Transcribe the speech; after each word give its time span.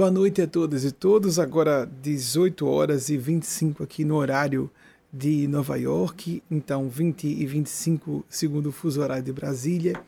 Boa 0.00 0.10
noite 0.10 0.40
a 0.40 0.46
todas 0.46 0.82
e 0.82 0.92
todos. 0.92 1.38
Agora 1.38 1.84
18 1.84 2.66
horas 2.66 3.10
e 3.10 3.18
25 3.18 3.82
aqui 3.82 4.02
no 4.02 4.16
horário 4.16 4.70
de 5.12 5.46
Nova 5.46 5.76
York, 5.76 6.42
então 6.50 6.88
20 6.88 7.26
e 7.26 7.44
25 7.44 8.24
segundo 8.26 8.70
o 8.70 8.72
fuso 8.72 9.02
horário 9.02 9.22
de 9.22 9.30
Brasília. 9.30 10.02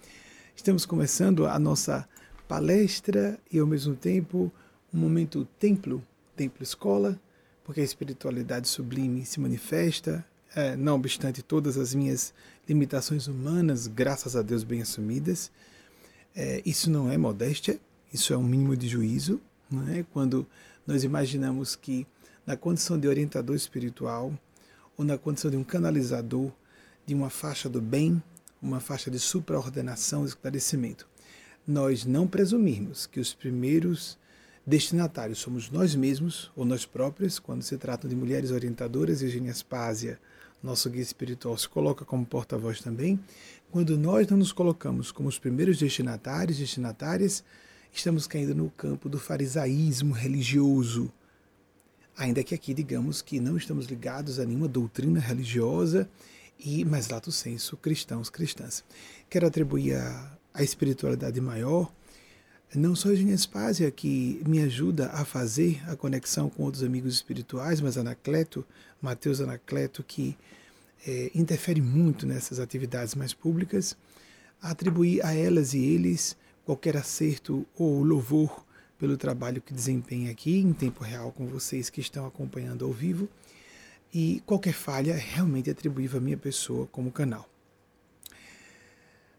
Estamos 0.57 0.87
começando 0.87 1.45
a 1.47 1.59
nossa 1.59 2.09
palestra 2.49 3.39
e 3.53 3.59
ao 3.59 3.67
mesmo 3.67 3.95
tempo 3.95 4.51
um 4.95 4.99
momento 4.99 5.47
templo, 5.59 6.03
templo 6.35 6.63
escola, 6.63 7.21
porque 7.63 7.83
a 7.83 7.85
espiritualidade 7.85 8.69
sublime 8.69 9.27
se 9.27 9.41
manifesta, 9.41 10.25
é, 10.57 10.75
não 10.75 10.95
obstante 10.95 11.43
todas 11.43 11.77
as 11.77 11.95
minhas 11.95 12.33
limitações 12.67 13.27
humanas, 13.27 13.89
graças 13.89 14.37
a 14.37 14.41
Deus 14.41 14.65
bem 14.65 14.81
assumidas. 14.81 15.53
É, 16.35 16.63
isso 16.65 16.91
não 16.91 17.13
é 17.13 17.19
modéstia, 17.19 17.79
isso 18.11 18.33
é 18.33 18.39
um 18.39 18.43
mínimo 18.43 18.75
de 18.75 18.89
juízo, 18.89 19.39
não 19.73 19.89
é? 19.89 20.05
Quando 20.13 20.47
nós 20.87 21.05
imaginamos 21.05 21.75
que 21.75 22.07
na 22.47 22.57
condição 22.57 22.99
de 22.99 23.09
orientador 23.09 23.57
espiritual 23.57 24.33
ou 24.97 25.05
na 25.05 25.17
condição 25.17 25.51
de 25.51 25.57
um 25.57 25.65
canalizador 25.65 26.51
de 27.07 27.15
uma 27.15 27.31
faixa 27.31 27.69
do 27.69 27.81
bem, 27.81 28.23
uma 28.61 28.81
faixa 28.81 29.11
de 29.11 29.19
supraordenação 29.19 30.25
e 30.25 30.29
esclarecimento, 30.29 31.09
nós 31.67 32.05
não 32.05 32.27
presumirmos 32.27 33.07
que 33.07 33.21
os 33.21 33.33
primeiros 33.35 34.19
destinatários 34.67 35.39
somos 35.39 35.71
nós 35.71 35.95
mesmos 35.95 36.51
ou 36.55 36.65
nós 36.65 36.87
próprios, 36.87 37.39
quando 37.39 37.63
se 37.63 37.77
trata 37.77 38.09
de 38.09 38.15
mulheres 38.15 38.51
orientadoras, 38.51 39.23
Eugênia 39.23 39.53
Spásia, 39.53 40.21
nosso 40.63 40.89
guia 40.89 41.03
espiritual, 41.03 41.59
se 41.59 41.69
coloca 41.69 42.05
como 42.05 42.25
porta-voz 42.25 42.81
também. 42.81 43.19
Quando 43.71 43.99
nós 43.99 44.29
não 44.29 44.37
nos 44.37 44.53
colocamos 44.53 45.11
como 45.11 45.29
os 45.29 45.39
primeiros 45.39 45.79
destinatários, 45.79 46.59
destinatárias, 46.59 47.43
estamos 47.93 48.27
caindo 48.27 48.55
no 48.55 48.71
campo 48.71 49.09
do 49.09 49.19
farisaísmo 49.19 50.15
religioso. 50.15 51.13
Ainda 52.17 52.43
que 52.43 52.55
aqui 52.55 52.75
digamos 52.75 53.23
que 53.23 53.41
não 53.41 53.57
estamos 53.57 53.87
ligados 53.87 54.39
a 54.39 54.45
nenhuma 54.45 54.69
doutrina 54.69 55.21
religiosa, 55.21 56.09
e 56.59 56.85
mais 56.85 57.09
lato 57.09 57.33
senso, 57.33 57.77
cristãos, 57.77 58.31
cristãs. 58.31 58.85
Quero 59.29 59.47
atribuir 59.47 59.95
a, 59.95 60.39
a 60.55 60.63
espiritualidade 60.63 61.41
maior 61.41 61.93
não 62.75 62.97
só 62.97 63.09
a 63.09 63.13
Eugênia 63.13 63.37
que 63.95 64.43
me 64.47 64.61
ajuda 64.61 65.11
a 65.11 65.25
fazer 65.25 65.83
a 65.87 65.95
conexão 65.95 66.49
com 66.49 66.63
outros 66.63 66.83
amigos 66.83 67.15
espirituais, 67.15 67.83
mas 67.83 67.99
Anacleto, 67.99 68.65
Mateus 69.01 69.43
Anacleto, 69.43 70.03
que 70.03 70.37
é, 71.07 71.31
interfere 71.35 71.83
muito 71.83 72.27
nessas 72.27 72.59
atividades 72.59 73.15
mais 73.15 73.35
públicas, 73.35 73.95
atribuir 74.61 75.25
a 75.25 75.35
elas 75.35 75.75
e 75.75 75.85
eles 75.85 76.35
qualquer 76.65 76.97
acerto 76.97 77.67
ou 77.77 78.03
louvor 78.03 78.65
pelo 78.99 79.17
trabalho 79.17 79.61
que 79.61 79.75
desempenha 79.75 80.31
aqui 80.31 80.59
em 80.59 80.73
tempo 80.73 81.03
real 81.03 81.33
com 81.33 81.47
vocês 81.47 81.91
que 81.91 82.01
estão 82.01 82.25
acompanhando 82.27 82.85
ao 82.85 82.93
vivo 82.93 83.29
e 84.15 84.43
qualquer 84.47 84.75
falha 84.75 85.17
realmente 85.17 85.71
atribuível 85.71 86.19
à 86.19 86.23
minha 86.23 86.37
pessoa 86.37 86.87
como 86.87 87.11
canal. 87.11 87.49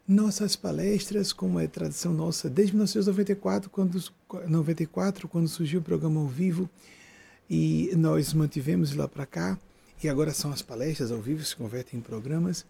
Nossas 0.06 0.54
palestras, 0.54 1.32
como 1.32 1.58
é 1.58 1.66
tradição 1.66 2.12
nossa 2.12 2.50
desde 2.50 2.74
1994, 2.74 3.70
quando, 3.70 3.98
94, 4.46 5.26
quando 5.28 5.48
surgiu 5.48 5.80
o 5.80 5.82
programa 5.82 6.20
ao 6.20 6.26
vivo, 6.26 6.68
e 7.48 7.90
nós 7.96 8.34
mantivemos 8.34 8.94
lá 8.94 9.08
para 9.08 9.24
cá, 9.24 9.58
e 10.02 10.08
agora 10.08 10.34
são 10.34 10.52
as 10.52 10.60
palestras 10.60 11.10
ao 11.10 11.20
vivo, 11.22 11.42
se 11.42 11.56
convertem 11.56 11.98
em 11.98 12.02
programas, 12.02 12.66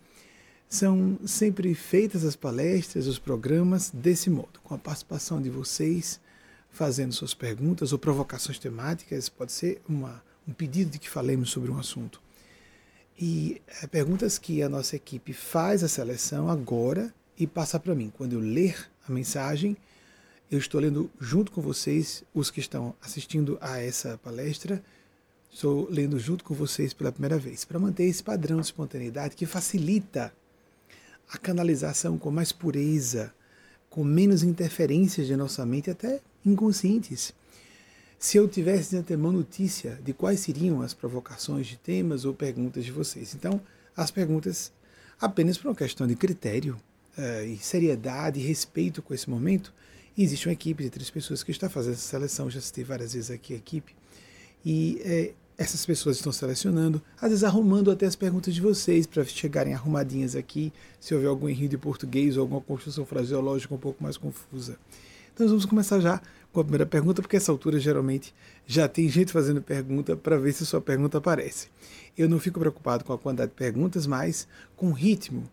são 0.75 1.19
sempre 1.25 1.75
feitas 1.75 2.25
as 2.25 2.35
palestras, 2.35 3.07
os 3.07 3.19
programas 3.19 3.91
desse 3.91 4.29
modo, 4.29 4.61
com 4.63 4.75
a 4.75 4.79
participação 4.79 5.41
de 5.41 5.49
vocês, 5.49 6.21
fazendo 6.71 7.13
suas 7.13 7.33
perguntas 7.33 7.93
ou 7.93 7.99
provocações 7.99 8.59
temáticas, 8.59 9.29
pode 9.29 9.53
ser 9.53 9.81
uma, 9.89 10.23
um 10.47 10.53
pedido 10.53 10.91
de 10.91 10.99
que 10.99 11.09
falemos 11.09 11.51
sobre 11.51 11.71
um 11.71 11.79
assunto. 11.79 12.21
E 13.19 13.63
é, 13.81 13.87
perguntas 13.87 14.39
que 14.39 14.63
a 14.63 14.69
nossa 14.69 14.97
equipe 14.97 15.33
faz 15.33 15.85
a 15.85 15.89
seleção 15.89 16.51
agora 16.51 17.15
e 17.39 17.47
passa 17.47 17.79
para 17.79 17.95
mim. 17.95 18.13
Quando 18.17 18.33
eu 18.33 18.41
ler 18.41 18.91
a 19.09 19.13
mensagem, 19.13 19.77
eu 20.51 20.59
estou 20.59 20.81
lendo 20.81 21.09
junto 21.21 21.53
com 21.53 21.63
vocês, 21.63 22.25
os 22.35 22.51
que 22.51 22.59
estão 22.59 22.95
assistindo 23.01 23.57
a 23.61 23.81
essa 23.81 24.19
palestra, 24.19 24.83
estou 25.53 25.89
lendo 25.89 26.19
junto 26.19 26.43
com 26.43 26.55
vocês 26.55 26.93
pela 26.93 27.13
primeira 27.13 27.39
vez, 27.39 27.65
para 27.65 27.79
manter 27.79 28.05
esse 28.05 28.23
padrão 28.23 28.57
de 28.57 28.67
espontaneidade 28.67 29.37
que 29.37 29.47
facilita 29.47 30.33
a 31.29 31.39
canalização 31.39 32.19
com 32.19 32.31
mais 32.31 32.53
pureza, 32.53 33.33
com 33.91 34.05
menos 34.05 34.43
interferências 34.43 35.27
de 35.27 35.37
nossa 35.37 35.65
mente, 35.65 35.91
até 35.91 36.21
inconscientes. 36.45 37.33
Se 38.19 38.37
eu 38.37 38.49
tivesse 38.49 38.91
de 38.91 38.97
antemão 38.97 39.33
notícia 39.33 39.99
de 40.03 40.13
quais 40.13 40.41
seriam 40.41 40.83
as 40.83 40.95
provocações 40.95 41.67
de 41.67 41.77
temas 41.77 42.25
ou 42.25 42.33
perguntas 42.33 42.85
de 42.85 42.91
vocês. 42.91 43.35
Então, 43.35 43.61
as 43.97 44.11
perguntas 44.11 44.73
apenas 45.21 45.59
por 45.59 45.69
uma 45.69 45.75
questão 45.75 46.07
de 46.07 46.15
critério, 46.17 46.77
uh, 47.19 47.45
e 47.47 47.57
seriedade 47.59 48.41
e 48.41 48.43
respeito 48.43 49.03
com 49.03 49.15
esse 49.15 49.29
momento, 49.29 49.73
existe 50.17 50.47
uma 50.47 50.53
equipe 50.53 50.83
de 50.83 50.91
três 50.91 51.11
pessoas 51.11 51.43
que 51.43 51.51
está 51.51 51.69
fazendo 51.69 51.95
essa 51.95 52.09
seleção, 52.09 52.51
já 52.51 52.61
citei 52.61 52.85
várias 52.85 53.15
vezes 53.15 53.31
aqui 53.31 53.55
a 53.55 53.57
equipe, 53.57 53.95
e 54.65 55.01
é, 55.05 55.33
essas 55.57 55.87
pessoas 55.87 56.17
estão 56.17 56.33
selecionando, 56.33 57.01
às 57.21 57.31
vezes 57.31 57.45
arrumando 57.45 57.91
até 57.91 58.07
as 58.07 58.17
perguntas 58.17 58.55
de 58.55 58.61
vocês 58.61 59.07
para 59.07 59.25
chegarem 59.25 59.75
arrumadinhas 59.75 60.35
aqui, 60.35 60.73
se 60.99 61.15
houver 61.15 61.29
algum 61.29 61.49
erro 61.49 61.69
de 61.69 61.79
português 61.79 62.37
ou 62.37 62.43
alguma 62.43 62.61
construção 62.61 63.07
fraseológica 63.07 63.75
um 63.75 63.79
pouco 63.79 64.03
mais 64.03 64.17
confusa. 64.17 64.77
Então 65.33 65.47
vamos 65.49 65.65
começar 65.65 66.01
já 66.01 66.21
com 66.53 66.61
a 66.61 66.65
primeira 66.65 66.87
pergunta, 66.87 67.21
porque 67.21 67.37
essa 67.37 67.51
altura 67.51 67.81
geralmente 67.81 68.33
já 68.67 68.89
tem 68.89 69.09
gente 69.09 69.33
fazendo 69.33 69.61
pergunta 69.61 70.17
para 70.17 70.37
ver 70.37 70.53
se 70.53 70.65
sua 70.65 70.81
pergunta 70.81 71.19
aparece. 71.19 71.69
Eu 72.17 72.29
não 72.29 72.39
fico 72.39 72.61
preocupado 72.61 73.05
com 73.05 73.13
a 73.13 73.19
quantidade 73.19 73.51
de 73.51 73.57
perguntas, 73.57 74.07
mas 74.07 74.47
com 74.77 74.91
o 74.91 74.93
ritmo 74.93 75.49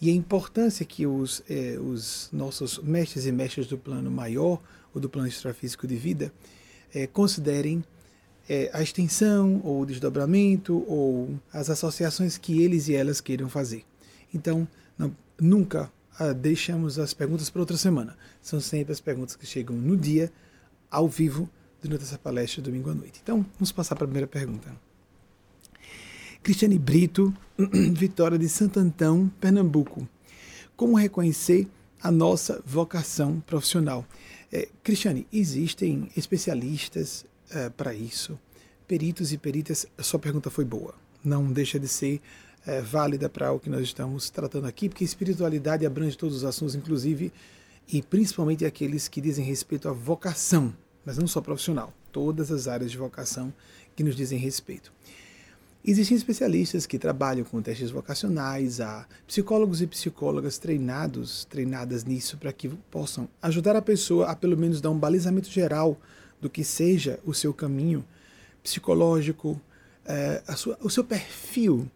e 0.00 0.10
a 0.10 0.12
importância 0.12 0.86
que 0.86 1.06
os, 1.06 1.42
eh, 1.50 1.76
os 1.80 2.28
nossos 2.32 2.78
mestres 2.78 3.26
e 3.26 3.32
mestras 3.32 3.66
do 3.66 3.76
plano 3.76 4.10
maior, 4.10 4.60
ou 4.94 5.00
do 5.00 5.08
plano 5.08 5.26
extrafísico 5.26 5.86
de 5.86 5.96
vida, 5.96 6.32
eh, 6.94 7.08
considerem 7.08 7.84
eh, 8.48 8.70
a 8.72 8.82
extensão, 8.82 9.60
ou 9.62 9.82
o 9.82 9.86
desdobramento, 9.86 10.84
ou 10.88 11.38
as 11.52 11.68
associações 11.68 12.38
que 12.38 12.62
eles 12.62 12.88
e 12.88 12.94
elas 12.94 13.20
queiram 13.20 13.48
fazer. 13.48 13.84
Então, 14.32 14.66
não, 14.96 15.14
nunca 15.40 15.90
ah, 16.18 16.32
deixamos 16.32 16.98
as 16.98 17.14
perguntas 17.14 17.50
para 17.50 17.60
outra 17.60 17.76
semana. 17.76 18.16
São 18.42 18.60
sempre 18.60 18.92
as 18.92 19.00
perguntas 19.00 19.36
que 19.36 19.46
chegam 19.46 19.76
no 19.76 19.96
dia, 19.96 20.32
ao 20.90 21.08
vivo, 21.08 21.48
durante 21.82 22.02
essa 22.02 22.18
palestra, 22.18 22.62
domingo 22.62 22.90
à 22.90 22.94
noite. 22.94 23.20
Então, 23.22 23.44
vamos 23.54 23.70
passar 23.70 23.94
para 23.94 24.04
a 24.04 24.08
primeira 24.08 24.26
pergunta. 24.26 24.74
Cristiane 26.42 26.78
Brito, 26.78 27.34
Vitória 27.92 28.38
de 28.38 28.48
Santo 28.48 28.80
Antão, 28.80 29.30
Pernambuco. 29.40 30.08
Como 30.76 30.96
reconhecer 30.96 31.68
a 32.02 32.10
nossa 32.10 32.62
vocação 32.64 33.40
profissional? 33.40 34.06
É, 34.50 34.68
Cristiane, 34.82 35.26
existem 35.32 36.08
especialistas 36.16 37.26
é, 37.50 37.68
para 37.70 37.94
isso, 37.94 38.38
peritos 38.86 39.32
e 39.32 39.38
peritas. 39.38 39.86
A 39.96 40.02
sua 40.02 40.18
pergunta 40.18 40.50
foi 40.50 40.64
boa, 40.64 40.94
não 41.24 41.52
deixa 41.52 41.78
de 41.78 41.88
ser 41.88 42.20
é, 42.66 42.80
válida 42.80 43.28
para 43.28 43.52
o 43.52 43.60
que 43.60 43.70
nós 43.70 43.82
estamos 43.82 44.30
tratando 44.30 44.66
aqui, 44.66 44.88
porque 44.88 45.04
espiritualidade 45.04 45.86
abrange 45.86 46.16
todos 46.16 46.36
os 46.36 46.44
assuntos, 46.44 46.74
inclusive 46.74 47.32
e 47.90 48.02
principalmente 48.02 48.66
aqueles 48.66 49.08
que 49.08 49.20
dizem 49.20 49.44
respeito 49.44 49.88
à 49.88 49.92
vocação, 49.92 50.74
mas 51.04 51.16
não 51.16 51.26
só 51.26 51.40
profissional, 51.40 51.92
todas 52.12 52.50
as 52.50 52.68
áreas 52.68 52.90
de 52.90 52.98
vocação 52.98 53.52
que 53.96 54.04
nos 54.04 54.14
dizem 54.14 54.38
respeito. 54.38 54.92
Existem 55.84 56.16
especialistas 56.16 56.84
que 56.84 56.98
trabalham 56.98 57.44
com 57.44 57.62
testes 57.62 57.90
vocacionais, 57.90 58.80
há 58.80 59.06
psicólogos 59.26 59.80
e 59.80 59.86
psicólogas 59.86 60.58
treinados, 60.58 61.46
treinadas 61.46 62.04
nisso 62.04 62.36
para 62.36 62.52
que 62.52 62.68
possam 62.90 63.28
ajudar 63.40 63.74
a 63.76 63.80
pessoa 63.80 64.26
a 64.26 64.36
pelo 64.36 64.56
menos 64.56 64.80
dar 64.80 64.90
um 64.90 64.98
balizamento 64.98 65.48
geral 65.48 65.98
do 66.40 66.48
que 66.48 66.64
seja 66.64 67.18
o 67.24 67.34
seu 67.34 67.52
caminho 67.52 68.04
psicológico, 68.62 69.60
é, 70.04 70.42
sua, 70.56 70.78
o 70.80 70.90
seu 70.90 71.04
perfil 71.04 71.90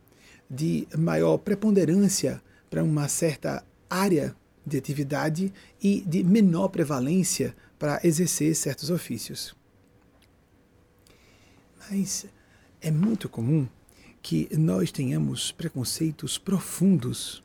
de 0.49 0.87
maior 0.97 1.39
preponderância 1.39 2.43
para 2.69 2.83
uma 2.83 3.09
certa 3.09 3.65
área 3.89 4.35
de 4.65 4.77
atividade 4.77 5.53
e 5.83 6.01
de 6.03 6.23
menor 6.23 6.69
prevalência 6.69 7.55
para 7.79 8.01
exercer 8.05 8.55
certos 8.55 8.91
ofícios. 8.91 9.55
Mas 11.91 12.27
é 12.81 12.91
muito 12.91 13.29
comum 13.29 13.67
que 14.23 14.49
nós 14.57 14.93
tenhamos 14.93 15.51
preconceitos 15.51 16.39
profundos, 16.39 17.43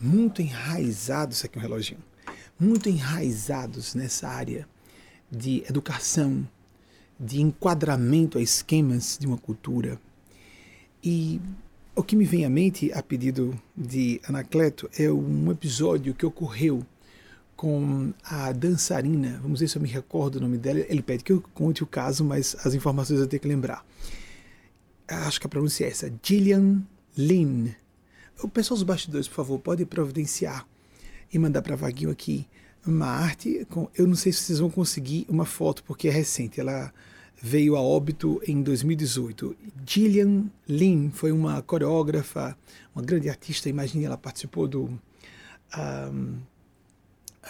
muito 0.00 0.40
enraizados, 0.40 1.44
aqui 1.44 1.58
um 1.58 1.62
reloginho, 1.62 2.02
muito 2.58 2.88
enraizados 2.88 3.94
nessa 3.94 4.28
área 4.28 4.66
de 5.30 5.64
educação, 5.68 6.46
de 7.18 7.40
enquadramento 7.40 8.38
a 8.38 8.42
esquemas 8.42 9.16
de 9.18 9.26
uma 9.26 9.38
cultura. 9.38 10.00
E 11.02 11.40
o 11.94 12.02
que 12.02 12.16
me 12.16 12.24
vem 12.24 12.44
à 12.44 12.50
mente, 12.50 12.92
a 12.92 13.02
pedido 13.02 13.58
de 13.76 14.20
Anacleto, 14.28 14.88
é 14.98 15.10
um 15.10 15.50
episódio 15.50 16.14
que 16.14 16.26
ocorreu 16.26 16.84
com 17.56 18.12
a 18.22 18.52
dançarina, 18.52 19.40
vamos 19.42 19.60
ver 19.60 19.68
se 19.68 19.78
eu 19.78 19.82
me 19.82 19.88
recordo 19.88 20.36
o 20.36 20.40
nome 20.40 20.58
dela. 20.58 20.80
Ele 20.80 21.02
pede 21.02 21.24
que 21.24 21.32
eu 21.32 21.42
conte 21.54 21.82
o 21.82 21.86
caso, 21.86 22.22
mas 22.22 22.54
as 22.66 22.74
informações 22.74 23.18
eu 23.18 23.26
tenho 23.26 23.40
que 23.40 23.48
lembrar. 23.48 23.84
Acho 25.08 25.40
que 25.40 25.46
a 25.46 25.50
pronúncia 25.50 25.84
é 25.84 25.88
essa: 25.88 26.12
Gillian 26.22 26.82
Lynn. 27.16 27.68
O 28.42 28.48
pessoal 28.48 28.76
dos 28.76 28.84
bastidores, 28.84 29.26
por 29.26 29.36
favor, 29.36 29.58
pode 29.58 29.86
providenciar 29.86 30.66
e 31.32 31.38
mandar 31.38 31.62
para 31.62 31.74
Vaguinho 31.74 32.10
aqui 32.10 32.46
uma 32.90 33.06
arte. 33.06 33.66
Com, 33.70 33.88
eu 33.96 34.06
não 34.06 34.14
sei 34.14 34.32
se 34.32 34.42
vocês 34.42 34.58
vão 34.58 34.70
conseguir 34.70 35.26
uma 35.28 35.44
foto, 35.44 35.82
porque 35.84 36.08
é 36.08 36.10
recente. 36.10 36.60
Ela 36.60 36.92
veio 37.40 37.76
a 37.76 37.80
óbito 37.80 38.40
em 38.46 38.62
2018. 38.62 39.56
Gillian 39.86 40.46
Lin 40.68 41.10
foi 41.10 41.32
uma 41.32 41.62
coreógrafa, 41.62 42.56
uma 42.94 43.04
grande 43.04 43.28
artista. 43.28 43.68
Imagine, 43.68 44.04
ela 44.04 44.16
participou 44.16 44.66
do, 44.66 44.84
um, 45.76 46.38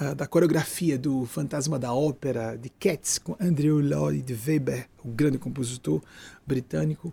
uh, 0.01 0.15
da 0.15 0.27
coreografia 0.27 0.99
do 0.99 1.25
Fantasma 1.27 1.79
da 1.79 1.93
Ópera 1.93 2.57
de 2.57 2.69
Cats 2.69 3.19
com 3.19 3.37
Andrew 3.41 3.79
Lloyd 3.81 4.39
Webber, 4.47 4.89
o 5.05 5.09
grande 5.09 5.39
compositor 5.39 6.03
britânico. 6.47 7.13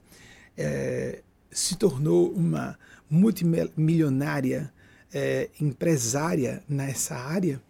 É, 0.57 1.21
se 1.51 1.75
tornou 1.75 2.31
uma 2.31 2.77
multimilionária 3.09 4.73
é, 5.13 5.49
empresária 5.61 6.63
nessa 6.67 7.15
área 7.15 7.61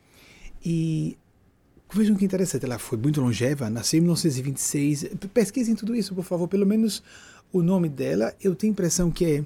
e 0.64 1.18
vejam 1.94 2.16
que 2.16 2.26
interessante, 2.26 2.66
ela 2.66 2.80
foi 2.80 2.98
muito 2.98 3.22
longeva, 3.22 3.70
nasceu 3.70 4.00
em 4.00 4.02
1926. 4.02 5.10
Pesquisem 5.34 5.76
tudo 5.76 5.96
isso, 5.96 6.16
por 6.16 6.24
favor, 6.24 6.48
pelo 6.48 6.66
menos 6.66 7.04
o 7.52 7.62
nome 7.62 7.90
dela. 7.90 8.34
Eu 8.42 8.56
tenho 8.56 8.72
a 8.72 8.74
impressão 8.74 9.12
que 9.12 9.26
é, 9.26 9.44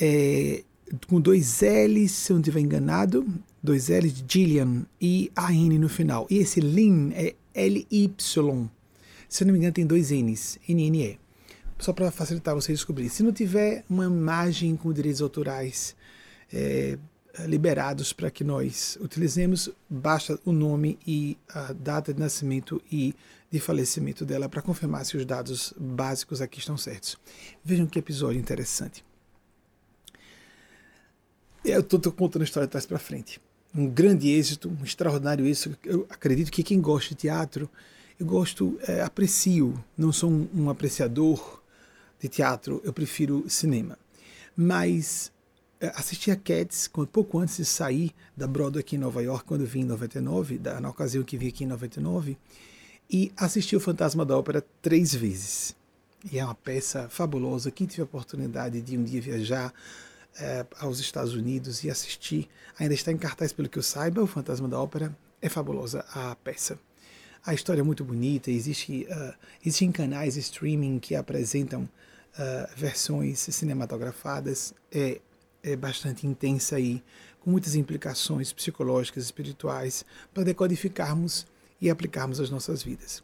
é 0.00 0.64
com 1.06 1.20
dois 1.20 1.60
L's, 1.62 2.12
se 2.12 2.32
eu 2.32 2.34
não 2.34 2.40
estiver 2.40 2.60
enganado, 2.60 3.26
dois 3.62 3.88
L's 3.88 4.12
de 4.12 4.24
Gillian 4.26 4.86
e 5.00 5.30
a 5.36 5.52
N 5.52 5.78
no 5.78 5.88
final. 5.88 6.26
E 6.30 6.38
esse 6.38 6.60
Lin 6.60 7.12
é 7.14 7.34
L-Y. 7.54 8.68
Se 9.28 9.42
eu 9.42 9.46
não 9.46 9.52
me 9.52 9.58
engano, 9.58 9.74
tem 9.74 9.86
dois 9.86 10.10
N's, 10.10 10.58
N-N-E. 10.68 11.18
Só 11.78 11.92
para 11.92 12.10
facilitar 12.10 12.54
vocês 12.54 12.78
descobrirem. 12.78 13.10
Se 13.10 13.22
não 13.22 13.32
tiver 13.32 13.84
uma 13.88 14.04
imagem 14.04 14.76
com 14.76 14.92
direitos 14.92 15.22
autorais, 15.22 15.94
é, 16.52 16.98
liberados 17.46 18.12
para 18.12 18.30
que 18.30 18.42
nós 18.44 18.98
utilizemos, 19.00 19.70
basta 19.88 20.38
o 20.44 20.52
nome 20.52 20.98
e 21.06 21.36
a 21.48 21.72
data 21.72 22.12
de 22.12 22.20
nascimento 22.20 22.82
e 22.90 23.14
de 23.50 23.58
falecimento 23.58 24.24
dela 24.24 24.48
para 24.48 24.62
confirmar 24.62 25.04
se 25.04 25.16
os 25.16 25.24
dados 25.24 25.74
básicos 25.76 26.40
aqui 26.40 26.58
estão 26.58 26.76
certos. 26.76 27.18
Vejam 27.64 27.86
que 27.86 27.98
episódio 27.98 28.40
interessante. 28.40 29.04
Eu 31.64 31.80
estou 31.80 32.00
contando 32.12 32.42
a 32.42 32.44
história 32.44 32.66
de 32.66 32.70
trás 32.70 32.86
para 32.86 32.98
frente. 32.98 33.40
Um 33.74 33.86
grande 33.88 34.30
êxito, 34.30 34.68
um 34.68 34.84
extraordinário 34.84 35.46
êxito. 35.46 35.76
Eu 35.84 36.06
acredito 36.08 36.50
que 36.50 36.62
quem 36.62 36.80
gosta 36.80 37.10
de 37.10 37.16
teatro, 37.16 37.68
eu 38.18 38.26
gosto, 38.26 38.78
é, 38.86 39.02
aprecio. 39.02 39.82
Não 39.96 40.12
sou 40.12 40.30
um, 40.30 40.48
um 40.54 40.70
apreciador 40.70 41.62
de 42.18 42.28
teatro, 42.28 42.80
eu 42.84 42.92
prefiro 42.92 43.44
cinema. 43.48 43.98
Mas 44.56 45.30
é, 45.30 45.39
assisti 45.94 46.30
a 46.30 46.36
Cats 46.36 46.90
pouco 47.12 47.38
antes 47.38 47.56
de 47.56 47.64
sair 47.64 48.12
da 48.36 48.46
Broadway 48.46 48.80
aqui 48.80 48.96
em 48.96 48.98
Nova 48.98 49.22
York, 49.22 49.44
quando 49.44 49.64
vim 49.64 49.80
em 49.80 49.84
99, 49.84 50.58
da, 50.58 50.80
na 50.80 50.90
ocasião 50.90 51.24
que 51.24 51.36
vim 51.36 51.48
aqui 51.48 51.64
em 51.64 51.66
99, 51.66 52.36
e 53.10 53.32
assisti 53.36 53.74
o 53.74 53.80
Fantasma 53.80 54.24
da 54.24 54.36
Ópera 54.36 54.64
três 54.82 55.14
vezes. 55.14 55.74
E 56.30 56.38
é 56.38 56.44
uma 56.44 56.54
peça 56.54 57.08
fabulosa. 57.08 57.70
Quem 57.70 57.86
tiver 57.86 58.02
a 58.02 58.04
oportunidade 58.04 58.80
de 58.80 58.96
um 58.96 59.02
dia 59.02 59.20
viajar 59.20 59.72
é, 60.38 60.66
aos 60.78 61.00
Estados 61.00 61.34
Unidos 61.34 61.82
e 61.82 61.90
assistir, 61.90 62.48
ainda 62.78 62.94
está 62.94 63.10
em 63.10 63.16
cartaz, 63.16 63.52
pelo 63.52 63.68
que 63.68 63.78
eu 63.78 63.82
saiba, 63.82 64.22
o 64.22 64.26
Fantasma 64.26 64.68
da 64.68 64.78
Ópera 64.78 65.16
é 65.40 65.48
fabulosa 65.48 66.04
a 66.14 66.36
peça. 66.36 66.78
A 67.44 67.54
história 67.54 67.80
é 67.80 67.82
muito 67.82 68.04
bonita, 68.04 68.50
existe, 68.50 69.06
uh, 69.10 69.34
existem 69.64 69.90
canais 69.90 70.36
streaming 70.36 70.98
que 70.98 71.14
apresentam 71.14 71.84
uh, 71.84 72.76
versões 72.76 73.38
cinematografadas. 73.38 74.74
É 74.92 75.20
é 75.62 75.76
bastante 75.76 76.26
intensa 76.26 76.76
aí, 76.76 77.02
com 77.40 77.50
muitas 77.50 77.74
implicações 77.74 78.52
psicológicas, 78.52 79.24
espirituais, 79.24 80.04
para 80.32 80.44
decodificarmos 80.44 81.46
e 81.80 81.88
aplicarmos 81.88 82.40
às 82.40 82.50
nossas 82.50 82.82
vidas. 82.82 83.22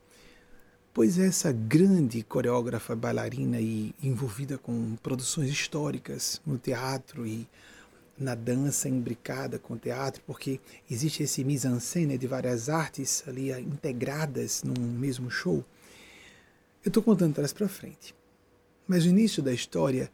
Pois 0.95 1.19
essa 1.19 1.53
grande 1.53 2.23
coreógrafa, 2.23 2.97
bailarina 2.97 3.61
e 3.61 3.95
envolvida 4.03 4.57
com 4.57 4.97
produções 5.03 5.51
históricas 5.51 6.41
no 6.47 6.57
teatro 6.57 7.27
e 7.27 7.47
na 8.19 8.35
dança 8.35 8.89
imbricada 8.89 9.59
com 9.59 9.75
o 9.75 9.79
teatro, 9.79 10.23
porque 10.27 10.59
existe 10.91 11.23
esse 11.23 11.45
mise-en-scène 11.45 12.17
de 12.17 12.27
várias 12.27 12.71
artes 12.71 13.23
ali 13.29 13.51
integradas 13.61 14.63
num 14.63 14.81
mesmo 14.81 15.31
show. 15.31 15.63
Eu 16.83 16.89
estou 16.89 17.03
contando 17.03 17.35
trás 17.35 17.53
para 17.53 17.69
frente. 17.69 18.15
Mas 18.89 19.05
o 19.05 19.09
início 19.09 19.43
da 19.43 19.53
história 19.53 20.11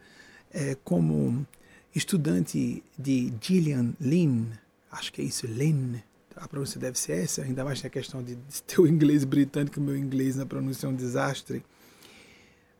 é 0.50 0.74
como 0.82 1.46
estudante 1.94 2.82
de 2.98 3.32
Gillian 3.40 3.94
Lynn, 4.00 4.46
acho 4.90 5.12
que 5.12 5.20
é 5.20 5.24
isso, 5.24 5.46
Lynn, 5.46 5.96
a 6.36 6.48
pronúncia 6.48 6.80
deve 6.80 6.98
ser 6.98 7.22
essa, 7.22 7.42
ainda 7.42 7.64
mais 7.64 7.82
na 7.82 7.90
questão 7.90 8.22
de, 8.22 8.36
ter 8.66 8.80
o 8.80 8.86
inglês 8.86 9.24
britânico, 9.24 9.80
meu 9.80 9.96
inglês 9.96 10.36
na 10.36 10.46
pronúncia 10.46 10.86
é 10.86 10.88
um 10.88 10.94
desastre, 10.94 11.62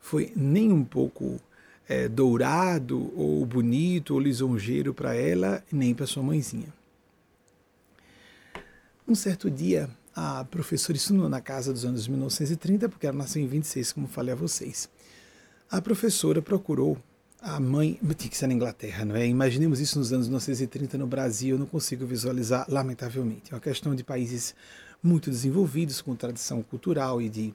foi 0.01 0.33
nem 0.35 0.73
um 0.73 0.85
pouco 0.85 1.41
é, 1.89 2.09
dourado 2.09 3.13
ou 3.17 3.45
bonito 3.45 4.15
ou 4.15 4.21
lisonjeiro 4.21 4.95
para 4.95 5.15
ela, 5.15 5.63
nem 5.71 5.95
para 5.95 6.07
sua 6.07 6.23
mãezinha. 6.23 6.73
Um 9.07 9.15
certo 9.15 9.51
dia, 9.51 9.91
a 10.15 10.45
professora, 10.45 10.97
isso 10.97 11.13
na 11.29 11.41
casa 11.41 11.73
dos 11.73 11.85
anos 11.85 12.09
1930, 12.09 12.89
porque 12.89 13.07
ela 13.07 13.19
nasceu 13.19 13.43
em 13.43 13.47
26, 13.47 13.93
como 13.93 14.09
falei 14.09 14.33
a 14.33 14.37
vocês, 14.37 14.89
a 15.71 15.81
professora 15.81 16.41
procurou 16.41 16.99
a 17.43 17.59
mãe 17.59 17.99
tinha 18.17 18.31
que 18.31 18.37
ser 18.37 18.47
na 18.47 18.55
Inglaterra, 18.55 19.05
não 19.05 19.17
é? 19.17 19.27
Imaginemos 19.27 19.81
isso 19.81 19.99
nos 19.99 20.13
anos 20.13 20.29
1930 20.29 20.97
no 20.97 21.09
Brasil, 21.09 21.57
eu 21.57 21.59
não 21.59 21.67
consigo 21.67 22.07
visualizar, 22.07 22.65
lamentavelmente. 22.69 23.53
É 23.53 23.55
uma 23.55 23.61
questão 23.61 23.97
de 23.97 24.05
países 24.05 24.55
muito 25.03 25.29
desenvolvidos, 25.29 26.01
com 26.01 26.15
tradição 26.15 26.63
cultural 26.63 27.21
e 27.21 27.29
de 27.29 27.53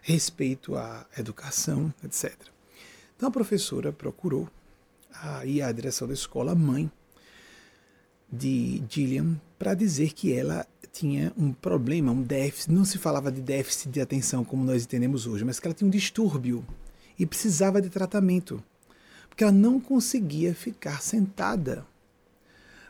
respeito 0.00 0.74
à 0.74 1.06
educação, 1.18 1.92
etc. 2.02 2.34
Então 3.14 3.28
a 3.28 3.32
professora 3.32 3.92
procurou 3.92 4.48
aí 5.12 5.60
a 5.60 5.70
direção 5.70 6.08
da 6.08 6.14
escola, 6.14 6.52
a 6.52 6.54
mãe 6.54 6.90
de 8.32 8.82
Gillian, 8.88 9.38
para 9.58 9.74
dizer 9.74 10.14
que 10.14 10.32
ela 10.32 10.66
tinha 10.90 11.30
um 11.36 11.52
problema, 11.52 12.10
um 12.10 12.22
déficit, 12.22 12.72
não 12.72 12.86
se 12.86 12.96
falava 12.96 13.30
de 13.30 13.42
déficit 13.42 13.90
de 13.90 14.00
atenção 14.00 14.42
como 14.42 14.64
nós 14.64 14.84
entendemos 14.84 15.26
hoje, 15.26 15.44
mas 15.44 15.60
que 15.60 15.66
ela 15.66 15.74
tinha 15.74 15.86
um 15.86 15.90
distúrbio 15.90 16.64
e 17.18 17.26
precisava 17.26 17.82
de 17.82 17.90
tratamento 17.90 18.64
porque 19.36 19.44
ela 19.44 19.52
não 19.52 19.78
conseguia 19.78 20.54
ficar 20.54 21.02
sentada 21.02 21.84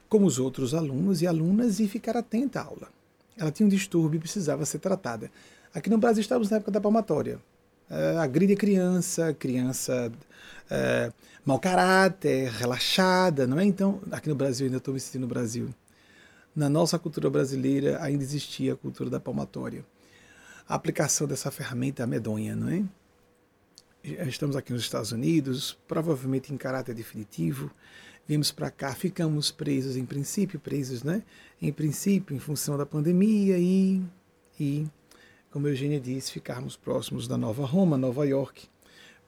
como 0.09 0.26
os 0.26 0.38
outros 0.38 0.75
alunos 0.75 1.21
e 1.21 1.26
alunas 1.26 1.81
e 1.81 1.88
ficar 1.88 2.17
atenta 2.17 2.61
à 2.61 2.65
aula. 2.67 2.88
Ela 3.37 3.50
tinha 3.50 3.67
um 3.67 3.69
distúrbio 3.69 4.19
e 4.19 4.21
precisava 4.21 4.65
ser 4.65 4.79
tratada. 4.79 5.29
Aqui 5.75 5.91
no 5.91 5.99
Brasil 5.99 6.21
estávamos 6.21 6.49
na 6.49 6.59
época 6.59 6.71
da 6.71 6.81
palmatória. 6.81 7.41
É, 7.91 8.19
agride 8.19 8.53
a 8.53 8.57
criança, 8.57 9.35
criança 9.35 10.12
é, 10.71 11.12
mau 11.45 11.59
caráter, 11.59 12.49
relaxada, 12.53 13.45
não 13.45 13.59
é? 13.59 13.65
Então, 13.65 14.00
aqui 14.12 14.29
no 14.29 14.37
Brasil, 14.37 14.67
ainda 14.67 14.79
estou 14.79 14.95
me 14.95 15.00
sentindo 15.00 15.23
no 15.23 15.29
Brasil. 15.29 15.75
Na 16.55 16.69
nossa 16.69 16.97
cultura 16.97 17.29
brasileira 17.29 18.00
ainda 18.00 18.23
existia 18.23 18.75
a 18.75 18.76
cultura 18.76 19.11
da 19.11 19.19
palmatória. 19.19 19.85
A 20.69 20.76
aplicação 20.76 21.26
dessa 21.26 21.50
ferramenta 21.50 22.05
é 22.05 22.07
medonha, 22.07 22.55
não 22.55 22.69
é? 22.69 22.85
Estamos 24.29 24.55
aqui 24.55 24.73
nos 24.73 24.83
Estados 24.83 25.11
Unidos, 25.11 25.77
provavelmente 25.89 26.53
em 26.53 26.57
caráter 26.57 26.95
definitivo. 26.95 27.71
Vimos 28.27 28.53
para 28.53 28.71
cá, 28.71 28.95
ficamos 28.95 29.51
presos, 29.51 29.97
em 29.97 30.05
princípio, 30.05 30.61
presos, 30.61 31.03
né? 31.03 31.23
Em 31.61 31.73
princípio, 31.73 32.35
em 32.35 32.39
função 32.39 32.79
da 32.79 32.87
pandemia 32.87 33.59
e, 33.59 34.01
e 34.61 34.87
como 35.51 35.67
a 35.67 35.71
Eugênia 35.71 36.01
disse, 36.01 36.31
ficarmos 36.31 36.77
próximos 36.77 37.27
da 37.27 37.37
Nova 37.37 37.67
Roma, 37.67 37.97
Nova 37.97 38.25
York, 38.25 38.69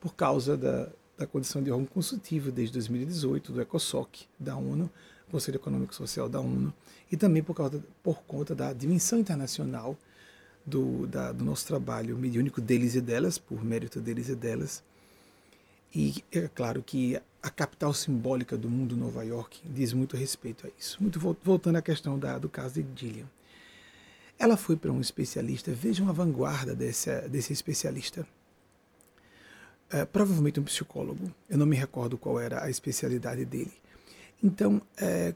por 0.01 0.15
causa 0.15 0.57
da, 0.57 0.89
da 1.17 1.27
condição 1.27 1.63
de 1.63 1.71
órgão 1.71 1.87
consultivo 1.87 2.53
desde 2.53 2.75
2018, 2.75 3.53
do 3.53 3.61
ECOSOC, 3.61 4.27
da 4.39 4.57
ONU, 4.57 4.89
Conselho 5.31 5.57
Econômico 5.57 5.93
e 5.93 5.97
Social 5.97 6.29
da 6.29 6.41
ONU, 6.41 6.73
e 7.11 7.17
também 7.17 7.43
por, 7.43 7.55
causa, 7.55 7.83
por 8.03 8.23
conta 8.23 8.55
da 8.55 8.73
dimensão 8.73 9.19
internacional 9.19 9.97
do, 10.69 11.07
da, 11.07 11.33
do 11.33 11.45
nosso 11.45 11.67
trabalho 11.67 12.17
mediúnico 12.17 12.61
deles 12.61 12.95
e 12.95 13.01
delas, 13.01 13.39
por 13.39 13.65
mérito 13.65 14.01
deles 14.01 14.29
e 14.29 14.35
delas. 14.35 14.83
E 15.95 16.23
é 16.31 16.49
claro 16.49 16.83
que 16.83 17.21
a 17.43 17.51
capital 17.51 17.95
simbólica 17.95 18.57
do 18.57 18.69
mundo, 18.69 18.97
Nova 18.97 19.25
York, 19.25 19.61
diz 19.65 19.93
muito 19.93 20.17
respeito 20.17 20.67
a 20.67 20.71
isso. 20.79 20.99
Muito 21.01 21.19
voltando 21.43 21.77
à 21.77 21.83
questão 21.83 22.19
da, 22.19 22.39
do 22.39 22.49
caso 22.49 22.83
de 22.83 22.87
Gillian. 22.95 23.27
Ela 24.39 24.57
foi 24.57 24.77
para 24.77 24.93
um 24.93 25.01
especialista, 25.01 25.73
vejam 25.73 26.09
a 26.09 26.13
vanguarda 26.13 26.75
desse, 26.75 27.11
desse 27.29 27.53
especialista. 27.53 28.27
É, 29.91 30.05
provavelmente 30.05 30.61
um 30.61 30.65
psicólogo, 30.65 31.33
eu 31.49 31.57
não 31.57 31.65
me 31.65 31.75
recordo 31.75 32.19
qual 32.19 32.39
era 32.39 32.63
a 32.63 32.69
especialidade 32.71 33.45
dele. 33.45 33.73
Então, 34.43 34.83
é, 34.97 35.35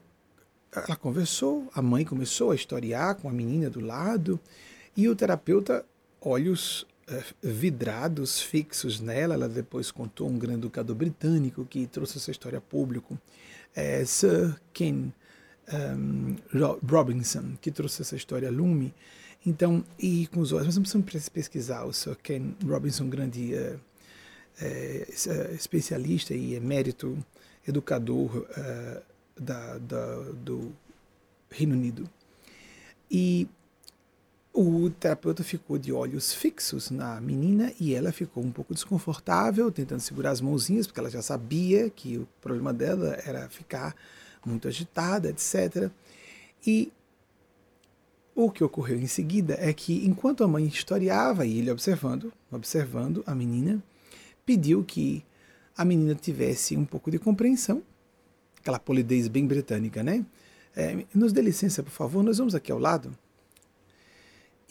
ela 0.71 0.95
conversou, 0.95 1.69
a 1.73 1.81
mãe 1.81 2.05
começou 2.05 2.51
a 2.51 2.55
historiar 2.55 3.15
com 3.15 3.27
a 3.27 3.33
menina 3.33 3.69
do 3.69 3.79
lado, 3.79 4.39
e 4.95 5.09
o 5.09 5.15
terapeuta, 5.15 5.85
olhos 6.21 6.85
eh, 7.07 7.23
vidrados, 7.41 8.41
fixos 8.41 8.99
nela, 8.99 9.33
ela 9.33 9.49
depois 9.49 9.91
contou 9.91 10.29
um 10.29 10.37
grande 10.37 10.59
educador 10.59 10.95
britânico 10.95 11.65
que 11.65 11.85
trouxe 11.87 12.17
essa 12.17 12.31
história 12.31 12.59
a 12.59 12.61
público, 12.61 13.19
é, 13.75 14.05
Sir 14.05 14.55
Ken 14.71 15.11
um, 15.71 16.35
Robinson, 16.87 17.57
que 17.61 17.71
trouxe 17.71 18.01
essa 18.01 18.15
história 18.15 18.47
a 18.47 18.51
lume. 18.51 18.93
Então, 19.45 19.83
e 19.99 20.27
com 20.27 20.39
os 20.39 20.53
olhos, 20.53 20.77
mas 20.77 20.93
não 20.93 21.01
precisamos 21.01 21.29
pesquisar 21.29 21.83
o 21.83 21.91
Sir 21.91 22.15
Ken 22.23 22.55
Robinson, 22.65 23.09
grande 23.09 23.53
uh, 23.53 23.79
é, 24.61 25.07
especialista 25.53 26.33
e 26.33 26.53
emérito 26.53 27.17
educador 27.67 28.37
uh, 28.37 29.01
da, 29.37 29.77
da, 29.77 30.15
do 30.31 30.71
Reino 31.49 31.73
Unido. 31.73 32.09
E 33.11 33.47
o 34.53 34.87
terapeuta 34.91 35.43
ficou 35.43 35.79
de 35.79 35.91
olhos 35.91 36.31
fixos 36.31 36.91
na 36.91 37.19
menina 37.19 37.73
e 37.79 37.95
ela 37.95 38.11
ficou 38.11 38.43
um 38.43 38.51
pouco 38.51 38.71
desconfortável, 38.71 39.71
tentando 39.71 39.99
segurar 39.99 40.29
as 40.29 40.41
mãozinhas, 40.41 40.85
porque 40.85 40.99
ela 40.99 41.09
já 41.09 41.23
sabia 41.23 41.89
que 41.89 42.19
o 42.19 42.27
problema 42.39 42.71
dela 42.71 43.17
era 43.25 43.49
ficar 43.49 43.95
muito 44.45 44.67
agitada, 44.67 45.29
etc. 45.29 45.89
E 46.67 46.91
o 48.35 48.51
que 48.51 48.63
ocorreu 48.63 48.99
em 48.99 49.07
seguida 49.07 49.57
é 49.59 49.73
que, 49.73 50.05
enquanto 50.05 50.43
a 50.43 50.47
mãe 50.47 50.65
historiava 50.65 51.47
e 51.47 51.57
ele 51.57 51.71
observando, 51.71 52.31
observando 52.51 53.23
a 53.25 53.33
menina, 53.33 53.81
pediu 54.45 54.83
que 54.83 55.25
a 55.75 55.83
menina 55.83 56.13
tivesse 56.13 56.77
um 56.77 56.85
pouco 56.85 57.09
de 57.09 57.17
compreensão, 57.17 57.81
aquela 58.59 58.77
polidez 58.77 59.27
bem 59.27 59.47
britânica, 59.47 60.03
né? 60.03 60.23
É, 60.75 61.05
nos 61.13 61.33
dê 61.33 61.41
licença, 61.41 61.81
por 61.81 61.91
favor, 61.91 62.23
nós 62.23 62.37
vamos 62.37 62.53
aqui 62.53 62.71
ao 62.71 62.79
lado. 62.79 63.15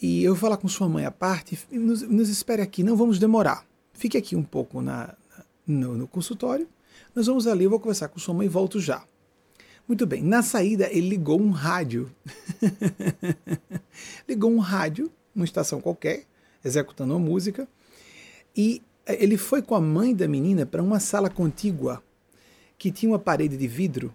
E 0.03 0.21
eu 0.21 0.33
vou 0.33 0.41
falar 0.41 0.57
com 0.57 0.67
sua 0.67 0.89
mãe 0.89 1.05
à 1.05 1.11
parte, 1.11 1.57
nos, 1.71 2.01
nos 2.01 2.27
espere 2.27 2.61
aqui, 2.61 2.83
não 2.83 2.97
vamos 2.97 3.19
demorar. 3.19 3.65
Fique 3.93 4.17
aqui 4.17 4.35
um 4.35 4.43
pouco 4.43 4.81
na, 4.81 5.15
no, 5.65 5.95
no 5.95 6.09
consultório, 6.09 6.67
nós 7.15 7.25
vamos 7.25 7.47
ali, 7.47 7.63
eu 7.63 7.69
vou 7.69 7.79
conversar 7.79 8.09
com 8.09 8.19
sua 8.19 8.33
mãe 8.33 8.45
e 8.45 8.49
volto 8.49 8.81
já. 8.81 9.01
Muito 9.87 10.05
bem, 10.05 10.21
na 10.21 10.43
saída 10.43 10.89
ele 10.91 11.07
ligou 11.07 11.39
um 11.39 11.51
rádio. 11.51 12.13
ligou 14.27 14.51
um 14.51 14.59
rádio, 14.59 15.09
uma 15.33 15.45
estação 15.45 15.79
qualquer, 15.79 16.25
executando 16.65 17.13
uma 17.13 17.25
música, 17.25 17.65
e 18.53 18.81
ele 19.07 19.37
foi 19.37 19.61
com 19.61 19.73
a 19.73 19.79
mãe 19.79 20.13
da 20.13 20.27
menina 20.27 20.65
para 20.65 20.83
uma 20.83 20.99
sala 20.99 21.29
contígua 21.29 22.03
que 22.77 22.91
tinha 22.91 23.09
uma 23.09 23.19
parede 23.19 23.55
de 23.55 23.69
vidro 23.69 24.13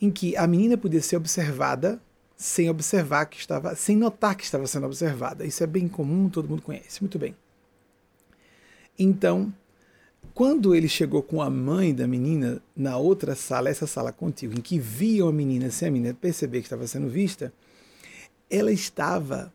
em 0.00 0.10
que 0.10 0.36
a 0.36 0.48
menina 0.48 0.76
podia 0.76 1.00
ser 1.00 1.16
observada 1.16 2.02
sem 2.42 2.68
observar 2.68 3.26
que 3.26 3.38
estava, 3.38 3.76
sem 3.76 3.96
notar 3.96 4.34
que 4.34 4.42
estava 4.42 4.66
sendo 4.66 4.86
observada. 4.86 5.46
Isso 5.46 5.62
é 5.62 5.66
bem 5.66 5.86
comum, 5.86 6.28
todo 6.28 6.48
mundo 6.48 6.60
conhece. 6.60 7.00
Muito 7.00 7.16
bem. 7.16 7.36
Então, 8.98 9.54
quando 10.34 10.74
ele 10.74 10.88
chegou 10.88 11.22
com 11.22 11.40
a 11.40 11.48
mãe 11.48 11.94
da 11.94 12.04
menina 12.04 12.60
na 12.76 12.96
outra 12.96 13.36
sala, 13.36 13.68
essa 13.68 13.86
sala 13.86 14.12
contígua, 14.12 14.58
em 14.58 14.60
que 14.60 14.76
viam 14.76 15.28
a 15.28 15.32
menina 15.32 15.70
sem 15.70 15.86
a 15.86 15.90
menina 15.92 16.14
perceber 16.14 16.58
que 16.58 16.66
estava 16.66 16.84
sendo 16.84 17.08
vista, 17.08 17.52
ela 18.50 18.72
estava 18.72 19.52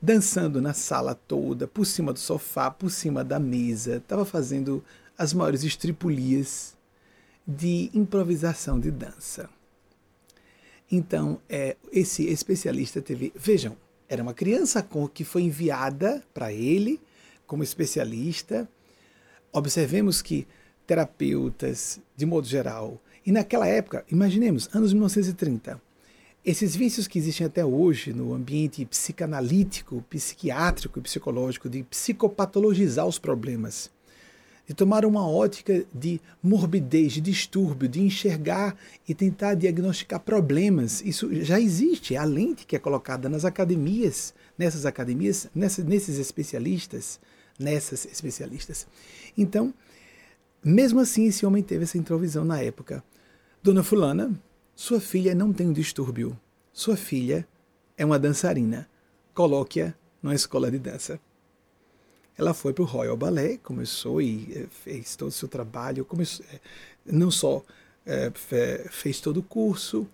dançando 0.00 0.62
na 0.62 0.72
sala 0.72 1.14
toda, 1.14 1.68
por 1.68 1.84
cima 1.84 2.10
do 2.10 2.18
sofá, 2.18 2.70
por 2.70 2.90
cima 2.90 3.22
da 3.22 3.38
mesa, 3.38 3.96
estava 3.96 4.24
fazendo 4.24 4.82
as 5.18 5.34
maiores 5.34 5.62
estripulias 5.62 6.74
de 7.46 7.90
improvisação 7.92 8.80
de 8.80 8.90
dança. 8.90 9.50
Então, 10.90 11.40
é, 11.48 11.76
esse 11.92 12.26
especialista 12.28 13.00
teve. 13.00 13.32
Vejam, 13.36 13.76
era 14.08 14.22
uma 14.22 14.34
criança 14.34 14.82
com 14.82 15.06
que 15.06 15.24
foi 15.24 15.42
enviada 15.42 16.22
para 16.34 16.52
ele 16.52 17.00
como 17.46 17.62
especialista. 17.62 18.68
Observemos 19.52 20.20
que 20.20 20.46
terapeutas, 20.86 22.00
de 22.16 22.26
modo 22.26 22.46
geral, 22.46 23.00
e 23.24 23.30
naquela 23.30 23.66
época, 23.66 24.04
imaginemos, 24.10 24.68
anos 24.74 24.92
1930, 24.92 25.80
esses 26.44 26.74
vícios 26.74 27.06
que 27.06 27.18
existem 27.18 27.46
até 27.46 27.64
hoje 27.64 28.12
no 28.12 28.32
ambiente 28.32 28.84
psicanalítico, 28.86 30.02
psiquiátrico 30.08 30.98
e 30.98 31.02
psicológico, 31.02 31.68
de 31.68 31.82
psicopatologizar 31.84 33.06
os 33.06 33.18
problemas, 33.18 33.90
de 34.70 34.74
tomar 34.76 35.04
uma 35.04 35.28
ótica 35.28 35.84
de 35.92 36.20
morbidez, 36.40 37.14
de 37.14 37.20
distúrbio, 37.20 37.88
de 37.88 38.00
enxergar 38.00 38.76
e 39.08 39.12
tentar 39.12 39.54
diagnosticar 39.54 40.20
problemas. 40.20 41.02
Isso 41.04 41.28
já 41.42 41.58
existe, 41.58 42.14
é 42.14 42.18
a 42.18 42.22
lente 42.22 42.64
que 42.64 42.76
é 42.76 42.78
colocada 42.78 43.28
nas 43.28 43.44
academias, 43.44 44.32
nessas 44.56 44.86
academias, 44.86 45.48
nesses 45.52 46.18
especialistas, 46.18 47.18
nessas 47.58 48.04
especialistas. 48.04 48.86
Então, 49.36 49.74
mesmo 50.62 51.00
assim, 51.00 51.26
esse 51.26 51.44
homem 51.44 51.64
teve 51.64 51.82
essa 51.82 51.98
introvisão 51.98 52.44
na 52.44 52.62
época. 52.62 53.02
Dona 53.60 53.82
Fulana, 53.82 54.40
sua 54.76 55.00
filha 55.00 55.34
não 55.34 55.52
tem 55.52 55.66
um 55.66 55.72
distúrbio. 55.72 56.38
Sua 56.72 56.96
filha 56.96 57.44
é 57.98 58.04
uma 58.04 58.20
dançarina. 58.20 58.88
Coloque-a 59.34 59.92
numa 60.22 60.36
escola 60.36 60.70
de 60.70 60.78
dança. 60.78 61.18
Ela 62.40 62.54
foi 62.54 62.72
para 62.72 62.82
o 62.82 62.86
Royal 62.86 63.18
Ballet, 63.18 63.58
começou 63.58 64.22
e 64.22 64.50
eh, 64.56 64.66
fez 64.70 65.14
todo 65.14 65.28
o 65.28 65.30
seu 65.30 65.46
trabalho, 65.46 66.06
começou, 66.06 66.46
eh, 66.50 66.58
não 67.04 67.30
só 67.30 67.62
é, 68.06 68.32
fez 68.88 69.20
todo 69.20 69.40
o 69.40 69.42
curso, 69.42 70.08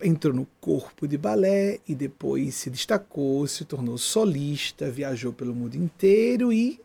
entrou 0.00 0.32
no 0.32 0.46
corpo 0.60 1.08
de 1.08 1.18
balé 1.18 1.80
e 1.88 1.96
depois 1.96 2.54
se 2.54 2.70
destacou, 2.70 3.44
se 3.48 3.64
tornou 3.64 3.98
solista, 3.98 4.88
viajou 4.88 5.32
pelo 5.32 5.52
mundo 5.52 5.74
inteiro 5.74 6.52
e 6.52 6.80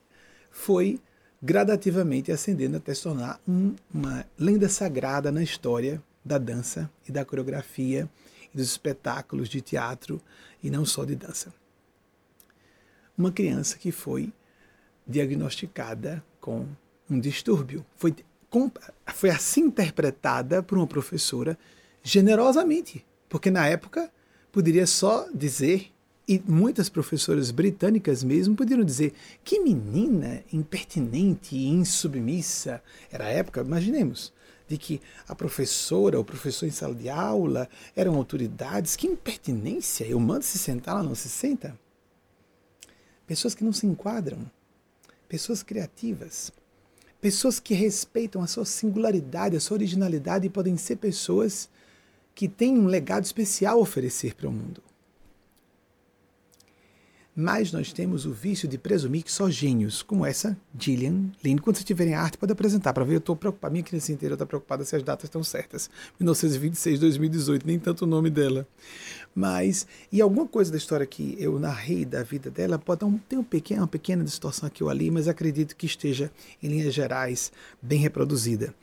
foi 0.49 0.99
gradativamente 1.39 2.31
ascendendo 2.31 2.77
até 2.77 2.95
se 2.95 3.03
tornar 3.03 3.39
um, 3.47 3.75
uma 3.93 4.25
lenda 4.39 4.67
sagrada 4.67 5.31
na 5.31 5.43
história 5.43 6.01
da 6.25 6.39
dança 6.39 6.89
e 7.07 7.11
da 7.11 7.23
coreografia 7.23 8.09
e 8.51 8.57
dos 8.57 8.71
espetáculos 8.71 9.49
de 9.49 9.61
teatro 9.61 10.19
e 10.63 10.71
não 10.71 10.83
só 10.83 11.05
de 11.05 11.13
dança. 11.13 11.53
Uma 13.15 13.31
criança 13.31 13.77
que 13.77 13.91
foi 13.91 14.33
diagnosticada 15.07 16.23
com 16.39 16.65
um 17.09 17.19
distúrbio. 17.19 17.85
Foi, 17.95 18.15
com, 18.49 18.71
foi 19.13 19.29
assim 19.29 19.61
interpretada 19.61 20.61
por 20.63 20.77
uma 20.77 20.87
professora 20.87 21.57
generosamente, 22.01 23.05
porque 23.29 23.49
na 23.49 23.67
época 23.67 24.11
poderia 24.51 24.85
só 24.85 25.27
dizer, 25.33 25.91
e 26.27 26.41
muitas 26.47 26.89
professoras 26.89 27.51
britânicas 27.51 28.23
mesmo 28.23 28.55
poderiam 28.55 28.85
dizer, 28.85 29.13
que 29.43 29.59
menina 29.59 30.43
impertinente 30.51 31.55
e 31.55 31.67
insubmissa. 31.67 32.81
Era 33.11 33.25
a 33.25 33.29
época, 33.29 33.61
imaginemos, 33.61 34.31
de 34.67 34.77
que 34.77 35.01
a 35.27 35.35
professora 35.35 36.17
ou 36.17 36.23
professor 36.23 36.65
em 36.65 36.71
sala 36.71 36.95
de 36.95 37.09
aula 37.09 37.67
eram 37.95 38.15
autoridades. 38.15 38.95
Que 38.95 39.07
impertinência! 39.07 40.05
Eu 40.05 40.19
mando 40.19 40.45
se 40.45 40.57
sentar, 40.57 40.95
ela 40.95 41.03
não 41.03 41.15
se 41.15 41.29
senta. 41.29 41.77
Pessoas 43.25 43.55
que 43.55 43.63
não 43.63 43.73
se 43.73 43.85
enquadram, 43.87 44.49
pessoas 45.33 45.63
criativas, 45.63 46.51
pessoas 47.19 47.59
que 47.59 47.73
respeitam 47.73 48.39
a 48.43 48.45
sua 48.45 48.65
singularidade, 48.65 49.55
a 49.55 49.59
sua 49.59 49.77
originalidade 49.77 50.45
e 50.45 50.49
podem 50.49 50.77
ser 50.77 50.97
pessoas 50.97 51.67
que 52.35 52.47
têm 52.47 52.77
um 52.77 52.85
legado 52.85 53.23
especial 53.23 53.79
a 53.79 53.81
oferecer 53.81 54.35
para 54.35 54.47
o 54.47 54.51
mundo 54.51 54.83
mas 57.35 57.71
nós 57.71 57.91
temos 57.91 58.25
o 58.25 58.31
vício 58.31 58.67
de 58.67 58.77
presumir 58.77 59.23
que 59.23 59.31
só 59.31 59.49
gênios, 59.49 60.03
como 60.03 60.25
essa 60.25 60.55
Gillian 60.77 61.31
Lynn, 61.43 61.57
quando 61.57 61.77
vocês 61.77 61.85
tiverem 61.85 62.13
arte, 62.13 62.37
pode 62.37 62.51
apresentar 62.51 62.93
para 62.93 63.03
ver. 63.03 63.15
Eu 63.15 63.19
estou 63.19 63.35
preocupado, 63.35 63.71
minha 63.71 63.83
criança 63.83 64.11
inteira 64.11 64.35
está 64.35 64.45
preocupada 64.45 64.85
se 64.85 64.95
as 64.95 65.01
datas 65.01 65.25
estão 65.25 65.43
certas. 65.43 65.89
1926, 66.19 66.99
2018, 66.99 67.65
nem 67.65 67.79
tanto 67.79 68.03
o 68.03 68.07
nome 68.07 68.29
dela. 68.29 68.67
Mas, 69.35 69.87
e 70.11 70.21
alguma 70.21 70.47
coisa 70.47 70.71
da 70.71 70.77
história 70.77 71.05
que 71.05 71.35
eu 71.39 71.59
narrei 71.59 72.05
da 72.05 72.21
vida 72.21 72.51
dela, 72.51 72.77
pode 72.77 73.03
um, 73.03 73.17
ter 73.17 73.37
um 73.37 73.43
pequeno, 73.43 73.81
uma 73.81 73.87
pequena 73.87 74.23
distorção 74.23 74.67
aqui 74.67 74.83
ou 74.83 74.89
ali, 74.89 75.09
mas 75.09 75.27
acredito 75.27 75.75
que 75.75 75.87
esteja, 75.87 76.31
em 76.61 76.67
linhas 76.67 76.93
gerais, 76.93 77.51
bem 77.81 77.99
reproduzida. 77.99 78.73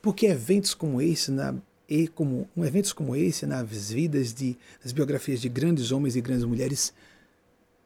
Porque 0.00 0.26
eventos 0.26 0.72
como 0.72 1.02
esse, 1.02 1.30
na, 1.30 1.54
e 1.88 2.08
como 2.08 2.48
um, 2.56 2.64
eventos 2.64 2.92
como 2.92 3.14
esse 3.14 3.46
nas 3.46 3.90
vidas 3.90 4.32
de 4.32 4.56
nas 4.82 4.92
biografias 4.92 5.40
de 5.40 5.48
grandes 5.48 5.90
homens 5.90 6.16
e 6.16 6.20
grandes 6.20 6.44
mulheres 6.44 6.92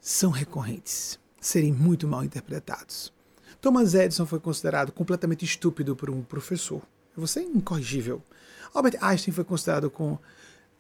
são 0.01 0.31
recorrentes, 0.31 1.19
serem 1.41 1.73
muito 1.73 2.07
mal 2.07 2.25
interpretados. 2.25 3.13
Thomas 3.61 3.95
Edison 3.95 4.27
foi 4.27 4.41
considerado 4.41 4.91
completamente 4.91 5.45
estúpido 5.45 5.95
por 5.95 6.11
um 6.11 6.23
professor. 6.23 6.83
Você 7.17 7.41
é 7.41 7.45
incorrigível. 7.45 8.21
Albert 8.75 8.99
Einstein 9.01 9.33
foi 9.33 9.45
considerado 9.45 9.91
com 9.91 10.19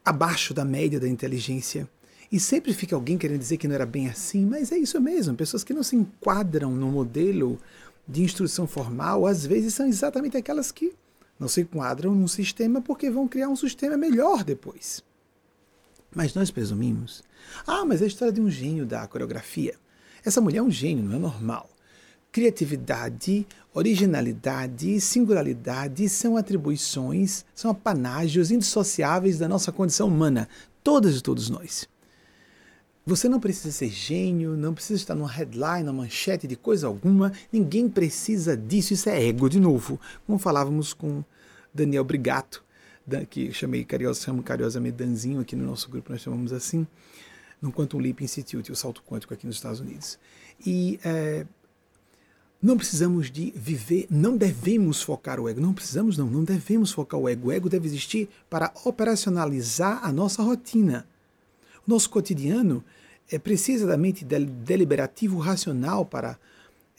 abaixo 0.04 0.52
da 0.52 0.64
média 0.64 0.98
da 0.98 1.08
inteligência. 1.08 1.88
E 2.30 2.40
sempre 2.40 2.72
fica 2.72 2.96
alguém 2.96 3.18
querendo 3.18 3.40
dizer 3.40 3.58
que 3.58 3.68
não 3.68 3.74
era 3.74 3.84
bem 3.84 4.08
assim, 4.08 4.46
mas 4.46 4.72
é 4.72 4.78
isso 4.78 5.00
mesmo. 5.00 5.34
Pessoas 5.36 5.62
que 5.62 5.74
não 5.74 5.82
se 5.82 5.96
enquadram 5.96 6.70
no 6.72 6.90
modelo 6.90 7.58
de 8.08 8.22
instrução 8.22 8.66
formal, 8.66 9.26
às 9.26 9.44
vezes 9.44 9.74
são 9.74 9.86
exatamente 9.86 10.36
aquelas 10.36 10.72
que 10.72 10.94
não 11.38 11.48
se 11.48 11.60
enquadram 11.60 12.14
num 12.14 12.28
sistema 12.28 12.80
porque 12.80 13.10
vão 13.10 13.28
criar 13.28 13.48
um 13.48 13.56
sistema 13.56 13.96
melhor 13.96 14.44
depois. 14.44 15.02
Mas 16.14 16.34
nós 16.34 16.50
presumimos. 16.50 17.22
Ah, 17.66 17.84
mas 17.84 18.00
é 18.00 18.04
a 18.04 18.08
história 18.08 18.32
de 18.32 18.40
um 18.40 18.50
gênio 18.50 18.86
da 18.86 19.06
coreografia. 19.06 19.74
Essa 20.24 20.40
mulher 20.40 20.58
é 20.58 20.62
um 20.62 20.70
gênio, 20.70 21.04
não 21.04 21.16
é 21.16 21.18
normal. 21.18 21.68
Criatividade, 22.32 23.46
originalidade, 23.74 24.98
singularidade 25.00 26.08
são 26.08 26.38
atribuições, 26.38 27.44
são 27.54 27.70
apanágios 27.70 28.50
indissociáveis 28.50 29.38
da 29.38 29.46
nossa 29.46 29.70
condição 29.70 30.08
humana, 30.08 30.48
todas 30.82 31.18
e 31.18 31.22
todos 31.22 31.50
nós. 31.50 31.86
Você 33.04 33.28
não 33.28 33.38
precisa 33.38 33.70
ser 33.70 33.90
gênio, 33.90 34.56
não 34.56 34.72
precisa 34.72 34.98
estar 34.98 35.14
numa 35.14 35.30
headline, 35.30 35.82
numa 35.82 36.04
manchete 36.04 36.46
de 36.46 36.56
coisa 36.56 36.86
alguma, 36.86 37.32
ninguém 37.52 37.86
precisa 37.86 38.56
disso, 38.56 38.94
isso 38.94 39.10
é 39.10 39.26
ego, 39.26 39.50
de 39.50 39.60
novo. 39.60 40.00
Como 40.26 40.38
falávamos 40.38 40.94
com 40.94 41.22
Daniel 41.74 42.04
Brigato, 42.04 42.64
que 43.28 43.52
chamei 43.52 43.84
carinhosa, 43.84 44.22
chamo 44.22 44.42
Danzinho 44.96 45.40
aqui 45.40 45.54
no 45.54 45.66
nosso 45.66 45.90
grupo, 45.90 46.12
nós 46.12 46.22
chamamos 46.22 46.52
assim, 46.52 46.86
no 47.60 47.72
Quantum 47.72 47.98
Leap 47.98 48.22
Institute, 48.22 48.72
o 48.72 48.76
salto 48.76 49.02
quântico 49.02 49.34
aqui 49.34 49.46
nos 49.46 49.56
Estados 49.56 49.80
Unidos. 49.80 50.18
E 50.64 50.98
é, 51.04 51.44
não 52.62 52.76
precisamos 52.76 53.30
de 53.30 53.52
viver, 53.56 54.06
não 54.08 54.36
devemos 54.36 55.02
focar 55.02 55.40
o 55.40 55.48
ego, 55.48 55.60
não 55.60 55.74
precisamos 55.74 56.16
não, 56.16 56.26
não 56.26 56.44
devemos 56.44 56.92
focar 56.92 57.18
o 57.18 57.28
ego. 57.28 57.48
O 57.48 57.52
ego 57.52 57.68
deve 57.68 57.86
existir 57.86 58.28
para 58.48 58.72
operacionalizar 58.84 60.04
a 60.04 60.12
nossa 60.12 60.42
rotina 60.42 61.06
nosso 61.86 62.10
cotidiano 62.10 62.84
é, 63.30 63.38
precisa 63.38 63.86
da 63.86 63.96
mente 63.96 64.24
deliberativo 64.24 65.38
racional 65.38 66.04
para 66.04 66.38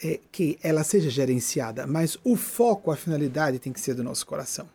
é, 0.03 0.19
que 0.31 0.57
ela 0.61 0.83
seja 0.83 1.09
gerenciada, 1.09 1.87
mas 1.87 2.17
o 2.23 2.35
foco, 2.35 2.91
a 2.91 2.95
finalidade 2.95 3.59
tem 3.59 3.71
que 3.71 3.79
ser 3.79 3.93
do 3.93 4.03
nosso 4.03 4.25
coração. 4.25 4.67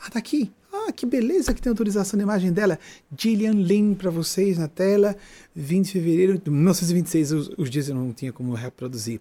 Ah, 0.00 0.10
tá 0.10 0.18
aqui. 0.18 0.52
Ah, 0.76 0.92
que 0.92 1.06
beleza 1.06 1.54
que 1.54 1.62
tem 1.62 1.70
autorização 1.70 2.18
da 2.18 2.22
imagem 2.22 2.52
dela. 2.52 2.78
Gillian 3.16 3.52
Lynn 3.52 3.94
para 3.94 4.10
vocês 4.10 4.58
na 4.58 4.68
tela. 4.68 5.16
20 5.54 5.86
de 5.86 5.92
fevereiro 5.92 6.38
de 6.38 6.50
1926, 6.50 7.32
os, 7.32 7.50
os 7.56 7.70
dias 7.70 7.88
eu 7.88 7.94
não 7.94 8.12
tinha 8.12 8.32
como 8.32 8.52
reproduzir. 8.52 9.20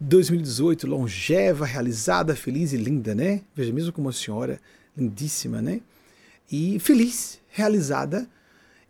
2018, 0.00 0.86
longeva, 0.86 1.64
realizada, 1.66 2.34
feliz 2.34 2.72
e 2.72 2.76
linda, 2.76 3.14
né? 3.14 3.42
Veja, 3.54 3.72
mesmo 3.72 3.92
como 3.92 4.08
a 4.08 4.12
senhora, 4.12 4.58
lindíssima, 4.96 5.60
né? 5.62 5.80
E 6.50 6.78
feliz, 6.80 7.38
realizada, 7.50 8.28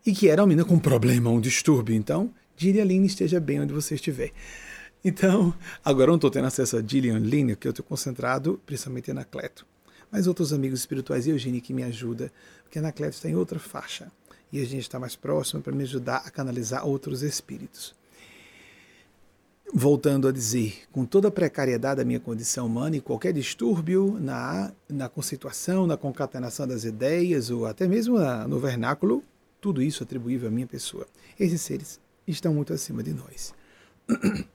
e 0.07 0.13
que 0.13 0.29
era 0.29 0.41
uma 0.41 0.49
menina 0.49 0.67
com 0.67 0.75
um 0.75 0.79
problema, 0.79 1.29
um 1.29 1.41
distúrbio. 1.41 1.95
Então, 1.95 2.31
Gillian 2.57 2.85
Lynn 2.85 3.05
esteja 3.05 3.41
bem 3.41 3.61
onde 3.61 3.73
você 3.73 3.97
estiver. 3.97 4.33
Então, 5.05 5.53
agora 5.85 6.05
eu 6.05 6.13
não 6.13 6.17
estou 6.17 6.31
tendo 6.31 6.47
acesso 6.47 6.77
a 6.77 6.83
Gillian 6.83 7.19
Lynn, 7.19 7.49
porque 7.49 7.67
eu 7.67 7.71
estou 7.71 7.85
concentrado 7.85 8.61
principalmente 8.65 9.09
em 9.09 9.13
Anacleto. 9.13 9.67
Mas 10.11 10.27
outros 10.27 10.53
amigos 10.53 10.81
espirituais 10.81 11.27
e 11.27 11.31
Eugênia 11.31 11.61
que 11.61 11.73
me 11.73 11.83
ajuda, 11.83 12.33
porque 12.63 12.79
Anacleto 12.79 13.15
está 13.15 13.29
em 13.29 13.37
outra 13.37 13.59
faixa. 13.59 14.11
E 14.53 14.61
a 14.61 14.65
gente 14.65 14.83
está 14.83 14.99
mais 14.99 15.15
próximo 15.15 15.63
para 15.63 15.73
me 15.73 15.85
ajudar 15.85 16.23
a 16.27 16.31
canalizar 16.31 16.87
outros 16.87 17.23
espíritos. 17.23 17.95
Voltando 19.73 20.27
a 20.27 20.33
dizer, 20.33 20.83
com 20.91 21.05
toda 21.05 21.29
a 21.29 21.31
precariedade 21.31 21.99
da 21.99 22.05
minha 22.05 22.19
condição 22.19 22.67
humana 22.67 22.97
e 22.97 23.01
qualquer 23.01 23.33
distúrbio 23.33 24.19
na, 24.21 24.73
na 24.89 25.09
conceituação, 25.09 25.87
na 25.87 25.97
concatenação 25.97 26.67
das 26.67 26.83
ideias, 26.83 27.51
ou 27.51 27.67
até 27.67 27.87
mesmo 27.87 28.19
na, 28.19 28.49
no 28.49 28.59
vernáculo 28.59 29.23
tudo 29.61 29.83
isso 29.83 30.03
atribuível 30.03 30.49
à 30.49 30.51
minha 30.51 30.67
pessoa. 30.67 31.07
Esses 31.39 31.61
seres 31.61 32.01
estão 32.27 32.55
muito 32.55 32.73
acima 32.73 33.03
de 33.03 33.13
nós. 33.13 33.55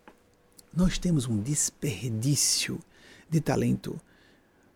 Nós 0.76 0.98
temos 0.98 1.28
um 1.28 1.42
desperdício 1.42 2.80
de 3.30 3.40
talento 3.40 4.00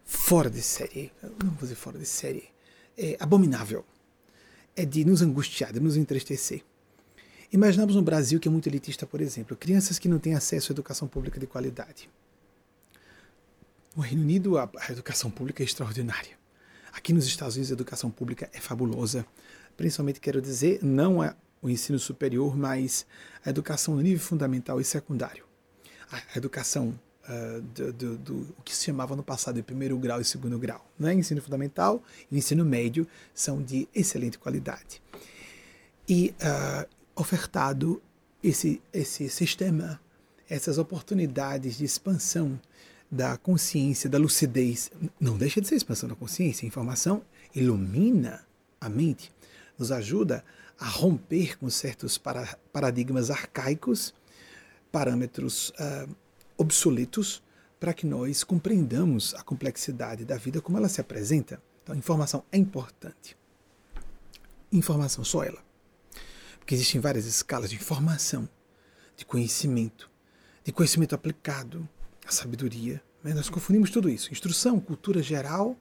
fora 0.10 0.50
de 0.50 0.62
série. 0.62 1.12
Não 1.22 1.52
vou 1.52 1.62
dizer 1.62 1.76
fora 1.76 2.00
de 2.00 2.06
série. 2.06 2.50
É 2.98 3.15
abominável. 3.19 3.86
É 4.76 4.86
de 4.86 5.06
nos 5.06 5.22
angustiar, 5.22 5.72
de 5.72 5.80
nos 5.80 5.95
entristecer. 5.95 6.63
Imaginamos 7.52 7.95
um 7.95 8.04
Brasil 8.04 8.39
que 8.39 8.48
é 8.48 8.52
muito 8.52 8.67
elitista, 8.67 9.06
por 9.06 9.22
exemplo, 9.22 9.56
crianças 9.56 9.98
que 9.98 10.08
não 10.08 10.19
têm 10.19 10.36
acesso 10.36 10.72
à 10.72 10.74
educação 10.74 11.08
pública 11.08 11.39
de 11.39 11.48
qualidade. 11.48 12.10
No 13.95 14.04
Reino 14.04 14.22
Unido, 14.22 14.58
a 14.58 14.69
educação 14.89 15.32
pública 15.32 15.63
é 15.63 15.65
extraordinária. 15.65 16.38
Aqui 16.93 17.13
nos 17.13 17.26
Estados 17.26 17.56
Unidos, 17.56 17.72
a 17.72 17.74
educação 17.74 18.10
pública 18.10 18.50
é 18.54 18.60
fabulosa 18.60 19.26
principalmente 19.80 20.19
quero 20.19 20.41
dizer, 20.41 20.84
não 20.84 21.24
é 21.24 21.34
o 21.62 21.69
ensino 21.69 21.98
superior, 21.98 22.58
mas 22.58 23.06
a 23.45 23.50
educação 23.50 23.95
no 23.95 24.02
nível 24.02 24.19
fundamental 24.19 24.82
e 24.82 24.84
secundário. 24.84 25.45
A 26.12 26.38
educação 26.38 27.00
uh, 27.30 27.62
do, 27.62 27.94
do, 27.94 28.18
do, 28.18 28.56
que 28.65 28.76
se 28.76 28.86
chamava 28.86 29.15
no 29.15 29.24
passado 29.24 29.56
de 29.56 29.62
primeiro 29.62 29.98
grau 29.98 30.20
e 30.20 30.26
segundo 30.26 30.58
grau. 30.58 30.86
Né? 30.98 31.13
Ensino 31.13 31.42
fundamental 31.42 32.04
e 32.32 32.38
ensino 32.38 32.65
médio 32.65 33.08
são 33.34 33.62
de 33.62 33.88
excelente 33.94 34.38
qualidade. 34.39 35.02
E 36.08 36.34
uh, 36.42 36.89
ofertado 37.15 38.02
esse, 38.44 38.82
esse 38.92 39.30
sistema, 39.30 40.02
essas 40.50 40.78
oportunidades 40.78 41.78
de 41.78 41.86
expansão 41.86 42.60
da 43.12 43.38
consciência, 43.38 44.10
da 44.10 44.18
lucidez, 44.18 44.92
não 45.20 45.38
deixa 45.38 45.62
de 45.62 45.68
ser 45.68 45.76
expansão 45.76 46.10
da 46.10 46.15
consciência, 46.15 46.65
a 46.65 46.68
informação 46.68 47.24
ilumina 47.56 48.46
a 48.80 48.88
mente 48.88 49.32
nos 49.78 49.92
ajuda 49.92 50.44
a 50.78 50.88
romper 50.88 51.58
com 51.58 51.70
certos 51.70 52.18
para, 52.18 52.58
paradigmas 52.72 53.30
arcaicos, 53.30 54.13
parâmetros 54.92 55.70
uh, 55.72 56.10
obsoletos, 56.60 57.41
para 57.80 57.93
que 57.93 58.06
nós 58.06 58.43
compreendamos 58.43 59.34
a 59.34 59.41
complexidade 59.41 60.26
da 60.26 60.38
vida 60.38 60.62
como 60.62 60.78
ela 60.78 60.89
se 60.89 61.00
apresenta. 61.00 61.62
Então, 61.82 61.95
informação 61.95 62.43
é 62.52 62.58
importante. 62.58 63.38
Informação, 64.72 65.24
só 65.24 65.43
ela. 65.43 65.63
Porque 66.60 66.76
existem 66.76 67.00
várias 67.02 67.26
escalas 67.26 67.69
de 67.69 67.78
informação, 67.78 68.48
de 69.15 69.26
conhecimento, 69.26 70.12
de 70.63 70.72
conhecimento 70.72 71.15
aplicado, 71.15 71.88
a 72.28 72.32
sabedoria. 72.32 73.02
Né? 73.24 73.34
Nós 73.34 73.50
confundimos 73.50 73.89
tudo 73.89 74.10
isso. 74.10 74.32
Instrução, 74.32 74.80
cultura 74.80 75.24
geral 75.24 75.76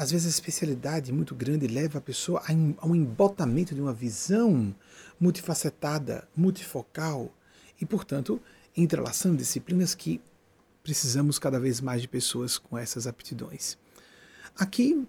às 0.00 0.10
vezes 0.10 0.26
a 0.26 0.30
especialidade 0.30 1.12
muito 1.12 1.34
grande 1.34 1.66
leva 1.66 1.98
a 1.98 2.00
pessoa 2.00 2.42
a 2.78 2.86
um 2.86 2.94
embotamento 2.94 3.74
de 3.74 3.82
uma 3.82 3.92
visão 3.92 4.74
multifacetada, 5.20 6.26
multifocal 6.34 7.30
e, 7.78 7.84
portanto, 7.84 8.40
entrelaçando 8.76 9.36
disciplinas 9.36 9.94
que 9.94 10.20
precisamos 10.82 11.38
cada 11.38 11.60
vez 11.60 11.80
mais 11.80 12.02
de 12.02 12.08
pessoas 12.08 12.58
com 12.58 12.76
essas 12.76 13.06
aptidões. 13.06 13.76
Aqui, 14.56 15.06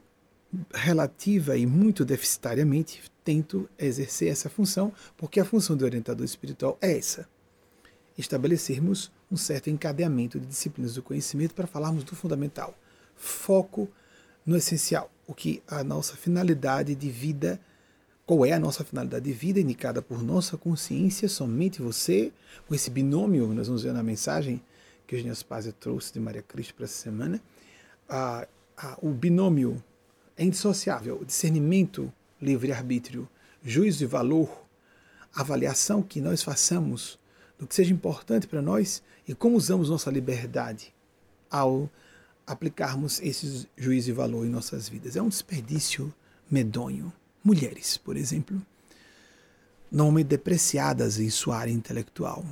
relativa 0.73 1.57
e 1.57 1.65
muito 1.65 2.03
deficitariamente, 2.03 3.01
tento 3.23 3.69
exercer 3.77 4.31
essa 4.31 4.49
função, 4.49 4.93
porque 5.17 5.39
a 5.39 5.45
função 5.45 5.75
do 5.77 5.85
orientador 5.85 6.25
espiritual 6.25 6.77
é 6.81 6.97
essa: 6.97 7.27
estabelecermos 8.17 9.11
um 9.31 9.37
certo 9.37 9.69
encadeamento 9.69 10.39
de 10.39 10.45
disciplinas 10.45 10.95
do 10.95 11.03
conhecimento 11.03 11.55
para 11.55 11.67
falarmos 11.67 12.03
do 12.03 12.15
fundamental. 12.15 12.77
Foco 13.15 13.87
no 14.45 14.57
essencial, 14.57 15.11
o 15.27 15.33
que 15.33 15.61
a 15.67 15.83
nossa 15.83 16.15
finalidade 16.15 16.95
de 16.95 17.09
vida, 17.09 17.59
qual 18.31 18.45
é 18.45 18.53
a 18.53 18.59
nossa 18.59 18.85
finalidade 18.85 19.25
de 19.25 19.33
vida 19.33 19.59
indicada 19.59 20.01
por 20.01 20.23
nossa 20.23 20.55
consciência, 20.57 21.27
somente 21.27 21.81
você, 21.81 22.31
com 22.65 22.73
esse 22.73 22.89
binômio, 22.89 23.53
nós 23.53 23.67
vamos 23.67 23.83
ver 23.83 23.91
na 23.91 24.01
mensagem 24.01 24.63
que 25.05 25.13
o 25.13 25.17
Eugênio 25.17 25.35
Spazio 25.35 25.73
trouxe 25.73 26.13
de 26.13 26.19
Maria 26.21 26.41
Cristo 26.41 26.73
para 26.73 26.85
essa 26.85 26.93
semana, 26.93 27.41
a, 28.07 28.47
a, 28.77 28.97
o 29.01 29.09
binômio 29.09 29.83
é 30.37 30.45
indissociável, 30.45 31.25
discernimento, 31.25 32.09
livre-arbítrio, 32.41 33.27
juízo 33.61 34.05
e 34.05 34.07
valor, 34.07 34.63
avaliação 35.35 36.01
que 36.01 36.21
nós 36.21 36.41
façamos 36.41 37.19
do 37.59 37.67
que 37.67 37.75
seja 37.75 37.91
importante 37.93 38.47
para 38.47 38.61
nós 38.61 39.03
e 39.27 39.35
como 39.35 39.57
usamos 39.57 39.89
nossa 39.89 40.09
liberdade 40.09 40.93
ao 41.49 41.89
aplicarmos 42.47 43.19
esses 43.21 43.67
juízos 43.75 44.07
e 44.07 44.13
valor 44.13 44.45
em 44.45 44.49
nossas 44.49 44.87
vidas. 44.87 45.17
É 45.17 45.21
um 45.21 45.27
desperdício 45.27 46.13
medonho. 46.49 47.11
Mulheres, 47.43 47.97
por 47.97 48.15
exemplo, 48.15 48.61
normalmente 49.91 50.27
depreciadas 50.27 51.19
em 51.19 51.29
sua 51.29 51.57
área 51.57 51.71
intelectual. 51.71 52.45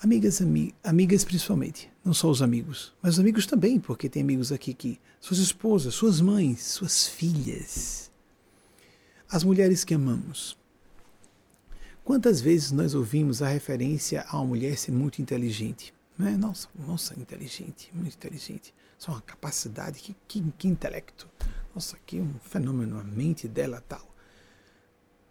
Amigas, 0.00 0.42
ami 0.42 0.74
amigas 0.82 1.24
principalmente, 1.24 1.90
não 2.04 2.12
só 2.12 2.28
os 2.28 2.42
amigos, 2.42 2.92
mas 3.00 3.14
os 3.14 3.20
amigos 3.20 3.46
também, 3.46 3.78
porque 3.78 4.08
tem 4.08 4.22
amigos 4.22 4.50
aqui 4.50 4.74
que 4.74 5.00
suas 5.20 5.38
esposas, 5.38 5.94
suas 5.94 6.20
mães, 6.20 6.60
suas 6.62 7.06
filhas, 7.06 8.10
as 9.30 9.44
mulheres 9.44 9.84
que 9.84 9.94
amamos. 9.94 10.58
Quantas 12.04 12.40
vezes 12.40 12.72
nós 12.72 12.94
ouvimos 12.94 13.40
a 13.42 13.48
referência 13.48 14.24
a 14.28 14.36
uma 14.38 14.46
mulher 14.46 14.76
ser 14.76 14.90
muito 14.90 15.22
inteligente? 15.22 15.94
Né? 16.18 16.36
Nossa, 16.36 16.68
moça 16.74 17.18
inteligente, 17.18 17.90
muito 17.94 18.14
inteligente. 18.14 18.74
Só 18.98 19.12
uma 19.12 19.22
capacidade, 19.22 20.00
que, 20.00 20.16
que, 20.26 20.42
que 20.58 20.68
intelecto. 20.68 21.28
Nossa, 21.74 21.96
que 22.04 22.20
um 22.20 22.34
fenômeno, 22.42 22.98
a 22.98 23.04
mente 23.04 23.48
dela 23.48 23.82
tal. 23.88 24.06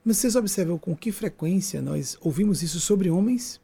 Mas 0.03 0.17
vocês 0.17 0.35
observam 0.35 0.77
com 0.77 0.95
que 0.95 1.11
frequência 1.11 1.81
nós 1.81 2.17
ouvimos 2.21 2.63
isso 2.63 2.79
sobre 2.79 3.09
homens? 3.11 3.61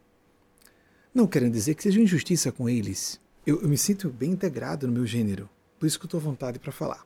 Não 1.13 1.25
querendo 1.25 1.53
dizer 1.53 1.73
que 1.73 1.81
seja 1.81 1.99
injustiça 1.99 2.51
com 2.51 2.69
eles. 2.69 3.19
Eu, 3.45 3.61
eu 3.61 3.67
me 3.67 3.77
sinto 3.77 4.09
bem 4.09 4.31
integrado 4.31 4.85
no 4.85 4.93
meu 4.93 5.05
gênero, 5.05 5.49
por 5.79 5.87
isso 5.87 5.97
que 5.97 6.05
eu 6.05 6.07
estou 6.07 6.19
à 6.19 6.23
vontade 6.23 6.59
para 6.59 6.71
falar. 6.71 7.05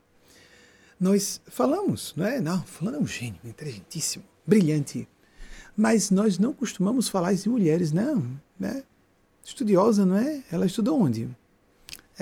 nós 0.99 1.41
falamos, 1.47 2.13
não 2.17 2.25
é? 2.25 2.41
Não, 2.41 2.62
fulano 2.63 2.97
é 2.97 2.99
um 2.99 3.07
gênio, 3.07 3.39
inteligentíssimo, 3.45 4.25
brilhante. 4.45 5.07
Mas 5.77 6.12
nós 6.12 6.38
não 6.38 6.53
costumamos 6.53 7.07
falar 7.07 7.34
de 7.34 7.47
mulheres, 7.47 7.93
não. 7.93 8.39
Né? 8.60 8.84
Estudiosa, 9.43 10.05
não 10.05 10.17
é? 10.17 10.43
Ela 10.51 10.65
estudou 10.65 11.01
onde? 11.01 11.29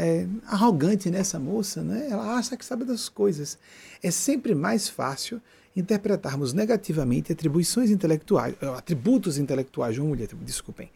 É, 0.01 0.25
arrogante 0.45 1.12
nessa 1.12 1.38
moça, 1.38 1.83
né? 1.83 2.07
Ela 2.09 2.35
acha 2.35 2.55
que 2.55 2.63
sabe 2.63 2.85
das 2.85 3.09
coisas. 3.09 3.59
É 4.01 4.09
sempre 4.09 4.55
mais 4.55 4.88
fácil 4.88 5.41
interpretarmos 5.75 6.53
negativamente 6.53 7.33
atribuições 7.33 7.89
intelectuais, 7.89 8.55
eh, 8.62 8.67
atributos 8.67 9.38
intelectuais 9.38 9.95
de 9.95 9.99
uma 9.99 10.07
mulher, 10.07 10.29
desculpem, 10.41 10.89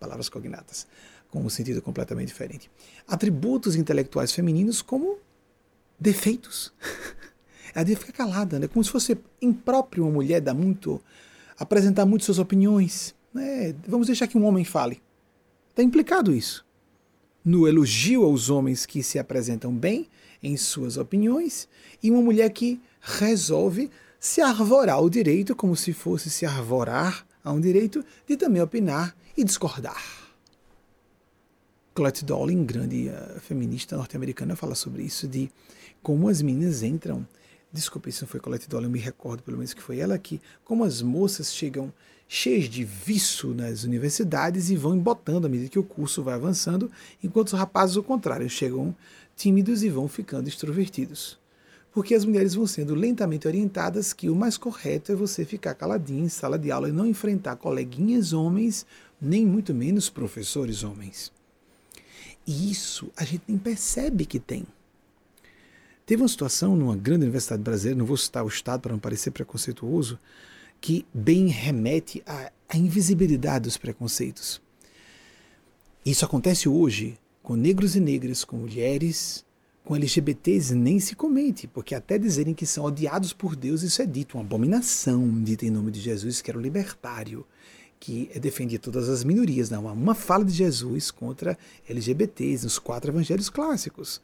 palavras 0.00 0.28
cognatas, 0.28 0.84
com 1.30 1.40
um 1.40 1.48
sentido 1.48 1.80
completamente 1.80 2.26
diferente. 2.26 2.68
Atributos 3.06 3.76
intelectuais 3.76 4.32
femininos 4.32 4.82
como 4.82 5.18
defeitos. 5.98 6.72
Ela 7.72 7.84
devia 7.84 8.04
ficar 8.04 8.12
calada, 8.12 8.58
né? 8.58 8.66
como 8.66 8.82
se 8.82 8.90
fosse 8.90 9.16
impróprio 9.40 10.02
uma 10.02 10.12
mulher 10.12 10.40
dar 10.40 10.54
muito, 10.54 11.00
apresentar 11.56 12.04
muito 12.04 12.24
suas 12.24 12.40
opiniões. 12.40 13.14
Né? 13.32 13.76
Vamos 13.86 14.08
deixar 14.08 14.26
que 14.26 14.36
um 14.36 14.44
homem 14.44 14.64
fale. 14.64 15.00
Está 15.70 15.84
implicado 15.84 16.34
isso. 16.34 16.68
No 17.44 17.66
elogio 17.66 18.24
aos 18.24 18.50
homens 18.50 18.84
que 18.84 19.02
se 19.02 19.18
apresentam 19.18 19.74
bem 19.74 20.08
em 20.42 20.56
suas 20.56 20.96
opiniões 20.96 21.68
e 22.02 22.10
uma 22.10 22.20
mulher 22.20 22.50
que 22.50 22.80
resolve 23.00 23.90
se 24.18 24.42
arvorar 24.42 25.02
o 25.02 25.08
direito, 25.08 25.56
como 25.56 25.74
se 25.74 25.92
fosse 25.92 26.28
se 26.28 26.44
arvorar 26.44 27.26
a 27.42 27.50
um 27.50 27.60
direito 27.60 28.04
de 28.26 28.36
também 28.36 28.60
opinar 28.60 29.16
e 29.36 29.42
discordar. 29.42 30.20
Colette 31.94 32.24
Dolin, 32.24 32.64
grande 32.64 33.08
uh, 33.08 33.40
feminista 33.40 33.96
norte-americana, 33.96 34.54
fala 34.54 34.74
sobre 34.74 35.02
isso, 35.02 35.26
de 35.26 35.50
como 36.02 36.28
as 36.28 36.42
meninas 36.42 36.82
entram. 36.82 37.26
Desculpe 37.72 38.12
se 38.12 38.22
não 38.22 38.28
foi 38.28 38.40
Colette 38.40 38.68
eu 38.70 38.80
me 38.90 38.98
recordo 38.98 39.42
pelo 39.42 39.56
menos 39.56 39.72
que 39.72 39.82
foi 39.82 39.98
ela 39.98 40.14
aqui. 40.14 40.40
Como 40.64 40.84
as 40.84 41.02
moças 41.02 41.54
chegam 41.54 41.92
cheias 42.32 42.66
de 42.66 42.84
viço 42.84 43.48
nas 43.48 43.82
universidades 43.82 44.70
e 44.70 44.76
vão 44.76 44.94
embotando 44.94 45.48
à 45.48 45.50
medida 45.50 45.68
que 45.68 45.80
o 45.80 45.82
curso 45.82 46.22
vai 46.22 46.34
avançando, 46.34 46.88
enquanto 47.20 47.48
os 47.48 47.52
rapazes, 47.54 47.96
ao 47.96 48.04
contrário, 48.04 48.48
chegam 48.48 48.94
tímidos 49.34 49.82
e 49.82 49.88
vão 49.88 50.06
ficando 50.06 50.48
extrovertidos. 50.48 51.36
Porque 51.92 52.14
as 52.14 52.24
mulheres 52.24 52.54
vão 52.54 52.68
sendo 52.68 52.94
lentamente 52.94 53.48
orientadas 53.48 54.12
que 54.12 54.30
o 54.30 54.36
mais 54.36 54.56
correto 54.56 55.10
é 55.10 55.14
você 55.16 55.44
ficar 55.44 55.74
caladinho 55.74 56.24
em 56.24 56.28
sala 56.28 56.56
de 56.56 56.70
aula 56.70 56.88
e 56.88 56.92
não 56.92 57.04
enfrentar 57.04 57.56
coleguinhas 57.56 58.32
homens, 58.32 58.86
nem 59.20 59.44
muito 59.44 59.74
menos 59.74 60.08
professores 60.08 60.84
homens. 60.84 61.32
E 62.46 62.70
isso 62.70 63.10
a 63.16 63.24
gente 63.24 63.42
nem 63.48 63.58
percebe 63.58 64.24
que 64.24 64.38
tem. 64.38 64.64
Teve 66.06 66.22
uma 66.22 66.28
situação 66.28 66.76
numa 66.76 66.96
grande 66.96 67.24
universidade 67.24 67.60
brasileira, 67.60 67.98
não 67.98 68.06
vou 68.06 68.16
citar 68.16 68.44
o 68.44 68.48
estado 68.48 68.82
para 68.82 68.92
não 68.92 69.00
parecer 69.00 69.32
preconceituoso, 69.32 70.16
que 70.80 71.06
bem 71.12 71.48
remete 71.48 72.22
à, 72.26 72.50
à 72.68 72.76
invisibilidade 72.76 73.64
dos 73.64 73.76
preconceitos. 73.76 74.60
Isso 76.04 76.24
acontece 76.24 76.68
hoje 76.68 77.18
com 77.42 77.54
negros 77.54 77.94
e 77.96 78.00
negras, 78.00 78.44
com 78.44 78.56
mulheres, 78.56 79.44
com 79.84 79.96
LGBTs, 79.96 80.74
nem 80.74 81.00
se 81.00 81.14
comente, 81.14 81.66
porque 81.66 81.94
até 81.94 82.16
dizerem 82.16 82.54
que 82.54 82.64
são 82.64 82.84
odiados 82.84 83.32
por 83.32 83.56
Deus, 83.56 83.82
isso 83.82 84.00
é 84.00 84.06
dito, 84.06 84.36
uma 84.36 84.44
abominação 84.44 85.42
dita 85.42 85.66
em 85.66 85.70
nome 85.70 85.90
de 85.90 86.00
Jesus, 86.00 86.40
que 86.40 86.50
era 86.50 86.58
o 86.58 86.62
libertário, 86.62 87.46
que 87.98 88.30
defendia 88.40 88.78
todas 88.78 89.08
as 89.08 89.24
minorias. 89.24 89.68
Não, 89.68 89.86
uma 89.86 90.14
fala 90.14 90.44
de 90.44 90.52
Jesus 90.52 91.10
contra 91.10 91.58
LGBTs 91.88 92.64
nos 92.64 92.78
quatro 92.78 93.10
evangelhos 93.10 93.50
clássicos. 93.50 94.22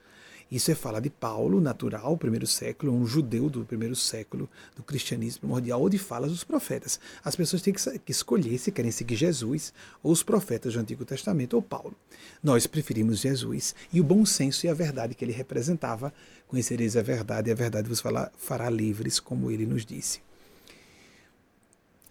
Isso 0.50 0.70
é 0.70 0.76
fala 0.76 1.00
de 1.00 1.10
Paulo, 1.10 1.60
natural, 1.60 2.16
primeiro 2.16 2.46
século, 2.46 2.92
um 2.92 3.04
judeu 3.04 3.50
do 3.50 3.64
primeiro 3.64 3.96
século 3.96 4.48
do 4.76 4.82
cristianismo 4.82 5.40
primordial, 5.40 5.80
ou 5.80 5.88
de 5.88 5.98
falas 5.98 6.30
dos 6.30 6.44
profetas. 6.44 7.00
As 7.24 7.34
pessoas 7.34 7.62
têm 7.62 7.74
que 7.74 8.12
escolher 8.12 8.56
se 8.58 8.70
querem 8.70 8.92
seguir 8.92 9.16
Jesus, 9.16 9.72
ou 10.04 10.12
os 10.12 10.22
profetas 10.22 10.74
do 10.74 10.80
Antigo 10.80 11.04
Testamento, 11.04 11.54
ou 11.54 11.62
Paulo. 11.62 11.96
Nós 12.40 12.64
preferimos 12.64 13.18
Jesus 13.18 13.74
e 13.92 14.00
o 14.00 14.04
bom 14.04 14.24
senso 14.24 14.66
e 14.66 14.68
a 14.68 14.74
verdade 14.74 15.16
que 15.16 15.24
ele 15.24 15.32
representava. 15.32 16.14
Conhecereis 16.46 16.96
a 16.96 17.02
verdade 17.02 17.50
e 17.50 17.52
a 17.52 17.56
verdade 17.56 17.88
vos 17.88 18.00
fará 18.36 18.70
livres, 18.70 19.18
como 19.18 19.50
ele 19.50 19.66
nos 19.66 19.84
disse. 19.84 20.20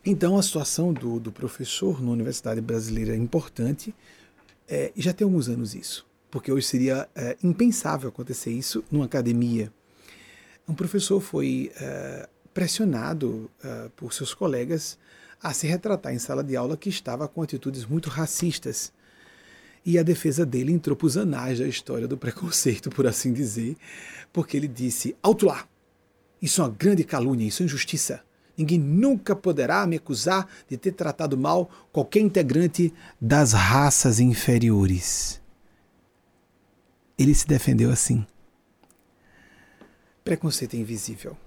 Então, 0.06 0.38
a 0.38 0.44
situação 0.44 0.92
do, 0.92 1.22
do 1.22 1.32
professor 1.32 2.04
na 2.04 2.12
Universidade 2.12 2.60
Brasileira 2.60 3.14
é 3.14 3.18
importante, 3.18 3.96
é, 4.68 4.92
já 4.98 5.14
tem 5.14 5.24
alguns 5.24 5.48
anos 5.48 5.74
isso 5.74 6.06
porque 6.36 6.52
hoje 6.52 6.68
seria 6.68 7.08
é, 7.16 7.38
impensável 7.42 8.10
acontecer 8.10 8.52
isso 8.52 8.84
numa 8.92 9.06
academia. 9.06 9.72
Um 10.68 10.74
professor 10.74 11.22
foi 11.22 11.72
é, 11.80 12.28
pressionado 12.54 13.50
é, 13.64 13.90
por 13.96 14.12
seus 14.12 14.34
colegas 14.34 15.00
a 15.42 15.54
se 15.54 15.66
retratar 15.66 16.14
em 16.14 16.20
sala 16.20 16.44
de 16.44 16.58
aula 16.58 16.76
que 16.76 16.90
estava 16.90 17.26
com 17.26 17.42
atitudes 17.42 17.86
muito 17.86 18.10
racistas. 18.10 18.92
E 19.86 19.98
a 19.98 20.04
defesa 20.04 20.46
dele 20.46 20.74
entrou 20.74 20.94
para 20.94 21.08
os 21.08 21.16
anais 21.16 21.60
da 21.60 21.68
história 21.70 22.06
do 22.06 22.18
preconceito, 22.18 22.90
por 22.90 23.08
assim 23.08 23.32
dizer, 23.32 23.78
porque 24.34 24.58
ele 24.58 24.68
disse: 24.68 25.16
alto 25.24 25.46
lá! 25.46 25.66
Isso 26.42 26.60
é 26.60 26.66
uma 26.66 26.76
grande 26.78 27.06
calúnia, 27.06 27.48
isso 27.48 27.64
é 27.64 27.66
injustiça. 27.66 28.20
Ninguém 28.58 28.78
nunca 28.78 29.38
poderá 29.38 29.88
me 29.88 29.96
acusar 29.96 30.50
de 30.68 30.76
ter 30.76 30.92
tratado 30.92 31.38
mal 31.38 31.70
qualquer 31.94 32.20
integrante 32.20 32.94
das 33.22 33.54
raças 33.54 34.20
inferiores. 34.20 35.45
Ele 37.18 37.34
se 37.34 37.48
defendeu 37.48 37.92
assim. 37.92 38.26
Preconceito 40.24 40.76
é 40.76 40.80
invisível. 40.80 41.38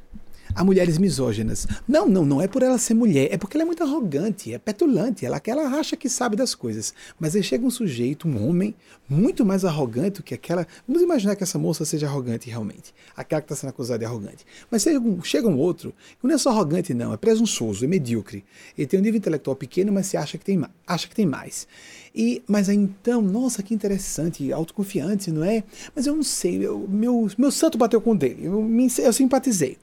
Há 0.54 0.64
mulheres 0.64 0.98
misóginas. 0.98 1.66
Não, 1.86 2.08
não, 2.08 2.24
não 2.24 2.42
é 2.42 2.48
por 2.48 2.62
ela 2.62 2.78
ser 2.78 2.94
mulher, 2.94 3.28
é 3.32 3.36
porque 3.36 3.56
ela 3.56 3.62
é 3.62 3.66
muito 3.66 3.82
arrogante, 3.82 4.52
é 4.52 4.58
petulante, 4.58 5.24
ela, 5.24 5.40
ela 5.46 5.78
acha 5.78 5.96
que 5.96 6.08
sabe 6.08 6.36
das 6.36 6.54
coisas. 6.54 6.92
Mas 7.18 7.34
aí 7.34 7.42
chega 7.42 7.64
um 7.64 7.70
sujeito, 7.70 8.28
um 8.28 8.48
homem, 8.48 8.74
muito 9.08 9.44
mais 9.44 9.64
arrogante 9.64 10.22
que 10.22 10.34
aquela. 10.34 10.66
Vamos 10.86 11.02
imaginar 11.02 11.36
que 11.36 11.42
essa 11.42 11.58
moça 11.58 11.84
seja 11.84 12.06
arrogante 12.06 12.50
realmente, 12.50 12.94
aquela 13.16 13.40
que 13.40 13.46
está 13.46 13.56
sendo 13.56 13.70
acusada 13.70 13.98
de 14.00 14.04
arrogante. 14.04 14.44
Mas 14.70 14.84
chega 15.22 15.48
um, 15.48 15.58
outro, 15.58 15.94
não 16.22 16.34
é 16.34 16.38
só 16.38 16.50
arrogante, 16.50 16.92
não, 16.92 17.12
é 17.12 17.16
presunçoso, 17.16 17.84
é 17.84 17.88
medíocre. 17.88 18.44
Ele 18.76 18.86
tem 18.86 19.00
um 19.00 19.02
nível 19.02 19.18
intelectual 19.18 19.56
pequeno, 19.56 19.92
mas 19.92 20.06
se 20.06 20.16
acha 20.16 20.36
que 20.36 20.44
tem, 20.44 20.62
acha 20.86 21.08
que 21.08 21.14
tem 21.14 21.26
mais. 21.26 21.66
E, 22.14 22.42
mas 22.46 22.68
aí 22.68 22.76
então, 22.76 23.22
nossa, 23.22 23.62
que 23.62 23.74
interessante, 23.74 24.52
autoconfiante, 24.52 25.30
não 25.30 25.44
é? 25.44 25.62
Mas 25.94 26.06
eu 26.06 26.14
não 26.14 26.22
sei, 26.22 26.66
eu, 26.66 26.86
meu, 26.88 27.28
meu 27.38 27.50
santo 27.50 27.78
bateu 27.78 28.00
com 28.00 28.12
o 28.12 28.18
dele, 28.18 28.44
eu, 28.44 28.68
eu 28.98 29.12
simpatizei. 29.12 29.78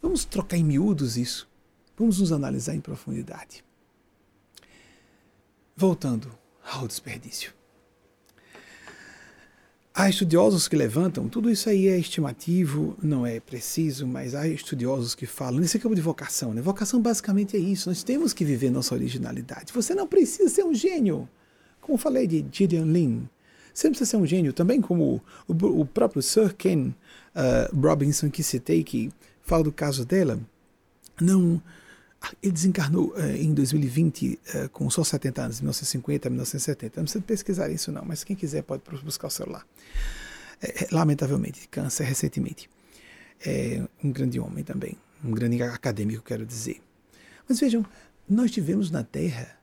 Vamos 0.00 0.24
trocar 0.24 0.56
em 0.56 0.64
miúdos 0.64 1.16
isso. 1.16 1.48
Vamos 1.96 2.20
nos 2.20 2.32
analisar 2.32 2.74
em 2.74 2.80
profundidade. 2.80 3.64
Voltando 5.76 6.30
ao 6.62 6.86
desperdício. 6.86 7.52
Há 9.94 10.08
estudiosos 10.08 10.68
que 10.68 10.76
levantam, 10.76 11.28
tudo 11.28 11.50
isso 11.50 11.68
aí 11.68 11.88
é 11.88 11.98
estimativo, 11.98 12.96
não 13.02 13.26
é 13.26 13.40
preciso, 13.40 14.06
mas 14.06 14.32
há 14.32 14.46
estudiosos 14.46 15.12
que 15.12 15.26
falam, 15.26 15.58
nesse 15.58 15.76
campo 15.76 15.96
de 15.96 16.00
vocação, 16.00 16.54
né? 16.54 16.62
Vocação 16.62 17.02
basicamente 17.02 17.56
é 17.56 17.58
isso, 17.58 17.88
nós 17.88 18.04
temos 18.04 18.32
que 18.32 18.44
viver 18.44 18.70
nossa 18.70 18.94
originalidade. 18.94 19.72
Você 19.72 19.96
não 19.96 20.06
precisa 20.06 20.48
ser 20.48 20.64
um 20.64 20.72
gênio. 20.72 21.28
Como 21.80 21.98
falei 21.98 22.28
de 22.28 22.46
Gideon 22.52 22.84
Lin, 22.84 23.28
você 23.74 23.88
não 23.88 23.92
precisa 23.92 24.10
ser 24.10 24.16
um 24.18 24.26
gênio, 24.26 24.52
também 24.52 24.80
como 24.80 25.20
o, 25.48 25.80
o 25.80 25.84
próprio 25.84 26.22
Sir 26.22 26.54
Ken 26.54 26.88
uh, 27.34 27.80
Robinson 27.80 28.30
que 28.30 28.44
citei, 28.44 28.84
que 28.84 29.10
falo 29.48 29.64
do 29.64 29.72
caso 29.72 30.04
dela, 30.04 30.38
não. 31.20 31.60
Ele 32.42 32.52
desencarnou 32.52 33.14
uh, 33.14 33.36
em 33.36 33.54
2020 33.54 34.38
uh, 34.54 34.68
com 34.70 34.90
só 34.90 35.04
70 35.04 35.40
anos, 35.42 35.60
1950 35.60 36.28
a 36.28 36.30
1970. 36.30 37.00
Não 37.00 37.04
precisa 37.04 37.24
pesquisar 37.24 37.70
isso, 37.70 37.90
não, 37.90 38.04
mas 38.04 38.24
quem 38.24 38.36
quiser 38.36 38.62
pode 38.62 38.82
buscar 39.02 39.28
o 39.28 39.30
celular. 39.30 39.64
É, 40.60 40.84
é, 40.84 40.88
lamentavelmente, 40.90 41.68
câncer 41.68 42.04
recentemente. 42.04 42.68
É 43.44 43.82
um 44.02 44.10
grande 44.10 44.38
homem 44.40 44.64
também, 44.64 44.96
um 45.24 45.30
grande 45.30 45.62
acadêmico, 45.62 46.24
quero 46.24 46.44
dizer. 46.44 46.82
Mas 47.48 47.60
vejam, 47.60 47.86
nós 48.28 48.50
tivemos 48.50 48.90
na 48.90 49.04
Terra, 49.04 49.56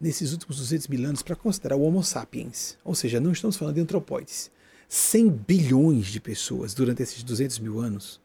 nesses 0.00 0.32
últimos 0.32 0.56
200 0.56 0.88
mil 0.88 1.06
anos, 1.06 1.22
para 1.22 1.36
considerar 1.36 1.76
o 1.76 1.82
Homo 1.82 2.02
sapiens, 2.02 2.78
ou 2.82 2.94
seja, 2.94 3.20
não 3.20 3.30
estamos 3.30 3.56
falando 3.56 3.74
de 3.74 3.82
antropóides, 3.82 4.50
100 4.88 5.28
bilhões 5.28 6.06
de 6.06 6.18
pessoas 6.18 6.72
durante 6.72 7.02
esses 7.02 7.22
200 7.22 7.58
mil 7.58 7.78
anos 7.78 8.23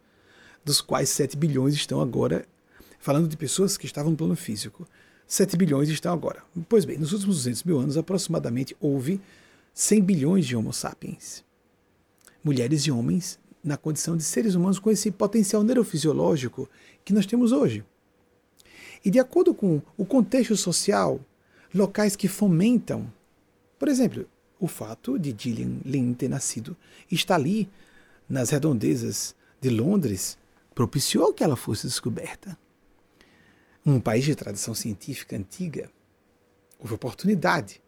dos 0.63 0.82
quais 0.82 1.10
7 1.10 1.38
bilhões 1.38 1.74
estão 1.74 2.02
agora, 2.02 2.45
falando 3.00 3.28
de 3.28 3.38
pessoas 3.38 3.78
que 3.78 3.86
estavam 3.86 4.12
no 4.12 4.17
plano 4.17 4.36
físico. 4.36 4.88
7 5.28 5.56
bilhões 5.56 5.89
estão 5.89 6.13
agora. 6.13 6.43
Pois 6.67 6.86
bem, 6.86 6.98
nos 6.98 7.13
últimos 7.13 7.38
200 7.38 7.63
mil 7.63 7.80
anos, 7.80 7.98
aproximadamente, 7.98 8.76
houve 8.80 9.22
100 9.74 10.02
bilhões 10.02 10.45
de 10.45 10.56
Homo 10.56 10.74
sapiens. 10.74 11.43
Mulheres 12.43 12.82
e 12.84 12.91
homens 12.91 13.39
na 13.63 13.78
condição 13.78 14.17
de 14.17 14.24
seres 14.24 14.56
humanos 14.56 14.80
com 14.80 14.89
esse 14.89 15.12
potencial 15.12 15.63
neurofisiológico 15.63 16.69
que 17.06 17.13
nós 17.13 17.26
temos 17.26 17.52
hoje. 17.52 17.84
E 19.04 19.12
de 19.12 19.19
acordo 19.19 19.54
com 19.54 19.82
o 19.98 20.06
contexto 20.06 20.58
social, 20.58 21.19
locais 21.74 22.15
que 22.15 22.28
fomentam, 22.28 23.12
por 23.78 23.88
exemplo, 23.88 24.26
o 24.60 24.67
fato 24.67 25.17
de 25.17 25.34
Gillian 25.38 25.78
Lynn 25.86 26.13
ter 26.13 26.28
nascido 26.28 26.76
está 27.10 27.36
ali 27.36 27.69
nas 28.28 28.50
redondezas 28.50 29.36
de 29.62 29.69
Londres 29.69 30.38
propiciou 30.79 31.33
que 31.33 31.43
ela 31.43 31.57
fosse 31.57 31.85
descoberta. 31.85 32.57
Um 33.85 33.99
país 33.99 34.23
de 34.23 34.33
tradição 34.33 34.73
científica 34.73 35.35
antiga, 35.35 35.91
houve 36.79 36.93
oportunidade. 36.93 37.81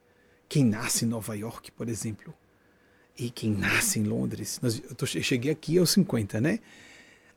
Quem 0.49 0.65
nasce 0.65 1.05
em 1.05 1.07
Nova 1.07 1.33
York, 1.33 1.71
por 1.71 1.87
exemplo, 1.87 2.33
e 3.17 3.29
quem 3.29 3.51
nasce 3.51 3.97
em 3.97 4.03
Londres, 4.03 4.59
eu, 4.61 5.07
cheguei 5.23 5.53
aqui 5.53 5.77
aos 5.77 5.91
50, 5.91 6.41
né? 6.41 6.59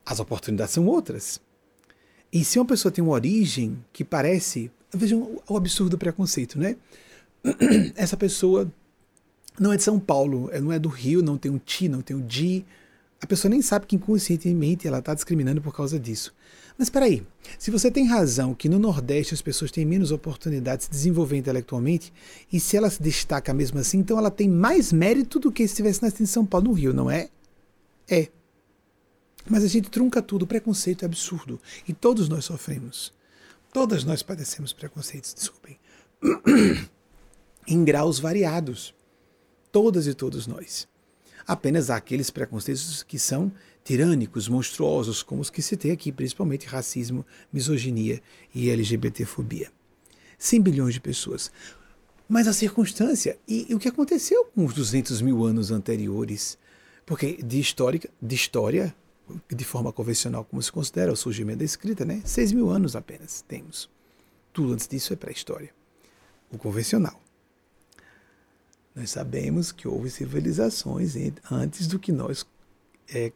As 0.05 0.19
oportunidades 0.19 0.75
são 0.75 0.89
outras. 0.89 1.41
E 2.33 2.45
se 2.45 2.59
uma 2.59 2.67
pessoa 2.67 2.91
tem 2.91 3.05
uma 3.05 3.13
origem 3.13 3.79
que 3.93 4.03
parece. 4.03 4.73
Vejam 4.93 5.41
o 5.49 5.57
absurdo 5.57 5.91
do 5.91 5.99
preconceito, 5.99 6.59
né? 6.59 6.77
Essa 7.95 8.17
pessoa 8.17 8.69
não 9.57 9.73
é 9.73 9.77
de 9.77 9.85
São 9.85 10.01
Paulo, 10.01 10.51
não 10.61 10.73
é 10.73 10.81
do 10.81 10.89
Rio, 10.89 11.23
não 11.23 11.39
tem 11.39 11.53
um 11.53 11.59
ti, 11.59 11.89
não 11.89 12.03
tem 12.03 12.17
um 12.17 12.27
di. 12.27 12.67
A 13.25 13.27
pessoa 13.27 13.49
nem 13.49 13.63
sabe 13.63 13.87
que 13.87 13.97
inconscientemente 13.97 14.87
ela 14.87 14.99
está 14.99 15.15
discriminando 15.15 15.63
por 15.63 15.75
causa 15.75 15.99
disso. 15.99 16.35
Mas 16.77 16.89
espera 16.89 17.07
aí, 17.07 17.27
se 17.59 17.71
você 17.71 17.91
tem 17.91 18.07
razão 18.07 18.55
que 18.55 18.69
no 18.69 18.79
Nordeste 18.79 19.33
as 19.33 19.41
pessoas 19.41 19.71
têm 19.71 19.87
menos 19.87 20.11
oportunidades 20.11 20.87
de 20.87 20.95
se 20.95 20.99
desenvolver 20.99 21.39
intelectualmente, 21.39 22.13
e 22.53 22.61
se 22.61 22.77
ela 22.77 22.91
se 22.91 23.03
destaca 23.03 23.55
mesmo 23.55 23.79
assim, 23.79 23.97
então 23.97 24.19
ela 24.19 24.31
tem 24.31 24.47
mais 24.47 24.93
mérito 24.93 25.41
do 25.41 25.51
que 25.51 25.67
se 25.67 25.73
estivesse 25.73 26.03
nascendo 26.03 26.25
em 26.25 26.27
São 26.27 26.45
Paulo, 26.45 26.69
no 26.69 26.75
Rio, 26.75 26.93
não 26.93 27.11
é? 27.11 27.31
É. 28.07 28.29
Mas 29.49 29.65
a 29.65 29.69
gente 29.69 29.89
trunca 29.89 30.21
tudo, 30.21 30.43
o 30.43 30.47
preconceito 30.47 31.03
é 31.03 31.07
absurdo. 31.07 31.59
E 31.89 31.95
todos 31.95 32.29
nós 32.29 32.45
sofremos. 32.45 33.11
Todas 33.73 34.05
nós 34.05 34.23
padecemos 34.23 34.75
preconceitos, 34.75 35.33
desculpem. 35.33 35.79
em 37.67 37.85
graus 37.85 38.19
variados. 38.19 38.95
Todas 39.73 40.07
e 40.07 40.13
todos 40.13 40.47
nós. 40.47 40.87
Apenas 41.47 41.91
aqueles 41.91 42.31
preconceitos 42.31 43.03
que 43.03 43.19
são 43.19 43.53
tirânicos, 43.85 44.49
monstruosos, 44.49 45.23
como 45.23 45.43
os 45.43 45.51
que 45.51 45.61
citei 45.61 45.91
aqui, 45.91 46.11
principalmente 46.11 46.67
racismo, 46.67 47.25
misoginia 47.53 48.23
e 48.55 48.71
LGBTfobia. 48.71 49.71
100 50.39 50.63
bilhões 50.63 50.95
de 50.95 51.01
pessoas. 51.01 51.53
Mas 52.29 52.49
a 52.49 52.53
circunstância 52.53 53.39
e, 53.47 53.67
e, 53.69 53.75
o 53.75 53.79
que 53.79 53.89
aconteceu 53.89 54.47
com 54.47 54.65
os 54.65 54.73
200 54.73 55.21
mil 55.21 55.45
anos 55.45 55.71
anteriores, 55.71 56.59
porque 57.05 57.39
de, 57.43 57.61
histórica, 57.61 58.09
de 58.21 58.35
história 58.35 58.95
de 59.49 59.65
forma 59.65 59.93
convencional, 59.93 60.45
como 60.45 60.63
se 60.63 60.73
considera 60.73 61.13
o 61.13 61.17
surgimento 61.17 61.59
da 61.59 61.65
escrita, 61.65 62.05
né? 62.05 62.23
Seis 62.25 62.53
mil 62.53 62.71
anos 62.71 62.95
apenas 62.97 63.43
temos. 63.47 63.91
Tudo 64.53 64.73
antes 64.73 64.87
disso 64.87 65.13
é 65.13 65.17
pré-história. 65.17 65.71
O 66.51 66.59
convencional. 66.59 67.24
Nós 68.95 69.11
sabemos 69.11 69.73
que 69.73 69.89
houve 69.89 70.09
civilizações 70.09 71.15
antes 71.51 71.87
do 71.87 71.99
que 71.99 72.13
nós 72.13 72.47
é, 73.13 73.33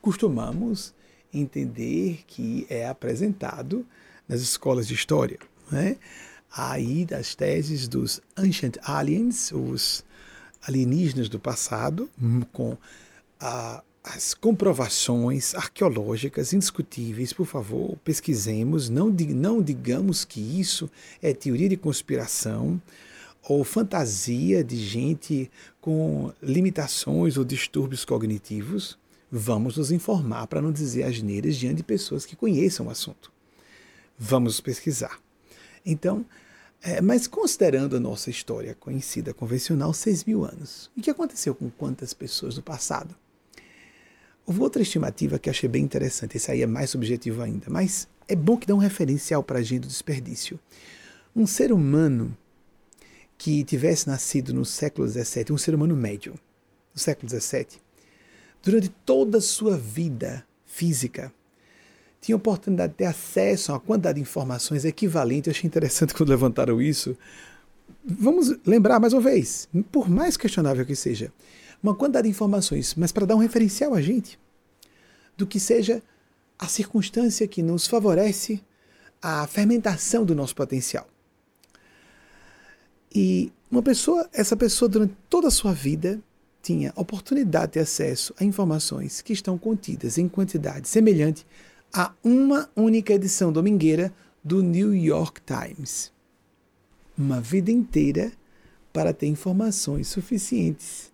costumamos 0.00 0.94
entender 1.32 2.24
que 2.26 2.66
é 2.68 2.88
apresentado 2.88 3.86
nas 4.26 4.40
escolas 4.40 4.86
de 4.86 4.94
história. 4.94 5.38
Né? 5.70 5.96
Aí, 6.54 7.04
das 7.04 7.34
teses 7.34 7.88
dos 7.88 8.20
Ancient 8.36 8.76
Aliens, 8.82 9.52
os 9.52 10.04
alienígenas 10.62 11.28
do 11.28 11.38
passado, 11.38 12.08
com 12.52 12.76
a 13.38 13.82
as 14.04 14.34
comprovações 14.34 15.54
arqueológicas 15.54 16.52
indiscutíveis, 16.52 17.32
por 17.32 17.46
favor, 17.46 17.96
pesquisemos, 17.98 18.88
não, 18.88 19.08
não 19.08 19.62
digamos 19.62 20.24
que 20.24 20.40
isso 20.40 20.90
é 21.22 21.32
teoria 21.32 21.68
de 21.68 21.76
conspiração 21.76 22.82
ou 23.42 23.64
fantasia 23.64 24.62
de 24.62 24.76
gente 24.76 25.50
com 25.80 26.32
limitações 26.42 27.36
ou 27.36 27.44
distúrbios 27.44 28.04
cognitivos. 28.04 28.98
Vamos 29.30 29.76
nos 29.76 29.90
informar 29.90 30.46
para 30.46 30.62
não 30.62 30.70
dizer 30.70 31.04
asneiras 31.04 31.56
diante 31.56 31.76
de 31.76 31.82
pessoas 31.82 32.24
que 32.24 32.36
conheçam 32.36 32.86
o 32.86 32.90
assunto. 32.90 33.32
Vamos 34.18 34.60
pesquisar. 34.60 35.18
Então, 35.84 36.24
é, 36.82 37.00
mas 37.00 37.26
considerando 37.26 37.96
a 37.96 38.00
nossa 38.00 38.28
história 38.28 38.76
conhecida 38.78 39.32
convencional, 39.32 39.92
6 39.92 40.24
mil 40.24 40.44
anos, 40.44 40.90
o 40.96 41.00
que 41.00 41.10
aconteceu 41.10 41.54
com 41.54 41.70
quantas 41.70 42.12
pessoas 42.12 42.56
no 42.56 42.62
passado? 42.62 43.14
Houve 44.44 44.60
outra 44.60 44.82
estimativa 44.82 45.38
que 45.38 45.48
achei 45.48 45.68
bem 45.68 45.84
interessante, 45.84 46.36
esse 46.36 46.50
aí 46.50 46.62
é 46.62 46.66
mais 46.66 46.90
subjetivo 46.90 47.42
ainda, 47.42 47.66
mas 47.68 48.08
é 48.26 48.34
bom 48.34 48.56
que 48.56 48.66
dá 48.66 48.74
um 48.74 48.78
referencial 48.78 49.42
para 49.42 49.60
a 49.60 49.62
gente 49.62 49.82
do 49.82 49.88
desperdício. 49.88 50.58
Um 51.34 51.46
ser 51.46 51.72
humano 51.72 52.36
que 53.42 53.64
tivesse 53.64 54.06
nascido 54.06 54.54
no 54.54 54.64
século 54.64 55.08
XVII, 55.08 55.46
um 55.50 55.58
ser 55.58 55.74
humano 55.74 55.96
médio, 55.96 56.34
no 56.94 57.00
século 57.00 57.28
XVII, 57.28 57.66
durante 58.62 58.88
toda 59.04 59.38
a 59.38 59.40
sua 59.40 59.76
vida 59.76 60.46
física, 60.64 61.34
tinha 62.20 62.36
oportunidade 62.36 62.92
de 62.92 62.98
ter 62.98 63.06
acesso 63.06 63.72
a 63.72 63.74
uma 63.74 63.80
quantidade 63.80 64.14
de 64.14 64.20
informações 64.20 64.84
equivalente. 64.84 65.48
Eu 65.48 65.50
achei 65.50 65.66
interessante 65.66 66.14
quando 66.14 66.28
levantaram 66.28 66.80
isso. 66.80 67.18
Vamos 68.04 68.54
lembrar 68.64 69.00
mais 69.00 69.12
uma 69.12 69.20
vez, 69.20 69.68
por 69.90 70.08
mais 70.08 70.36
questionável 70.36 70.86
que 70.86 70.94
seja, 70.94 71.32
uma 71.82 71.96
quantidade 71.96 72.28
de 72.28 72.30
informações, 72.30 72.94
mas 72.94 73.10
para 73.10 73.26
dar 73.26 73.34
um 73.34 73.40
referencial 73.40 73.92
a 73.92 74.00
gente 74.00 74.38
do 75.36 75.48
que 75.48 75.58
seja 75.58 76.00
a 76.56 76.68
circunstância 76.68 77.48
que 77.48 77.60
nos 77.60 77.88
favorece 77.88 78.62
a 79.20 79.44
fermentação 79.48 80.24
do 80.24 80.32
nosso 80.32 80.54
potencial. 80.54 81.08
E 83.14 83.52
uma 83.70 83.82
pessoa, 83.82 84.28
essa 84.32 84.56
pessoa 84.56 84.88
durante 84.88 85.14
toda 85.28 85.48
a 85.48 85.50
sua 85.50 85.72
vida 85.72 86.20
tinha 86.62 86.92
oportunidade 86.96 87.66
de 87.66 87.72
ter 87.72 87.80
acesso 87.80 88.32
a 88.38 88.44
informações 88.44 89.20
que 89.20 89.32
estão 89.32 89.58
contidas 89.58 90.16
em 90.16 90.28
quantidade 90.28 90.88
semelhante 90.88 91.44
a 91.92 92.14
uma 92.24 92.70
única 92.74 93.12
edição 93.12 93.52
domingueira 93.52 94.12
do 94.42 94.62
New 94.62 94.94
York 94.94 95.42
Times. 95.42 96.10
Uma 97.18 97.40
vida 97.40 97.70
inteira 97.70 98.32
para 98.92 99.12
ter 99.12 99.26
informações 99.26 100.08
suficientes 100.08 101.12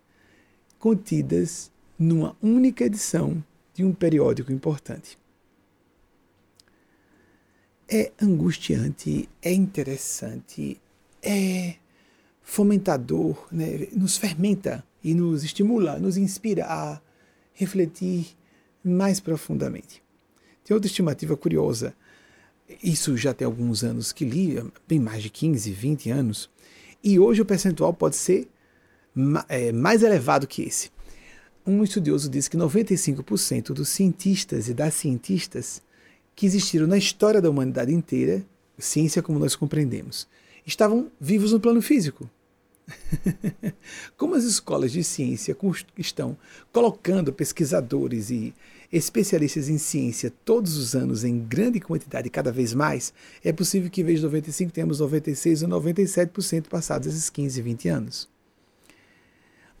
contidas 0.77 1.69
numa 1.97 2.35
única 2.41 2.85
edição 2.85 3.43
de 3.73 3.83
um 3.83 3.93
periódico 3.93 4.53
importante. 4.53 5.17
É 7.87 8.11
angustiante, 8.21 9.27
é 9.41 9.51
interessante, 9.51 10.79
é 11.21 11.75
fomentador, 12.49 13.47
né? 13.51 13.87
nos 13.93 14.17
fermenta 14.17 14.83
e 15.03 15.13
nos 15.13 15.43
estimula, 15.43 15.99
nos 15.99 16.17
inspira 16.17 16.65
a 16.65 16.99
refletir 17.53 18.35
mais 18.83 19.19
profundamente. 19.19 20.01
Tem 20.63 20.73
outra 20.73 20.87
estimativa 20.87 21.37
curiosa. 21.37 21.93
Isso 22.83 23.15
já 23.15 23.35
tem 23.35 23.45
alguns 23.45 23.83
anos 23.83 24.11
que 24.11 24.25
li, 24.25 24.57
bem 24.87 24.99
mais 24.99 25.21
de 25.21 25.29
15, 25.29 25.71
20 25.71 26.09
anos, 26.09 26.49
e 27.03 27.19
hoje 27.19 27.39
o 27.39 27.45
percentual 27.45 27.93
pode 27.93 28.15
ser 28.15 28.49
é, 29.47 29.71
mais 29.71 30.01
elevado 30.01 30.47
que 30.47 30.63
esse. 30.63 30.89
Um 31.65 31.83
estudioso 31.83 32.27
disse 32.27 32.49
que 32.49 32.57
95% 32.57 33.73
dos 33.73 33.89
cientistas 33.89 34.67
e 34.67 34.73
das 34.73 34.95
cientistas 34.95 35.83
que 36.35 36.47
existiram 36.47 36.87
na 36.87 36.97
história 36.97 37.41
da 37.41 37.49
humanidade 37.49 37.93
inteira, 37.93 38.43
ciência 38.75 39.21
como 39.21 39.37
nós 39.37 39.55
compreendemos, 39.55 40.27
estavam 40.65 41.11
vivos 41.21 41.51
no 41.51 41.59
plano 41.59 41.81
físico. 41.81 42.27
Como 44.17 44.35
as 44.35 44.43
escolas 44.43 44.91
de 44.91 45.03
ciência 45.03 45.55
estão 45.97 46.37
colocando 46.71 47.33
pesquisadores 47.33 48.29
e 48.29 48.53
especialistas 48.91 49.69
em 49.69 49.77
ciência 49.77 50.33
todos 50.43 50.77
os 50.77 50.95
anos 50.95 51.23
em 51.23 51.39
grande 51.39 51.79
quantidade, 51.79 52.29
cada 52.29 52.51
vez 52.51 52.73
mais, 52.73 53.13
é 53.43 53.51
possível 53.53 53.89
que 53.89 54.01
em 54.01 54.03
vez 54.03 54.19
de 54.19 54.25
95 54.25 54.71
tenhamos 54.71 54.99
96 54.99 55.63
ou 55.63 55.69
97% 55.69 56.67
passados 56.67 57.07
esses 57.07 57.29
15, 57.29 57.61
20 57.61 57.89
anos. 57.89 58.29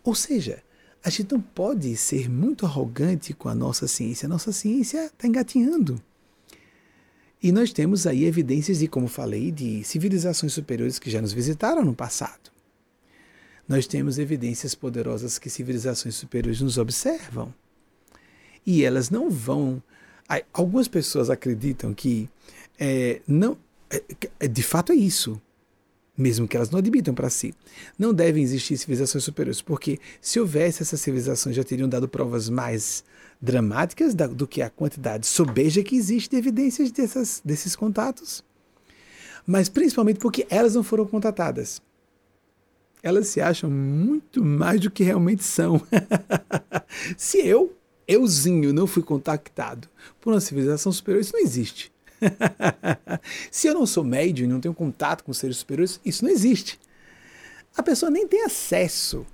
Ou 0.03 0.15
seja, 0.15 0.63
a 1.03 1.09
gente 1.09 1.31
não 1.31 1.41
pode 1.41 1.95
ser 1.95 2.29
muito 2.29 2.65
arrogante 2.65 3.33
com 3.33 3.49
a 3.49 3.55
nossa 3.55 3.87
ciência. 3.87 4.25
A 4.25 4.29
nossa 4.29 4.51
ciência 4.51 5.05
está 5.05 5.27
engatinhando. 5.27 6.01
E 7.41 7.51
nós 7.51 7.71
temos 7.71 8.05
aí 8.05 8.25
evidências 8.25 8.79
de, 8.79 8.87
como 8.87 9.07
falei, 9.07 9.49
de 9.49 9.83
civilizações 9.83 10.51
superiores 10.51 10.99
que 10.99 11.09
já 11.09 11.21
nos 11.21 11.31
visitaram 11.31 11.85
no 11.85 11.95
passado. 11.95 12.48
Nós 13.69 13.85
temos 13.85 14.17
evidências 14.17 14.73
poderosas 14.73 15.37
que 15.37 15.49
civilizações 15.49 16.15
superiores 16.15 16.59
nos 16.59 16.79
observam. 16.79 17.53
E 18.65 18.83
elas 18.83 19.11
não 19.11 19.29
vão. 19.29 19.81
Algumas 20.51 20.87
pessoas 20.87 21.29
acreditam 21.29 21.93
que 21.93 22.27
é, 22.79 23.21
não, 23.27 23.55
é, 24.39 24.47
de 24.47 24.63
fato 24.63 24.91
é 24.91 24.95
isso 24.95 25.39
mesmo 26.19 26.49
que 26.49 26.57
elas 26.57 26.69
não 26.69 26.79
admitam 26.79 27.13
para 27.13 27.29
si. 27.29 27.53
Não 27.97 28.13
devem 28.13 28.43
existir 28.43 28.77
civilizações 28.77 29.23
superiores, 29.23 29.61
porque 29.61 29.97
se 30.19 30.37
houvesse 30.37 30.83
essas 30.83 30.99
civilizações 30.99 31.55
já 31.55 31.63
teriam 31.63 31.87
dado 31.87 32.09
provas 32.09 32.49
mais 32.49 33.05
dramáticas 33.41 34.13
do 34.13 34.45
que 34.45 34.61
a 34.61 34.69
quantidade 34.69 35.25
sobeja 35.25 35.81
que 35.81 35.95
existe 35.95 36.31
de 36.31 36.35
evidências 36.35 36.91
dessas, 36.91 37.41
desses 37.43 37.73
contatos. 37.73 38.43
Mas 39.47 39.69
principalmente 39.69 40.19
porque 40.19 40.45
elas 40.49 40.75
não 40.75 40.83
foram 40.83 41.05
contatadas. 41.05 41.81
Elas 43.01 43.27
se 43.27 43.39
acham 43.39 43.69
muito 43.69 44.43
mais 44.43 44.81
do 44.81 44.91
que 44.91 45.03
realmente 45.03 45.43
são. 45.43 45.81
se 47.17 47.37
eu, 47.45 47.75
euzinho 48.07 48.73
não 48.73 48.85
fui 48.85 49.03
contactado 49.03 49.87
por 50.19 50.33
uma 50.33 50.41
civilização 50.41 50.91
superior, 50.91 51.21
isso 51.21 51.33
não 51.33 51.41
existe. 51.41 51.91
Se 53.49 53.67
eu 53.67 53.73
não 53.73 53.85
sou 53.85 54.03
médium 54.03 54.45
e 54.45 54.49
não 54.49 54.59
tenho 54.59 54.73
contato 54.73 55.23
com 55.23 55.31
seres 55.31 55.57
superiores, 55.57 56.01
isso 56.03 56.25
não 56.25 56.31
existe. 56.31 56.77
A 57.77 57.81
pessoa 57.81 58.11
nem 58.11 58.27
tem 58.27 58.43
acesso 58.43 59.25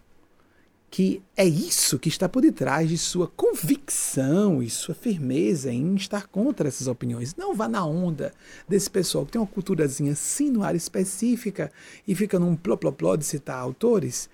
que 0.95 1.21
é 1.35 1.43
isso 1.43 1.99
que 1.99 2.07
está 2.07 2.29
por 2.29 2.41
detrás 2.41 2.87
de 2.87 2.97
sua 2.97 3.27
convicção 3.27 4.63
e 4.63 4.69
sua 4.69 4.95
firmeza 4.95 5.69
em 5.69 5.93
estar 5.95 6.25
contra 6.27 6.69
essas 6.69 6.87
opiniões. 6.87 7.35
Não 7.35 7.53
vá 7.53 7.67
na 7.67 7.85
onda 7.85 8.31
desse 8.65 8.89
pessoal 8.89 9.25
que 9.25 9.33
tem 9.33 9.41
uma 9.41 9.45
culturazinha 9.45 10.13
assim 10.13 10.49
no 10.49 10.63
ar 10.63 10.73
específica 10.73 11.69
e 12.07 12.15
fica 12.15 12.39
num 12.39 12.55
pló-pló-pló 12.55 13.17
de 13.17 13.25
citar 13.25 13.59
autores. 13.59 14.29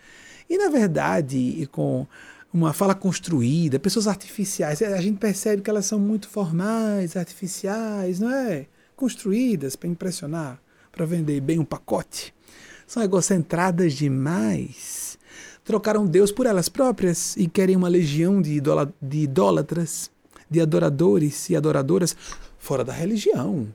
E, 0.48 0.56
na 0.56 0.70
verdade, 0.70 1.36
e 1.36 1.66
com 1.66 2.06
uma 2.54 2.74
fala 2.74 2.94
construída, 2.94 3.80
pessoas 3.80 4.08
artificiais, 4.08 4.84
a 4.84 5.02
gente 5.02 5.18
percebe 5.18 5.64
que 5.64 5.70
elas 5.72 5.88
são 5.88 5.98
muito 5.98 6.30
formais, 6.30 7.18
artificiais, 7.18 8.20
não 8.20 8.30
é? 8.30 8.68
Construídas 8.96 9.76
para 9.76 9.90
impressionar, 9.90 10.62
para 10.92 11.08
vender 11.08 11.42
bem 11.42 11.58
um 11.58 11.66
pacote. 11.66 12.32
São 12.86 13.02
egocentradas 13.02 13.94
demais 13.94 15.11
trocaram 15.72 16.06
Deus 16.06 16.34
por 16.34 16.46
elas 16.46 16.68
próprias 16.68 17.38
e 17.38 17.48
querem 17.48 17.78
uma 17.78 17.88
legião 17.88 18.42
de, 18.42 18.62
de 19.02 19.20
idólatras, 19.20 20.12
de 20.50 20.60
adoradores 20.60 21.50
e 21.50 21.56
adoradoras 21.56 22.14
fora 22.60 22.84
da 22.84 22.92
religião. 22.92 23.74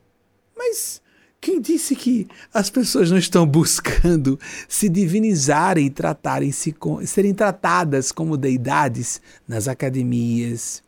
Mas 0.55 1.01
quem 1.41 1.59
disse 1.59 1.97
que 1.97 2.29
as 2.53 2.69
pessoas 2.69 3.11
não 3.11 3.17
estão 3.17 3.47
buscando 3.47 4.39
se 4.69 4.91
divinizarem 4.91 5.87
e 5.87 5.91
tratarem-se 5.91 6.77
serem 7.07 7.33
tratadas 7.33 8.13
como 8.13 8.37
deidades 8.37 9.19
nas 9.49 9.67
academias, 9.67 10.83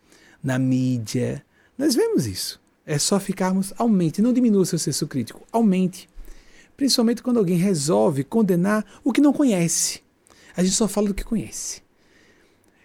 na 0.44 0.58
mídia? 0.58 1.42
Nós 1.78 1.94
vemos 1.94 2.26
isso. 2.26 2.60
É 2.84 2.98
só 2.98 3.18
ficarmos, 3.18 3.72
aumente, 3.78 4.20
não 4.20 4.32
diminua 4.32 4.66
seu 4.66 4.78
senso 4.78 5.06
crítico, 5.06 5.40
aumente. 5.50 6.06
Principalmente 6.76 7.22
quando 7.22 7.38
alguém 7.38 7.56
resolve 7.56 8.24
condenar 8.24 8.84
o 9.02 9.10
que 9.10 9.22
não 9.22 9.32
conhece. 9.32 10.06
A 10.58 10.64
gente 10.64 10.74
só 10.74 10.88
fala 10.88 11.06
do 11.06 11.14
que 11.14 11.22
conhece. 11.22 11.82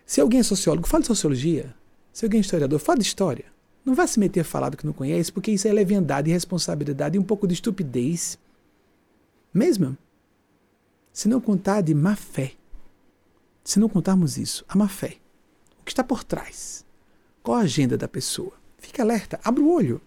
Se 0.05 0.21
alguém 0.21 0.41
é 0.41 0.43
sociólogo, 0.43 0.87
fala 0.87 1.01
de 1.01 1.07
sociologia. 1.07 1.73
Se 2.13 2.23
alguém 2.23 2.37
é 2.37 2.41
historiador, 2.41 2.77
fala 2.77 2.99
de 2.99 3.03
história. 3.03 3.45
Não 3.83 3.95
vá 3.95 4.05
se 4.05 4.19
meter 4.19 4.41
a 4.41 4.43
falar 4.43 4.69
do 4.69 4.77
que 4.77 4.85
não 4.85 4.93
conhece, 4.93 5.31
porque 5.31 5.49
isso 5.49 5.67
é 5.67 5.73
leviandade, 5.73 6.29
irresponsabilidade 6.29 7.17
e 7.17 7.19
um 7.19 7.23
pouco 7.23 7.47
de 7.47 7.55
estupidez. 7.55 8.37
Mesmo. 9.51 9.97
Se 11.11 11.27
não 11.27 11.41
contar 11.41 11.81
de 11.81 11.95
má 11.95 12.15
fé. 12.15 12.53
Se 13.63 13.79
não 13.79 13.89
contarmos 13.89 14.37
isso, 14.37 14.63
a 14.67 14.77
má 14.77 14.87
fé. 14.87 15.17
O 15.81 15.83
que 15.83 15.91
está 15.91 16.03
por 16.03 16.23
trás? 16.23 16.85
Qual 17.41 17.57
a 17.57 17.61
agenda 17.61 17.97
da 17.97 18.07
pessoa? 18.07 18.53
Fique 18.77 19.01
alerta, 19.01 19.39
abra 19.43 19.63
o 19.63 19.73
olho. 19.73 19.99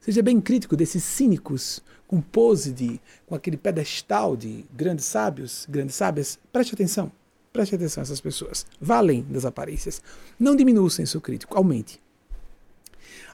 Seja 0.00 0.22
bem 0.22 0.40
crítico 0.40 0.74
desses 0.74 1.04
cínicos 1.04 1.82
com 2.12 2.20
pose 2.20 2.72
de, 2.72 3.00
com 3.24 3.34
aquele 3.34 3.56
pedestal 3.56 4.36
de 4.36 4.66
grandes 4.70 5.06
sábios, 5.06 5.66
grandes 5.66 5.96
sábias, 5.96 6.38
preste 6.52 6.74
atenção. 6.74 7.10
Preste 7.50 7.74
atenção 7.74 8.02
a 8.02 8.04
essas 8.04 8.20
pessoas. 8.20 8.66
Vá 8.78 8.98
além 8.98 9.22
das 9.30 9.46
aparências. 9.46 10.02
Não 10.38 10.54
diminua 10.54 10.84
o 10.84 10.90
senso 10.90 11.22
crítico, 11.22 11.56
aumente. 11.56 12.02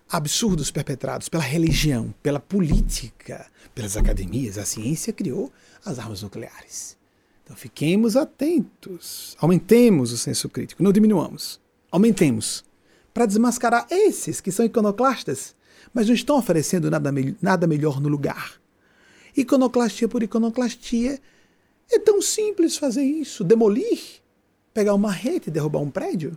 Absurdos 0.09 0.71
perpetrados 0.71 1.29
pela 1.29 1.43
religião, 1.43 2.15
pela 2.23 2.39
política, 2.39 3.49
pelas 3.75 3.97
academias, 3.97 4.57
a 4.57 4.65
ciência 4.65 5.13
criou 5.13 5.53
as 5.85 5.99
armas 5.99 6.23
nucleares. 6.23 6.97
Então 7.43 7.57
fiquemos 7.57 8.15
atentos. 8.15 9.37
Aumentemos 9.41 10.13
o 10.13 10.17
senso 10.17 10.49
crítico, 10.49 10.85
não 10.85 10.93
diminuamos. 10.93 11.61
Aumentemos. 11.91 12.65
Para 13.13 13.27
desmascarar 13.27 13.89
esses 13.91 14.41
que 14.41 14.53
são 14.53 14.65
iconoclastas, 14.65 15.57
mas 15.93 16.07
não 16.07 16.15
estão 16.15 16.39
oferecendo 16.39 16.89
nada, 16.89 17.11
nada 17.43 17.67
melhor 17.67 18.01
no 18.01 18.09
lugar. 18.09 18.61
Iconoclastia 19.39 20.09
por 20.09 20.21
iconoclastia. 20.21 21.21
É 21.89 21.97
tão 21.97 22.21
simples 22.21 22.77
fazer 22.77 23.05
isso. 23.05 23.45
Demolir, 23.45 24.01
pegar 24.75 24.95
uma 24.95 25.13
rede 25.13 25.49
e 25.49 25.53
derrubar 25.53 25.79
um 25.79 25.91
prédio. 25.91 26.37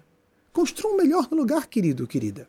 Construa 0.53 0.93
um 0.93 0.97
melhor 0.97 1.27
lugar, 1.31 1.65
querido, 1.65 2.05
querida. 2.05 2.47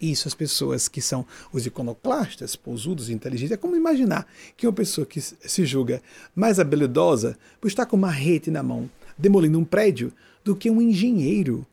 Isso 0.00 0.26
as 0.26 0.34
pessoas 0.34 0.88
que 0.88 1.00
são 1.00 1.24
os 1.52 1.64
iconoclastas, 1.66 2.56
pousudos 2.56 3.08
inteligentes, 3.08 3.52
é 3.52 3.56
como 3.56 3.76
imaginar 3.76 4.26
que 4.56 4.66
uma 4.66 4.72
pessoa 4.72 5.06
que 5.06 5.20
se 5.20 5.64
julga 5.64 6.02
mais 6.34 6.58
habilidosa 6.58 7.38
por 7.60 7.68
estar 7.68 7.86
com 7.86 7.96
uma 7.96 8.10
rede 8.10 8.50
na 8.50 8.64
mão, 8.64 8.90
demolindo 9.16 9.56
um 9.56 9.64
prédio, 9.64 10.12
do 10.42 10.56
que 10.56 10.68
um 10.68 10.82
engenheiro 10.82 11.64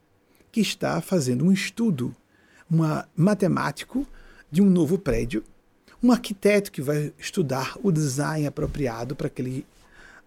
que 0.52 0.62
está 0.62 1.02
fazendo 1.02 1.44
um 1.44 1.52
estudo, 1.52 2.16
um 2.72 2.78
matemático 3.16 4.08
de 4.52 4.62
um 4.62 4.70
novo 4.70 5.00
prédio 5.00 5.44
um 6.04 6.12
arquiteto 6.12 6.70
que 6.70 6.82
vai 6.82 7.14
estudar 7.18 7.78
o 7.82 7.90
design 7.90 8.46
apropriado 8.46 9.16
para 9.16 9.28
aquele, 9.28 9.66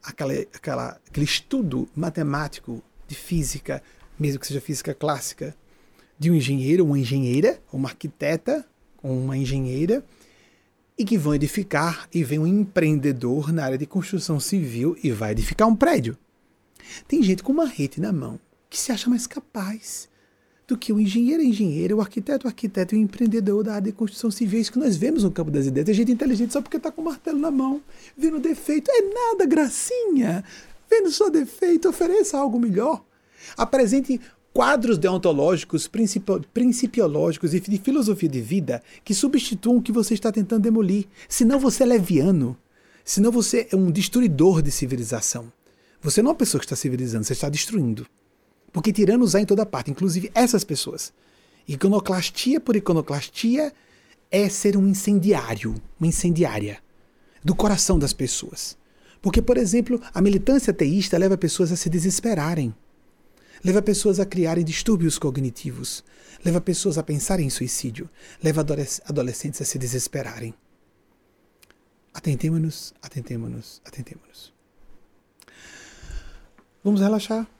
aquela, 0.02 0.32
aquela, 0.32 1.00
aquele 1.06 1.26
estudo 1.26 1.86
matemático 1.94 2.82
de 3.06 3.14
física, 3.14 3.82
mesmo 4.18 4.40
que 4.40 4.46
seja 4.46 4.60
física 4.60 4.94
clássica, 4.94 5.54
de 6.18 6.30
um 6.30 6.34
engenheiro, 6.34 6.86
uma 6.86 6.98
engenheira, 6.98 7.60
uma 7.70 7.90
arquiteta, 7.90 8.66
uma 9.02 9.36
engenheira, 9.36 10.02
e 10.98 11.04
que 11.04 11.18
vão 11.18 11.34
edificar, 11.34 12.08
e 12.12 12.24
vem 12.24 12.38
um 12.38 12.46
empreendedor 12.46 13.52
na 13.52 13.62
área 13.62 13.76
de 13.76 13.84
construção 13.84 14.40
civil 14.40 14.96
e 15.04 15.10
vai 15.10 15.32
edificar 15.32 15.68
um 15.68 15.76
prédio. 15.76 16.16
Tem 17.06 17.22
gente 17.22 17.42
com 17.42 17.52
uma 17.52 17.66
rede 17.66 18.00
na 18.00 18.12
mão 18.12 18.40
que 18.70 18.78
se 18.78 18.92
acha 18.92 19.10
mais 19.10 19.26
capaz 19.26 20.08
do 20.66 20.76
que 20.76 20.92
o 20.92 20.98
engenheiro 20.98 21.42
é 21.42 21.46
engenheiro, 21.46 21.96
o 21.96 22.00
arquiteto 22.00 22.46
é 22.46 22.50
arquiteto 22.50 22.94
e 22.94 22.98
o 22.98 23.00
empreendedor 23.00 23.62
da 23.62 23.74
área 23.74 23.90
de 23.90 23.92
construção 23.92 24.30
civil. 24.30 24.58
É 24.58 24.62
isso 24.62 24.72
que 24.72 24.78
nós 24.78 24.96
vemos 24.96 25.22
no 25.22 25.30
campo 25.30 25.50
das 25.50 25.66
ideias. 25.66 25.86
Tem 25.86 25.94
gente 25.94 26.12
inteligente 26.12 26.52
só 26.52 26.60
porque 26.60 26.76
está 26.76 26.90
com 26.90 27.02
o 27.02 27.04
martelo 27.04 27.38
na 27.38 27.50
mão, 27.50 27.80
vendo 28.16 28.40
defeito. 28.40 28.90
É 28.90 29.02
nada, 29.02 29.46
gracinha. 29.46 30.42
Vendo 30.90 31.10
só 31.10 31.28
defeito, 31.28 31.88
ofereça 31.88 32.36
algo 32.36 32.58
melhor. 32.58 33.04
Apresente 33.56 34.20
quadros 34.52 34.98
deontológicos, 34.98 35.88
principiológicos 36.52 37.54
e 37.54 37.60
de 37.60 37.78
filosofia 37.78 38.28
de 38.28 38.40
vida 38.40 38.82
que 39.04 39.14
substituam 39.14 39.76
o 39.76 39.82
que 39.82 39.92
você 39.92 40.14
está 40.14 40.32
tentando 40.32 40.62
demolir. 40.62 41.06
Senão 41.28 41.60
você 41.60 41.84
é 41.84 41.86
leviano. 41.86 42.56
Senão 43.04 43.30
você 43.30 43.68
é 43.70 43.76
um 43.76 43.90
destruidor 43.90 44.62
de 44.62 44.72
civilização. 44.72 45.52
Você 46.02 46.22
não 46.22 46.30
é 46.30 46.32
uma 46.32 46.38
pessoa 46.38 46.58
que 46.58 46.66
está 46.66 46.74
civilizando, 46.74 47.24
você 47.24 47.34
está 47.34 47.48
destruindo. 47.48 48.06
Porque 48.76 48.92
tiranos 48.92 49.34
há 49.34 49.40
em 49.40 49.46
toda 49.46 49.64
parte, 49.64 49.90
inclusive 49.90 50.30
essas 50.34 50.62
pessoas. 50.62 51.10
Iconoclastia 51.66 52.60
por 52.60 52.76
iconoclastia 52.76 53.72
é 54.30 54.50
ser 54.50 54.76
um 54.76 54.86
incendiário, 54.86 55.80
uma 55.98 56.06
incendiária 56.06 56.82
do 57.42 57.54
coração 57.54 57.98
das 57.98 58.12
pessoas. 58.12 58.76
Porque, 59.22 59.40
por 59.40 59.56
exemplo, 59.56 59.98
a 60.12 60.20
militância 60.20 60.72
ateísta 60.72 61.16
leva 61.16 61.38
pessoas 61.38 61.72
a 61.72 61.76
se 61.76 61.88
desesperarem, 61.88 62.74
leva 63.64 63.80
pessoas 63.80 64.20
a 64.20 64.26
criarem 64.26 64.62
distúrbios 64.62 65.18
cognitivos, 65.18 66.04
leva 66.44 66.60
pessoas 66.60 66.98
a 66.98 67.02
pensarem 67.02 67.46
em 67.46 67.50
suicídio, 67.50 68.10
leva 68.42 68.60
adolescentes 69.06 69.62
a 69.62 69.64
se 69.64 69.78
desesperarem. 69.78 70.52
Atentemo-nos, 72.12 72.92
atentemo-nos, 73.00 73.80
atentemo-nos. 73.86 74.52
Vamos 76.84 77.00
relaxar. 77.00 77.55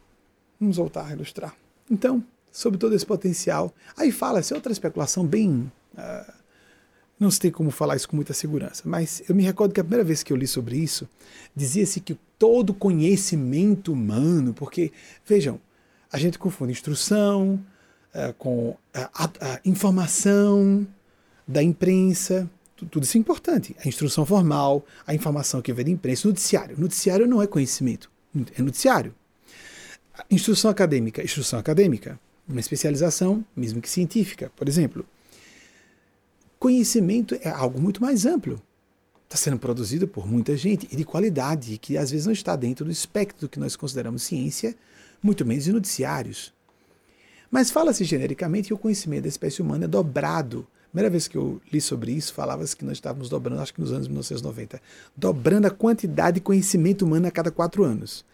Vamos 0.60 0.76
voltar 0.76 1.06
a 1.06 1.12
ilustrar. 1.12 1.54
Então, 1.90 2.24
sobre 2.50 2.78
todo 2.78 2.94
esse 2.94 3.04
potencial, 3.04 3.74
aí 3.96 4.10
fala-se 4.10 4.54
outra 4.54 4.72
especulação 4.72 5.26
bem. 5.26 5.70
Uh, 5.94 6.32
não 7.18 7.30
sei 7.30 7.50
como 7.50 7.70
falar 7.70 7.96
isso 7.96 8.08
com 8.08 8.16
muita 8.16 8.34
segurança, 8.34 8.82
mas 8.84 9.22
eu 9.28 9.34
me 9.34 9.42
recordo 9.42 9.72
que 9.72 9.80
a 9.80 9.84
primeira 9.84 10.04
vez 10.04 10.22
que 10.22 10.32
eu 10.32 10.36
li 10.36 10.46
sobre 10.46 10.76
isso, 10.76 11.08
dizia-se 11.54 12.00
que 12.00 12.18
todo 12.38 12.74
conhecimento 12.74 13.92
humano, 13.92 14.52
porque, 14.52 14.92
vejam, 15.26 15.60
a 16.10 16.18
gente 16.18 16.38
confunde 16.38 16.72
instrução 16.72 17.60
uh, 18.14 18.32
com 18.34 18.76
a, 18.94 19.60
informação 19.64 20.86
da 21.46 21.62
imprensa, 21.62 22.48
tudo 22.74 23.04
isso 23.04 23.16
é 23.16 23.20
importante. 23.20 23.76
A 23.82 23.88
instrução 23.88 24.26
formal, 24.26 24.84
a 25.06 25.14
informação 25.14 25.62
que 25.62 25.72
vem 25.72 25.84
da 25.84 25.90
imprensa, 25.90 26.28
noticiário. 26.28 26.78
Noticiário 26.78 27.26
não 27.26 27.40
é 27.40 27.46
conhecimento, 27.46 28.10
é 28.56 28.62
noticiário. 28.62 29.14
Instrução 30.30 30.70
acadêmica, 30.70 31.22
instrução 31.22 31.58
acadêmica, 31.58 32.18
uma 32.48 32.60
especialização, 32.60 33.44
mesmo 33.54 33.80
que 33.80 33.90
científica, 33.90 34.50
por 34.56 34.68
exemplo. 34.68 35.04
Conhecimento 36.58 37.36
é 37.42 37.48
algo 37.48 37.80
muito 37.80 38.00
mais 38.00 38.24
amplo. 38.24 38.60
Está 39.24 39.36
sendo 39.36 39.58
produzido 39.58 40.06
por 40.06 40.26
muita 40.26 40.56
gente 40.56 40.88
e 40.90 40.96
de 40.96 41.04
qualidade, 41.04 41.78
que 41.78 41.98
às 41.98 42.10
vezes 42.10 42.26
não 42.26 42.32
está 42.32 42.56
dentro 42.56 42.84
do 42.84 42.90
espectro 42.90 43.42
do 43.42 43.48
que 43.48 43.58
nós 43.58 43.76
consideramos 43.76 44.22
ciência, 44.22 44.74
muito 45.22 45.44
menos 45.44 45.64
de 45.64 45.72
noticiários. 45.72 46.54
Mas 47.50 47.70
fala-se 47.70 48.04
genericamente 48.04 48.68
que 48.68 48.74
o 48.74 48.78
conhecimento 48.78 49.22
da 49.22 49.28
espécie 49.28 49.60
humana 49.60 49.84
é 49.84 49.88
dobrado. 49.88 50.66
A 50.86 50.88
primeira 50.90 51.10
vez 51.10 51.28
que 51.28 51.36
eu 51.36 51.60
li 51.72 51.80
sobre 51.80 52.12
isso, 52.12 52.32
falava-se 52.32 52.76
que 52.76 52.84
nós 52.84 52.96
estávamos 52.96 53.28
dobrando, 53.28 53.60
acho 53.60 53.74
que 53.74 53.80
nos 53.80 53.92
anos 53.92 54.08
1990, 54.08 54.80
dobrando 55.16 55.66
a 55.66 55.70
quantidade 55.70 56.36
de 56.36 56.40
conhecimento 56.40 57.04
humano 57.04 57.26
a 57.26 57.30
cada 57.30 57.50
quatro 57.50 57.84
anos. 57.84 58.24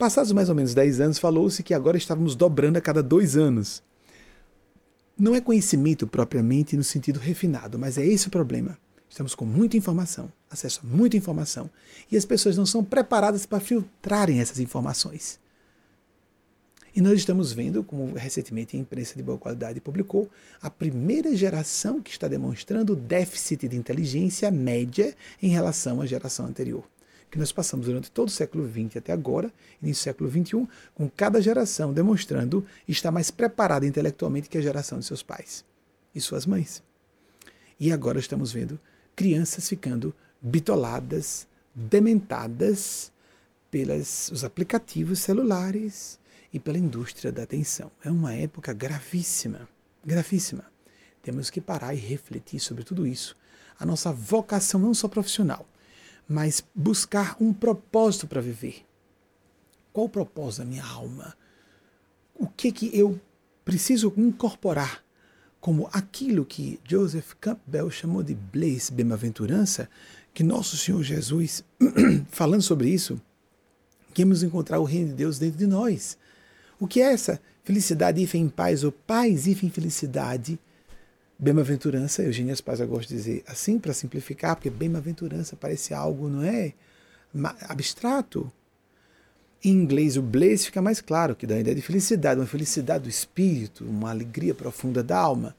Passados 0.00 0.32
mais 0.32 0.48
ou 0.48 0.54
menos 0.54 0.72
10 0.72 0.98
anos, 0.98 1.18
falou-se 1.18 1.62
que 1.62 1.74
agora 1.74 1.98
estávamos 1.98 2.34
dobrando 2.34 2.78
a 2.78 2.80
cada 2.80 3.02
dois 3.02 3.36
anos. 3.36 3.82
Não 5.14 5.34
é 5.34 5.42
conhecimento 5.42 6.06
propriamente 6.06 6.74
no 6.74 6.82
sentido 6.82 7.20
refinado, 7.20 7.78
mas 7.78 7.98
é 7.98 8.06
esse 8.06 8.26
o 8.26 8.30
problema. 8.30 8.78
Estamos 9.10 9.34
com 9.34 9.44
muita 9.44 9.76
informação, 9.76 10.32
acesso 10.48 10.80
a 10.82 10.86
muita 10.86 11.18
informação, 11.18 11.68
e 12.10 12.16
as 12.16 12.24
pessoas 12.24 12.56
não 12.56 12.64
são 12.64 12.82
preparadas 12.82 13.44
para 13.44 13.60
filtrarem 13.60 14.40
essas 14.40 14.58
informações. 14.58 15.38
E 16.96 17.02
nós 17.02 17.18
estamos 17.18 17.52
vendo, 17.52 17.84
como 17.84 18.14
recentemente 18.14 18.78
a 18.78 18.80
imprensa 18.80 19.14
de 19.16 19.22
boa 19.22 19.36
qualidade 19.36 19.82
publicou, 19.82 20.30
a 20.62 20.70
primeira 20.70 21.36
geração 21.36 22.00
que 22.00 22.10
está 22.10 22.26
demonstrando 22.26 22.96
déficit 22.96 23.68
de 23.68 23.76
inteligência 23.76 24.50
média 24.50 25.14
em 25.42 25.50
relação 25.50 26.00
à 26.00 26.06
geração 26.06 26.46
anterior. 26.46 26.88
Que 27.30 27.38
nós 27.38 27.52
passamos 27.52 27.86
durante 27.86 28.10
todo 28.10 28.28
o 28.28 28.30
século 28.30 28.68
XX 28.68 28.96
até 28.96 29.12
agora, 29.12 29.52
início 29.82 30.02
do 30.02 30.04
século 30.04 30.30
XXI, 30.30 30.68
com 30.94 31.08
cada 31.08 31.40
geração 31.40 31.92
demonstrando 31.92 32.66
estar 32.88 33.10
mais 33.10 33.30
preparada 33.30 33.86
intelectualmente 33.86 34.48
que 34.48 34.58
a 34.58 34.62
geração 34.62 34.98
de 34.98 35.04
seus 35.04 35.22
pais 35.22 35.64
e 36.14 36.20
suas 36.20 36.44
mães. 36.44 36.82
E 37.78 37.92
agora 37.92 38.18
estamos 38.18 38.52
vendo 38.52 38.80
crianças 39.14 39.68
ficando 39.68 40.14
bitoladas, 40.42 41.46
dementadas 41.74 43.12
pelos 43.70 44.42
aplicativos 44.42 45.20
celulares, 45.20 46.18
e 46.52 46.58
pela 46.58 46.78
indústria 46.78 47.30
da 47.30 47.42
atenção. 47.42 47.90
É 48.04 48.10
uma 48.10 48.34
época 48.34 48.72
gravíssima, 48.72 49.68
gravíssima. 50.04 50.64
Temos 51.22 51.50
que 51.50 51.60
parar 51.60 51.94
e 51.94 51.98
refletir 51.98 52.60
sobre 52.60 52.84
tudo 52.84 53.06
isso. 53.06 53.36
A 53.78 53.86
nossa 53.86 54.12
vocação 54.12 54.80
não 54.80 54.92
só 54.92 55.08
profissional, 55.08 55.66
mas 56.30 56.62
buscar 56.72 57.36
um 57.40 57.52
propósito 57.52 58.28
para 58.28 58.40
viver. 58.40 58.86
Qual 59.92 60.06
o 60.06 60.08
propósito 60.08 60.60
da 60.60 60.64
minha 60.64 60.84
alma? 60.84 61.36
O 62.36 62.46
que 62.46 62.70
que 62.70 62.96
eu 62.96 63.20
preciso 63.64 64.14
incorporar 64.16 65.02
como 65.60 65.90
aquilo 65.92 66.44
que 66.44 66.78
Joseph 66.88 67.32
Campbell 67.40 67.90
chamou 67.90 68.22
de 68.22 68.36
bliss, 68.36 68.90
bem-aventurança, 68.90 69.90
que 70.32 70.44
nosso 70.44 70.76
Senhor 70.76 71.02
Jesus, 71.02 71.64
falando 72.30 72.62
sobre 72.62 72.88
isso, 72.88 73.20
queremos 74.14 74.44
encontrar 74.44 74.78
o 74.78 74.84
reino 74.84 75.08
de 75.08 75.14
Deus 75.14 75.36
dentro 75.36 75.58
de 75.58 75.66
nós. 75.66 76.16
O 76.78 76.86
que 76.86 77.02
é 77.02 77.12
essa 77.12 77.40
felicidade 77.64 78.22
em 78.36 78.48
paz, 78.48 78.84
ou 78.84 78.92
paz 78.92 79.48
em 79.48 79.54
felicidade? 79.68 80.60
Bem-aventurança, 81.42 82.22
Eugênia 82.22 82.54
Spaz 82.54 82.82
gosta 82.82 83.08
de 83.08 83.14
dizer 83.14 83.42
assim 83.46 83.78
para 83.78 83.94
simplificar, 83.94 84.54
porque 84.56 84.68
bem-aventurança 84.68 85.56
parece 85.56 85.94
algo, 85.94 86.28
não 86.28 86.42
é? 86.42 86.74
Abstrato. 87.66 88.52
Em 89.64 89.70
inglês, 89.70 90.18
o 90.18 90.22
bliss 90.22 90.66
fica 90.66 90.82
mais 90.82 91.00
claro, 91.00 91.34
que 91.34 91.46
dá 91.46 91.54
a 91.54 91.60
ideia 91.60 91.74
de 91.74 91.80
felicidade, 91.80 92.38
uma 92.38 92.46
felicidade 92.46 93.04
do 93.04 93.08
espírito, 93.08 93.86
uma 93.86 94.10
alegria 94.10 94.54
profunda 94.54 95.02
da 95.02 95.18
alma. 95.18 95.56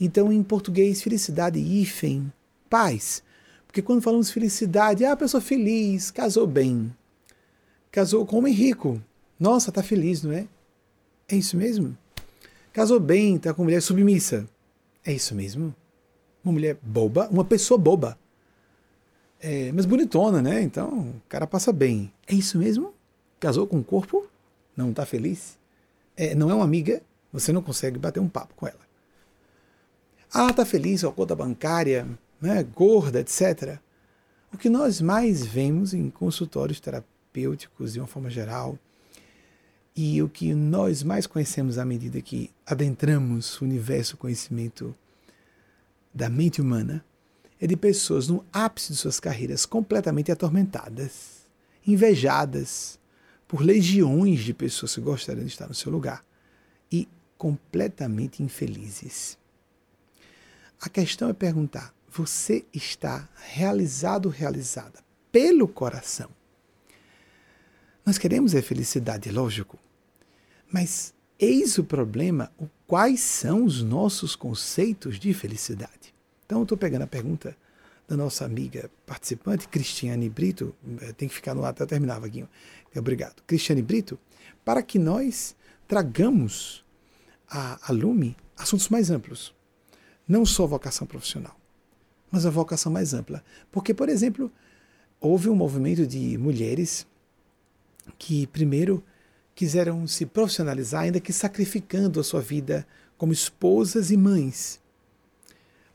Então, 0.00 0.32
em 0.32 0.42
português, 0.42 1.00
felicidade, 1.00 1.60
hífen, 1.60 2.32
paz. 2.68 3.22
Porque 3.68 3.82
quando 3.82 4.02
falamos 4.02 4.32
felicidade, 4.32 5.04
ah, 5.04 5.12
a 5.12 5.16
pessoa 5.16 5.40
feliz, 5.40 6.10
casou 6.10 6.44
bem, 6.44 6.92
casou 7.92 8.26
com 8.26 8.34
um 8.34 8.38
homem 8.40 8.52
rico, 8.52 9.00
nossa, 9.38 9.70
tá 9.70 9.80
feliz, 9.80 10.24
não 10.24 10.32
é? 10.32 10.48
É 11.28 11.36
isso 11.36 11.56
mesmo? 11.56 11.96
Casou 12.72 12.98
bem, 12.98 13.38
tá 13.38 13.54
com 13.54 13.62
mulher 13.62 13.80
submissa. 13.80 14.52
É 15.04 15.12
isso 15.12 15.34
mesmo? 15.34 15.74
Uma 16.44 16.52
mulher 16.52 16.78
boba, 16.82 17.28
uma 17.30 17.44
pessoa 17.44 17.78
boba. 17.78 18.18
É, 19.40 19.70
mas 19.72 19.84
bonitona, 19.84 20.40
né? 20.40 20.62
Então, 20.62 21.10
o 21.10 21.22
cara 21.28 21.46
passa 21.46 21.72
bem. 21.72 22.12
É 22.26 22.34
isso 22.34 22.58
mesmo? 22.58 22.94
Casou 23.38 23.66
com 23.66 23.76
um 23.76 23.82
corpo? 23.82 24.26
Não 24.76 24.92
tá 24.92 25.04
feliz? 25.04 25.58
É, 26.16 26.34
não 26.34 26.50
é 26.50 26.54
uma 26.54 26.64
amiga? 26.64 27.02
Você 27.32 27.52
não 27.52 27.60
consegue 27.60 27.98
bater 27.98 28.20
um 28.20 28.28
papo 28.28 28.54
com 28.54 28.66
ela. 28.66 28.80
Ah, 30.32 30.52
tá 30.52 30.64
feliz 30.64 31.02
com 31.02 31.08
a 31.08 31.12
conta 31.12 31.36
bancária, 31.36 32.08
né? 32.40 32.62
gorda, 32.62 33.20
etc. 33.20 33.78
O 34.52 34.56
que 34.56 34.68
nós 34.68 35.00
mais 35.00 35.44
vemos 35.44 35.92
em 35.92 36.08
consultórios 36.10 36.80
terapêuticos, 36.80 37.92
de 37.92 38.00
uma 38.00 38.06
forma 38.06 38.30
geral, 38.30 38.78
e 39.96 40.20
o 40.22 40.28
que 40.28 40.52
nós 40.54 41.02
mais 41.02 41.26
conhecemos 41.26 41.78
à 41.78 41.84
medida 41.84 42.20
que 42.20 42.50
adentramos 42.66 43.60
o 43.60 43.64
universo 43.64 44.16
conhecimento 44.16 44.94
da 46.12 46.28
mente 46.28 46.60
humana 46.60 47.04
é 47.60 47.66
de 47.66 47.76
pessoas 47.76 48.26
no 48.26 48.44
ápice 48.52 48.92
de 48.92 48.98
suas 48.98 49.20
carreiras 49.20 49.64
completamente 49.64 50.32
atormentadas, 50.32 51.46
invejadas 51.86 52.98
por 53.46 53.62
legiões 53.62 54.40
de 54.40 54.52
pessoas 54.52 54.94
que 54.94 55.00
gostariam 55.00 55.44
de 55.44 55.52
estar 55.52 55.68
no 55.68 55.74
seu 55.74 55.92
lugar 55.92 56.24
e 56.90 57.08
completamente 57.38 58.42
infelizes. 58.42 59.38
A 60.80 60.88
questão 60.88 61.28
é 61.28 61.32
perguntar: 61.32 61.94
você 62.10 62.64
está 62.72 63.28
realizado 63.36 64.28
realizada 64.28 65.04
pelo 65.30 65.68
coração? 65.68 66.30
Nós 68.04 68.18
queremos 68.18 68.54
a 68.54 68.60
felicidade, 68.60 69.30
lógico, 69.30 69.78
mas 70.70 71.14
eis 71.38 71.78
o 71.78 71.84
problema: 71.84 72.52
o, 72.58 72.66
quais 72.86 73.20
são 73.20 73.64
os 73.64 73.82
nossos 73.82 74.36
conceitos 74.36 75.18
de 75.18 75.32
felicidade? 75.32 76.14
Então, 76.44 76.58
eu 76.58 76.62
estou 76.64 76.78
pegando 76.78 77.02
a 77.02 77.06
pergunta 77.06 77.56
da 78.06 78.16
nossa 78.16 78.44
amiga 78.44 78.90
participante, 79.06 79.66
Cristiane 79.66 80.28
Brito, 80.28 80.74
eh, 81.00 81.12
tem 81.12 81.26
que 81.26 81.34
ficar 81.34 81.54
no 81.54 81.64
ar 81.64 81.70
até 81.70 81.86
terminar, 81.86 82.20
Vaguinho. 82.20 82.48
Obrigado. 82.94 83.42
Cristiane 83.46 83.80
Brito, 83.80 84.18
para 84.64 84.82
que 84.82 84.98
nós 84.98 85.56
tragamos 85.88 86.84
a, 87.48 87.78
a 87.88 87.92
lume 87.92 88.36
assuntos 88.56 88.88
mais 88.88 89.10
amplos. 89.10 89.54
Não 90.26 90.46
só 90.46 90.66
vocação 90.66 91.06
profissional, 91.06 91.58
mas 92.30 92.46
a 92.46 92.50
vocação 92.50 92.90
mais 92.90 93.12
ampla. 93.12 93.44
Porque, 93.70 93.92
por 93.92 94.08
exemplo, 94.08 94.50
houve 95.20 95.48
um 95.48 95.54
movimento 95.54 96.06
de 96.06 96.38
mulheres 96.38 97.06
que, 98.18 98.46
primeiro, 98.46 99.02
quiseram 99.54 100.06
se 100.06 100.26
profissionalizar, 100.26 101.02
ainda 101.02 101.20
que 101.20 101.32
sacrificando 101.32 102.20
a 102.20 102.24
sua 102.24 102.40
vida 102.40 102.86
como 103.16 103.32
esposas 103.32 104.10
e 104.10 104.16
mães. 104.16 104.80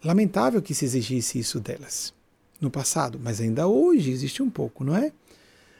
Lamentável 0.03 0.61
que 0.61 0.73
se 0.73 0.85
exigisse 0.85 1.39
isso 1.39 1.59
delas 1.59 2.13
no 2.59 2.69
passado, 2.69 3.19
mas 3.21 3.39
ainda 3.39 3.67
hoje 3.67 4.11
existe 4.11 4.41
um 4.43 4.49
pouco, 4.49 4.83
não 4.83 4.95
é? 4.95 5.11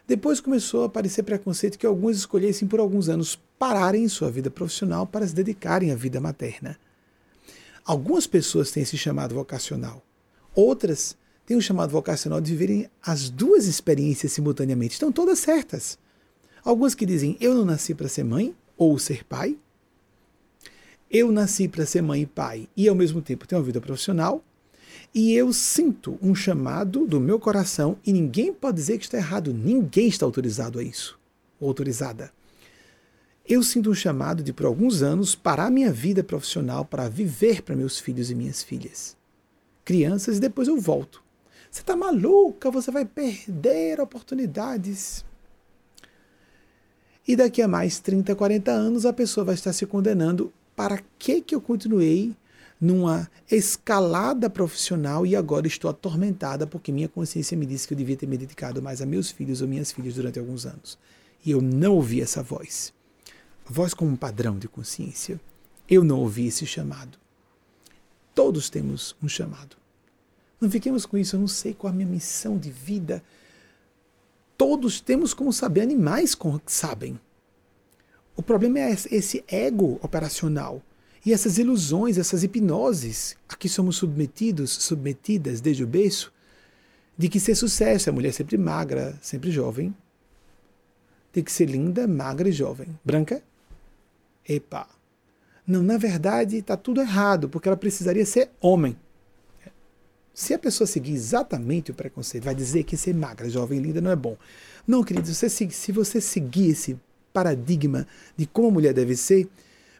Depois 0.08 0.40
começou 0.40 0.84
a 0.84 0.86
aparecer 0.88 1.24
preconceito 1.24 1.78
que 1.78 1.86
alguns 1.86 2.18
escolhessem 2.18 2.68
por 2.68 2.80
alguns 2.80 3.10
anos 3.10 3.40
pararem 3.60 4.08
sua 4.08 4.32
vida 4.32 4.50
profissional 4.50 5.06
para 5.06 5.28
se 5.28 5.36
dedicarem 5.36 5.92
à 5.92 5.96
vida 5.96 6.20
materna. 6.20 6.78
Algumas 7.86 8.26
pessoas 8.26 8.72
têm 8.72 8.84
esse 8.84 8.98
chamado 8.98 9.36
vocacional, 9.36 10.04
outras 10.56 11.16
têm 11.46 11.58
o 11.58 11.62
chamado 11.62 11.92
vocacional 11.92 12.40
de 12.42 12.52
viverem 12.52 12.90
as 13.02 13.30
duas 13.30 13.66
experiências 13.66 14.32
simultaneamente. 14.32 14.94
Estão 14.94 15.12
todas 15.12 15.40
certas. 15.40 15.98
Alguns 16.64 16.96
que 16.96 17.06
dizem: 17.06 17.38
Eu 17.40 17.54
não 17.54 17.66
nasci 17.66 17.94
para 17.94 18.08
ser 18.08 18.24
mãe 18.24 18.56
ou 18.78 18.98
ser 18.98 19.24
pai. 19.24 19.58
Eu 21.10 21.32
nasci 21.32 21.68
para 21.68 21.86
ser 21.86 22.02
mãe 22.02 22.22
e 22.22 22.26
pai 22.26 22.68
e 22.78 22.88
ao 22.88 22.96
mesmo 22.96 23.22
tempo 23.22 23.48
ter 23.48 23.56
uma 23.56 23.64
vida 23.64 23.82
profissional. 23.82 24.44
E 25.14 25.34
eu 25.34 25.52
sinto 25.52 26.20
um 26.22 26.36
chamado 26.36 27.08
do 27.08 27.20
meu 27.20 27.40
coração 27.40 27.98
e 28.06 28.14
ninguém 28.14 28.54
pode 28.54 28.78
dizer 28.78 28.98
que 29.00 29.06
está 29.06 29.18
errado. 29.18 29.54
Ninguém 29.54 30.08
está 30.08 30.26
autorizado 30.26 30.78
a 30.78 30.84
isso. 30.84 31.20
Ou 31.60 31.68
autorizada. 31.68 32.32
Eu 33.48 33.64
sinto 33.64 33.90
um 33.90 33.96
chamado 33.96 34.44
de, 34.44 34.54
por 34.54 34.68
alguns 34.68 35.02
anos, 35.02 35.34
parar 35.34 35.72
minha 35.72 35.92
vida 35.92 36.24
profissional 36.24 36.86
para 36.86 37.10
viver 37.10 37.64
para 37.64 37.76
meus 37.76 37.98
filhos 37.98 38.30
e 38.30 38.36
minhas 38.36 38.62
filhas. 38.62 39.18
Crianças, 39.84 40.38
e 40.38 40.40
depois 40.40 40.68
eu 40.68 40.80
volto. 40.80 41.24
Você 41.72 41.82
está 41.82 41.96
maluca, 41.96 42.70
você 42.70 42.92
vai 42.92 43.06
perder 43.06 44.00
oportunidades. 44.00 45.26
E 47.30 47.36
daqui 47.36 47.62
a 47.62 47.68
mais 47.68 48.00
30, 48.00 48.36
40 48.36 48.72
anos 48.72 49.06
a 49.06 49.14
pessoa 49.14 49.46
vai 49.46 49.54
estar 49.54 49.72
se 49.72 49.86
condenando 49.86 50.52
para 50.76 51.00
que 51.20 51.42
que 51.42 51.54
eu 51.54 51.62
continuei 51.62 52.36
numa 52.82 53.30
escalada 53.52 54.50
profissional 54.50 55.28
e 55.28 55.36
agora 55.36 55.68
estou 55.68 55.92
atormentada 55.92 56.66
porque 56.66 56.92
minha 56.92 57.08
consciência 57.08 57.56
me 57.56 57.68
disse 57.68 57.88
que 57.88 57.94
eu 57.94 57.98
devia 58.00 58.18
ter 58.18 58.26
me 58.26 58.36
dedicado 58.36 58.82
mais 58.82 59.00
a 59.00 59.06
meus 59.06 59.30
filhos 59.30 59.62
ou 59.62 59.68
minhas 59.68 59.92
filhas 59.92 60.16
durante 60.16 60.40
alguns 60.40 60.66
anos. 60.66 60.98
E 61.46 61.52
eu 61.52 61.62
não 61.62 61.94
ouvi 61.94 62.20
essa 62.20 62.42
voz. 62.42 62.92
Voz 63.64 63.94
como 63.94 64.10
um 64.10 64.16
padrão 64.16 64.58
de 64.58 64.68
consciência. 64.68 65.40
Eu 65.88 66.04
não 66.04 66.22
ouvi 66.22 66.48
esse 66.48 66.66
chamado. 66.66 67.20
Todos 68.34 68.72
temos 68.72 69.16
um 69.22 69.30
chamado. 69.30 69.78
Não 70.60 70.68
fiquemos 70.68 71.06
com 71.06 71.16
isso, 71.16 71.36
eu 71.36 71.40
não 71.40 71.48
sei 71.48 71.76
qual 71.76 71.94
a 71.94 71.96
minha 71.96 72.10
missão 72.10 72.58
de 72.58 72.72
vida 72.72 73.22
todos 74.60 75.00
temos 75.00 75.34
como 75.34 75.54
saber, 75.54 75.80
animais 75.80 76.38
sabem. 76.66 77.18
O 78.36 78.44
problema 78.44 78.78
é 78.78 78.92
esse 78.92 79.42
ego 79.48 79.98
operacional 80.04 80.84
e 81.26 81.32
essas 81.32 81.58
ilusões, 81.58 82.18
essas 82.18 82.44
hipnoses 82.44 83.38
a 83.48 83.56
que 83.56 83.70
somos 83.70 83.96
submetidos, 83.96 84.72
submetidas 84.72 85.62
desde 85.62 85.86
o 85.86 85.88
berço, 85.88 86.34
de 87.18 87.30
que 87.30 87.40
ser 87.40 87.56
sucesso 87.56 88.10
é 88.10 88.12
a 88.12 88.14
mulher 88.14 88.34
sempre 88.34 88.58
magra, 88.58 89.18
sempre 89.22 89.50
jovem, 89.50 89.96
tem 91.32 91.42
que 91.42 91.54
ser 91.54 91.66
linda, 91.66 92.06
magra 92.06 92.50
e 92.50 92.52
jovem. 92.52 93.00
Branca? 93.04 93.42
Epa! 94.48 94.90
Não, 95.66 95.82
na 95.82 95.98
verdade 95.98 96.58
está 96.58 96.76
tudo 96.76 97.00
errado, 97.00 97.48
porque 97.48 97.70
ela 97.70 97.78
precisaria 97.78 98.26
ser 98.26 98.52
homem. 98.60 98.98
Se 100.40 100.54
a 100.54 100.58
pessoa 100.58 100.88
seguir 100.88 101.12
exatamente 101.12 101.92
o 101.92 101.94
preconceito, 101.94 102.46
vai 102.46 102.56
dizer 102.56 102.86
que 102.86 102.96
ser 102.96 103.14
magra, 103.14 103.50
jovem, 103.50 103.78
linda 103.78 104.00
não 104.00 104.10
é 104.10 104.16
bom. 104.16 104.38
Não, 104.88 105.04
querido, 105.04 105.28
você, 105.28 105.50
se 105.50 105.92
você 105.92 106.22
seguir 106.22 106.70
esse 106.70 106.98
paradigma 107.34 108.08
de 108.38 108.46
como 108.46 108.70
a 108.70 108.72
mulher 108.72 108.94
deve 108.94 109.18
ser, 109.18 109.50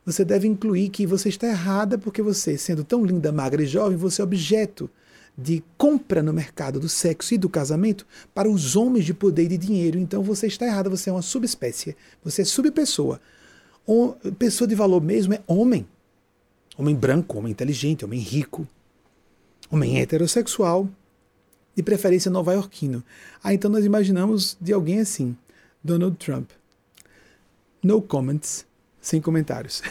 você 0.06 0.24
deve 0.24 0.48
incluir 0.48 0.92
que 0.92 1.06
você 1.06 1.28
está 1.28 1.46
errada 1.46 1.98
porque 1.98 2.22
você, 2.22 2.58
sendo 2.58 2.86
tão 2.86 3.04
linda, 3.04 3.34
magra 3.34 3.62
e 3.62 3.66
jovem, 3.66 3.98
você 3.98 4.22
é 4.22 4.24
objeto 4.24 4.90
de 5.38 5.62
compra 5.78 6.24
no 6.24 6.32
mercado 6.32 6.80
do 6.80 6.88
sexo 6.88 7.34
e 7.34 7.38
do 7.38 7.50
casamento 7.50 8.08
para 8.34 8.50
os 8.50 8.78
homens 8.78 9.04
de 9.04 9.14
poder 9.14 9.44
e 9.44 9.48
de 9.50 9.58
dinheiro. 9.58 10.00
Então 10.00 10.24
você 10.24 10.48
está 10.48 10.66
errada, 10.66 10.90
você 10.90 11.10
é 11.10 11.14
uma 11.14 11.22
subespécie, 11.22 11.98
você 12.24 12.44
é 12.44 12.46
subpessoa. 12.46 13.20
Pessoa 14.38 14.70
de 14.70 14.74
valor 14.74 15.04
mesmo 15.04 15.34
é 15.34 15.42
homem. 15.46 15.86
Homem 16.78 16.96
branco, 16.96 17.38
homem 17.38 17.52
inteligente, 17.52 18.06
homem 18.06 18.22
rico, 18.22 18.66
homem 19.70 20.00
heterossexual, 20.00 20.90
de 21.76 21.84
preferência 21.84 22.30
nova-iorquino. 22.30 23.04
Ah, 23.44 23.54
então 23.54 23.72
nós 23.72 23.86
imaginamos 23.86 24.58
de 24.60 24.74
alguém 24.74 25.00
assim, 25.00 25.38
Donald 25.84 26.18
Trump. 26.18 26.50
No 27.82 28.02
comments, 28.02 28.66
sem 29.00 29.22
comentários. 29.22 29.82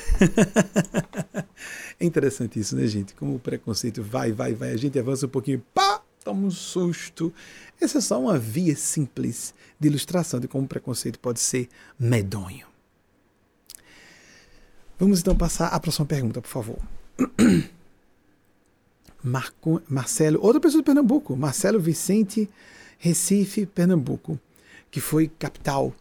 é 1.99 2.05
interessante 2.05 2.61
isso, 2.61 2.77
né, 2.77 2.87
gente? 2.87 3.15
Como 3.15 3.37
o 3.37 3.39
preconceito 3.39 4.03
vai, 4.03 4.33
vai, 4.33 4.53
vai, 4.53 4.73
a 4.73 4.77
gente 4.77 4.99
avança 4.99 5.27
um 5.27 5.31
pouquinho, 5.31 5.65
pá, 5.73 6.03
toma 6.23 6.47
um 6.47 6.51
susto. 6.51 7.33
Essa 7.81 7.99
é 7.99 8.01
só 8.01 8.21
uma 8.21 8.39
via 8.39 8.77
simples 8.77 9.55
de 9.81 9.89
ilustração 9.89 10.41
de 10.41 10.49
como 10.49 10.65
o 10.65 10.69
preconceito 10.69 11.19
pode 11.19 11.41
ser 11.41 11.69
medonho. 11.99 12.67
Vamos 14.99 15.21
então 15.21 15.35
passar 15.35 15.69
à 15.69 15.81
próxima 15.81 16.05
pergunta, 16.05 16.43
por 16.43 16.49
favor. 16.49 16.79
Marco, 19.23 19.83
Marcelo, 19.89 20.41
outra 20.43 20.61
pessoa 20.61 20.83
de 20.83 20.87
Pernambuco, 20.87 21.37
Marcelo 21.37 21.81
Vicente, 21.81 22.49
Recife, 22.99 23.67
Pernambuco, 23.67 24.39
que 24.91 25.01
foi 25.01 25.29
capital 25.39 25.93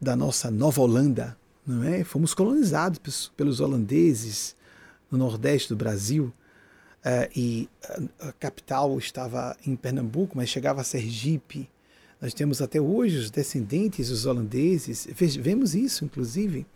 da 0.00 0.16
nossa 0.16 0.50
Nova 0.50 0.80
Holanda, 0.80 1.36
não 1.66 1.82
é? 1.84 2.04
Fomos 2.04 2.34
colonizados 2.34 3.30
pelos 3.36 3.60
holandeses 3.60 4.54
no 5.10 5.16
nordeste 5.16 5.68
do 5.68 5.76
Brasil 5.76 6.32
uh, 7.04 7.30
e 7.34 7.68
a, 8.20 8.28
a, 8.28 8.32
capital 8.32 8.98
estava 8.98 9.56
em 9.66 9.76
Pernambuco, 9.76 10.36
mas 10.36 10.48
chegava 10.48 10.80
a 10.80 10.84
Sergipe. 10.84 11.68
Nós 12.20 12.34
temos 12.34 12.60
até 12.60 12.80
hoje 12.80 13.18
os 13.18 13.30
descendentes 13.30 14.08
dos 14.08 14.26
holandeses, 14.26 15.06
vemos 15.40 15.74
isso 15.74 16.04
inclusive 16.04 16.66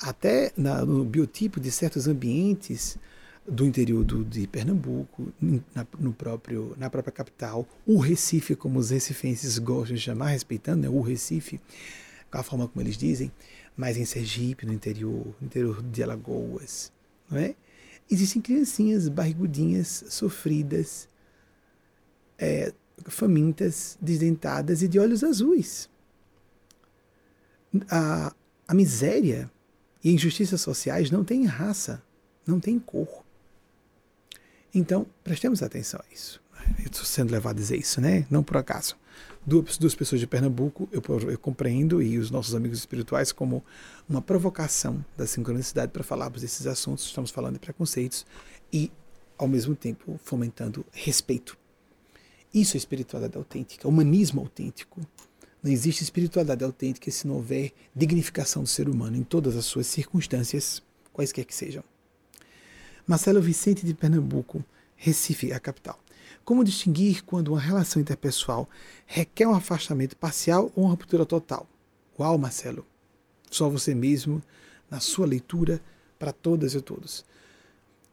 até 0.00 0.52
na, 0.56 0.84
no 0.84 1.04
biotipo 1.04 1.60
de 1.60 1.70
certos 1.70 2.08
ambientes 2.08 2.98
do 3.46 3.66
interior 3.66 4.04
do, 4.04 4.24
de 4.24 4.46
Pernambuco, 4.46 5.32
na, 5.74 5.86
no 5.98 6.12
próprio, 6.12 6.74
na 6.78 6.88
própria 6.88 7.12
capital, 7.12 7.66
o 7.84 7.98
Recife, 7.98 8.54
como 8.54 8.78
os 8.78 8.90
recifenses 8.90 9.58
gostam 9.58 9.96
de 9.96 10.02
chamar, 10.02 10.28
respeitando 10.28 10.82
né, 10.82 10.88
o 10.88 11.00
Recife, 11.00 11.60
com 12.30 12.38
a 12.38 12.42
forma 12.42 12.68
como 12.68 12.82
eles 12.82 12.96
dizem, 12.96 13.32
mas 13.76 13.96
em 13.96 14.04
Sergipe, 14.04 14.64
no 14.64 14.72
interior, 14.72 15.34
no 15.40 15.46
interior 15.46 15.82
de 15.82 16.02
Alagoas, 16.02 16.92
não 17.30 17.38
é? 17.38 17.54
Existem 18.10 18.42
criancinhas 18.42 19.08
barrigudinhas, 19.08 20.04
sofridas, 20.08 21.08
é, 22.38 22.72
famintas, 23.06 23.96
desdentadas 24.00 24.82
e 24.82 24.88
de 24.88 24.98
olhos 24.98 25.24
azuis. 25.24 25.88
A, 27.88 28.34
a 28.68 28.74
miséria 28.74 29.50
e 30.04 30.12
injustiças 30.12 30.60
sociais 30.60 31.10
não 31.10 31.24
têm 31.24 31.46
raça, 31.46 32.02
não 32.46 32.60
têm 32.60 32.78
cor. 32.78 33.24
Então, 34.74 35.06
prestemos 35.22 35.62
atenção 35.62 36.00
a 36.00 36.14
isso. 36.14 36.40
Eu 36.78 36.86
estou 36.86 37.04
sendo 37.04 37.30
levado 37.30 37.56
a 37.56 37.60
dizer 37.60 37.76
isso, 37.76 38.00
né? 38.00 38.26
Não 38.30 38.42
por 38.42 38.56
acaso 38.56 38.96
duas, 39.46 39.76
duas 39.76 39.94
pessoas 39.94 40.20
de 40.20 40.26
Pernambuco, 40.26 40.88
eu, 40.92 41.02
eu, 41.30 41.38
compreendo, 41.38 42.02
e 42.02 42.18
os 42.18 42.30
nossos 42.30 42.54
amigos 42.54 42.78
espirituais, 42.78 43.32
como 43.32 43.64
uma 44.08 44.22
provocação 44.22 45.04
da 45.16 45.26
sincronicidade 45.26 45.92
para 45.92 46.02
falarmos 46.02 46.42
desses 46.42 46.66
assuntos. 46.66 47.04
Estamos 47.06 47.30
falando 47.30 47.54
de 47.54 47.60
preconceitos 47.60 48.24
e, 48.72 48.90
ao 49.36 49.48
mesmo 49.48 49.74
tempo, 49.74 50.18
fomentando 50.22 50.84
respeito. 50.92 51.56
Isso 52.52 52.76
é 52.76 52.78
espiritualidade 52.78 53.36
autêntica, 53.36 53.88
humanismo 53.88 54.40
autêntico. 54.40 55.00
Não 55.62 55.70
existe 55.70 56.02
espiritualidade 56.02 56.64
autêntica 56.64 57.10
se 57.10 57.26
não 57.26 57.36
houver 57.36 57.72
dignificação 57.94 58.62
do 58.62 58.68
ser 58.68 58.88
humano 58.88 59.16
em 59.16 59.22
todas 59.22 59.56
as 59.56 59.64
suas 59.64 59.86
circunstâncias, 59.86 60.82
quaisquer 61.12 61.44
que 61.44 61.54
sejam. 61.54 61.84
Marcelo 63.06 63.42
Vicente 63.42 63.84
de 63.84 63.94
Pernambuco, 63.94 64.64
Recife, 64.94 65.52
a 65.52 65.58
capital. 65.58 65.98
Como 66.44 66.62
distinguir 66.62 67.24
quando 67.24 67.48
uma 67.48 67.60
relação 67.60 68.00
interpessoal 68.00 68.68
requer 69.06 69.46
um 69.46 69.54
afastamento 69.54 70.16
parcial 70.16 70.70
ou 70.76 70.84
uma 70.84 70.90
ruptura 70.90 71.26
total? 71.26 71.66
Uau, 72.18 72.38
Marcelo! 72.38 72.86
Só 73.50 73.68
você 73.68 73.92
mesmo, 73.92 74.40
na 74.88 75.00
sua 75.00 75.26
leitura, 75.26 75.80
para 76.16 76.32
todas 76.32 76.74
e 76.74 76.80
todos, 76.80 77.24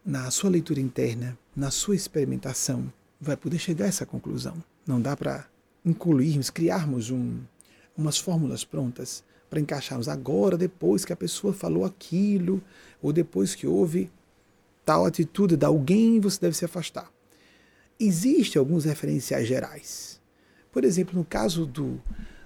na 0.04 0.32
sua 0.32 0.50
leitura 0.50 0.82
interna, 0.82 1.38
na 1.56 1.70
sua 1.70 1.96
experimentação, 1.96 2.92
vai 3.22 3.38
poder 3.38 3.60
chegar 3.60 3.86
a 3.86 3.90
essa 3.90 4.08
conclusão. 4.08 4.58
Não 4.88 5.00
dá 5.00 5.16
para 5.16 5.46
incluirmos, 5.86 6.50
criarmos 6.50 7.12
um, 7.12 7.38
umas 7.96 8.18
fórmulas 8.18 8.64
prontas 8.64 9.24
para 9.50 9.60
encaixarmos 9.60 10.10
agora, 10.10 10.58
depois 10.58 11.06
que 11.06 11.14
a 11.14 11.16
pessoa 11.16 11.54
falou 11.54 11.86
aquilo, 11.86 12.62
ou 13.02 13.14
depois 13.14 13.54
que 13.54 13.68
houve 13.68 14.10
tal 14.90 15.06
atitude 15.06 15.56
de 15.56 15.64
alguém, 15.68 16.20
você 16.20 16.42
deve 16.42 16.58
se 16.58 16.66
afastar. 16.66 17.14
Existem 18.00 18.60
alguns 18.60 18.86
referenciais 18.86 19.48
gerais. 19.48 20.20
Por 20.72 20.84
exemplo, 20.84 21.16
no 21.16 21.24
caso 21.24 21.68
do, 21.68 22.02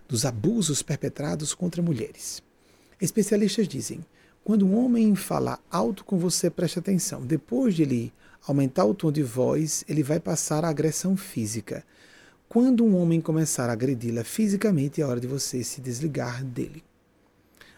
dos 0.10 0.26
abusos 0.26 0.84
perpetrados 0.84 1.54
contra 1.54 1.82
mulheres. 1.82 2.44
Especialistas 3.00 3.66
dizem: 3.66 4.06
quando 4.44 4.66
um 4.66 4.78
homem 4.78 5.16
fala 5.16 5.58
alto 5.72 6.04
com 6.04 6.18
você, 6.18 6.50
preste 6.50 6.80
atenção. 6.80 7.26
Depois 7.26 7.76
de 7.76 7.84
ele 7.84 8.14
aumentar 8.46 8.84
o 8.84 8.94
tom 8.94 9.10
de 9.10 9.24
voz, 9.24 9.86
ele 9.88 10.04
vai 10.04 10.20
passar 10.20 10.66
a 10.66 10.70
agressão 10.70 11.16
física. 11.16 11.82
Quando 12.50 12.84
um 12.84 12.98
homem 12.98 13.22
começar 13.22 13.70
a 13.70 13.72
agredi-la 13.72 14.26
fisicamente, 14.26 15.00
é 15.00 15.06
hora 15.06 15.22
de 15.22 15.28
você 15.28 15.64
se 15.64 15.80
desligar 15.80 16.44
dele. 16.44 16.84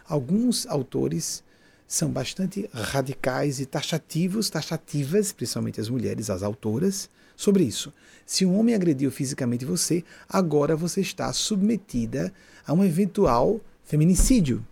Alguns 0.07 0.66
autores 0.66 1.43
são 1.88 2.09
bastante 2.09 2.69
radicais 2.73 3.59
e 3.59 3.65
taxativos, 3.65 4.49
taxativas, 4.49 5.31
principalmente 5.31 5.79
as 5.79 5.89
mulheres, 5.89 6.29
as 6.29 6.41
autoras, 6.41 7.09
sobre 7.36 7.63
isso. 7.63 7.93
Se 8.25 8.45
um 8.45 8.57
homem 8.57 8.73
agrediu 8.73 9.11
fisicamente 9.11 9.65
você, 9.65 10.03
agora 10.27 10.75
você 10.75 11.01
está 11.01 11.31
submetida 11.31 12.33
a 12.65 12.73
um 12.73 12.83
eventual 12.83 13.61
feminicídio. 13.83 14.65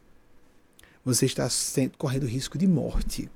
Você 1.06 1.26
está 1.26 1.48
correndo 1.98 2.26
risco 2.26 2.58
de 2.58 2.66
morte. 2.66 3.30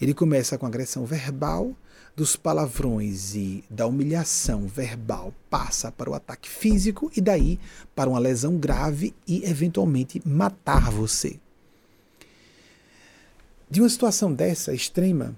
Ele 0.00 0.14
começa 0.14 0.56
com 0.56 0.66
agressão 0.66 1.04
verbal, 1.04 1.74
dos 2.14 2.34
palavrões 2.34 3.34
e 3.34 3.62
da 3.68 3.86
humilhação 3.86 4.66
verbal 4.66 5.34
passa 5.50 5.92
para 5.92 6.08
o 6.08 6.14
ataque 6.14 6.48
físico 6.48 7.10
e 7.14 7.20
daí 7.20 7.60
para 7.94 8.08
uma 8.08 8.18
lesão 8.18 8.56
grave 8.56 9.14
e 9.28 9.44
eventualmente 9.44 10.22
matar 10.24 10.90
você. 10.90 11.38
De 13.68 13.80
uma 13.80 13.88
situação 13.88 14.32
dessa 14.32 14.72
extrema, 14.72 15.36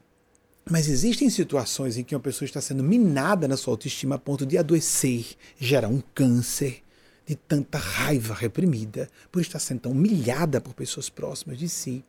mas 0.70 0.86
existem 0.86 1.30
situações 1.30 1.96
em 1.96 2.04
que 2.04 2.14
uma 2.14 2.20
pessoa 2.20 2.44
está 2.44 2.60
sendo 2.60 2.84
minada 2.84 3.48
na 3.48 3.56
sua 3.56 3.72
autoestima 3.72 4.16
a 4.16 4.18
ponto 4.18 4.44
de 4.44 4.58
adoecer, 4.58 5.34
gerar 5.58 5.88
um 5.88 6.02
câncer 6.14 6.82
de 7.26 7.34
tanta 7.34 7.78
raiva 7.78 8.34
reprimida, 8.34 9.08
por 9.32 9.40
estar 9.40 9.58
sendo 9.58 9.80
tão 9.80 9.92
humilhada 9.92 10.60
por 10.60 10.74
pessoas 10.74 11.08
próximas 11.08 11.58
de 11.58 11.70
si. 11.70 12.04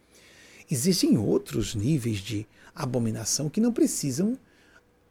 Existem 0.70 1.18
outros 1.18 1.74
níveis 1.74 2.20
de 2.20 2.46
abominação 2.76 3.50
que 3.50 3.62
não 3.62 3.72
precisam 3.72 4.38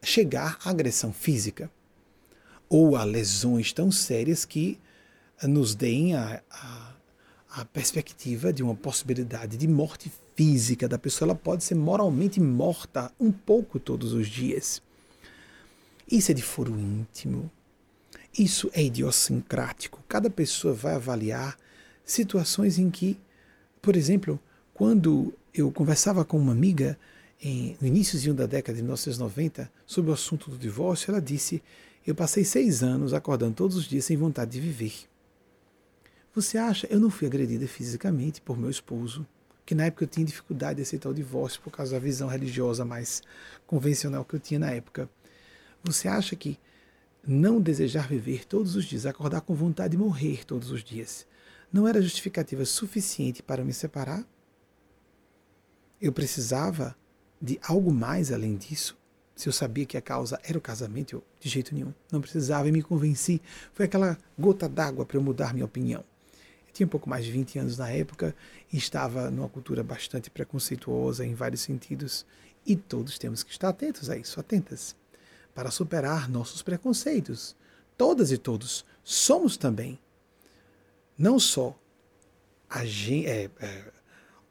chegar 0.02 0.58
à 0.62 0.70
agressão 0.70 1.12
física 1.12 1.70
ou 2.68 2.96
a 2.96 3.04
lesões 3.04 3.72
tão 3.72 3.90
sérias 3.90 4.44
que 4.44 4.78
nos 5.42 5.74
deem 5.74 6.14
a, 6.14 6.42
a, 6.50 6.94
a 7.50 7.64
perspectiva 7.64 8.52
de 8.52 8.62
uma 8.62 8.74
possibilidade 8.74 9.56
de 9.56 9.66
morte 9.66 10.12
física 10.38 10.86
da 10.86 10.96
pessoa, 10.96 11.26
ela 11.26 11.34
pode 11.34 11.64
ser 11.64 11.74
moralmente 11.74 12.40
morta 12.40 13.10
um 13.18 13.32
pouco 13.32 13.80
todos 13.80 14.12
os 14.12 14.28
dias. 14.28 14.80
Isso 16.08 16.30
é 16.30 16.34
de 16.34 16.42
foro 16.42 16.78
íntimo. 16.78 17.50
Isso 18.38 18.70
é 18.72 18.84
idiosincrático. 18.84 20.00
Cada 20.06 20.30
pessoa 20.30 20.72
vai 20.72 20.94
avaliar 20.94 21.58
situações 22.04 22.78
em 22.78 22.88
que, 22.88 23.18
por 23.82 23.96
exemplo, 23.96 24.38
quando 24.72 25.34
eu 25.52 25.72
conversava 25.72 26.24
com 26.24 26.38
uma 26.38 26.52
amiga 26.52 26.96
em, 27.42 27.76
no 27.80 27.88
início 27.88 28.32
da 28.32 28.46
década 28.46 28.76
de 28.76 28.82
1990 28.82 29.68
sobre 29.84 30.12
o 30.12 30.14
assunto 30.14 30.52
do 30.52 30.56
divórcio, 30.56 31.10
ela 31.10 31.20
disse: 31.20 31.60
Eu 32.06 32.14
passei 32.14 32.44
seis 32.44 32.80
anos 32.80 33.12
acordando 33.12 33.56
todos 33.56 33.76
os 33.76 33.88
dias 33.88 34.04
sem 34.04 34.16
vontade 34.16 34.52
de 34.52 34.60
viver. 34.60 34.94
Você 36.32 36.56
acha? 36.58 36.86
Eu 36.88 37.00
não 37.00 37.10
fui 37.10 37.26
agredida 37.26 37.66
fisicamente 37.66 38.40
por 38.40 38.56
meu 38.56 38.70
esposo 38.70 39.26
Porque 39.68 39.74
na 39.74 39.84
época 39.84 40.04
eu 40.04 40.08
tinha 40.08 40.24
dificuldade 40.24 40.76
de 40.76 40.82
aceitar 40.82 41.10
o 41.10 41.14
divórcio 41.14 41.60
por 41.60 41.70
causa 41.70 41.92
da 41.92 41.98
visão 41.98 42.26
religiosa 42.26 42.86
mais 42.86 43.22
convencional 43.66 44.24
que 44.24 44.34
eu 44.34 44.40
tinha 44.40 44.58
na 44.58 44.70
época. 44.70 45.10
Você 45.84 46.08
acha 46.08 46.34
que 46.34 46.58
não 47.22 47.60
desejar 47.60 48.08
viver 48.08 48.46
todos 48.46 48.76
os 48.76 48.86
dias, 48.86 49.04
acordar 49.04 49.42
com 49.42 49.54
vontade 49.54 49.90
de 49.90 49.98
morrer 49.98 50.46
todos 50.46 50.70
os 50.70 50.82
dias, 50.82 51.26
não 51.70 51.86
era 51.86 52.00
justificativa 52.00 52.64
suficiente 52.64 53.42
para 53.42 53.62
me 53.62 53.74
separar? 53.74 54.26
Eu 56.00 56.14
precisava 56.14 56.96
de 57.38 57.60
algo 57.62 57.92
mais 57.92 58.32
além 58.32 58.56
disso? 58.56 58.96
Se 59.36 59.50
eu 59.50 59.52
sabia 59.52 59.84
que 59.84 59.98
a 59.98 60.00
causa 60.00 60.40
era 60.44 60.56
o 60.56 60.62
casamento, 60.62 61.16
eu, 61.16 61.24
de 61.38 61.50
jeito 61.50 61.74
nenhum, 61.74 61.92
não 62.10 62.22
precisava 62.22 62.70
e 62.70 62.72
me 62.72 62.82
convenci. 62.82 63.38
Foi 63.74 63.84
aquela 63.84 64.16
gota 64.38 64.66
d'água 64.66 65.04
para 65.04 65.18
eu 65.18 65.22
mudar 65.22 65.52
minha 65.52 65.66
opinião. 65.66 66.02
Tinha 66.78 66.86
um 66.86 66.90
pouco 66.90 67.10
mais 67.10 67.24
de 67.24 67.32
20 67.32 67.58
anos 67.58 67.76
na 67.76 67.90
época 67.90 68.32
e 68.72 68.76
estava 68.76 69.32
numa 69.32 69.48
cultura 69.48 69.82
bastante 69.82 70.30
preconceituosa 70.30 71.26
em 71.26 71.34
vários 71.34 71.60
sentidos. 71.60 72.24
E 72.64 72.76
todos 72.76 73.18
temos 73.18 73.42
que 73.42 73.50
estar 73.50 73.70
atentos 73.70 74.08
a 74.08 74.16
isso, 74.16 74.38
atentas, 74.38 74.94
para 75.52 75.72
superar 75.72 76.28
nossos 76.30 76.62
preconceitos. 76.62 77.56
Todas 77.96 78.30
e 78.30 78.38
todos 78.38 78.84
somos 79.02 79.56
também, 79.56 79.98
não 81.18 81.40
só 81.40 81.76
é, 82.70 83.50
é, 83.58 83.92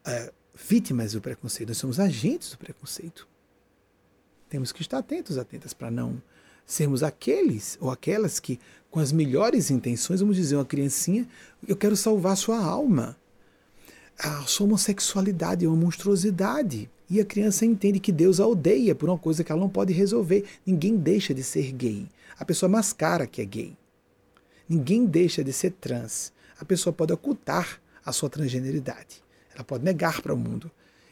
é, 0.05 0.33
vítimas 0.53 1.13
do 1.13 1.21
preconceito, 1.21 1.69
nós 1.69 1.77
somos 1.77 1.97
agentes 1.97 2.49
do 2.51 2.57
preconceito. 2.57 3.25
Temos 4.49 4.73
que 4.73 4.81
estar 4.81 4.97
atentos, 4.97 5.37
atentas, 5.37 5.73
para 5.73 5.89
não 5.89 6.21
sermos 6.67 7.01
aqueles 7.01 7.77
ou 7.79 7.89
aquelas 7.89 8.39
que, 8.39 8.59
com 8.91 8.99
as 8.99 9.13
melhores 9.13 9.71
intenções, 9.71 10.19
vamos 10.19 10.35
dizer 10.35 10.57
uma 10.57 10.65
criancinha, 10.65 11.25
eu 11.65 11.77
quero 11.77 11.95
salvar 11.95 12.35
sua 12.35 12.61
alma. 12.61 13.17
A 14.19 14.41
sua 14.43 14.65
homossexualidade 14.67 15.63
é 15.65 15.67
uma 15.67 15.77
monstruosidade. 15.77 16.89
E 17.09 17.21
a 17.21 17.25
criança 17.25 17.65
entende 17.65 17.99
que 17.99 18.11
Deus 18.11 18.39
a 18.39 18.45
odeia 18.45 18.93
por 18.93 19.07
uma 19.07 19.17
coisa 19.17 19.43
que 19.43 19.51
ela 19.51 19.61
não 19.61 19.69
pode 19.69 19.93
resolver. 19.93 20.43
Ninguém 20.65 20.97
deixa 20.97 21.33
de 21.33 21.41
ser 21.41 21.71
gay. 21.71 22.09
A 22.37 22.43
pessoa 22.43 22.67
mascara 22.69 23.25
que 23.25 23.41
é 23.41 23.45
gay. 23.45 23.77
Ninguém 24.67 25.05
deixa 25.05 25.43
de 25.43 25.53
ser 25.53 25.71
trans. 25.71 26.33
A 26.59 26.65
pessoa 26.65 26.91
pode 26.91 27.13
ocultar 27.13 27.79
a 28.03 28.11
sua 28.11 28.29
transgeneridade. 28.29 29.23
Ela 29.53 29.63
pode 29.63 29.85
negar 29.85 30.21
para 30.21 30.33
o 30.33 30.37
mundo. 30.37 30.69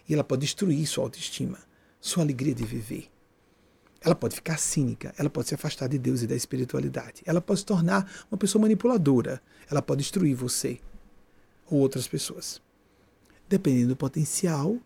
E 0.10 0.14
ela 0.14 0.24
pode 0.24 0.42
destruir 0.42 0.86
sua 0.86 1.06
autoestima, 1.06 1.60
sua 2.02 2.24
alegria 2.24 2.54
de 2.54 2.66
viver. 2.66 3.15
Ela 4.06 4.14
pode 4.14 4.36
ficar 4.36 4.60
cínica, 4.60 5.16
ela 5.18 5.32
pode 5.32 5.48
se 5.48 5.56
afastar 5.56 5.90
de 5.90 5.98
Deus 5.98 6.22
e 6.22 6.28
da 6.28 6.36
espiritualidade. 6.36 7.24
Ela 7.26 7.42
pode 7.42 7.62
se 7.62 7.66
tornar 7.66 8.08
uma 8.30 8.38
pessoa 8.38 8.62
manipuladora. 8.62 9.42
Ela 9.70 9.82
pode 9.82 10.04
destruir 10.04 10.36
você 10.36 10.80
ou 11.68 11.80
outras 11.80 12.08
pessoas. 12.08 12.62
Dependendo 13.50 13.90
do 13.90 13.96
potencial, 13.96 14.78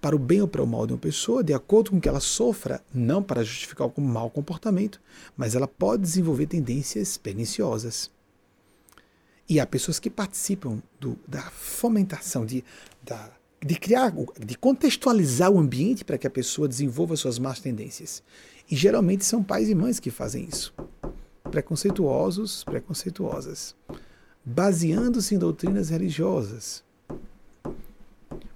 para 0.00 0.14
o 0.14 0.20
bem 0.20 0.40
ou 0.40 0.46
para 0.46 0.62
o 0.62 0.66
mal 0.68 0.86
de 0.86 0.92
uma 0.92 0.98
pessoa, 1.00 1.42
de 1.42 1.52
acordo 1.52 1.90
com 1.90 2.00
que 2.00 2.08
ela 2.08 2.20
sofra, 2.20 2.80
não 2.94 3.24
para 3.24 3.42
justificar 3.42 3.88
o 3.88 4.00
mau 4.00 4.30
comportamento, 4.30 5.00
mas 5.36 5.56
ela 5.56 5.66
pode 5.66 6.02
desenvolver 6.02 6.46
tendências 6.46 7.16
perniciosas. 7.16 8.08
E 9.48 9.58
há 9.58 9.66
pessoas 9.66 9.98
que 9.98 10.08
participam 10.08 10.80
do, 11.00 11.18
da 11.26 11.42
fomentação, 11.42 12.46
de, 12.46 12.62
da, 13.02 13.32
de 13.64 13.76
criar, 13.76 14.12
de 14.38 14.58
contextualizar 14.58 15.50
o 15.50 15.58
ambiente 15.58 16.04
para 16.04 16.18
que 16.18 16.26
a 16.26 16.30
pessoa 16.30 16.68
desenvolva 16.68 17.16
suas 17.16 17.38
más 17.38 17.60
tendências. 17.60 18.22
E 18.70 18.76
geralmente 18.76 19.24
são 19.24 19.42
pais 19.42 19.70
e 19.70 19.74
mães 19.74 19.98
que 19.98 20.10
fazem 20.10 20.46
isso. 20.46 20.74
Preconceituosos, 21.50 22.62
preconceituosas. 22.62 23.74
Baseando-se 24.44 25.34
em 25.34 25.38
doutrinas 25.38 25.88
religiosas. 25.88 26.84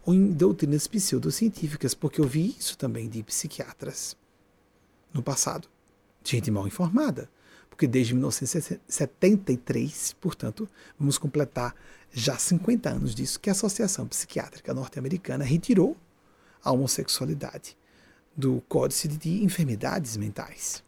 Ou 0.04 0.12
em 0.12 0.30
doutrinas 0.30 0.86
pseudocientíficas, 0.86 1.94
porque 1.94 2.20
eu 2.20 2.26
vi 2.26 2.54
isso 2.58 2.76
também 2.76 3.08
de 3.08 3.22
psiquiatras 3.22 4.14
no 5.12 5.22
passado. 5.22 5.68
Gente 6.22 6.50
mal 6.50 6.66
informada 6.66 7.30
porque 7.78 7.86
desde 7.86 8.12
1973, 8.12 10.16
portanto, 10.20 10.68
vamos 10.98 11.16
completar 11.16 11.76
já 12.12 12.36
50 12.36 12.88
anos 12.88 13.14
disso, 13.14 13.38
que 13.40 13.48
a 13.48 13.52
Associação 13.52 14.06
Psiquiátrica 14.06 14.74
Norte-Americana 14.74 15.44
retirou 15.44 15.96
a 16.62 16.72
homossexualidade 16.72 17.76
do 18.36 18.62
Códice 18.68 19.08
de 19.08 19.42
Enfermidades 19.42 20.16
Mentais. 20.16 20.82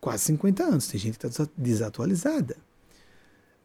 Quase 0.00 0.24
50 0.24 0.64
anos, 0.64 0.86
tem 0.88 1.00
gente 1.00 1.18
que 1.18 1.26
está 1.26 1.46
desatualizada. 1.56 2.56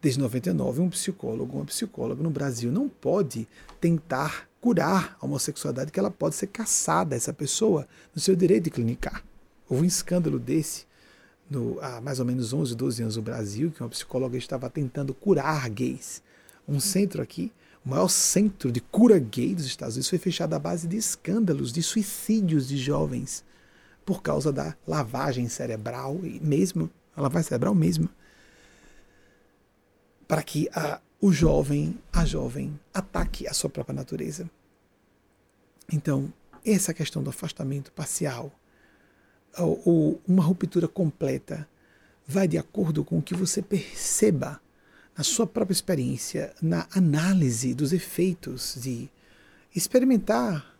Desde 0.01 0.19
99, 0.19 0.81
um 0.81 0.89
psicólogo, 0.89 1.57
uma 1.57 1.65
psicóloga 1.65 2.21
no 2.21 2.29
Brasil 2.29 2.71
não 2.71 2.87
pode 2.87 3.47
tentar 3.81 4.47
curar 4.61 5.17
a 5.19 5.25
homossexualidade, 5.25 5.91
que 5.91 5.99
ela 5.99 6.11
pode 6.11 6.35
ser 6.35 6.47
caçada, 6.47 7.15
essa 7.15 7.33
pessoa, 7.33 7.87
no 8.13 8.21
seu 8.21 8.35
direito 8.35 8.65
de 8.65 8.69
clinicar. 8.69 9.23
Houve 9.67 9.83
um 9.83 9.85
escândalo 9.85 10.37
desse 10.37 10.85
no, 11.49 11.79
há 11.81 12.01
mais 12.01 12.19
ou 12.19 12.25
menos 12.25 12.53
11, 12.53 12.75
12 12.75 13.01
anos 13.01 13.15
no 13.15 13.21
Brasil, 13.21 13.71
que 13.71 13.81
uma 13.81 13.89
psicóloga 13.89 14.37
estava 14.37 14.69
tentando 14.69 15.13
curar 15.13 15.69
gays. 15.69 16.21
Um 16.67 16.79
centro 16.79 17.21
aqui, 17.21 17.51
o 17.85 17.89
maior 17.89 18.09
centro 18.09 18.71
de 18.71 18.81
cura 18.81 19.17
gay 19.17 19.55
dos 19.55 19.65
Estados 19.65 19.95
Unidos, 19.95 20.09
foi 20.09 20.19
fechado 20.19 20.53
à 20.53 20.59
base 20.59 20.87
de 20.87 20.97
escândalos, 20.97 21.71
de 21.71 21.81
suicídios 21.81 22.67
de 22.67 22.77
jovens, 22.77 23.43
por 24.05 24.21
causa 24.21 24.51
da 24.51 24.75
lavagem 24.85 25.47
cerebral, 25.47 26.19
e 26.23 26.39
mesmo, 26.39 26.89
a 27.15 27.21
lavagem 27.21 27.47
cerebral 27.47 27.73
mesmo, 27.73 28.09
para 30.27 30.43
que 30.43 30.69
a, 30.73 30.99
o 31.21 31.31
jovem, 31.31 31.97
a 32.11 32.25
jovem, 32.25 32.77
ataque 32.93 33.47
a 33.47 33.53
sua 33.53 33.69
própria 33.69 33.95
natureza. 33.95 34.49
Então, 35.91 36.31
essa 36.65 36.93
questão 36.93 37.23
do 37.23 37.29
afastamento 37.29 37.91
parcial, 37.93 38.51
ou 39.57 40.21
uma 40.27 40.43
ruptura 40.43 40.87
completa 40.87 41.67
vai 42.27 42.47
de 42.47 42.57
acordo 42.57 43.03
com 43.03 43.17
o 43.17 43.21
que 43.21 43.33
você 43.33 43.61
perceba 43.61 44.61
na 45.17 45.23
sua 45.23 45.47
própria 45.47 45.73
experiência, 45.73 46.53
na 46.61 46.87
análise 46.93 47.73
dos 47.73 47.91
efeitos 47.91 48.77
de 48.79 49.09
experimentar 49.75 50.77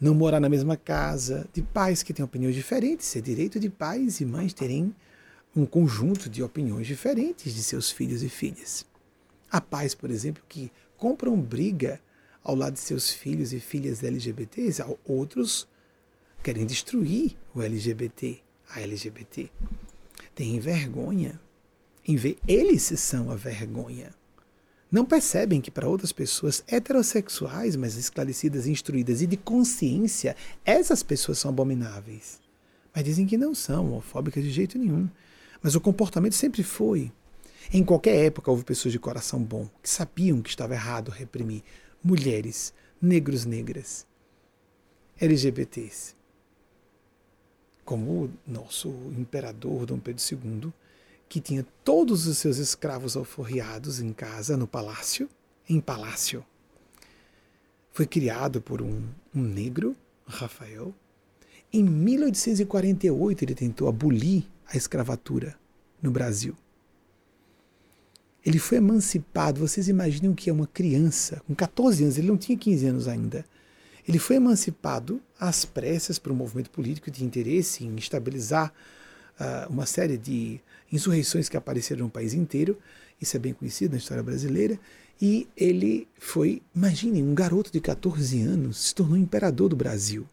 não 0.00 0.14
morar 0.14 0.38
na 0.38 0.48
mesma 0.48 0.76
casa, 0.76 1.48
de 1.52 1.62
pais 1.62 2.02
que 2.02 2.12
têm 2.12 2.24
opiniões 2.24 2.54
diferentes, 2.54 3.16
é 3.16 3.20
direito 3.20 3.58
de 3.58 3.68
pais 3.68 4.20
e 4.20 4.26
mães 4.26 4.52
terem 4.52 4.94
um 5.56 5.66
conjunto 5.66 6.28
de 6.28 6.42
opiniões 6.42 6.86
diferentes 6.86 7.54
de 7.54 7.62
seus 7.62 7.90
filhos 7.90 8.22
e 8.22 8.28
filhas. 8.28 8.86
Há 9.50 9.60
pais, 9.60 9.94
por 9.94 10.10
exemplo, 10.10 10.42
que 10.48 10.70
compram 10.96 11.40
briga 11.40 12.00
ao 12.44 12.54
lado 12.54 12.74
de 12.74 12.80
seus 12.80 13.10
filhos 13.10 13.52
e 13.52 13.58
filhas 13.58 14.04
LGBTs, 14.04 14.82
outros 15.04 15.66
querem 16.42 16.64
destruir 16.64 17.36
o 17.54 17.62
LGBT, 17.62 18.38
a 18.70 18.80
LGBT. 18.82 19.50
Têm 20.34 20.60
vergonha 20.60 21.40
em 22.08 22.16
ver 22.16 22.38
eles 22.48 22.82
são 22.82 23.30
a 23.30 23.36
vergonha. 23.36 24.10
Não 24.90 25.04
percebem 25.04 25.60
que 25.60 25.70
para 25.70 25.88
outras 25.88 26.10
pessoas 26.10 26.64
heterossexuais, 26.66 27.76
mas 27.76 27.96
esclarecidas, 27.96 28.66
instruídas 28.66 29.20
e 29.20 29.26
de 29.26 29.36
consciência, 29.36 30.34
essas 30.64 31.02
pessoas 31.02 31.38
são 31.38 31.50
abomináveis. 31.50 32.40
Mas 32.94 33.04
dizem 33.04 33.26
que 33.26 33.36
não 33.36 33.54
são 33.54 33.86
homofóbicas 33.86 34.42
de 34.42 34.50
jeito 34.50 34.78
nenhum. 34.78 35.08
Mas 35.62 35.74
o 35.74 35.80
comportamento 35.80 36.34
sempre 36.34 36.62
foi. 36.62 37.12
Em 37.70 37.84
qualquer 37.84 38.24
época 38.24 38.50
houve 38.50 38.64
pessoas 38.64 38.92
de 38.92 38.98
coração 38.98 39.42
bom 39.42 39.68
que 39.82 39.90
sabiam 39.90 40.40
que 40.40 40.48
estava 40.48 40.72
errado 40.74 41.10
reprimir 41.10 41.62
mulheres, 42.02 42.72
negros, 43.00 43.44
negras, 43.44 44.06
LGBTs 45.20 46.18
como 47.88 48.24
o 48.24 48.30
nosso 48.46 48.90
imperador 49.16 49.86
Dom 49.86 49.98
Pedro 49.98 50.22
II, 50.30 50.70
que 51.28 51.40
tinha 51.40 51.66
todos 51.84 52.26
os 52.26 52.38
seus 52.38 52.58
escravos 52.58 53.16
alforriados 53.16 54.00
em 54.00 54.12
casa, 54.12 54.56
no 54.56 54.66
palácio, 54.66 55.28
em 55.68 55.80
palácio. 55.80 56.44
Foi 57.92 58.06
criado 58.06 58.60
por 58.60 58.80
um, 58.80 59.02
um 59.34 59.42
negro, 59.42 59.94
Rafael. 60.26 60.94
Em 61.72 61.82
1848 61.82 63.44
ele 63.44 63.54
tentou 63.54 63.88
abolir 63.88 64.44
a 64.66 64.76
escravatura 64.76 65.58
no 66.00 66.10
Brasil. 66.10 66.56
Ele 68.44 68.58
foi 68.58 68.78
emancipado. 68.78 69.60
Vocês 69.60 69.88
imaginam 69.88 70.34
que 70.34 70.48
é 70.48 70.52
uma 70.52 70.66
criança, 70.66 71.42
com 71.46 71.54
14 71.54 72.04
anos, 72.04 72.16
ele 72.16 72.28
não 72.28 72.38
tinha 72.38 72.56
15 72.56 72.86
anos 72.86 73.08
ainda 73.08 73.44
ele 74.08 74.18
foi 74.18 74.36
emancipado 74.36 75.20
às 75.38 75.66
pressas 75.66 76.18
para 76.18 76.32
um 76.32 76.36
movimento 76.36 76.70
político 76.70 77.10
de 77.10 77.22
interesse 77.22 77.84
em 77.84 77.94
estabilizar 77.96 78.72
uh, 79.40 79.70
uma 79.72 79.86
série 79.86 80.16
de 80.16 80.60
insurreições 80.92 81.48
que 81.48 81.56
apareceram 81.56 82.04
no 82.04 82.10
país 82.10 82.34
inteiro. 82.34 82.78
Isso 83.20 83.36
é 83.36 83.40
bem 83.40 83.52
conhecido 83.52 83.92
na 83.92 83.98
história 83.98 84.22
brasileira. 84.22 84.78
E 85.20 85.48
ele 85.56 86.06
foi, 86.18 86.62
imaginem, 86.74 87.22
um 87.22 87.34
garoto 87.34 87.72
de 87.72 87.80
14 87.80 88.40
anos 88.42 88.88
se 88.88 88.94
tornou 88.94 89.16
imperador 89.16 89.68
do 89.68 89.76
Brasil. 89.76 90.26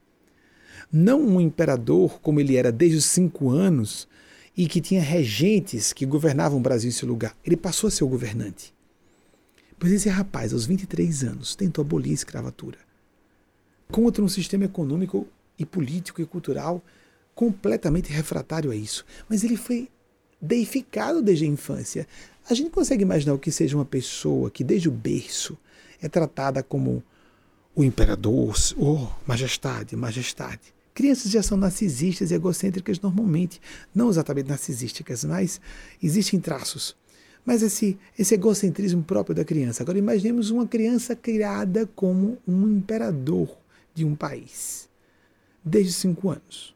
Não 0.92 1.22
um 1.22 1.42
imperador 1.42 2.20
como 2.22 2.40
ele 2.40 2.56
era 2.56 2.72
desde 2.72 2.98
os 2.98 3.06
cinco 3.06 3.50
anos 3.50 4.08
e 4.56 4.68
que 4.68 4.80
tinha 4.80 5.02
regentes 5.02 5.92
que 5.92 6.06
governavam 6.06 6.60
o 6.60 6.62
Brasil 6.62 6.90
em 6.90 6.94
seu 6.94 7.08
lugar. 7.08 7.36
Ele 7.44 7.58
passou 7.58 7.88
a 7.88 7.92
ser 7.92 8.04
o 8.04 8.08
governante. 8.08 8.74
Pois 9.78 9.92
esse 9.92 10.08
rapaz, 10.08 10.54
aos 10.54 10.66
23 10.66 11.24
anos, 11.24 11.56
tentou 11.56 11.82
abolir 11.82 12.12
a 12.12 12.14
escravatura 12.14 12.78
contra 13.92 14.24
um 14.24 14.28
sistema 14.28 14.66
econômico 14.66 15.28
e 15.60 15.66
político 15.66 16.22
e 16.22 16.26
cultural 16.26 16.84
completamente 17.36 18.12
refratário 18.12 18.72
a 18.72 18.76
isso. 18.76 19.06
Mas 19.30 19.44
ele 19.44 19.58
foi 19.58 19.90
deificado 20.42 21.22
desde 21.22 21.46
a 21.46 21.48
infância. 21.48 22.08
A 22.50 22.54
gente 22.54 22.70
consegue 22.70 23.04
imaginar 23.04 23.34
o 23.34 23.40
que 23.40 23.52
seja 23.52 23.76
uma 23.76 23.86
pessoa 23.86 24.50
que 24.50 24.64
desde 24.64 24.88
o 24.88 24.92
berço 24.92 25.58
é 26.02 26.08
tratada 26.08 26.64
como 26.64 27.04
o 27.76 27.84
imperador, 27.84 28.56
oh, 28.78 29.08
majestade, 29.28 29.96
majestade. 29.96 30.74
Crianças 30.94 31.30
já 31.30 31.44
são 31.44 31.58
narcisistas 31.58 32.32
e 32.32 32.36
egocêntricas 32.36 33.02
normalmente, 33.02 33.60
não 33.94 34.10
exatamente 34.10 34.48
narcisísticas, 34.48 35.26
mas 35.26 35.60
existem 36.02 36.40
traços. 36.40 36.96
Mas 37.44 37.62
esse, 37.62 38.00
esse 38.18 38.34
egocentrismo 38.34 39.04
próprio 39.04 39.36
da 39.36 39.44
criança. 39.44 39.84
Agora 39.84 39.98
imaginemos 39.98 40.50
uma 40.50 40.66
criança 40.66 41.16
criada 41.16 41.86
como 41.96 42.38
um 42.48 42.78
imperador 42.78 43.56
de 43.94 44.06
um 44.06 44.16
país, 44.16 44.90
desde 45.64 45.92
cinco 45.92 46.30
anos. 46.30 46.75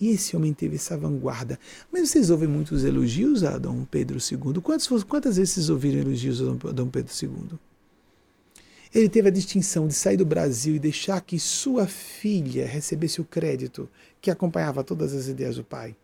E 0.00 0.10
esse 0.10 0.36
homem 0.36 0.52
teve 0.52 0.76
essa 0.76 0.96
vanguarda. 0.96 1.58
Mas 1.92 2.08
vocês 2.08 2.30
ouvem 2.30 2.48
muitos 2.48 2.84
elogios 2.84 3.42
a 3.42 3.58
Dom 3.58 3.84
Pedro 3.84 4.18
II. 4.18 4.60
Quantas, 4.62 5.02
quantas 5.02 5.36
vezes 5.36 5.54
vocês 5.54 5.70
ouviram 5.70 6.00
elogios 6.00 6.40
a 6.40 6.72
Dom 6.72 6.88
Pedro 6.88 7.12
II? 7.20 7.58
Ele 8.94 9.08
teve 9.08 9.28
a 9.28 9.32
distinção 9.32 9.86
de 9.86 9.94
sair 9.94 10.16
do 10.16 10.24
Brasil 10.24 10.74
e 10.74 10.78
deixar 10.78 11.20
que 11.20 11.38
sua 11.38 11.86
filha 11.86 12.66
recebesse 12.66 13.20
o 13.20 13.24
crédito 13.24 13.88
que 14.20 14.30
acompanhava 14.30 14.82
todas 14.82 15.12
as 15.12 15.28
ideias 15.28 15.56
do 15.56 15.64
pai, 15.64 15.94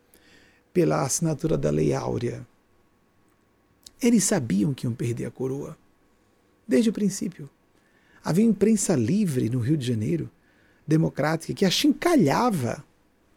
pela 0.71 1.01
assinatura 1.01 1.57
da 1.57 1.71
Lei 1.71 1.93
Áurea. 1.93 2.45
Eles 4.01 4.23
sabiam 4.23 4.73
que 4.73 4.85
iam 4.85 4.93
perder 4.93 5.25
a 5.25 5.31
coroa, 5.31 5.75
desde 6.67 6.89
o 6.89 6.93
princípio. 6.93 7.49
Havia 8.23 8.45
imprensa 8.45 8.95
livre 8.95 9.49
no 9.49 9.59
Rio 9.59 9.77
de 9.77 9.87
Janeiro, 9.87 10.29
democrática, 10.87 11.53
que 11.53 11.65
achincalhava 11.65 12.83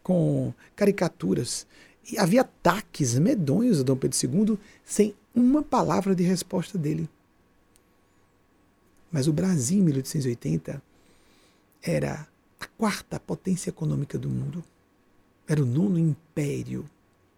com 0.03 0.53
caricaturas. 0.75 1.67
E 2.11 2.17
havia 2.17 2.41
ataques 2.41 3.17
medonhos 3.17 3.79
a 3.79 3.83
Dom 3.83 3.95
Pedro 3.95 4.17
II 4.17 4.57
sem 4.83 5.13
uma 5.33 5.61
palavra 5.61 6.15
de 6.15 6.23
resposta 6.23 6.77
dele. 6.77 7.09
Mas 9.11 9.27
o 9.27 9.33
Brasil, 9.33 9.79
em 9.79 9.83
1880, 9.83 10.81
era 11.81 12.27
a 12.59 12.67
quarta 12.67 13.19
potência 13.19 13.69
econômica 13.69 14.17
do 14.17 14.29
mundo. 14.29 14.63
Era 15.47 15.61
o 15.61 15.65
nono 15.65 15.97
império 15.97 16.89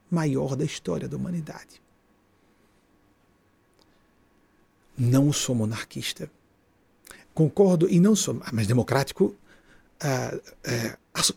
maior 0.09 0.55
da 0.55 0.65
história 0.65 1.07
da 1.07 1.15
humanidade. 1.15 1.81
Não 4.97 5.31
sou 5.31 5.55
monarquista. 5.55 6.29
Concordo 7.33 7.89
e 7.89 7.99
não 7.99 8.15
sou, 8.15 8.41
mas 8.51 8.67
democrático, 8.67 9.33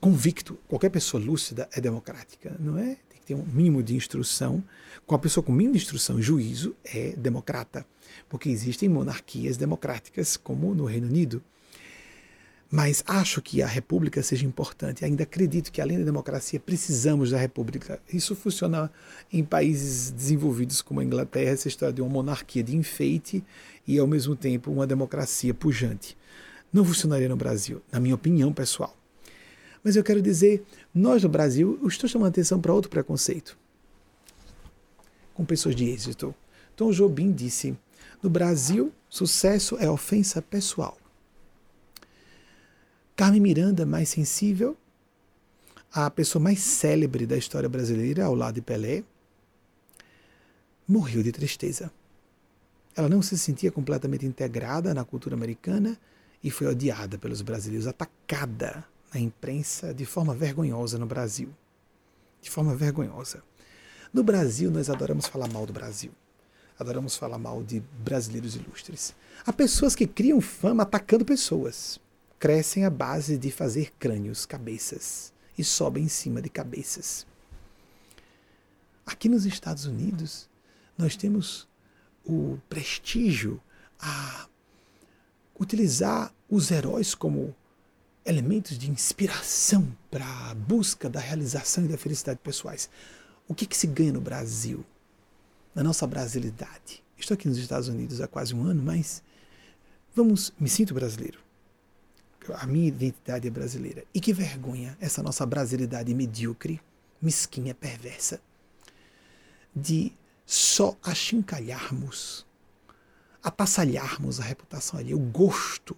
convicto. 0.00 0.58
Qualquer 0.68 0.90
pessoa 0.90 1.22
lúcida 1.22 1.68
é 1.72 1.80
democrática, 1.80 2.54
não 2.58 2.78
é? 2.78 2.96
Tem 3.08 3.20
que 3.20 3.26
ter 3.26 3.34
um 3.34 3.44
mínimo 3.44 3.82
de 3.82 3.94
instrução. 3.94 4.62
Com 5.06 5.14
a 5.14 5.18
pessoa 5.18 5.44
com 5.44 5.52
mínimo 5.52 5.74
de 5.74 5.82
instrução, 5.82 6.20
juízo 6.20 6.74
é 6.84 7.14
democrata 7.16 7.86
porque 8.28 8.48
existem 8.48 8.88
monarquias 8.88 9.56
democráticas, 9.56 10.36
como 10.36 10.74
no 10.74 10.84
Reino 10.84 11.06
Unido. 11.06 11.42
Mas 12.70 13.04
acho 13.06 13.40
que 13.40 13.62
a 13.62 13.66
república 13.66 14.22
seja 14.22 14.44
importante. 14.44 15.04
Ainda 15.04 15.22
acredito 15.22 15.70
que, 15.70 15.80
além 15.80 15.98
da 15.98 16.04
democracia, 16.04 16.58
precisamos 16.58 17.30
da 17.30 17.38
república. 17.38 18.00
Isso 18.12 18.34
funciona 18.34 18.90
em 19.32 19.44
países 19.44 20.10
desenvolvidos 20.10 20.82
como 20.82 20.98
a 20.98 21.04
Inglaterra, 21.04 21.50
essa 21.50 21.68
história 21.68 21.94
de 21.94 22.02
uma 22.02 22.10
monarquia 22.10 22.64
de 22.64 22.76
enfeite 22.76 23.44
e, 23.86 23.98
ao 23.98 24.06
mesmo 24.06 24.34
tempo, 24.34 24.72
uma 24.72 24.86
democracia 24.86 25.54
pujante. 25.54 26.16
Não 26.74 26.84
funcionaria 26.84 27.28
no 27.28 27.36
Brasil, 27.36 27.80
na 27.92 28.00
minha 28.00 28.16
opinião 28.16 28.52
pessoal. 28.52 28.96
Mas 29.84 29.94
eu 29.94 30.02
quero 30.02 30.20
dizer, 30.20 30.64
nós 30.92 31.22
no 31.22 31.28
Brasil, 31.28 31.78
eu 31.80 31.86
estou 31.86 32.10
chamando 32.10 32.30
atenção 32.30 32.60
para 32.60 32.72
outro 32.74 32.90
preconceito. 32.90 33.56
Com 35.32 35.44
pessoas 35.44 35.76
de 35.76 35.84
êxito. 35.84 36.34
Tom 36.74 36.90
Jobim 36.90 37.30
disse: 37.30 37.78
no 38.20 38.28
Brasil, 38.28 38.92
sucesso 39.08 39.76
é 39.78 39.88
ofensa 39.88 40.42
pessoal. 40.42 40.98
Carmen 43.14 43.40
Miranda, 43.40 43.86
mais 43.86 44.08
sensível, 44.08 44.76
a 45.92 46.10
pessoa 46.10 46.42
mais 46.42 46.58
célebre 46.58 47.24
da 47.24 47.36
história 47.36 47.68
brasileira, 47.68 48.24
ao 48.24 48.34
lado 48.34 48.56
de 48.56 48.62
Pelé, 48.62 49.04
morreu 50.88 51.22
de 51.22 51.30
tristeza. 51.30 51.92
Ela 52.96 53.08
não 53.08 53.22
se 53.22 53.38
sentia 53.38 53.70
completamente 53.70 54.26
integrada 54.26 54.92
na 54.92 55.04
cultura 55.04 55.36
americana 55.36 55.96
e 56.44 56.50
foi 56.50 56.68
odiada 56.68 57.18
pelos 57.18 57.42
brasileiros, 57.42 57.88
atacada 57.88 58.84
na 59.12 59.18
imprensa 59.18 59.92
de 59.92 60.06
forma 60.06 60.34
vergonhosa 60.34 60.98
no 60.98 61.06
Brasil. 61.06 61.48
De 62.40 62.50
forma 62.50 62.76
vergonhosa. 62.76 63.42
No 64.12 64.22
Brasil, 64.22 64.70
nós 64.70 64.88
adoramos 64.88 65.26
falar 65.26 65.48
mal 65.48 65.66
do 65.66 65.72
Brasil 65.72 66.12
adoramos 66.78 67.16
falar 67.16 67.38
mal 67.38 67.62
de 67.62 67.80
brasileiros 67.98 68.56
ilustres. 68.56 69.14
Há 69.46 69.52
pessoas 69.52 69.94
que 69.94 70.06
criam 70.06 70.40
fama 70.40 70.82
atacando 70.82 71.24
pessoas. 71.24 72.00
Crescem 72.38 72.84
à 72.84 72.90
base 72.90 73.38
de 73.38 73.50
fazer 73.50 73.92
crânios, 73.98 74.44
cabeças, 74.44 75.32
e 75.56 75.64
sobem 75.64 76.04
em 76.04 76.08
cima 76.08 76.42
de 76.42 76.48
cabeças. 76.48 77.26
Aqui 79.06 79.28
nos 79.28 79.46
Estados 79.46 79.84
Unidos, 79.84 80.48
nós 80.98 81.16
temos 81.16 81.68
o 82.24 82.58
prestígio 82.68 83.60
a 83.98 84.48
utilizar 85.58 86.33
os 86.48 86.70
heróis 86.70 87.14
como 87.14 87.54
elementos 88.24 88.78
de 88.78 88.90
inspiração 88.90 89.86
para 90.10 90.26
a 90.50 90.54
busca 90.54 91.08
da 91.08 91.20
realização 91.20 91.84
e 91.84 91.88
da 91.88 91.98
felicidade 91.98 92.40
pessoais. 92.42 92.88
O 93.46 93.54
que, 93.54 93.66
que 93.66 93.76
se 93.76 93.86
ganha 93.86 94.12
no 94.12 94.20
Brasil? 94.20 94.84
na 95.74 95.82
nossa 95.82 96.06
brasilidade. 96.06 97.02
Estou 97.18 97.34
aqui 97.34 97.48
nos 97.48 97.58
Estados 97.58 97.88
Unidos 97.88 98.20
há 98.20 98.28
quase 98.28 98.54
um 98.54 98.62
ano, 98.64 98.82
mas 98.82 99.22
vamos, 100.14 100.52
me 100.58 100.68
sinto 100.68 100.94
brasileiro. 100.94 101.38
A 102.54 102.66
minha 102.66 102.88
identidade 102.88 103.48
é 103.48 103.50
brasileira. 103.50 104.04
E 104.12 104.20
que 104.20 104.32
vergonha 104.32 104.96
essa 105.00 105.22
nossa 105.22 105.44
brasilidade 105.46 106.12
medíocre, 106.14 106.80
mesquinha, 107.20 107.74
perversa, 107.74 108.40
de 109.74 110.12
só 110.44 110.96
achincalharmos, 111.02 112.46
atassalharmos 113.42 114.40
a 114.40 114.44
reputação 114.44 115.00
ali, 115.00 115.14
o 115.14 115.18
gosto, 115.18 115.96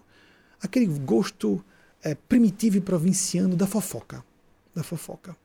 aquele 0.61 0.85
gosto 0.85 1.63
é, 2.03 2.15
primitivo 2.15 2.77
e 2.77 2.81
provinciano 2.81 3.55
da 3.55 3.67
fofoca, 3.67 4.23
da 4.73 4.83
fofoca. 4.83 5.35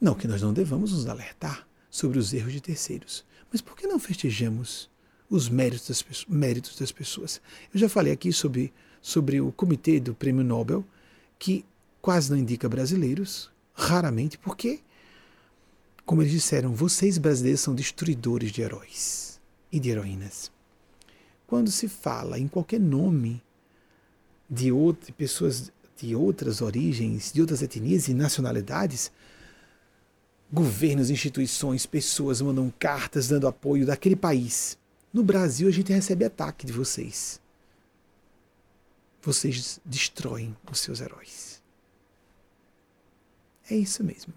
Não 0.00 0.14
que 0.14 0.26
nós 0.26 0.42
não 0.42 0.52
devamos 0.52 0.92
nos 0.92 1.06
alertar 1.06 1.66
sobre 1.90 2.18
os 2.18 2.32
erros 2.32 2.52
de 2.52 2.60
terceiros. 2.60 3.24
Mas 3.50 3.60
por 3.60 3.76
que 3.76 3.86
não 3.86 3.98
festejamos 3.98 4.90
os 5.28 5.48
méritos 5.48 5.88
das, 5.88 6.26
méritos 6.26 6.78
das 6.78 6.90
pessoas? 6.90 7.40
Eu 7.72 7.78
já 7.78 7.88
falei 7.88 8.12
aqui 8.12 8.32
sobre, 8.32 8.72
sobre 9.00 9.40
o 9.40 9.52
comitê 9.52 10.00
do 10.00 10.14
Prêmio 10.14 10.42
Nobel, 10.42 10.84
que 11.38 11.64
quase 12.00 12.30
não 12.30 12.36
indica 12.36 12.68
brasileiros, 12.68 13.50
raramente, 13.74 14.38
porque, 14.38 14.80
como 16.04 16.22
eles 16.22 16.32
disseram, 16.32 16.74
vocês 16.74 17.18
brasileiros 17.18 17.60
são 17.60 17.74
destruidores 17.74 18.50
de 18.50 18.62
heróis 18.62 19.40
e 19.70 19.78
de 19.78 19.90
heroínas. 19.90 20.50
Quando 21.46 21.70
se 21.70 21.88
fala 21.88 22.38
em 22.38 22.48
qualquer 22.48 22.80
nome 22.80 23.42
de, 24.52 24.70
outro, 24.70 25.14
pessoas 25.14 25.72
de 25.96 26.14
outras 26.14 26.60
origens, 26.60 27.32
de 27.32 27.40
outras 27.40 27.62
etnias 27.62 28.06
e 28.06 28.12
nacionalidades, 28.12 29.10
governos, 30.52 31.08
instituições, 31.08 31.86
pessoas 31.86 32.42
mandam 32.42 32.70
cartas 32.78 33.28
dando 33.28 33.48
apoio 33.48 33.86
daquele 33.86 34.14
país. 34.14 34.76
No 35.10 35.22
Brasil, 35.22 35.68
a 35.68 35.70
gente 35.70 35.90
recebe 35.90 36.26
ataque 36.26 36.66
de 36.66 36.72
vocês. 36.72 37.40
Vocês 39.22 39.80
destroem 39.84 40.54
os 40.70 40.80
seus 40.80 41.00
heróis. 41.00 41.62
É 43.70 43.74
isso 43.74 44.04
mesmo. 44.04 44.34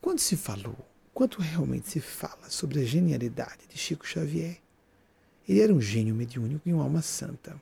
Quando 0.00 0.20
se 0.20 0.36
falou, 0.36 0.76
quanto 1.12 1.40
realmente 1.40 1.90
se 1.90 2.00
fala 2.00 2.48
sobre 2.50 2.80
a 2.80 2.84
genialidade 2.84 3.66
de 3.68 3.76
Chico 3.76 4.06
Xavier, 4.06 4.60
ele 5.48 5.60
era 5.60 5.72
um 5.72 5.80
gênio 5.80 6.14
mediúnico 6.14 6.68
e 6.68 6.72
uma 6.72 6.84
alma 6.84 7.02
santa. 7.02 7.60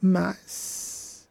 Mas 0.00 1.28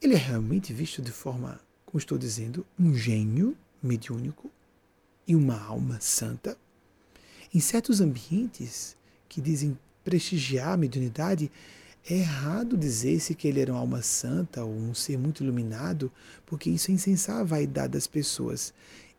ele 0.00 0.14
é 0.14 0.18
realmente 0.18 0.72
visto 0.72 1.00
de 1.00 1.12
forma 1.12 1.60
como 1.92 2.00
estou 2.00 2.16
dizendo, 2.16 2.64
um 2.80 2.94
gênio 2.94 3.54
mediúnico 3.82 4.50
e 5.28 5.36
uma 5.36 5.62
alma 5.62 6.00
santa. 6.00 6.56
Em 7.52 7.60
certos 7.60 8.00
ambientes 8.00 8.96
que 9.28 9.42
dizem 9.42 9.78
prestigiar 10.02 10.68
a 10.72 10.76
mediunidade, 10.78 11.52
é 12.08 12.14
errado 12.14 12.78
dizer-se 12.78 13.34
que 13.34 13.46
ele 13.46 13.60
era 13.60 13.72
uma 13.72 13.80
alma 13.80 14.00
santa 14.00 14.64
ou 14.64 14.74
um 14.74 14.94
ser 14.94 15.18
muito 15.18 15.42
iluminado, 15.44 16.10
porque 16.46 16.70
isso 16.70 16.90
é 16.90 16.94
insensar 16.94 17.40
a 17.40 17.44
vaidade 17.44 17.92
das 17.92 18.06
pessoas. 18.06 18.72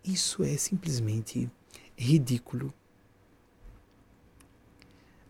Isso 0.04 0.44
é 0.44 0.58
simplesmente 0.58 1.48
ridículo. 1.96 2.74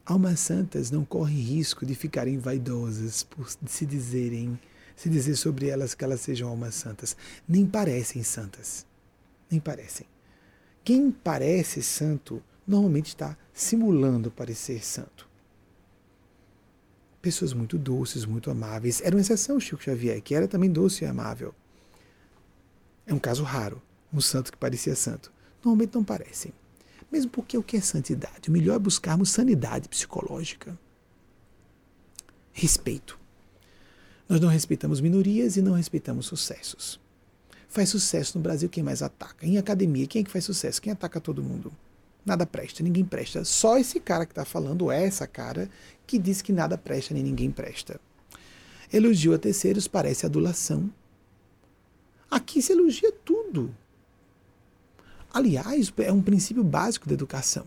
Almas 0.06 0.42
santas 0.42 0.92
não 0.92 1.06
correm 1.06 1.38
risco 1.38 1.86
de 1.86 1.96
ficarem 1.96 2.38
vaidosas 2.38 3.24
por 3.24 3.50
se 3.66 3.86
dizerem, 3.86 4.60
se 4.98 5.10
dizer 5.10 5.38
sobre 5.38 5.70
elas 5.70 5.94
que 5.94 6.04
elas 6.04 6.20
sejam 6.20 6.50
almas 6.50 6.76
santas. 6.76 7.16
Nem 7.48 7.66
parecem 7.66 8.22
santas. 8.22 8.86
Nem 9.50 9.62
parecem. 9.62 10.06
Quem 10.84 11.10
parece 11.10 11.82
santo 11.82 12.44
normalmente 12.68 13.08
está 13.08 13.38
simulando 13.54 14.30
parecer 14.30 14.84
santo. 14.84 15.30
Pessoas 17.22 17.54
muito 17.54 17.78
doces, 17.78 18.26
muito 18.26 18.52
amáveis. 18.52 19.00
Era 19.00 19.16
uma 19.16 19.22
exceção 19.22 19.58
Chico 19.58 19.82
Xavier, 19.82 20.22
que 20.22 20.36
era 20.36 20.50
também 20.50 20.70
doce 20.70 21.06
e 21.06 21.08
amável. 21.08 21.56
É 23.06 23.14
um 23.14 23.20
caso 23.20 23.44
raro, 23.44 23.82
um 24.14 24.20
santo 24.20 24.52
que 24.52 24.58
parecia 24.58 24.96
santo. 24.96 25.32
Normalmente 25.64 25.96
não 25.96 26.04
parecem. 26.04 26.52
Mesmo 27.14 27.30
porque 27.30 27.56
o 27.56 27.62
que 27.62 27.78
é 27.78 27.80
santidade? 27.80 28.50
O 28.50 28.52
melhor 28.52 28.76
é 28.76 28.80
buscarmos 28.80 29.30
sanidade 29.30 29.88
psicológica. 29.88 30.76
Respeito. 32.52 33.20
Nós 34.28 34.42
não 34.42 34.50
respeitamos 34.50 35.00
minorias 35.00 35.56
e 35.56 35.62
não 35.62 35.74
respeitamos 35.74 36.26
sucessos. 36.26 37.00
Faz 37.70 37.90
sucesso 37.90 38.36
no 38.36 38.44
Brasil 38.44 38.68
quem 38.68 38.82
mais 38.82 39.04
ataca. 39.04 39.46
Em 39.46 39.60
academia, 39.60 40.08
quem 40.08 40.22
é 40.22 40.26
que 40.26 40.32
faz 40.32 40.44
sucesso? 40.44 40.82
Quem 40.82 40.92
ataca 40.92 41.22
todo 41.22 41.44
mundo? 41.44 41.72
Nada 42.26 42.48
presta, 42.48 42.82
ninguém 42.82 43.06
presta. 43.06 43.46
Só 43.46 43.78
esse 43.78 44.00
cara 44.00 44.26
que 44.26 44.32
está 44.32 44.44
falando, 44.44 44.92
é 44.92 45.06
essa 45.06 45.28
cara, 45.28 45.70
que 46.08 46.18
diz 46.18 46.42
que 46.42 46.52
nada 46.52 46.80
presta 46.80 47.14
nem 47.14 47.22
ninguém 47.22 47.52
presta. 47.52 48.02
Elogio 48.92 49.36
a 49.36 49.38
terceiros 49.38 49.88
parece 49.88 50.26
adulação. 50.26 50.92
Aqui 52.32 52.60
se 52.60 52.72
elogia 52.72 53.12
tudo. 53.24 53.72
Aliás, 55.34 55.92
é 55.98 56.12
um 56.12 56.22
princípio 56.22 56.64
básico 56.64 57.08
da 57.08 57.16
educação. 57.16 57.66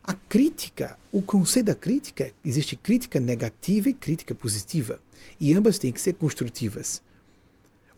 A 0.00 0.14
crítica, 0.14 0.96
o 1.10 1.20
conceito 1.20 1.66
da 1.66 1.74
crítica, 1.74 2.32
existe 2.44 2.76
crítica 2.76 3.18
negativa 3.18 3.88
e 3.88 3.94
crítica 3.94 4.32
positiva. 4.32 5.00
E 5.40 5.52
ambas 5.52 5.76
têm 5.76 5.90
que 5.90 6.00
ser 6.00 6.12
construtivas. 6.12 7.02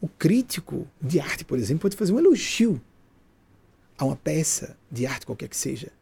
O 0.01 0.09
crítico 0.09 0.89
de 1.03 1.21
arte, 1.21 1.45
por 1.45 1.59
exemplo, 1.59 1.83
pode 1.83 1.97
fazer 1.97 2.13
um 2.13 2.19
elogio 2.19 2.81
a 3.99 4.05
uma 4.07 4.17
peça 4.17 4.79
de 4.91 5.07
arte, 5.07 5.27
qualquer 5.27 5.49
que 5.49 5.57
seja. 5.57 5.93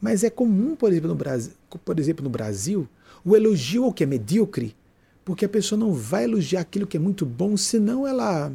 Mas 0.00 0.24
é 0.24 0.30
comum, 0.30 0.74
por 0.74 0.90
exemplo, 0.90 1.08
no 1.08 1.14
Brasil, 1.14 1.52
por 1.84 1.98
exemplo, 2.00 2.24
no 2.24 2.30
Brasil 2.30 2.88
o 3.24 3.36
elogio 3.36 3.84
ao 3.84 3.92
que 3.92 4.04
é 4.04 4.06
medíocre, 4.06 4.76
porque 5.24 5.44
a 5.44 5.48
pessoa 5.48 5.78
não 5.78 5.92
vai 5.92 6.24
elogiar 6.24 6.60
aquilo 6.60 6.86
que 6.86 6.96
é 6.96 7.00
muito 7.00 7.26
bom, 7.26 7.56
senão 7.56 8.06
ela 8.06 8.52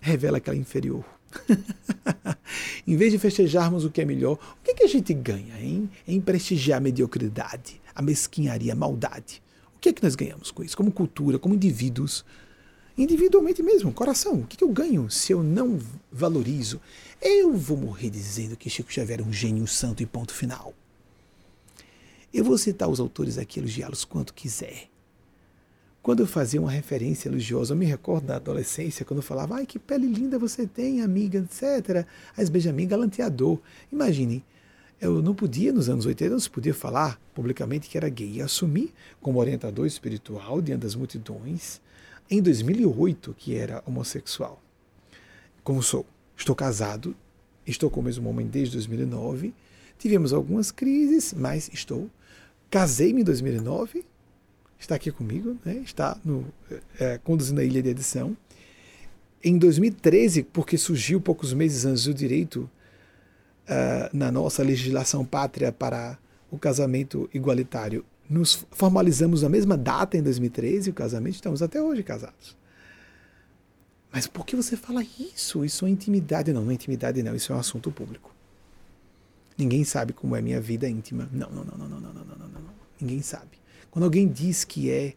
revela 0.00 0.40
que 0.40 0.48
ela 0.48 0.58
é 0.58 0.60
inferior. 0.60 1.04
em 2.86 2.96
vez 2.96 3.12
de 3.12 3.18
festejarmos 3.18 3.84
o 3.84 3.90
que 3.90 4.00
é 4.00 4.04
melhor, 4.04 4.34
o 4.34 4.64
que, 4.64 4.70
é 4.70 4.74
que 4.74 4.84
a 4.84 4.88
gente 4.88 5.12
ganha 5.12 5.60
hein? 5.60 5.90
em 6.06 6.20
prestigiar 6.20 6.78
a 6.78 6.80
mediocridade, 6.80 7.80
a 7.94 8.00
mesquinharia, 8.00 8.72
a 8.72 8.76
maldade? 8.76 9.42
O 9.76 9.80
que 9.80 9.90
é 9.90 9.92
que 9.92 10.02
nós 10.02 10.14
ganhamos 10.14 10.50
com 10.50 10.64
isso? 10.64 10.76
Como 10.76 10.90
cultura, 10.90 11.38
como 11.38 11.54
indivíduos, 11.54 12.24
individualmente 12.96 13.62
mesmo, 13.62 13.92
coração. 13.92 14.40
O 14.40 14.46
que, 14.46 14.56
é 14.56 14.58
que 14.58 14.64
eu 14.64 14.72
ganho 14.72 15.08
se 15.10 15.32
eu 15.32 15.42
não 15.42 15.78
valorizo? 16.10 16.80
Eu 17.20 17.54
vou 17.54 17.76
morrer 17.76 18.10
dizendo 18.10 18.56
que 18.56 18.68
Chico 18.68 18.92
Xavier 18.92 19.20
é 19.20 19.22
um 19.22 19.32
gênio 19.32 19.66
santo 19.66 20.02
e 20.02 20.06
ponto 20.06 20.32
final. 20.32 20.74
Eu 22.34 22.44
vou 22.44 22.58
citar 22.58 22.88
os 22.88 23.00
autores 23.00 23.38
aqui, 23.38 23.60
elogiá-los 23.60 24.04
quanto 24.04 24.34
quiser. 24.34 24.88
Quando 26.08 26.20
eu 26.20 26.26
fazia 26.26 26.58
uma 26.58 26.70
referência 26.70 27.28
elogiosa, 27.28 27.74
eu 27.74 27.76
me 27.76 27.84
recordo 27.84 28.28
da 28.28 28.36
adolescência, 28.36 29.04
quando 29.04 29.18
eu 29.18 29.22
falava, 29.22 29.56
ai, 29.56 29.66
que 29.66 29.78
pele 29.78 30.06
linda 30.06 30.38
você 30.38 30.66
tem, 30.66 31.02
amiga, 31.02 31.38
etc. 31.38 32.06
As 32.34 32.48
Benjamin 32.48 32.88
galanteador. 32.88 33.58
Imaginem, 33.92 34.42
eu 34.98 35.20
não 35.20 35.34
podia, 35.34 35.70
nos 35.70 35.90
anos 35.90 36.06
80, 36.06 36.30
não 36.30 36.40
se 36.40 36.48
podia 36.48 36.72
falar 36.72 37.20
publicamente 37.34 37.90
que 37.90 37.98
era 37.98 38.08
gay. 38.08 38.36
E 38.36 38.40
assumi 38.40 38.94
como 39.20 39.38
orientador 39.38 39.86
espiritual 39.86 40.62
diante 40.62 40.80
das 40.80 40.94
multidões, 40.94 41.78
em 42.30 42.40
2008, 42.40 43.34
que 43.36 43.54
era 43.54 43.82
homossexual. 43.84 44.62
Como 45.62 45.82
sou? 45.82 46.06
Estou 46.34 46.56
casado, 46.56 47.14
estou 47.66 47.90
com 47.90 48.00
o 48.00 48.02
mesmo 48.02 48.30
homem 48.30 48.46
desde 48.46 48.76
2009. 48.76 49.52
Tivemos 49.98 50.32
algumas 50.32 50.70
crises, 50.70 51.34
mas 51.34 51.68
estou. 51.70 52.08
Casei-me 52.70 53.20
em 53.20 53.24
2009, 53.24 54.06
está 54.78 54.94
aqui 54.94 55.10
comigo, 55.10 55.56
né? 55.64 55.82
está 55.84 56.16
no, 56.24 56.46
é, 56.98 57.18
conduzindo 57.18 57.60
a 57.60 57.64
ilha 57.64 57.82
de 57.82 57.88
edição. 57.88 58.36
Em 59.42 59.56
2013, 59.56 60.42
porque 60.44 60.76
surgiu 60.76 61.20
poucos 61.20 61.52
meses 61.52 61.84
antes 61.84 62.04
do 62.04 62.14
direito 62.14 62.68
uh, 63.68 64.16
na 64.16 64.32
nossa 64.32 64.62
legislação 64.62 65.24
pátria 65.24 65.70
para 65.70 66.18
o 66.50 66.58
casamento 66.58 67.28
igualitário, 67.32 68.04
nos 68.28 68.66
formalizamos 68.72 69.42
na 69.42 69.48
mesma 69.48 69.76
data, 69.76 70.16
em 70.16 70.22
2013, 70.22 70.90
o 70.90 70.92
casamento, 70.94 71.36
estamos 71.36 71.62
até 71.62 71.80
hoje 71.80 72.02
casados. 72.02 72.56
Mas 74.10 74.26
por 74.26 74.44
que 74.44 74.56
você 74.56 74.76
fala 74.76 75.02
isso? 75.02 75.64
Isso 75.64 75.86
é 75.86 75.90
intimidade. 75.90 76.52
Não, 76.52 76.64
não 76.64 76.70
é 76.70 76.74
intimidade, 76.74 77.22
não. 77.22 77.34
Isso 77.34 77.52
é 77.52 77.56
um 77.56 77.58
assunto 77.58 77.90
público. 77.90 78.34
Ninguém 79.56 79.84
sabe 79.84 80.12
como 80.12 80.34
é 80.34 80.40
minha 80.40 80.60
vida 80.60 80.88
íntima. 80.88 81.28
Não, 81.30 81.50
não, 81.50 81.64
não, 81.64 81.76
não, 81.76 81.88
não, 81.88 82.00
não, 82.00 82.12
não, 82.12 82.24
não, 82.24 82.48
não. 82.48 82.74
Ninguém 83.00 83.22
sabe. 83.22 83.58
Quando 83.90 84.04
alguém 84.04 84.28
diz 84.28 84.64
que 84.64 84.90
é 84.90 85.14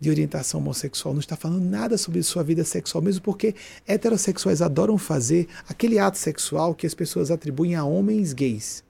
de 0.00 0.08
orientação 0.08 0.60
homossexual, 0.60 1.12
não 1.12 1.20
está 1.20 1.36
falando 1.36 1.62
nada 1.62 1.98
sobre 1.98 2.22
sua 2.22 2.42
vida 2.42 2.64
sexual, 2.64 3.02
mesmo 3.02 3.20
porque 3.20 3.54
heterossexuais 3.86 4.62
adoram 4.62 4.96
fazer 4.96 5.46
aquele 5.68 5.98
ato 5.98 6.16
sexual 6.16 6.74
que 6.74 6.86
as 6.86 6.94
pessoas 6.94 7.30
atribuem 7.30 7.74
a 7.74 7.84
homens 7.84 8.32
gays. 8.32 8.82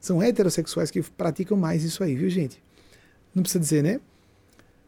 São 0.00 0.20
heterossexuais 0.20 0.90
que 0.90 1.02
praticam 1.02 1.56
mais 1.56 1.84
isso 1.84 2.02
aí, 2.02 2.16
viu, 2.16 2.28
gente? 2.28 2.60
Não 3.32 3.42
precisa 3.42 3.60
dizer, 3.60 3.82
né? 3.82 4.00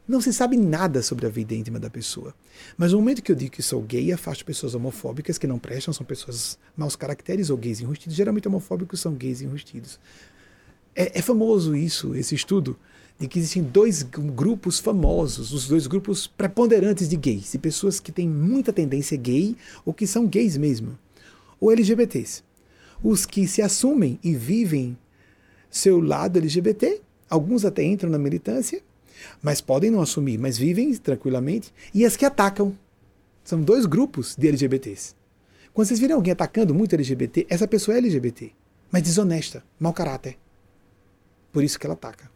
Não 0.08 0.20
se 0.20 0.32
sabe 0.32 0.56
nada 0.56 1.00
sobre 1.00 1.26
a 1.26 1.28
vida 1.28 1.54
íntima 1.54 1.78
da 1.78 1.88
pessoa. 1.88 2.34
Mas 2.76 2.92
no 2.92 2.98
momento 2.98 3.22
que 3.22 3.30
eu 3.30 3.36
digo 3.36 3.52
que 3.52 3.62
sou 3.62 3.80
gay, 3.82 4.10
afasto 4.10 4.44
pessoas 4.44 4.74
homofóbicas 4.74 5.38
que 5.38 5.46
não 5.46 5.60
prestam, 5.60 5.94
são 5.94 6.04
pessoas 6.04 6.58
maus 6.76 6.96
caracteres 6.96 7.50
ou 7.50 7.56
gays 7.56 7.80
enrustidos. 7.80 8.16
Geralmente 8.16 8.48
homofóbicos 8.48 8.98
são 8.98 9.14
gays 9.14 9.40
enrustidos. 9.42 10.00
É, 10.94 11.18
é 11.18 11.22
famoso 11.22 11.76
isso, 11.76 12.16
esse 12.16 12.34
estudo 12.34 12.76
de 13.22 13.28
que 13.28 13.38
existem 13.38 13.62
dois 13.62 14.02
grupos 14.02 14.80
famosos, 14.80 15.52
os 15.52 15.68
dois 15.68 15.86
grupos 15.86 16.26
preponderantes 16.26 17.08
de 17.08 17.14
gays, 17.14 17.52
de 17.52 17.58
pessoas 17.58 18.00
que 18.00 18.10
têm 18.10 18.28
muita 18.28 18.72
tendência 18.72 19.16
gay 19.16 19.56
ou 19.84 19.94
que 19.94 20.08
são 20.08 20.26
gays 20.26 20.56
mesmo, 20.56 20.98
ou 21.60 21.70
LGBTs. 21.70 22.42
Os 23.00 23.24
que 23.24 23.46
se 23.46 23.62
assumem 23.62 24.18
e 24.24 24.34
vivem 24.34 24.98
seu 25.70 26.00
lado 26.00 26.36
LGBT, 26.36 27.00
alguns 27.30 27.64
até 27.64 27.84
entram 27.84 28.10
na 28.10 28.18
militância, 28.18 28.82
mas 29.40 29.60
podem 29.60 29.88
não 29.88 30.00
assumir, 30.00 30.36
mas 30.36 30.58
vivem 30.58 30.92
tranquilamente, 30.96 31.72
e 31.94 32.04
as 32.04 32.16
que 32.16 32.24
atacam. 32.24 32.76
São 33.44 33.62
dois 33.62 33.86
grupos 33.86 34.34
de 34.34 34.48
LGBTs. 34.48 35.14
Quando 35.72 35.86
vocês 35.86 36.00
virem 36.00 36.16
alguém 36.16 36.32
atacando 36.32 36.74
muito 36.74 36.96
LGBT, 36.96 37.46
essa 37.48 37.68
pessoa 37.68 37.94
é 37.94 37.98
LGBT, 37.98 38.50
mas 38.90 39.04
desonesta, 39.04 39.62
mau 39.78 39.92
caráter. 39.92 40.36
Por 41.52 41.62
isso 41.62 41.78
que 41.78 41.86
ela 41.86 41.94
ataca. 41.94 42.31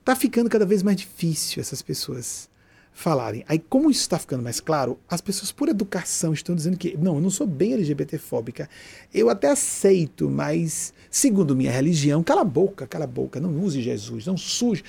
Está 0.00 0.16
ficando 0.16 0.50
cada 0.50 0.66
vez 0.66 0.82
mais 0.82 0.96
difícil 0.96 1.60
essas 1.60 1.82
pessoas 1.82 2.48
falarem. 2.92 3.44
Aí, 3.48 3.58
como 3.58 3.90
isso 3.90 4.00
está 4.00 4.18
ficando 4.18 4.42
mais 4.42 4.60
claro, 4.60 4.98
as 5.08 5.20
pessoas, 5.20 5.52
por 5.52 5.68
educação, 5.68 6.32
estão 6.32 6.54
dizendo 6.54 6.76
que 6.76 6.96
não, 6.96 7.16
eu 7.16 7.20
não 7.20 7.30
sou 7.30 7.46
bem 7.46 7.72
LGBTfóbica. 7.74 8.68
Eu 9.12 9.30
até 9.30 9.48
aceito, 9.48 10.28
mas, 10.28 10.92
segundo 11.10 11.56
minha 11.56 11.70
religião, 11.70 12.22
cala 12.22 12.42
a 12.42 12.44
boca, 12.44 12.86
cala 12.86 13.04
a 13.04 13.08
boca, 13.08 13.40
não 13.40 13.58
use 13.60 13.80
Jesus, 13.80 14.26
não 14.26 14.36
suje. 14.36 14.82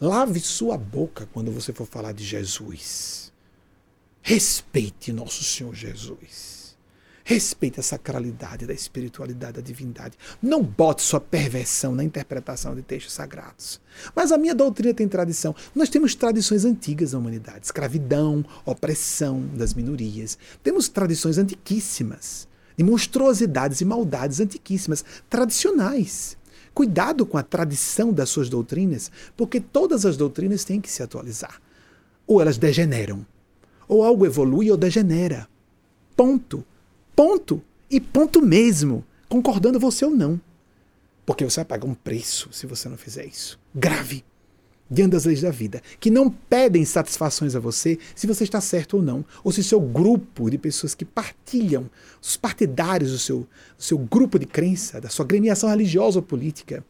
Lave 0.00 0.40
sua 0.40 0.76
boca 0.76 1.28
quando 1.32 1.50
você 1.50 1.72
for 1.72 1.86
falar 1.86 2.12
de 2.12 2.24
Jesus. 2.24 3.32
Respeite 4.22 5.12
nosso 5.12 5.44
Senhor 5.44 5.74
Jesus. 5.74 6.53
Respeite 7.26 7.80
a 7.80 7.82
sacralidade 7.82 8.66
da 8.66 8.74
espiritualidade 8.74 9.54
da 9.54 9.62
divindade. 9.62 10.18
Não 10.42 10.62
bote 10.62 11.00
sua 11.00 11.18
perversão 11.18 11.94
na 11.94 12.04
interpretação 12.04 12.74
de 12.74 12.82
textos 12.82 13.14
sagrados. 13.14 13.80
Mas 14.14 14.30
a 14.30 14.36
minha 14.36 14.54
doutrina 14.54 14.92
tem 14.92 15.08
tradição. 15.08 15.56
Nós 15.74 15.88
temos 15.88 16.14
tradições 16.14 16.66
antigas 16.66 17.14
na 17.14 17.18
humanidade: 17.18 17.64
escravidão, 17.64 18.44
opressão 18.66 19.40
das 19.54 19.72
minorias. 19.72 20.36
Temos 20.62 20.86
tradições 20.86 21.38
antiquíssimas, 21.38 22.46
de 22.76 22.84
monstruosidades 22.84 23.80
e 23.80 23.86
maldades 23.86 24.38
antiquíssimas, 24.38 25.02
tradicionais. 25.30 26.36
Cuidado 26.74 27.24
com 27.24 27.38
a 27.38 27.42
tradição 27.42 28.12
das 28.12 28.28
suas 28.28 28.50
doutrinas, 28.50 29.10
porque 29.34 29.60
todas 29.60 30.04
as 30.04 30.18
doutrinas 30.18 30.62
têm 30.62 30.78
que 30.78 30.90
se 30.90 31.02
atualizar. 31.02 31.58
Ou 32.26 32.42
elas 32.42 32.58
degeneram, 32.58 33.24
ou 33.88 34.04
algo 34.04 34.26
evolui 34.26 34.70
ou 34.70 34.76
degenera. 34.76 35.48
Ponto. 36.14 36.62
Ponto. 37.14 37.62
E 37.90 38.00
ponto 38.00 38.40
mesmo. 38.40 39.04
Concordando 39.28 39.80
você 39.80 40.04
ou 40.04 40.10
não. 40.10 40.40
Porque 41.26 41.44
você 41.44 41.56
vai 41.56 41.64
pagar 41.64 41.86
um 41.86 41.94
preço 41.94 42.48
se 42.52 42.66
você 42.66 42.88
não 42.88 42.96
fizer 42.96 43.24
isso. 43.24 43.58
Grave. 43.74 44.24
diante 44.90 45.12
das 45.12 45.24
leis 45.24 45.40
da 45.40 45.50
vida, 45.50 45.82
que 45.98 46.10
não 46.10 46.30
pedem 46.30 46.84
satisfações 46.84 47.56
a 47.56 47.60
você 47.60 47.98
se 48.14 48.26
você 48.26 48.44
está 48.44 48.60
certo 48.60 48.98
ou 48.98 49.02
não, 49.02 49.24
ou 49.42 49.50
se 49.50 49.64
seu 49.64 49.80
grupo 49.80 50.50
de 50.50 50.58
pessoas 50.58 50.94
que 50.94 51.04
partilham, 51.04 51.90
os 52.22 52.36
partidários 52.36 53.10
do 53.10 53.18
seu, 53.18 53.40
do 53.76 53.82
seu 53.82 53.98
grupo 53.98 54.38
de 54.38 54.46
crença, 54.46 55.00
da 55.00 55.08
sua 55.08 55.24
gremiação 55.24 55.70
religiosa 55.70 56.18
ou 56.18 56.22
política, 56.22 56.84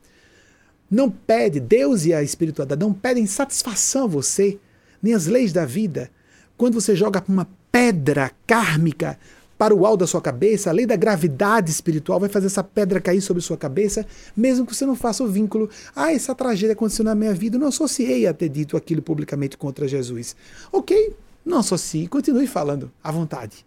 não 0.91 1.11
pede, 1.11 1.61
Deus 1.61 2.05
e 2.05 2.13
a 2.13 2.23
espiritualidade 2.23 2.81
não 2.81 2.93
pedem 2.93 3.27
satisfação 3.27 4.05
a 4.05 4.09
você, 4.09 4.59
nem 5.03 5.15
as 5.15 5.27
leis 5.27 5.53
da 5.53 5.65
vida, 5.65 6.11
quando 6.57 6.75
você 6.75 6.95
joga 6.95 7.23
uma 7.29 7.49
pedra 7.71 8.31
kármica 8.47 9.19
para 9.57 9.75
o 9.75 9.87
alto 9.87 10.01
da 10.01 10.07
sua 10.07 10.21
cabeça, 10.21 10.71
a 10.71 10.73
lei 10.73 10.87
da 10.87 10.97
gravidade 10.97 11.71
espiritual 11.71 12.19
vai 12.19 12.29
fazer 12.29 12.47
essa 12.47 12.65
pedra 12.65 13.01
cair 13.01 13.21
sobre 13.21 13.43
sua 13.43 13.57
cabeça, 13.57 14.05
mesmo 14.37 14.67
que 14.67 14.75
você 14.75 14.85
não 14.85 14.97
faça 14.97 15.23
o 15.23 15.29
vínculo. 15.29 15.71
Ah, 15.95 16.13
essa 16.13 16.35
tragédia 16.35 16.73
aconteceu 16.73 17.05
na 17.05 17.15
minha 17.15 17.33
vida, 17.33 17.57
eu 17.57 17.61
não 17.61 17.69
associei 17.69 18.27
a 18.27 18.35
ter 18.35 18.49
dito 18.49 18.77
aquilo 18.77 19.01
publicamente 19.01 19.57
contra 19.57 19.87
Jesus. 19.87 20.35
Ok, 20.73 21.15
não 21.45 21.59
associe, 21.59 22.09
continue 22.09 22.47
falando 22.47 22.91
à 23.03 23.13
vontade. 23.13 23.65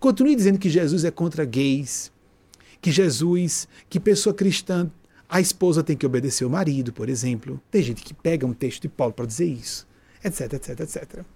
Continue 0.00 0.34
dizendo 0.34 0.58
que 0.58 0.70
Jesus 0.70 1.04
é 1.04 1.10
contra 1.10 1.44
gays, 1.44 2.10
que 2.80 2.90
Jesus, 2.90 3.68
que 3.88 4.00
pessoa 4.00 4.34
cristã, 4.34 4.90
a 5.28 5.40
esposa 5.40 5.82
tem 5.82 5.96
que 5.96 6.06
obedecer 6.06 6.44
o 6.44 6.50
marido, 6.50 6.92
por 6.92 7.08
exemplo. 7.08 7.60
Tem 7.70 7.82
gente 7.82 8.02
que 8.02 8.14
pega 8.14 8.46
um 8.46 8.52
texto 8.52 8.82
de 8.82 8.88
Paulo 8.88 9.12
para 9.12 9.26
dizer 9.26 9.46
isso, 9.46 9.86
etc, 10.24 10.52
etc, 10.54 10.80
etc. 10.80 11.35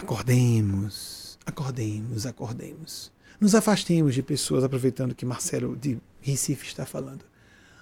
Acordemos, 0.00 1.38
acordemos, 1.44 2.24
acordemos. 2.24 3.12
Nos 3.38 3.54
afastemos 3.54 4.14
de 4.14 4.22
pessoas, 4.22 4.64
aproveitando 4.64 5.14
que 5.14 5.26
Marcelo 5.26 5.76
de 5.76 5.98
Recife 6.22 6.66
está 6.66 6.86
falando. 6.86 7.22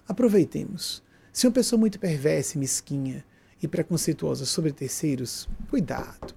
Aproveitemos. 0.07 1.01
Se 1.33 1.47
uma 1.47 1.53
pessoa 1.53 1.79
muito 1.79 2.01
perversa, 2.01 2.59
mesquinha 2.59 3.25
e 3.63 3.69
preconceituosa 3.69 4.47
sobre 4.47 4.73
terceiros, 4.73 5.49
cuidado. 5.71 6.35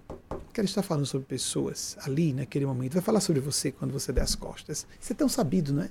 Quero 0.54 0.66
estar 0.66 0.84
falando 0.84 1.08
sobre 1.08 1.26
pessoas 1.26 1.98
ali, 2.02 2.32
naquele 2.32 2.68
momento. 2.68 2.94
Vai 2.94 3.02
falar 3.02 3.20
sobre 3.20 3.42
você 3.42 3.72
quando 3.72 3.92
você 3.92 4.14
der 4.14 4.22
as 4.22 4.36
costas. 4.36 4.86
Isso 5.02 5.14
é 5.14 5.16
tão 5.16 5.28
sabido, 5.28 5.74
não 5.74 5.82
é? 5.82 5.90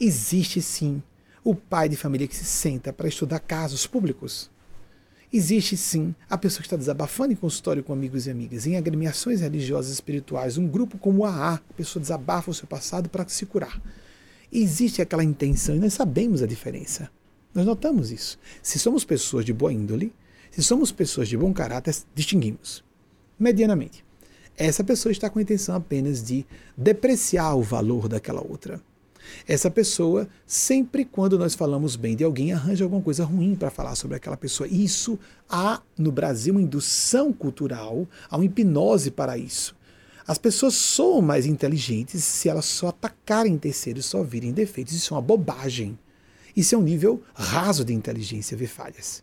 Existe 0.00 0.60
sim 0.60 1.00
o 1.44 1.54
pai 1.54 1.88
de 1.88 1.96
família 1.96 2.26
que 2.26 2.34
se 2.36 2.44
senta 2.44 2.92
para 2.92 3.06
estudar 3.06 3.38
casos 3.38 3.86
públicos 3.86 4.50
Existe 5.36 5.76
sim 5.76 6.14
a 6.30 6.38
pessoa 6.38 6.60
que 6.60 6.68
está 6.68 6.76
desabafando 6.76 7.32
em 7.32 7.36
consultório 7.36 7.82
com 7.82 7.92
amigos 7.92 8.28
e 8.28 8.30
amigas, 8.30 8.68
em 8.68 8.76
agremiações 8.76 9.40
religiosas 9.40 9.90
e 9.90 9.94
espirituais, 9.94 10.56
um 10.56 10.68
grupo 10.68 10.96
como 10.96 11.24
a 11.24 11.30
AA, 11.30 11.54
a 11.54 11.72
pessoa 11.76 12.00
desabafa 12.00 12.52
o 12.52 12.54
seu 12.54 12.68
passado 12.68 13.08
para 13.08 13.26
se 13.26 13.44
curar. 13.44 13.82
Existe 14.52 15.02
aquela 15.02 15.24
intenção 15.24 15.74
e 15.74 15.80
nós 15.80 15.92
sabemos 15.92 16.40
a 16.40 16.46
diferença. 16.46 17.10
Nós 17.52 17.66
notamos 17.66 18.12
isso. 18.12 18.38
Se 18.62 18.78
somos 18.78 19.04
pessoas 19.04 19.44
de 19.44 19.52
boa 19.52 19.72
índole, 19.72 20.14
se 20.52 20.62
somos 20.62 20.92
pessoas 20.92 21.28
de 21.28 21.36
bom 21.36 21.52
caráter, 21.52 21.96
distinguimos. 22.14 22.84
Medianamente. 23.36 24.04
Essa 24.56 24.84
pessoa 24.84 25.10
está 25.10 25.28
com 25.28 25.40
a 25.40 25.42
intenção 25.42 25.74
apenas 25.74 26.22
de 26.22 26.46
depreciar 26.76 27.56
o 27.56 27.62
valor 27.62 28.06
daquela 28.06 28.40
outra. 28.40 28.80
Essa 29.46 29.70
pessoa, 29.70 30.28
sempre 30.46 31.04
quando 31.04 31.38
nós 31.38 31.54
falamos 31.54 31.96
bem 31.96 32.16
de 32.16 32.24
alguém, 32.24 32.52
arranja 32.52 32.84
alguma 32.84 33.02
coisa 33.02 33.24
ruim 33.24 33.54
para 33.54 33.70
falar 33.70 33.94
sobre 33.94 34.16
aquela 34.16 34.36
pessoa. 34.36 34.68
Isso 34.68 35.18
há 35.48 35.80
no 35.98 36.10
Brasil 36.10 36.54
uma 36.54 36.62
indução 36.62 37.32
cultural, 37.32 38.06
há 38.28 38.36
uma 38.36 38.44
hipnose 38.44 39.10
para 39.10 39.36
isso. 39.36 39.76
As 40.26 40.38
pessoas 40.38 40.74
são 40.74 41.20
mais 41.20 41.44
inteligentes 41.44 42.24
se 42.24 42.48
elas 42.48 42.64
só 42.64 42.88
atacarem 42.88 43.58
terceiros, 43.58 44.06
só 44.06 44.22
virem 44.22 44.52
defeitos. 44.52 44.94
Isso 44.94 45.12
é 45.12 45.16
uma 45.16 45.22
bobagem. 45.22 45.98
Isso 46.56 46.74
é 46.74 46.78
um 46.78 46.82
nível 46.82 47.22
raso 47.34 47.84
de 47.84 47.92
inteligência 47.92 48.56
ver 48.56 48.68
falhas. 48.68 49.22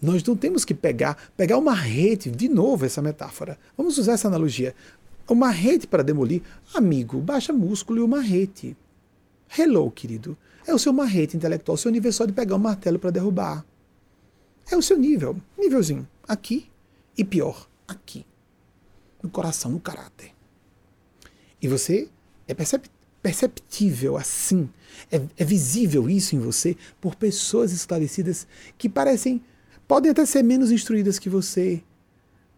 Nós 0.00 0.22
não 0.22 0.36
temos 0.36 0.64
que 0.64 0.74
pegar, 0.74 1.16
pegar 1.36 1.58
uma 1.58 1.74
rede, 1.74 2.30
de 2.30 2.48
novo 2.48 2.86
essa 2.86 3.02
metáfora. 3.02 3.58
Vamos 3.76 3.98
usar 3.98 4.12
essa 4.12 4.28
analogia. 4.28 4.74
O 5.28 5.34
marrete 5.34 5.86
para 5.86 6.02
demolir, 6.02 6.42
amigo, 6.74 7.20
baixa 7.20 7.52
músculo 7.52 8.00
e 8.00 8.02
o 8.02 8.08
marrete. 8.08 8.74
Hello, 9.56 9.90
querido. 9.90 10.36
É 10.66 10.74
o 10.74 10.78
seu 10.78 10.92
marrete 10.92 11.36
intelectual, 11.36 11.76
seu 11.76 11.90
nível 11.92 12.08
é 12.08 12.12
só 12.12 12.24
de 12.24 12.32
pegar 12.32 12.56
um 12.56 12.58
martelo 12.58 12.98
para 12.98 13.10
derrubar. 13.10 13.64
É 14.70 14.76
o 14.76 14.82
seu 14.82 14.98
nível, 14.98 15.36
nívelzinho. 15.56 16.08
Aqui 16.26 16.70
e 17.16 17.24
pior, 17.24 17.68
aqui. 17.86 18.24
No 19.22 19.28
coração, 19.28 19.70
no 19.70 19.80
caráter. 19.80 20.32
E 21.60 21.68
você 21.68 22.08
é 22.46 22.54
perceptível 23.22 24.16
assim. 24.16 24.68
É, 25.12 25.20
é 25.36 25.44
visível 25.44 26.08
isso 26.08 26.36
em 26.36 26.38
você 26.38 26.74
por 27.00 27.14
pessoas 27.14 27.72
esclarecidas 27.72 28.46
que 28.78 28.88
parecem, 28.88 29.42
podem 29.86 30.10
até 30.10 30.24
ser 30.24 30.42
menos 30.42 30.70
instruídas 30.70 31.18
que 31.18 31.28
você, 31.28 31.82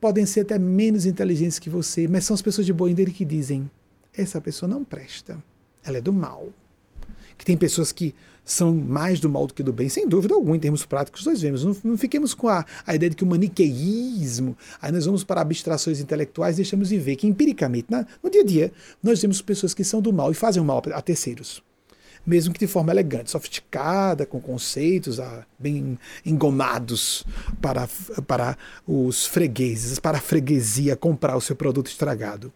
podem 0.00 0.24
ser 0.24 0.40
até 0.40 0.58
menos 0.58 1.06
inteligentes 1.06 1.58
que 1.58 1.68
você, 1.68 2.08
mas 2.08 2.24
são 2.24 2.34
as 2.34 2.42
pessoas 2.42 2.66
de 2.66 2.72
boa 2.72 2.90
índole 2.90 3.12
que 3.12 3.24
dizem: 3.24 3.70
essa 4.16 4.40
pessoa 4.40 4.68
não 4.68 4.82
presta, 4.84 5.42
ela 5.84 5.98
é 5.98 6.00
do 6.00 6.12
mal. 6.12 6.48
Que 7.36 7.44
tem 7.44 7.56
pessoas 7.56 7.90
que 7.90 8.14
são 8.44 8.74
mais 8.74 9.18
do 9.18 9.28
mal 9.30 9.46
do 9.46 9.54
que 9.54 9.62
do 9.62 9.72
bem, 9.72 9.88
sem 9.88 10.06
dúvida 10.06 10.34
alguma, 10.34 10.56
em 10.56 10.60
termos 10.60 10.84
práticos, 10.84 11.24
nós 11.24 11.40
vemos. 11.40 11.64
Não, 11.64 11.76
não 11.84 11.96
fiquemos 11.96 12.34
com 12.34 12.48
a, 12.48 12.66
a 12.86 12.94
ideia 12.94 13.08
de 13.08 13.16
que 13.16 13.24
o 13.24 13.26
maniqueísmo, 13.26 14.56
aí 14.80 14.92
nós 14.92 15.06
vamos 15.06 15.24
para 15.24 15.40
abstrações 15.40 16.00
intelectuais 16.00 16.56
e 16.56 16.56
deixamos 16.56 16.88
de 16.88 16.98
ver 16.98 17.16
que, 17.16 17.26
empiricamente, 17.26 17.86
na, 17.90 18.06
no 18.22 18.28
dia 18.28 18.42
a 18.42 18.44
dia, 18.44 18.72
nós 19.02 19.22
vemos 19.22 19.40
pessoas 19.40 19.72
que 19.72 19.84
são 19.84 20.02
do 20.02 20.12
mal 20.12 20.30
e 20.30 20.34
fazem 20.34 20.60
o 20.60 20.64
mal 20.64 20.82
a 20.92 21.00
terceiros 21.00 21.62
mesmo 22.26 22.52
que 22.52 22.60
de 22.60 22.66
forma 22.66 22.92
elegante, 22.92 23.30
sofisticada, 23.30 24.26
com 24.26 24.40
conceitos 24.40 25.18
ah, 25.18 25.46
bem 25.58 25.98
engomados 26.24 27.24
para, 27.60 27.88
para 28.26 28.56
os 28.86 29.26
fregueses, 29.26 29.98
para 29.98 30.18
a 30.18 30.20
freguesia 30.20 30.96
comprar 30.96 31.36
o 31.36 31.40
seu 31.40 31.56
produto 31.56 31.88
estragado. 31.88 32.52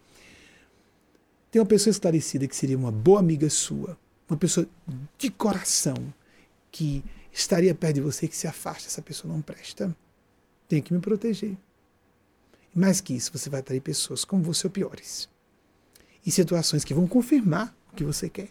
Tem 1.51 1.61
uma 1.61 1.67
pessoa 1.67 1.91
esclarecida 1.91 2.47
que 2.47 2.55
seria 2.55 2.77
uma 2.77 2.91
boa 2.91 3.19
amiga 3.19 3.49
sua, 3.49 3.97
uma 4.29 4.37
pessoa 4.37 4.67
de 5.17 5.29
coração 5.29 5.95
que 6.71 7.03
estaria 7.31 7.73
perto 7.73 7.95
de 7.95 8.01
você 8.01 8.27
que 8.27 8.35
se 8.35 8.47
afasta, 8.47 8.87
essa 8.87 9.01
pessoa 9.01 9.33
não 9.33 9.41
presta. 9.41 9.95
Tem 10.67 10.81
que 10.81 10.93
me 10.93 10.99
proteger. 10.99 11.55
Mais 12.73 12.99
que 12.99 13.13
isso, 13.13 13.31
você 13.31 13.49
vai 13.49 13.61
atrair 13.61 13.79
pessoas 13.79 14.25
como 14.25 14.43
você 14.43 14.67
ou 14.67 14.71
piores. 14.71 15.29
E 16.25 16.31
situações 16.31 16.83
que 16.83 16.93
vão 16.93 17.07
confirmar 17.07 17.73
o 17.93 17.95
que 17.95 18.03
você 18.03 18.27
quer 18.27 18.49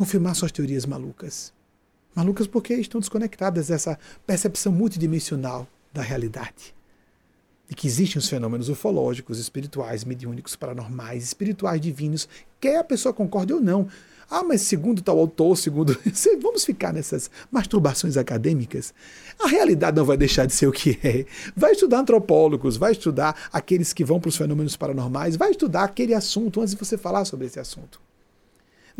confirmar 0.00 0.34
suas 0.34 0.50
teorias 0.50 0.86
malucas. 0.86 1.52
Malucas 2.14 2.46
porque 2.46 2.72
estão 2.72 3.02
desconectadas 3.02 3.68
dessa 3.68 3.98
percepção 4.26 4.72
multidimensional 4.72 5.68
da 5.92 6.00
realidade. 6.00 6.74
E 7.68 7.74
que 7.74 7.86
existem 7.86 8.18
os 8.18 8.26
fenômenos 8.26 8.70
ufológicos, 8.70 9.38
espirituais, 9.38 10.02
mediúnicos, 10.02 10.56
paranormais, 10.56 11.22
espirituais, 11.22 11.82
divinos, 11.82 12.26
quer 12.58 12.78
a 12.78 12.84
pessoa 12.84 13.12
concorde 13.12 13.52
ou 13.52 13.60
não. 13.60 13.88
Ah, 14.30 14.42
mas 14.42 14.62
segundo 14.62 15.02
tal 15.02 15.18
autor, 15.18 15.54
segundo. 15.58 15.94
Vamos 16.40 16.64
ficar 16.64 16.94
nessas 16.94 17.30
masturbações 17.52 18.16
acadêmicas? 18.16 18.94
A 19.38 19.48
realidade 19.48 19.98
não 19.98 20.06
vai 20.06 20.16
deixar 20.16 20.46
de 20.46 20.54
ser 20.54 20.66
o 20.66 20.72
que 20.72 20.98
é. 21.04 21.26
Vai 21.54 21.72
estudar 21.72 21.98
antropólogos, 21.98 22.78
vai 22.78 22.92
estudar 22.92 23.36
aqueles 23.52 23.92
que 23.92 24.02
vão 24.02 24.18
para 24.18 24.30
os 24.30 24.36
fenômenos 24.38 24.78
paranormais, 24.78 25.36
vai 25.36 25.50
estudar 25.50 25.84
aquele 25.84 26.14
assunto 26.14 26.62
antes 26.62 26.72
de 26.72 26.82
você 26.82 26.96
falar 26.96 27.26
sobre 27.26 27.46
esse 27.48 27.60
assunto. 27.60 28.00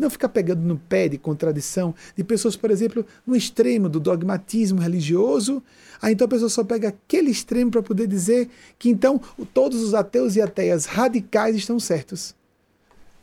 Não 0.01 0.09
ficar 0.09 0.29
pegando 0.29 0.63
no 0.63 0.79
pé 0.79 1.07
de 1.07 1.19
contradição 1.19 1.93
de 2.17 2.23
pessoas, 2.23 2.55
por 2.55 2.71
exemplo, 2.71 3.05
no 3.23 3.35
extremo 3.35 3.87
do 3.87 3.99
dogmatismo 3.99 4.81
religioso. 4.81 5.61
Aí 6.01 6.13
então 6.13 6.25
a 6.25 6.27
pessoa 6.27 6.49
só 6.49 6.63
pega 6.63 6.87
aquele 6.87 7.29
extremo 7.29 7.69
para 7.69 7.83
poder 7.83 8.07
dizer 8.07 8.49
que 8.79 8.89
então 8.89 9.21
todos 9.53 9.79
os 9.79 9.93
ateus 9.93 10.35
e 10.35 10.41
ateias 10.41 10.85
radicais 10.85 11.55
estão 11.55 11.79
certos. 11.79 12.35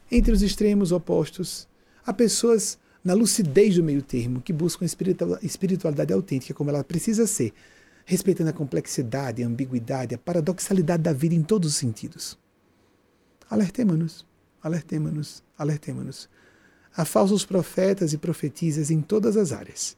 Entre 0.08 0.30
os 0.30 0.40
extremos 0.40 0.92
opostos, 0.92 1.66
há 2.06 2.12
pessoas 2.12 2.78
na 3.02 3.12
lucidez 3.12 3.74
do 3.74 3.82
meio 3.82 4.00
termo 4.00 4.40
que 4.40 4.52
buscam 4.52 4.84
a 4.84 5.44
espiritualidade 5.44 6.12
autêntica 6.12 6.54
como 6.54 6.70
ela 6.70 6.84
precisa 6.84 7.26
ser, 7.26 7.52
respeitando 8.04 8.50
a 8.50 8.52
complexidade, 8.52 9.42
a 9.42 9.48
ambiguidade, 9.48 10.14
a 10.14 10.18
paradoxalidade 10.18 11.02
da 11.02 11.12
vida 11.12 11.34
em 11.34 11.42
todos 11.42 11.72
os 11.72 11.76
sentidos. 11.76 12.38
Alertemos-nos, 13.50 14.24
alertemos-nos, 14.62 15.42
alertemos-nos. 15.58 16.37
Há 16.98 17.04
falsos 17.04 17.44
profetas 17.44 18.12
e 18.12 18.18
profetisas 18.18 18.90
em 18.90 19.00
todas 19.00 19.36
as 19.36 19.52
áreas, 19.52 19.96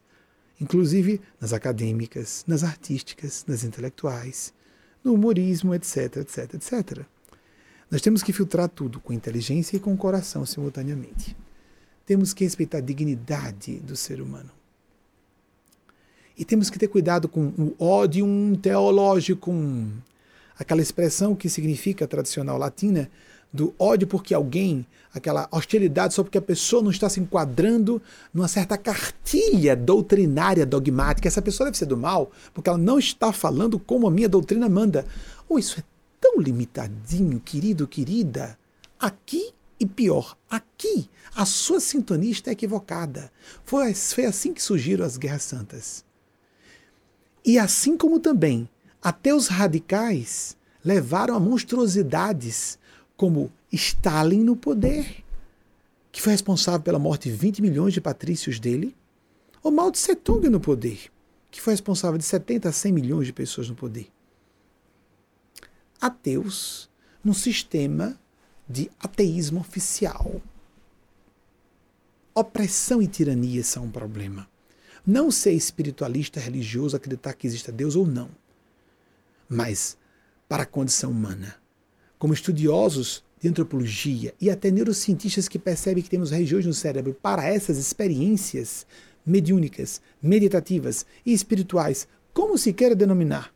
inclusive 0.61 1.19
nas 1.41 1.55
acadêmicas, 1.55 2.45
nas 2.47 2.63
artísticas, 2.63 3.43
nas 3.49 3.65
intelectuais, 3.65 4.53
no 5.03 5.15
humorismo, 5.15 5.75
etc, 5.75 6.19
etc, 6.19 6.55
etc. 6.57 7.07
Nós 7.91 8.03
temos 8.03 8.23
que 8.23 8.35
filtrar 8.35 8.69
tudo 8.69 9.01
com 9.01 9.15
inteligência 9.15 9.79
e 9.79 9.81
com 9.81 9.97
coração 9.97 10.45
simultaneamente. 10.45 11.35
Temos 12.05 12.35
que 12.35 12.45
respeitar 12.45 12.77
a 12.77 12.83
dignidade 12.83 13.77
do 13.81 13.97
ser 13.97 14.21
humano. 14.21 14.51
E 16.37 16.45
temos 16.45 16.69
que 16.69 16.79
ter 16.79 16.89
cuidado 16.89 17.31
com 17.31 17.47
o 17.57 17.75
odium 17.83 18.55
teológico, 18.57 19.51
aquela 20.59 20.83
expressão 20.83 21.35
que 21.35 21.49
significa, 21.49 22.07
tradicional 22.07 22.59
latina, 22.59 23.11
do 23.53 23.75
ódio 23.79 24.07
porque 24.07 24.33
alguém, 24.33 24.87
aquela 25.13 25.49
hostilidade 25.51 26.15
só 26.15 26.23
porque 26.23 26.39
a 26.39 26.43
pessoa 26.43 26.83
não 26.83 26.91
está 26.91 27.09
se 27.09 27.21
enquadrando 27.21 28.01
numa 28.33 28.49
certa 28.49 28.79
cartilha 28.79 29.75
doutrinária 29.75 30.65
dogmática. 30.65 31.27
Essa 31.27 31.43
pessoa 31.43 31.67
deve 31.67 31.79
ser 31.79 31.87
do 31.87 31.97
mal 31.97 32.31
porque 32.55 32.69
ela 32.69 32.79
não 32.79 32.99
está 32.99 33.33
falando 33.33 33.79
como 33.79 34.07
a 34.07 34.11
minha 34.11 34.29
doutrina 34.29 34.69
manda. 34.69 35.05
Ou 35.49 35.57
oh, 35.57 35.59
isso 35.59 35.81
é 35.81 35.83
tão 36.21 36.41
limitadinho, 36.41 37.41
querido, 37.41 37.89
querida. 37.89 38.57
Aqui 38.99 39.53
e 39.81 39.87
pior, 39.87 40.37
aqui 40.49 41.09
a 41.35 41.47
sua 41.47 41.81
sintonia 41.81 42.31
está 42.31 42.53
equivocada. 42.53 43.33
Foi, 43.65 43.95
foi 43.95 44.27
assim 44.27 44.53
que 44.53 44.63
surgiram 44.63 45.05
as 45.05 45.17
guerras 45.17 45.43
santas. 45.43 46.05
E 47.45 47.59
assim 47.59 47.97
como 47.97 48.21
também 48.21 48.69
ateus 49.03 49.49
radicais 49.49 50.57
levaram 50.85 51.35
a 51.35 51.41
monstruosidades 51.41 52.79
como 53.21 53.53
Stalin 53.71 54.43
no 54.43 54.57
poder, 54.57 55.23
que 56.11 56.23
foi 56.23 56.33
responsável 56.33 56.81
pela 56.81 56.99
morte 56.99 57.29
de 57.29 57.37
20 57.37 57.61
milhões 57.61 57.93
de 57.93 58.01
patrícios 58.01 58.59
dele, 58.59 58.97
ou 59.63 59.71
Mao 59.71 59.93
Tse 59.93 60.17
Tung 60.17 60.49
no 60.49 60.59
poder, 60.59 61.13
que 61.51 61.61
foi 61.61 61.75
responsável 61.75 62.17
de 62.17 62.25
70 62.25 62.71
a 62.71 62.73
100 62.73 62.93
milhões 62.93 63.27
de 63.27 63.35
pessoas 63.35 63.69
no 63.69 63.75
poder. 63.75 64.11
Ateus 66.01 66.89
num 67.23 67.35
sistema 67.35 68.19
de 68.67 68.91
ateísmo 68.99 69.61
oficial. 69.61 70.41
Opressão 72.35 73.03
e 73.03 73.07
tirania 73.07 73.63
são 73.63 73.85
um 73.85 73.91
problema. 73.91 74.49
Não 75.07 75.31
ser 75.31 75.53
espiritualista, 75.53 76.41
religioso, 76.41 76.97
acreditar 76.97 77.35
que 77.35 77.47
exista 77.47 77.71
Deus 77.71 77.97
ou 77.97 78.07
não, 78.07 78.31
mas 79.47 79.99
para 80.49 80.63
a 80.63 80.67
condição 80.67 81.11
humana. 81.11 81.60
Como 82.21 82.35
estudiosos 82.35 83.25
de 83.41 83.49
antropologia 83.49 84.35
e 84.39 84.51
até 84.51 84.71
neurocientistas 84.71 85.49
que 85.49 85.59
percebem 85.59 86.05
que 86.05 86.11
temos 86.11 86.31
regiões 86.31 86.67
no 86.67 86.75
cérebro 86.75 87.17
para 87.23 87.47
essas 87.47 87.79
experiências 87.79 88.87
mediúnicas, 89.25 90.03
meditativas 90.23 91.07
e 91.25 91.33
espirituais, 91.33 92.07
como 92.35 92.59
se 92.59 92.75
queira 92.75 92.95
denominar, 92.95 93.51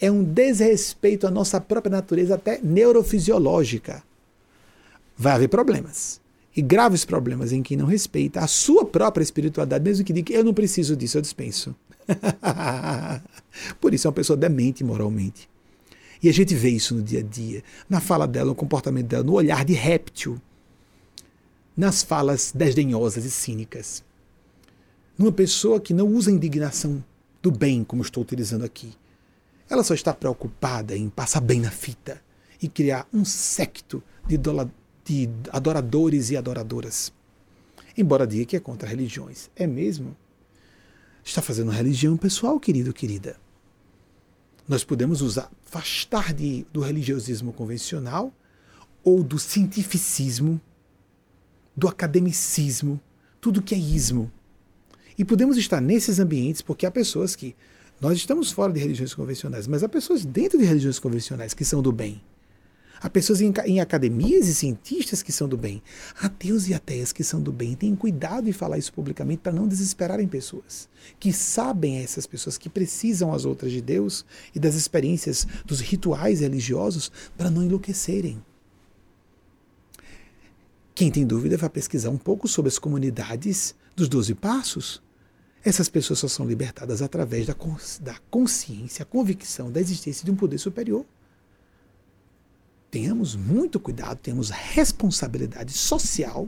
é 0.00 0.10
um 0.10 0.24
desrespeito 0.24 1.28
à 1.28 1.30
nossa 1.30 1.60
própria 1.60 1.92
natureza, 1.92 2.34
até 2.34 2.58
neurofisiológica. 2.60 4.02
Vai 5.16 5.34
haver 5.34 5.48
problemas. 5.48 6.20
E 6.56 6.60
graves 6.60 7.04
problemas 7.04 7.52
em 7.52 7.62
quem 7.62 7.76
não 7.76 7.86
respeita 7.86 8.40
a 8.40 8.48
sua 8.48 8.84
própria 8.84 9.22
espiritualidade, 9.22 9.84
mesmo 9.84 10.04
que 10.04 10.12
diga 10.12 10.26
que 10.26 10.32
eu 10.32 10.42
não 10.42 10.52
preciso 10.52 10.96
disso, 10.96 11.18
eu 11.18 11.22
dispenso. 11.22 11.72
Por 13.80 13.94
isso 13.94 14.08
é 14.08 14.08
uma 14.08 14.14
pessoa 14.14 14.36
demente 14.36 14.82
moralmente. 14.82 15.51
E 16.22 16.28
a 16.28 16.32
gente 16.32 16.54
vê 16.54 16.68
isso 16.68 16.94
no 16.94 17.02
dia 17.02 17.18
a 17.18 17.22
dia, 17.22 17.64
na 17.88 18.00
fala 18.00 18.28
dela, 18.28 18.50
no 18.50 18.54
comportamento 18.54 19.08
dela, 19.08 19.24
no 19.24 19.32
olhar 19.32 19.64
de 19.64 19.72
réptil, 19.72 20.40
nas 21.76 22.02
falas 22.02 22.52
desdenhosas 22.54 23.24
e 23.24 23.30
cínicas. 23.30 24.04
Numa 25.18 25.32
pessoa 25.32 25.80
que 25.80 25.92
não 25.92 26.06
usa 26.06 26.30
a 26.30 26.34
indignação 26.34 27.04
do 27.42 27.50
bem, 27.50 27.82
como 27.82 28.02
estou 28.02 28.22
utilizando 28.22 28.64
aqui. 28.64 28.92
Ela 29.68 29.82
só 29.82 29.94
está 29.94 30.14
preocupada 30.14 30.96
em 30.96 31.08
passar 31.08 31.40
bem 31.40 31.60
na 31.60 31.70
fita 31.70 32.22
e 32.62 32.68
criar 32.68 33.08
um 33.12 33.24
secto 33.24 34.02
de, 34.26 34.38
de 35.04 35.28
adoradores 35.50 36.30
e 36.30 36.36
adoradoras. 36.36 37.12
Embora 37.96 38.26
diga 38.26 38.44
que 38.44 38.56
é 38.56 38.60
contra 38.60 38.88
religiões. 38.88 39.50
É 39.56 39.66
mesmo? 39.66 40.16
Está 41.24 41.42
fazendo 41.42 41.70
religião 41.70 42.16
pessoal, 42.16 42.60
querido, 42.60 42.92
querida. 42.92 43.36
Nós 44.68 44.84
podemos 44.84 45.20
usar, 45.20 45.50
afastar 45.66 46.32
de, 46.32 46.64
do 46.72 46.80
religiosismo 46.80 47.52
convencional 47.52 48.32
ou 49.04 49.22
do 49.22 49.38
cientificismo, 49.38 50.60
do 51.76 51.88
academicismo, 51.88 53.00
tudo 53.40 53.62
que 53.62 53.74
é 53.74 53.78
ismo. 53.78 54.30
E 55.18 55.24
podemos 55.24 55.56
estar 55.56 55.80
nesses 55.80 56.18
ambientes 56.18 56.62
porque 56.62 56.86
há 56.86 56.90
pessoas 56.90 57.36
que. 57.36 57.54
Nós 58.00 58.16
estamos 58.18 58.50
fora 58.50 58.72
de 58.72 58.80
religiões 58.80 59.14
convencionais, 59.14 59.68
mas 59.68 59.84
há 59.84 59.88
pessoas 59.88 60.24
dentro 60.24 60.58
de 60.58 60.64
religiões 60.64 60.98
convencionais 60.98 61.54
que 61.54 61.64
são 61.64 61.80
do 61.80 61.92
bem. 61.92 62.20
Há 63.02 63.10
pessoas 63.10 63.40
em, 63.40 63.52
em, 63.66 63.80
academias 63.80 64.46
e 64.46 64.54
cientistas 64.54 65.24
que 65.24 65.32
são 65.32 65.48
do 65.48 65.56
bem. 65.56 65.82
Ateus 66.20 66.68
e 66.68 66.74
ateias 66.74 67.12
que 67.12 67.24
são 67.24 67.42
do 67.42 67.50
bem. 67.50 67.74
Tenham 67.74 67.96
cuidado 67.96 68.48
em 68.48 68.52
falar 68.52 68.78
isso 68.78 68.92
publicamente 68.92 69.42
para 69.42 69.50
não 69.50 69.66
desesperarem 69.66 70.28
pessoas. 70.28 70.88
Que 71.18 71.32
sabem 71.32 71.98
essas 71.98 72.26
pessoas 72.26 72.56
que 72.56 72.68
precisam 72.68 73.34
as 73.34 73.44
outras 73.44 73.72
de 73.72 73.80
Deus 73.80 74.24
e 74.54 74.60
das 74.60 74.76
experiências 74.76 75.44
dos 75.66 75.80
rituais 75.80 76.38
religiosos 76.38 77.10
para 77.36 77.50
não 77.50 77.64
enlouquecerem. 77.64 78.40
Quem 80.94 81.10
tem 81.10 81.26
dúvida 81.26 81.56
vai 81.56 81.70
pesquisar 81.70 82.10
um 82.10 82.18
pouco 82.18 82.46
sobre 82.46 82.68
as 82.68 82.78
comunidades 82.78 83.74
dos 83.96 84.08
Doze 84.08 84.34
Passos. 84.34 85.02
Essas 85.64 85.88
pessoas 85.88 86.20
só 86.20 86.28
são 86.28 86.46
libertadas 86.46 87.02
através 87.02 87.46
da, 87.46 87.56
consciência, 88.30 89.02
a 89.02 89.06
convicção 89.06 89.72
da 89.72 89.80
existência 89.80 90.24
de 90.24 90.30
um 90.30 90.36
poder 90.36 90.58
superior 90.58 91.04
tenhamos 92.92 93.34
muito 93.34 93.80
cuidado, 93.80 94.18
temos 94.18 94.50
responsabilidade 94.50 95.72
social, 95.72 96.46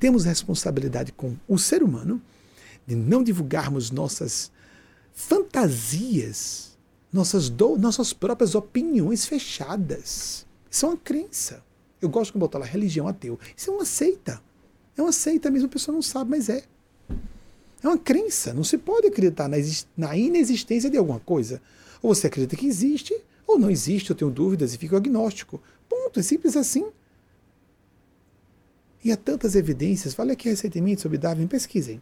temos 0.00 0.24
responsabilidade 0.24 1.12
com 1.12 1.36
o 1.46 1.58
ser 1.58 1.82
humano 1.82 2.20
de 2.86 2.96
não 2.96 3.22
divulgarmos 3.22 3.90
nossas 3.90 4.50
fantasias, 5.12 6.78
nossas, 7.12 7.50
do, 7.50 7.76
nossas 7.76 8.14
próprias 8.14 8.54
opiniões 8.54 9.26
fechadas. 9.26 10.46
Isso 10.70 10.86
é 10.86 10.88
uma 10.88 10.96
crença. 10.96 11.62
Eu 12.00 12.08
gosto 12.08 12.32
de 12.32 12.38
botar 12.38 12.58
lá 12.58 12.64
religião 12.64 13.06
ateu. 13.06 13.38
Isso 13.54 13.70
é 13.70 13.74
uma 13.74 13.84
seita. 13.84 14.42
É 14.96 15.02
uma 15.02 15.12
seita 15.12 15.50
mesmo, 15.50 15.66
a 15.66 15.70
pessoa 15.70 15.94
não 15.94 16.02
sabe, 16.02 16.30
mas 16.30 16.48
é. 16.48 16.64
É 17.82 17.86
uma 17.86 17.98
crença. 17.98 18.54
Não 18.54 18.64
se 18.64 18.78
pode 18.78 19.08
acreditar 19.08 19.46
na, 19.46 19.58
na 19.94 20.16
inexistência 20.16 20.88
de 20.88 20.96
alguma 20.96 21.20
coisa. 21.20 21.60
Ou 22.00 22.14
você 22.14 22.28
acredita 22.28 22.56
que 22.56 22.66
existe, 22.66 23.14
ou 23.46 23.58
não 23.58 23.70
existe, 23.70 24.08
eu 24.08 24.16
tenho 24.16 24.30
dúvidas 24.30 24.72
e 24.72 24.78
fico 24.78 24.96
agnóstico. 24.96 25.60
Ponto, 25.92 26.20
é 26.20 26.22
simples 26.22 26.56
assim. 26.56 26.90
E 29.04 29.12
há 29.12 29.16
tantas 29.16 29.54
evidências. 29.54 30.14
Fale 30.14 30.32
aqui 30.32 30.48
recentemente 30.48 31.02
sobre 31.02 31.18
Darwin, 31.18 31.46
pesquisem. 31.46 32.00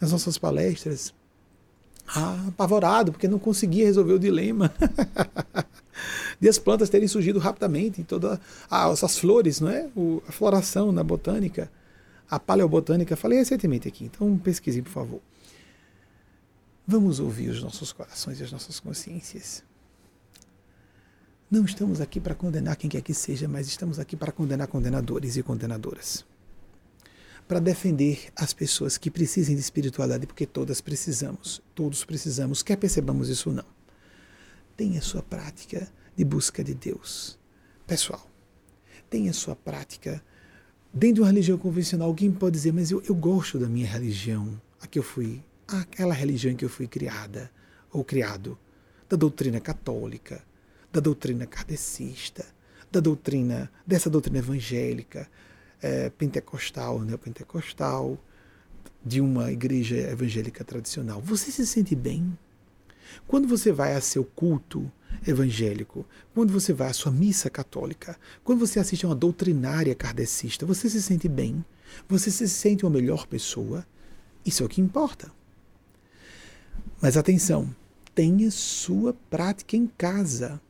Nas 0.00 0.10
nossas 0.10 0.36
palestras. 0.36 1.14
Ah, 2.08 2.46
apavorado, 2.48 3.12
porque 3.12 3.28
não 3.28 3.38
conseguia 3.38 3.86
resolver 3.86 4.14
o 4.14 4.18
dilema. 4.18 4.74
de 6.40 6.48
as 6.48 6.58
plantas 6.58 6.88
terem 6.88 7.06
surgido 7.06 7.38
rapidamente, 7.38 8.02
todas 8.02 8.40
ah, 8.68 8.90
essas 8.90 9.16
flores, 9.16 9.60
não 9.60 9.70
é? 9.70 9.88
O, 9.94 10.20
a 10.26 10.32
floração 10.32 10.90
na 10.90 11.04
botânica, 11.04 11.70
a 12.28 12.40
paleobotânica. 12.40 13.14
Falei 13.14 13.38
recentemente 13.38 13.86
aqui, 13.86 14.06
então 14.06 14.36
pesquisem, 14.36 14.82
por 14.82 14.90
favor. 14.90 15.20
Vamos 16.84 17.20
ouvir 17.20 17.50
os 17.50 17.62
nossos 17.62 17.92
corações 17.92 18.40
e 18.40 18.42
as 18.42 18.50
nossas 18.50 18.80
consciências. 18.80 19.62
Não 21.50 21.64
estamos 21.64 21.98
aqui 22.02 22.20
para 22.20 22.34
condenar 22.34 22.76
quem 22.76 22.90
quer 22.90 23.00
que 23.00 23.14
seja, 23.14 23.48
mas 23.48 23.66
estamos 23.68 23.98
aqui 23.98 24.14
para 24.14 24.30
condenar 24.30 24.68
condenadores 24.68 25.38
e 25.38 25.42
condenadoras. 25.42 26.22
Para 27.46 27.58
defender 27.58 28.30
as 28.36 28.52
pessoas 28.52 28.98
que 28.98 29.10
precisem 29.10 29.54
de 29.54 29.60
espiritualidade, 29.62 30.26
porque 30.26 30.44
todas 30.44 30.82
precisamos, 30.82 31.62
todos 31.74 32.04
precisamos, 32.04 32.62
quer 32.62 32.76
percebamos 32.76 33.30
isso 33.30 33.48
ou 33.48 33.54
não. 33.54 33.64
Tenha 34.76 35.00
sua 35.00 35.22
prática 35.22 35.90
de 36.14 36.22
busca 36.22 36.62
de 36.62 36.74
Deus. 36.74 37.38
Pessoal, 37.86 38.30
tenha 39.08 39.32
sua 39.32 39.56
prática. 39.56 40.22
Dentro 40.92 41.14
de 41.14 41.20
uma 41.22 41.28
religião 41.28 41.56
convencional, 41.56 42.08
alguém 42.08 42.30
pode 42.30 42.56
dizer, 42.56 42.74
mas 42.74 42.90
eu, 42.90 43.02
eu 43.08 43.14
gosto 43.14 43.58
da 43.58 43.70
minha 43.70 43.86
religião, 43.86 44.60
a 44.82 44.86
que 44.86 44.98
eu 44.98 45.02
fui, 45.02 45.42
aquela 45.66 46.12
religião 46.12 46.52
em 46.52 46.56
que 46.56 46.64
eu 46.66 46.68
fui 46.68 46.86
criada 46.86 47.50
ou 47.90 48.04
criado, 48.04 48.58
da 49.08 49.16
doutrina 49.16 49.58
católica, 49.60 50.46
da 50.98 51.00
doutrina 51.00 51.46
kardecista, 51.46 52.44
da 52.90 52.98
doutrina, 52.98 53.70
dessa 53.86 54.10
doutrina 54.10 54.38
evangélica, 54.38 55.28
é, 55.80 56.10
pentecostal, 56.10 57.00
neopentecostal, 57.02 58.18
de 59.04 59.20
uma 59.20 59.52
igreja 59.52 59.96
evangélica 59.96 60.64
tradicional. 60.64 61.20
Você 61.20 61.52
se 61.52 61.64
sente 61.64 61.94
bem? 61.94 62.36
Quando 63.28 63.46
você 63.46 63.70
vai 63.70 63.94
a 63.94 64.00
seu 64.00 64.24
culto 64.24 64.90
evangélico, 65.24 66.04
quando 66.34 66.52
você 66.52 66.72
vai 66.72 66.88
à 66.88 66.92
sua 66.92 67.12
missa 67.12 67.48
católica, 67.48 68.18
quando 68.42 68.58
você 68.58 68.80
assiste 68.80 69.06
a 69.06 69.08
uma 69.08 69.14
doutrinária 69.14 69.94
kardecista, 69.94 70.66
você 70.66 70.90
se 70.90 71.00
sente 71.00 71.28
bem? 71.28 71.64
Você 72.08 72.28
se 72.28 72.48
sente 72.48 72.84
uma 72.84 72.90
melhor 72.90 73.24
pessoa? 73.28 73.86
Isso 74.44 74.64
é 74.64 74.66
o 74.66 74.68
que 74.68 74.80
importa. 74.80 75.30
Mas 77.00 77.16
atenção, 77.16 77.72
tenha 78.16 78.50
sua 78.50 79.14
prática 79.30 79.76
em 79.76 79.86
casa. 79.86 80.60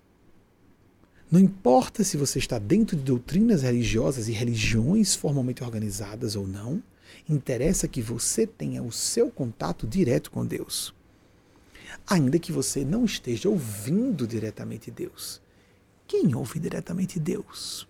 Não 1.30 1.38
importa 1.38 2.02
se 2.02 2.16
você 2.16 2.38
está 2.38 2.59
dentro 2.59 2.96
de 2.96 3.02
doutrinas 3.02 3.62
religiosas 3.62 4.28
e 4.28 4.32
religiões 4.32 5.14
formalmente 5.14 5.62
organizadas 5.62 6.34
ou 6.36 6.46
não, 6.46 6.82
interessa 7.28 7.86
que 7.86 8.00
você 8.00 8.46
tenha 8.46 8.82
o 8.82 8.90
seu 8.90 9.30
contato 9.30 9.86
direto 9.86 10.30
com 10.30 10.46
Deus. 10.46 10.94
Ainda 12.06 12.38
que 12.38 12.50
você 12.52 12.84
não 12.84 13.05
esteja 13.05 13.48
ouvindo 13.48 14.26
diretamente 14.26 14.90
Deus. 14.90 15.40
Quem 16.06 16.34
ouve 16.34 16.59
diretamente 16.59 17.20
Deus? 17.20 17.86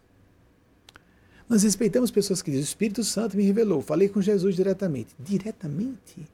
Nós 1.48 1.62
respeitamos 1.62 2.10
pessoas 2.10 2.42
que 2.42 2.50
dizem: 2.50 2.64
o 2.64 2.68
Espírito 2.68 3.04
Santo 3.04 3.36
me 3.36 3.44
revelou, 3.44 3.80
falei 3.80 4.08
com 4.08 4.20
Jesus 4.20 4.56
diretamente. 4.56 5.14
Diretamente? 5.18 6.26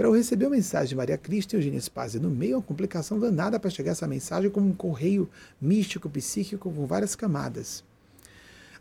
Para 0.00 0.08
eu 0.08 0.14
receber 0.14 0.46
a 0.46 0.48
mensagem 0.48 0.88
de 0.88 0.96
Maria 0.96 1.18
Cristo 1.18 1.52
e 1.52 1.56
Eugênia 1.56 1.78
Spazia 1.78 2.18
no 2.18 2.30
meio, 2.30 2.54
é 2.54 2.56
uma 2.56 2.62
complicação 2.62 3.20
danada 3.20 3.60
para 3.60 3.68
chegar 3.68 3.90
essa 3.90 4.08
mensagem 4.08 4.48
como 4.48 4.66
um 4.66 4.72
correio 4.72 5.28
místico, 5.60 6.08
psíquico, 6.08 6.72
com 6.72 6.86
várias 6.86 7.14
camadas. 7.14 7.84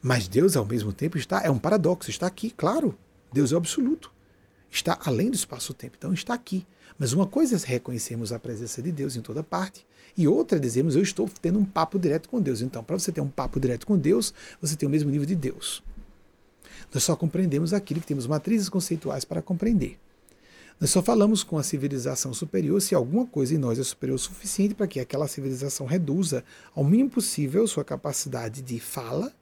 Mas 0.02 0.30
Deus, 0.30 0.56
ao 0.56 0.64
mesmo 0.64 0.94
tempo, 0.94 1.18
está. 1.18 1.42
É 1.44 1.52
um 1.52 1.60
paradoxo, 1.60 2.10
está 2.10 2.26
aqui, 2.26 2.52
claro. 2.52 2.98
Deus 3.34 3.52
é 3.52 3.58
absoluto. 3.58 4.10
Está 4.72 4.98
além 5.04 5.30
do 5.30 5.36
espaço-tempo, 5.36 5.98
então 5.98 6.14
está 6.14 6.34
aqui. 6.34 6.66
Mas 6.98 7.12
uma 7.12 7.28
coisa 7.28 7.58
é 7.58 7.60
reconhecermos 7.68 8.32
a 8.32 8.40
presença 8.40 8.82
de 8.82 8.90
Deus 8.90 9.18
em 9.18 9.22
toda 9.22 9.44
parte, 9.44 9.86
e 10.16 10.26
outra 10.26 10.58
é 10.58 10.62
dizermos, 10.62 10.96
eu 10.96 11.04
estou 11.04 11.30
tendo 11.42 11.60
um 11.60 11.66
papo 11.66 12.00
direto 12.00 12.30
com 12.30 12.40
Deus. 12.42 12.62
Então, 12.62 12.82
para 12.82 12.98
você 12.98 13.12
ter 13.12 13.20
um 13.20 13.28
papo 13.28 13.60
direto 13.60 13.86
com 13.86 13.98
Deus, 13.98 14.34
você 14.62 14.74
tem 14.74 14.88
o 14.88 14.90
mesmo 14.90 15.12
nível 15.12 15.28
de 15.28 15.36
Deus. 15.36 15.84
Nós 16.94 17.04
só 17.04 17.14
compreendemos 17.14 17.74
aquilo 17.74 18.00
que 18.00 18.08
temos 18.08 18.26
matrizes 18.26 18.70
conceituais 18.70 19.26
para 19.26 19.42
compreender. 19.42 20.00
Nós 20.80 20.92
só 20.92 21.02
falamos 21.02 21.44
com 21.44 21.58
a 21.58 21.64
civilização 21.64 22.34
superior 22.34 22.82
se 22.82 22.96
alguma 22.96 23.26
coisa 23.26 23.54
em 23.54 23.58
nós 23.58 23.78
é 23.78 23.84
superior 23.84 24.16
o 24.16 24.20
suficiente 24.20 24.74
para 24.74 24.88
que 24.88 25.00
aquela 25.00 25.28
civilização 25.28 25.86
reduza 25.86 26.44
ao 26.74 26.84
mínimo 26.84 27.10
possível 27.10 27.68
sua 27.68 27.84
capacidade 27.84 28.62
de 28.62 28.80
fala 28.80 29.34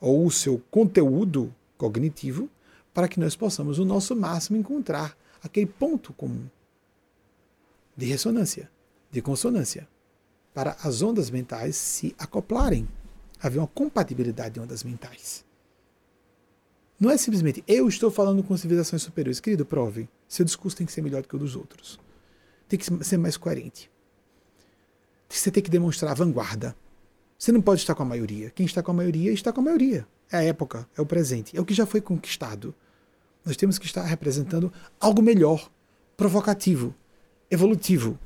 ou 0.00 0.26
o 0.26 0.30
seu 0.30 0.62
conteúdo 0.70 1.54
cognitivo, 1.76 2.48
para 2.92 3.08
que 3.08 3.18
nós 3.18 3.34
possamos, 3.34 3.78
o 3.78 3.84
nosso 3.84 4.14
máximo, 4.14 4.56
encontrar 4.56 5.16
aquele 5.42 5.66
ponto 5.66 6.12
comum 6.12 6.46
de 7.96 8.06
ressonância 8.06 8.70
de 9.14 9.22
consonância, 9.22 9.86
para 10.52 10.76
as 10.82 11.00
ondas 11.00 11.30
mentais 11.30 11.76
se 11.76 12.16
acoplarem, 12.18 12.88
haver 13.40 13.60
uma 13.60 13.68
compatibilidade 13.68 14.54
de 14.54 14.60
ondas 14.60 14.82
mentais. 14.82 15.43
Não 17.04 17.10
é 17.10 17.18
simplesmente 17.18 17.62
eu 17.68 17.86
estou 17.86 18.10
falando 18.10 18.42
com 18.42 18.56
civilizações 18.56 19.02
superiores. 19.02 19.38
Querido, 19.38 19.66
prove. 19.66 20.08
Seu 20.26 20.42
discurso 20.42 20.74
tem 20.74 20.86
que 20.86 20.92
ser 20.92 21.02
melhor 21.02 21.20
do 21.20 21.28
que 21.28 21.36
o 21.36 21.38
dos 21.38 21.54
outros. 21.54 22.00
Tem 22.66 22.78
que 22.78 23.04
ser 23.04 23.18
mais 23.18 23.36
coerente. 23.36 23.90
Você 25.28 25.50
tem 25.50 25.62
que 25.62 25.68
demonstrar 25.68 26.12
a 26.12 26.14
vanguarda. 26.14 26.74
Você 27.38 27.52
não 27.52 27.60
pode 27.60 27.82
estar 27.82 27.94
com 27.94 28.02
a 28.02 28.06
maioria. 28.06 28.48
Quem 28.48 28.64
está 28.64 28.82
com 28.82 28.90
a 28.90 28.94
maioria 28.94 29.30
está 29.32 29.52
com 29.52 29.60
a 29.60 29.64
maioria. 29.64 30.06
É 30.32 30.38
a 30.38 30.42
época, 30.44 30.88
é 30.96 31.02
o 31.02 31.04
presente, 31.04 31.54
é 31.54 31.60
o 31.60 31.64
que 31.66 31.74
já 31.74 31.84
foi 31.84 32.00
conquistado. 32.00 32.74
Nós 33.44 33.54
temos 33.54 33.78
que 33.78 33.84
estar 33.84 34.02
representando 34.02 34.72
algo 34.98 35.20
melhor, 35.20 35.70
provocativo, 36.16 36.94
evolutivo, 37.50 38.18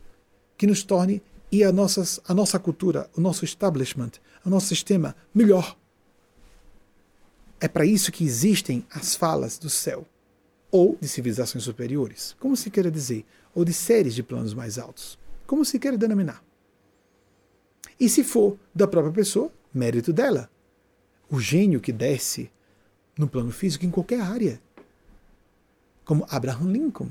que 0.56 0.68
nos 0.68 0.84
torne 0.84 1.20
e 1.50 1.64
a, 1.64 1.72
nossas, 1.72 2.20
a 2.28 2.32
nossa 2.32 2.60
cultura, 2.60 3.10
o 3.16 3.20
nosso 3.20 3.44
establishment, 3.44 4.12
o 4.46 4.48
nosso 4.48 4.68
sistema 4.68 5.16
melhor. 5.34 5.76
É 7.60 7.66
para 7.66 7.84
isso 7.84 8.12
que 8.12 8.24
existem 8.24 8.86
as 8.90 9.14
falas 9.14 9.58
do 9.58 9.68
céu, 9.68 10.06
ou 10.70 10.96
de 11.00 11.08
civilizações 11.08 11.64
superiores, 11.64 12.36
como 12.38 12.56
se 12.56 12.70
queira 12.70 12.90
dizer, 12.90 13.24
ou 13.54 13.64
de 13.64 13.72
séries 13.72 14.14
de 14.14 14.22
planos 14.22 14.54
mais 14.54 14.78
altos, 14.78 15.18
como 15.46 15.64
se 15.64 15.78
queira 15.78 15.98
denominar. 15.98 16.42
E 17.98 18.08
se 18.08 18.22
for 18.22 18.56
da 18.72 18.86
própria 18.86 19.12
pessoa, 19.12 19.52
mérito 19.74 20.12
dela. 20.12 20.48
O 21.28 21.40
gênio 21.40 21.80
que 21.80 21.92
desce 21.92 22.50
no 23.18 23.28
plano 23.28 23.50
físico 23.50 23.84
em 23.84 23.90
qualquer 23.90 24.20
área. 24.20 24.60
Como 26.04 26.24
Abraham 26.30 26.70
Lincoln. 26.70 27.10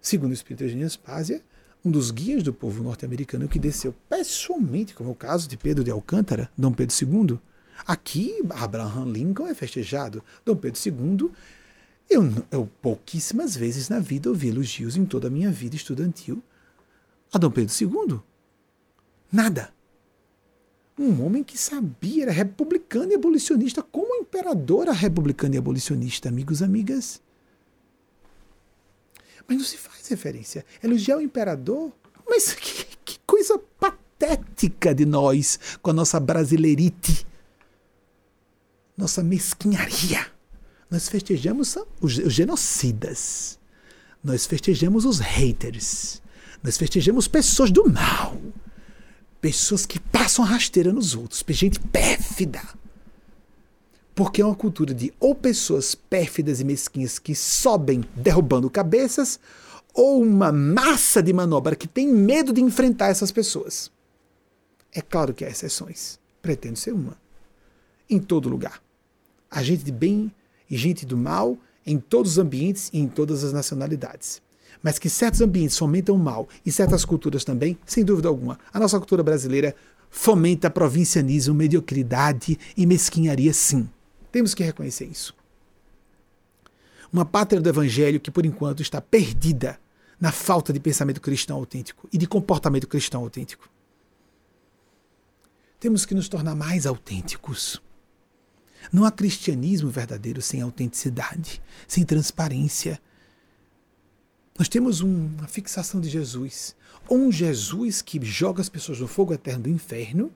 Segundo 0.00 0.30
o 0.30 0.34
Espírito 0.34 0.64
Eugênio 0.64 0.88
Spásia, 0.88 1.42
um 1.84 1.90
dos 1.90 2.10
guias 2.10 2.42
do 2.42 2.52
povo 2.52 2.82
norte-americano 2.82 3.48
que 3.48 3.58
desceu 3.58 3.94
pessoalmente, 4.08 4.94
como 4.94 5.08
é 5.08 5.12
o 5.12 5.16
caso 5.16 5.48
de 5.48 5.56
Pedro 5.56 5.82
de 5.82 5.90
Alcântara, 5.90 6.50
Dom 6.56 6.72
Pedro 6.72 6.94
II. 6.94 7.38
Aqui, 7.86 8.34
Abraham 8.50 9.06
Lincoln 9.06 9.46
é 9.46 9.54
festejado. 9.54 10.22
Dom 10.44 10.56
Pedro 10.56 10.80
II, 10.84 11.30
eu, 12.10 12.22
eu 12.50 12.70
pouquíssimas 12.80 13.56
vezes 13.56 13.88
na 13.88 13.98
vida 13.98 14.28
ouvi 14.28 14.48
elogios 14.48 14.96
em 14.96 15.04
toda 15.04 15.28
a 15.28 15.30
minha 15.30 15.50
vida 15.50 15.76
estudantil 15.76 16.42
a 17.32 17.38
Dom 17.38 17.50
Pedro 17.50 17.74
II. 17.80 18.20
Nada. 19.30 19.72
Um 20.98 21.24
homem 21.24 21.44
que 21.44 21.56
sabia, 21.56 22.24
era 22.24 22.32
republicano 22.32 23.12
e 23.12 23.14
abolicionista, 23.14 23.82
como 23.82 24.16
imperador 24.16 24.88
republicano 24.88 25.54
e 25.54 25.58
abolicionista, 25.58 26.28
amigos 26.28 26.62
amigas. 26.62 27.22
Mas 29.46 29.58
não 29.58 29.64
se 29.64 29.76
faz 29.76 30.08
referência. 30.08 30.64
Elogiar 30.82 31.18
o 31.18 31.20
imperador? 31.20 31.92
Mas 32.28 32.52
que, 32.54 32.86
que 33.04 33.18
coisa 33.24 33.58
patética 33.78 34.94
de 34.94 35.06
nós 35.06 35.78
com 35.80 35.90
a 35.90 35.94
nossa 35.94 36.18
brasileirite, 36.18 37.26
nossa 38.98 39.22
mesquinharia. 39.22 40.26
Nós 40.90 41.08
festejamos 41.08 41.78
os, 42.00 42.14
genocidas. 42.14 43.58
Nós 44.22 44.44
festejamos 44.44 45.04
os 45.04 45.20
haters. 45.20 46.20
Nós 46.62 46.76
festejamos 46.76 47.28
pessoas 47.28 47.70
do 47.70 47.88
mal. 47.88 48.36
Pessoas 49.40 49.86
que 49.86 50.00
passam 50.00 50.44
rasteira 50.44 50.92
nos 50.92 51.14
outros. 51.14 51.44
Gente 51.50 51.78
pérfida. 51.78 52.60
Porque 54.16 54.42
é 54.42 54.44
uma 54.44 54.56
cultura 54.56 54.92
de 54.92 55.14
ou 55.20 55.32
pessoas 55.32 55.94
pérfidas 55.94 56.58
e 56.58 56.64
mesquinhas 56.64 57.20
que 57.20 57.36
sobem 57.36 58.02
derrubando 58.16 58.68
cabeças, 58.68 59.38
ou 59.94 60.20
uma 60.20 60.50
massa 60.50 61.22
de 61.22 61.32
manobra 61.32 61.76
que 61.76 61.86
tem 61.86 62.08
medo 62.08 62.52
de 62.52 62.60
enfrentar 62.60 63.08
essas 63.08 63.30
pessoas. 63.30 63.92
É 64.92 65.00
claro 65.00 65.32
que 65.32 65.44
há 65.44 65.48
exceções. 65.48 66.18
Pretendo 66.42 66.76
ser 66.76 66.92
uma. 66.92 67.16
Em 68.10 68.18
todo 68.18 68.48
lugar. 68.48 68.82
Há 69.50 69.62
gente 69.62 69.84
de 69.84 69.92
bem 69.92 70.32
e 70.68 70.76
gente 70.76 71.06
do 71.06 71.16
mal 71.16 71.56
em 71.86 71.98
todos 71.98 72.32
os 72.32 72.38
ambientes 72.38 72.90
e 72.92 72.98
em 72.98 73.08
todas 73.08 73.42
as 73.42 73.52
nacionalidades. 73.52 74.42
Mas 74.82 74.98
que 74.98 75.08
certos 75.08 75.40
ambientes 75.40 75.78
fomentam 75.78 76.14
o 76.14 76.18
mal 76.18 76.48
e 76.64 76.70
certas 76.70 77.04
culturas 77.04 77.44
também, 77.44 77.78
sem 77.86 78.04
dúvida 78.04 78.28
alguma. 78.28 78.58
A 78.72 78.78
nossa 78.78 78.98
cultura 78.98 79.22
brasileira 79.22 79.74
fomenta 80.10 80.70
provincianismo, 80.70 81.54
mediocridade 81.54 82.58
e 82.76 82.86
mesquinharia, 82.86 83.52
sim. 83.52 83.88
Temos 84.30 84.54
que 84.54 84.62
reconhecer 84.62 85.06
isso. 85.06 85.34
Uma 87.12 87.24
pátria 87.24 87.60
do 87.60 87.68
evangelho 87.68 88.20
que, 88.20 88.30
por 88.30 88.44
enquanto, 88.44 88.82
está 88.82 89.00
perdida 89.00 89.80
na 90.20 90.30
falta 90.30 90.72
de 90.72 90.80
pensamento 90.80 91.20
cristão 91.20 91.56
autêntico 91.56 92.08
e 92.12 92.18
de 92.18 92.26
comportamento 92.26 92.86
cristão 92.86 93.22
autêntico. 93.22 93.68
Temos 95.80 96.04
que 96.04 96.14
nos 96.14 96.28
tornar 96.28 96.54
mais 96.54 96.86
autênticos. 96.86 97.80
Não 98.92 99.04
há 99.04 99.10
cristianismo 99.10 99.90
verdadeiro 99.90 100.40
sem 100.40 100.60
autenticidade, 100.60 101.60
sem 101.86 102.04
transparência. 102.04 103.00
Nós 104.58 104.68
temos 104.68 105.00
uma 105.00 105.46
fixação 105.46 106.00
de 106.00 106.08
Jesus. 106.08 106.74
Um 107.10 107.30
Jesus 107.30 108.02
que 108.02 108.24
joga 108.24 108.60
as 108.60 108.68
pessoas 108.68 109.00
no 109.00 109.06
fogo 109.06 109.32
eterno 109.32 109.64
do 109.64 109.70
inferno. 109.70 110.32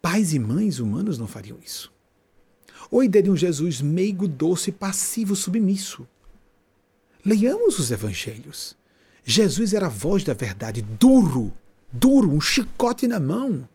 Pais 0.00 0.34
e 0.34 0.38
mães 0.38 0.78
humanos 0.78 1.18
não 1.18 1.26
fariam 1.26 1.58
isso. 1.64 1.92
Ou 2.90 3.00
a 3.00 3.04
ideia 3.04 3.22
de 3.22 3.30
um 3.30 3.36
Jesus 3.36 3.80
meigo, 3.80 4.28
doce, 4.28 4.70
passivo, 4.70 5.34
submisso. 5.34 6.06
Leiamos 7.24 7.78
os 7.78 7.90
evangelhos. 7.90 8.76
Jesus 9.24 9.72
era 9.72 9.86
a 9.86 9.90
voz 9.90 10.24
da 10.24 10.34
verdade, 10.34 10.82
duro, 10.82 11.52
duro, 11.90 12.30
um 12.30 12.40
chicote 12.40 13.06
na 13.06 13.20
mão. 13.20 13.68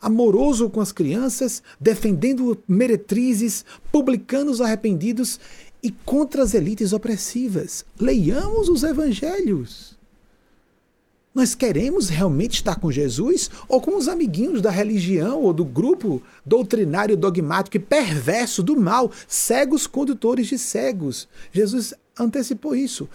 Amoroso 0.00 0.68
com 0.70 0.80
as 0.80 0.92
crianças, 0.92 1.62
defendendo 1.80 2.56
meretrizes, 2.68 3.64
publicanos 3.90 4.60
arrependidos 4.60 5.40
e 5.82 5.90
contra 5.90 6.42
as 6.42 6.54
elites 6.54 6.92
opressivas. 6.92 7.84
Leiamos 7.98 8.68
os 8.68 8.82
evangelhos. 8.82 9.96
Nós 11.36 11.54
queremos 11.54 12.08
realmente 12.08 12.54
estar 12.54 12.80
com 12.80 12.90
Jesus 12.90 13.50
ou 13.68 13.78
com 13.78 13.94
os 13.94 14.08
amiguinhos 14.08 14.62
da 14.62 14.70
religião 14.70 15.42
ou 15.42 15.52
do 15.52 15.66
grupo 15.66 16.22
doutrinário 16.46 17.14
dogmático 17.14 17.76
e 17.76 17.80
perverso 17.80 18.62
do 18.62 18.74
mal, 18.74 19.12
cegos 19.28 19.86
condutores 19.86 20.46
de 20.46 20.58
cegos. 20.58 21.28
Jesus 21.52 21.92
antecipou 22.18 22.74
isso. 22.74 23.06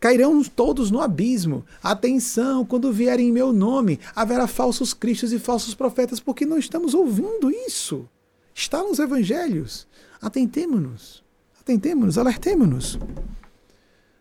Cairão 0.00 0.42
todos 0.44 0.90
no 0.90 1.00
abismo. 1.00 1.64
Atenção, 1.82 2.64
quando 2.64 2.92
vierem 2.92 3.28
em 3.28 3.32
meu 3.32 3.52
nome, 3.52 3.98
haverá 4.14 4.46
falsos 4.46 4.94
cristos 4.94 5.32
e 5.32 5.38
falsos 5.38 5.74
profetas, 5.74 6.20
porque 6.20 6.46
não 6.46 6.58
estamos 6.58 6.94
ouvindo 6.94 7.50
isso. 7.50 8.08
Está 8.54 8.82
nos 8.82 8.98
evangelhos. 8.98 9.86
Atentemo-nos. 10.20 11.22
Atentemo-nos, 11.60 12.16
alertemo-nos. 12.16 12.98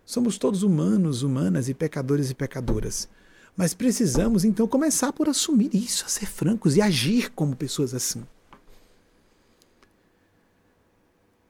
Somos 0.06 0.38
todos 0.38 0.64
humanos, 0.64 1.22
humanas 1.22 1.70
e 1.70 1.74
pecadores 1.74 2.32
e 2.32 2.36
pecadoras. 2.36 3.08
Mas 3.56 3.74
precisamos 3.74 4.46
então 4.46 4.68
começar 4.68 5.12
por 5.12 5.28
assumir 5.28 5.70
isso, 5.74 6.06
a 6.06 6.10
ser 6.10 6.28
francos 6.28 6.76
e 6.76 6.82
agir 6.82 7.32
como 7.32 7.56
pessoas 7.56 7.94
assim. 7.94 8.24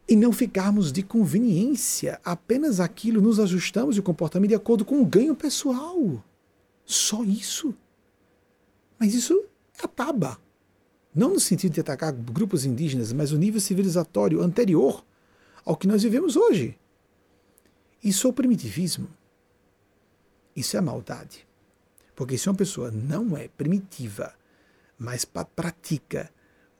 E 0.07 0.15
não 0.15 0.31
ficarmos 0.31 0.91
de 0.91 1.03
conveniência, 1.03 2.19
apenas 2.23 2.79
aquilo 2.79 3.21
nos 3.21 3.39
ajustamos 3.39 3.95
de 3.95 4.01
comportamento 4.01 4.49
de 4.49 4.55
acordo 4.55 4.85
com 4.85 5.01
o 5.01 5.05
ganho 5.05 5.35
pessoal. 5.35 6.23
Só 6.85 7.23
isso. 7.23 7.75
Mas 8.97 9.13
isso 9.13 9.45
é 9.77 9.84
a 9.84 9.88
taba. 9.88 10.39
Não 11.13 11.34
no 11.34 11.39
sentido 11.39 11.73
de 11.73 11.81
atacar 11.81 12.13
grupos 12.13 12.63
indígenas, 12.63 13.11
mas 13.11 13.31
o 13.31 13.38
nível 13.38 13.59
civilizatório 13.59 14.41
anterior 14.41 15.03
ao 15.65 15.75
que 15.75 15.88
nós 15.88 16.03
vivemos 16.03 16.38
hoje. 16.38 16.77
Isso 18.01 18.27
é 18.27 18.29
o 18.29 18.34
primitivismo. 18.34 19.09
Isso 20.55 20.77
é 20.77 20.79
a 20.79 20.81
maldade. 20.81 21.45
Porque 22.15 22.38
se 22.38 22.47
uma 22.47 22.55
pessoa 22.55 22.89
não 22.89 23.35
é 23.35 23.49
primitiva, 23.49 24.34
mas 24.97 25.25
pratica 25.25 26.31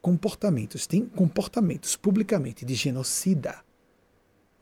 comportamentos, 0.02 0.88
tem 0.88 1.06
comportamentos 1.06 1.96
publicamente 1.96 2.66
de 2.66 2.76
genocida, 2.76 3.64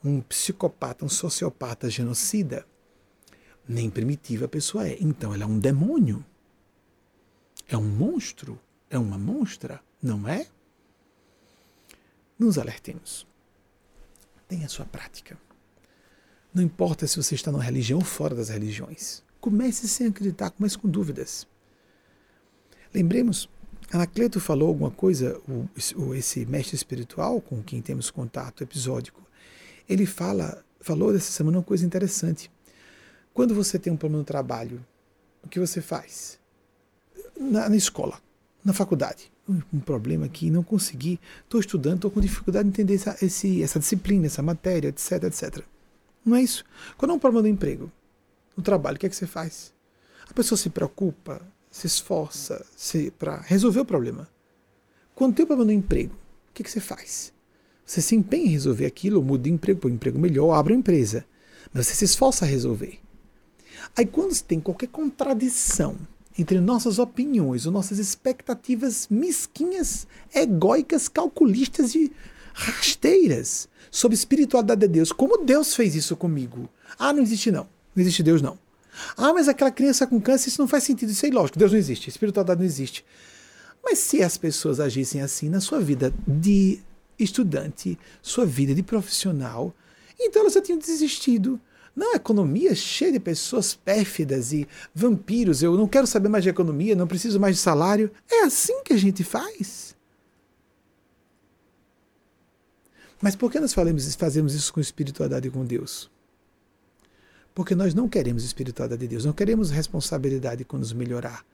um 0.04 0.22
psicopata, 0.22 1.04
um 1.04 1.10
sociopata 1.10 1.90
genocida, 1.90 2.66
nem 3.68 3.90
primitiva 3.90 4.46
a 4.46 4.50
pessoa 4.50 4.88
é. 4.88 4.98
Então 5.00 5.34
ela 5.34 5.44
é 5.44 5.48
um 5.48 5.60
demônio. 5.60 6.24
É 7.68 7.76
um 7.76 7.88
monstro. 7.88 8.60
É 8.90 8.98
uma 8.98 9.18
monstra, 9.18 9.82
não 10.02 10.28
é? 10.28 10.48
Nos 12.38 12.58
alertemos. 12.58 13.26
Tenha 14.48 14.70
sua 14.70 14.86
prática. 14.86 15.38
Não 16.54 16.62
importa 16.62 17.08
se 17.08 17.18
você 17.18 17.36
está 17.36 17.52
numa 17.52 17.64
religião 17.64 18.00
ou 18.00 18.06
fora 18.06 18.36
das 18.36 18.50
religiões. 18.50 19.24
Comece 19.42 19.88
sem 19.88 20.08
acreditar, 20.08 20.52
comece 20.52 20.78
com 20.78 20.88
dúvidas. 20.88 21.48
Lembremos, 22.94 23.50
Anacleto 23.96 24.40
falou 24.40 24.68
alguma 24.68 24.92
coisa, 24.92 25.40
o, 25.48 26.14
esse 26.14 26.46
mestre 26.46 26.76
espiritual 26.76 27.40
com 27.40 27.64
quem 27.64 27.82
temos 27.82 28.12
contato 28.12 28.64
episódico, 28.64 29.22
ele 29.88 30.06
fala, 30.06 30.64
falou 30.82 31.14
dessa 31.14 31.32
semana 31.32 31.58
uma 31.58 31.64
coisa 31.64 31.86
interessante. 31.86 32.52
Quando 33.34 33.56
você 33.56 33.80
tem 33.80 33.92
um 33.92 33.98
problema 33.98 34.20
no 34.20 34.26
trabalho, 34.26 34.86
o 35.44 35.48
que 35.48 35.60
você 35.60 35.82
faz? 35.82 36.40
Na, 37.40 37.70
na 37.70 37.76
escola, 37.76 38.20
na 38.64 38.74
faculdade. 38.74 39.32
Um 39.72 39.80
problema 39.80 40.26
aqui, 40.26 40.50
não 40.50 40.64
consegui, 40.64 41.20
estou 41.44 41.60
estudando, 41.60 41.98
estou 41.98 42.12
com 42.12 42.20
dificuldade 42.20 42.64
de 42.64 42.70
entender 42.70 42.96
essa, 42.96 43.16
esse, 43.24 43.62
essa 43.62 43.80
disciplina, 43.80 44.26
essa 44.26 44.42
matéria, 44.42 44.88
etc, 44.88 45.24
etc. 45.24 45.64
Não 46.26 46.36
é 46.36 46.42
isso. 46.42 46.66
Quando 46.98 47.12
é 47.12 47.14
um 47.14 47.20
problema 47.20 47.44
no 47.44 47.54
emprego, 47.54 47.92
no 48.58 48.64
trabalho, 48.64 48.98
o 48.98 49.00
que 49.00 49.06
é 49.06 49.10
que 49.10 49.16
você 49.16 49.28
faz? 49.28 49.74
A 50.28 50.34
pessoa 50.34 50.58
se 50.58 50.70
preocupa, 50.70 51.42
se 51.76 51.88
esforça 51.88 52.66
se, 52.74 53.12
para 53.12 53.42
resolver 53.42 53.82
o 53.82 53.86
problema. 53.86 54.30
Quando 55.14 55.36
tem 55.36 55.44
um 55.44 55.48
problema 55.48 55.74
no 55.74 55.78
emprego, 55.78 56.16
o 56.50 56.54
que, 56.54 56.64
que 56.64 56.72
você 56.72 56.80
faz? 56.80 57.34
Você 57.86 58.02
se 58.02 58.16
empenha 58.16 58.46
em 58.46 58.52
resolver 58.52 58.86
aquilo, 58.86 59.22
muda 59.22 59.44
de 59.44 59.52
emprego 59.52 59.82
para 59.82 59.90
um 59.90 59.94
emprego 59.94 60.18
melhor, 60.18 60.54
abre 60.54 60.72
uma 60.72 60.80
empresa. 60.80 61.26
Mas 61.74 61.88
você 61.88 61.96
se 61.96 62.06
esforça 62.06 62.46
a 62.46 62.48
resolver. 62.48 62.98
Aí 63.94 64.06
quando 64.06 64.42
tem 64.42 64.62
qualquer 64.62 64.88
contradição 64.88 65.98
entre 66.40 66.62
nossas 66.62 66.98
opiniões 66.98 67.66
ou 67.66 67.74
nossas 67.74 68.00
expectativas 68.00 69.10
mesquinhas, 69.10 70.08
egóicas, 70.34 71.10
calculistas 71.10 71.94
e 71.94 72.10
rasteiras 72.54 73.68
sobre 73.92 74.16
espiritualidade 74.16 74.80
de 74.80 74.88
Deus, 74.88 75.12
como 75.12 75.44
Deus 75.44 75.76
fez 75.76 75.94
isso 75.94 76.16
comigo? 76.16 76.70
Ah, 76.98 77.12
não 77.12 77.22
existe 77.22 77.52
não. 77.52 77.68
Não 77.94 78.02
existe 78.02 78.24
Deus 78.24 78.42
não. 78.42 78.58
Ah, 79.18 79.34
mas 79.34 79.48
aquela 79.48 79.72
criança 79.72 80.08
com 80.08 80.20
câncer, 80.20 80.50
isso 80.50 80.62
não 80.62 80.68
faz 80.68 80.84
sentido. 80.84 81.12
Isso 81.12 81.26
é 81.26 81.30
ilógico. 81.30 81.60
Deus 81.60 81.72
não 81.72 81.80
existe. 81.80 82.10
Espiritualidade 82.10 82.60
não 82.60 82.66
existe. 82.66 83.06
Mas 83.84 84.00
se 84.00 84.24
as 84.24 84.38
pessoas 84.38 84.80
agissem 84.80 85.22
assim 85.22 85.50
na 85.50 85.62
sua 85.62 85.80
vida 85.80 86.14
de 86.28 86.80
estudante, 87.20 87.98
sua 88.22 88.46
vida 88.46 88.74
de 88.74 88.82
profissional, 88.82 89.74
então 90.20 90.42
elas 90.42 90.54
já 90.54 90.62
tinham 90.62 90.80
desistido. 90.80 91.60
Não, 91.96 92.14
a 92.14 92.18
economia 92.18 92.76
cheia 92.76 93.12
de 93.12 93.20
pessoas 93.20 93.74
pérfidas 93.74 94.52
e 94.52 94.68
vampiros. 94.94 95.64
Eu 95.64 95.78
não 95.78 95.88
quero 95.88 96.06
saber 96.06 96.28
mais 96.28 96.44
de 96.44 96.50
economia, 96.50 96.96
não 96.96 97.08
preciso 97.08 97.40
mais 97.40 97.56
de 97.56 97.62
salário. 97.62 98.12
É 98.30 98.44
assim 98.44 98.84
que 98.84 98.92
a 98.92 98.98
gente 98.98 99.24
faz. 99.24 99.96
Mas 103.22 103.36
por 103.36 103.52
que 103.52 103.60
nós 103.60 103.74
falamos, 103.74 104.14
fazemos 104.16 104.54
isso 104.54 104.74
com 104.74 104.82
espiritualidade 104.82 105.48
e 105.48 105.52
com 105.52 105.64
Deus? 105.64 106.12
Porque 107.56 107.74
nós 107.74 107.94
não 107.94 108.10
queremos 108.10 108.44
espiritualidade 108.44 109.00
de 109.00 109.08
Deus, 109.08 109.24
não 109.24 109.32
queremos 109.32 109.72
responsabilidade 109.72 110.66
com 110.66 110.78
nos 110.78 110.92
melhorar. 110.92 111.46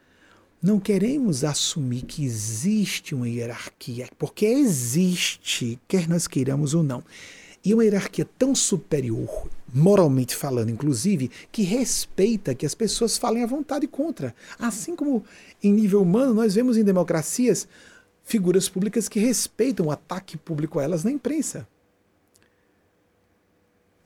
Não 0.61 0.79
queremos 0.79 1.43
assumir 1.43 2.01
que 2.01 2.25
existe 2.25 3.13
uma 3.13 3.29
hierarquia, 3.29 4.09
porque 4.17 4.47
existe, 4.47 5.79
quer 5.87 6.09
nós 6.09 6.27
queiramos 6.27 6.73
ou 6.73 6.81
não. 6.81 7.03
E 7.63 7.71
uma 7.71 7.83
hierarquia 7.83 8.27
tão 8.37 8.55
superior, 8.55 9.47
moralmente 9.71 10.35
falando, 10.35 10.71
inclusive, 10.71 11.29
que 11.51 11.61
respeita 11.61 12.55
que 12.55 12.65
as 12.65 12.73
pessoas 12.73 13.19
falem 13.19 13.43
à 13.43 13.47
vontade 13.47 13.85
contra. 13.85 14.33
Assim 14.57 14.95
como 14.95 15.23
em 15.63 15.71
nível 15.71 16.01
humano 16.01 16.33
nós 16.33 16.55
vemos 16.55 16.77
em 16.77 16.83
democracias 16.83 17.67
figuras 18.23 18.67
públicas 18.67 19.07
que 19.07 19.19
respeitam 19.19 19.85
o 19.85 19.91
ataque 19.91 20.35
público 20.35 20.79
a 20.79 20.83
elas 20.83 21.03
na 21.03 21.11
imprensa. 21.11 21.67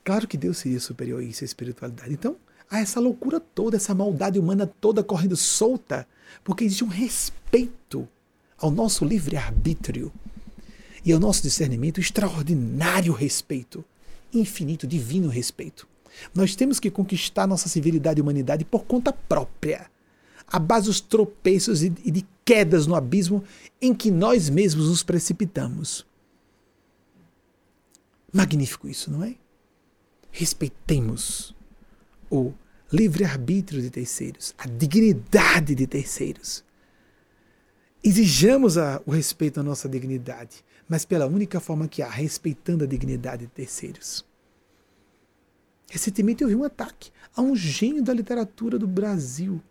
Claro 0.06 0.28
que 0.28 0.38
Deus 0.38 0.60
seria 0.60 0.80
superior 0.80 1.20
a 1.20 1.24
isso, 1.24 1.44
a 1.44 1.46
espiritualidade. 1.46 2.14
Então, 2.14 2.38
há 2.70 2.80
essa 2.80 3.00
loucura 3.00 3.40
toda, 3.40 3.76
essa 3.76 3.96
maldade 3.96 4.38
humana 4.38 4.68
toda 4.80 5.04
correndo 5.04 5.36
solta, 5.36 6.08
porque 6.44 6.64
existe 6.64 6.84
um 6.84 6.88
respeito 6.88 8.08
ao 8.56 8.70
nosso 8.70 9.04
livre-arbítrio 9.04 10.14
e 11.04 11.12
ao 11.12 11.20
nosso 11.20 11.42
discernimento, 11.42 12.00
extraordinário 12.00 13.14
respeito, 13.14 13.84
infinito, 14.32 14.86
divino 14.86 15.28
respeito. 15.28 15.88
Nós 16.36 16.56
temos 16.56 16.80
que 16.80 16.92
conquistar 16.92 17.48
nossa 17.48 17.68
civilidade 17.68 18.20
e 18.20 18.22
humanidade 18.22 18.64
por 18.64 18.86
conta 18.86 19.12
própria, 19.12 19.90
a 20.48 20.60
base 20.60 20.86
dos 20.86 21.02
tropeços 21.02 21.82
e 21.82 21.90
de 21.90 22.24
quedas 22.46 22.86
no 22.86 22.94
abismo 22.94 23.44
em 23.82 23.92
que 23.92 24.12
nós 24.12 24.52
mesmos 24.52 24.88
nos 24.88 25.02
precipitamos. 25.02 26.06
Magnífico 28.32 28.88
isso, 28.88 29.10
não 29.10 29.24
é? 29.24 29.36
Respeitemos 30.38 31.56
o 32.30 32.52
livre-arbítrio 32.92 33.82
de 33.82 33.90
terceiros, 33.90 34.54
a 34.58 34.68
dignidade 34.68 35.74
de 35.74 35.88
terceiros. 35.88 36.62
Exijamos 38.04 38.78
a, 38.78 39.02
o 39.06 39.12
respeito 39.12 39.62
à 39.62 39.64
nossa 39.64 39.88
dignidade, 39.88 40.62
mas 40.90 41.06
pela 41.06 41.26
única 41.26 41.62
forma 41.62 41.88
que 41.88 42.02
há, 42.02 42.10
respeitando 42.10 42.84
a 42.84 42.88
dignidade 42.88 43.46
de 43.46 43.52
terceiros. 43.54 44.26
Recentemente 45.90 46.44
eu 46.44 46.50
vi 46.50 46.56
um 46.58 46.66
ataque 46.66 47.12
a 47.34 47.42
um 47.42 47.56
gênio 47.56 48.04
da 48.04 48.14
literatura 48.14 48.78
do 48.78 48.88
Brasil. 48.88 49.64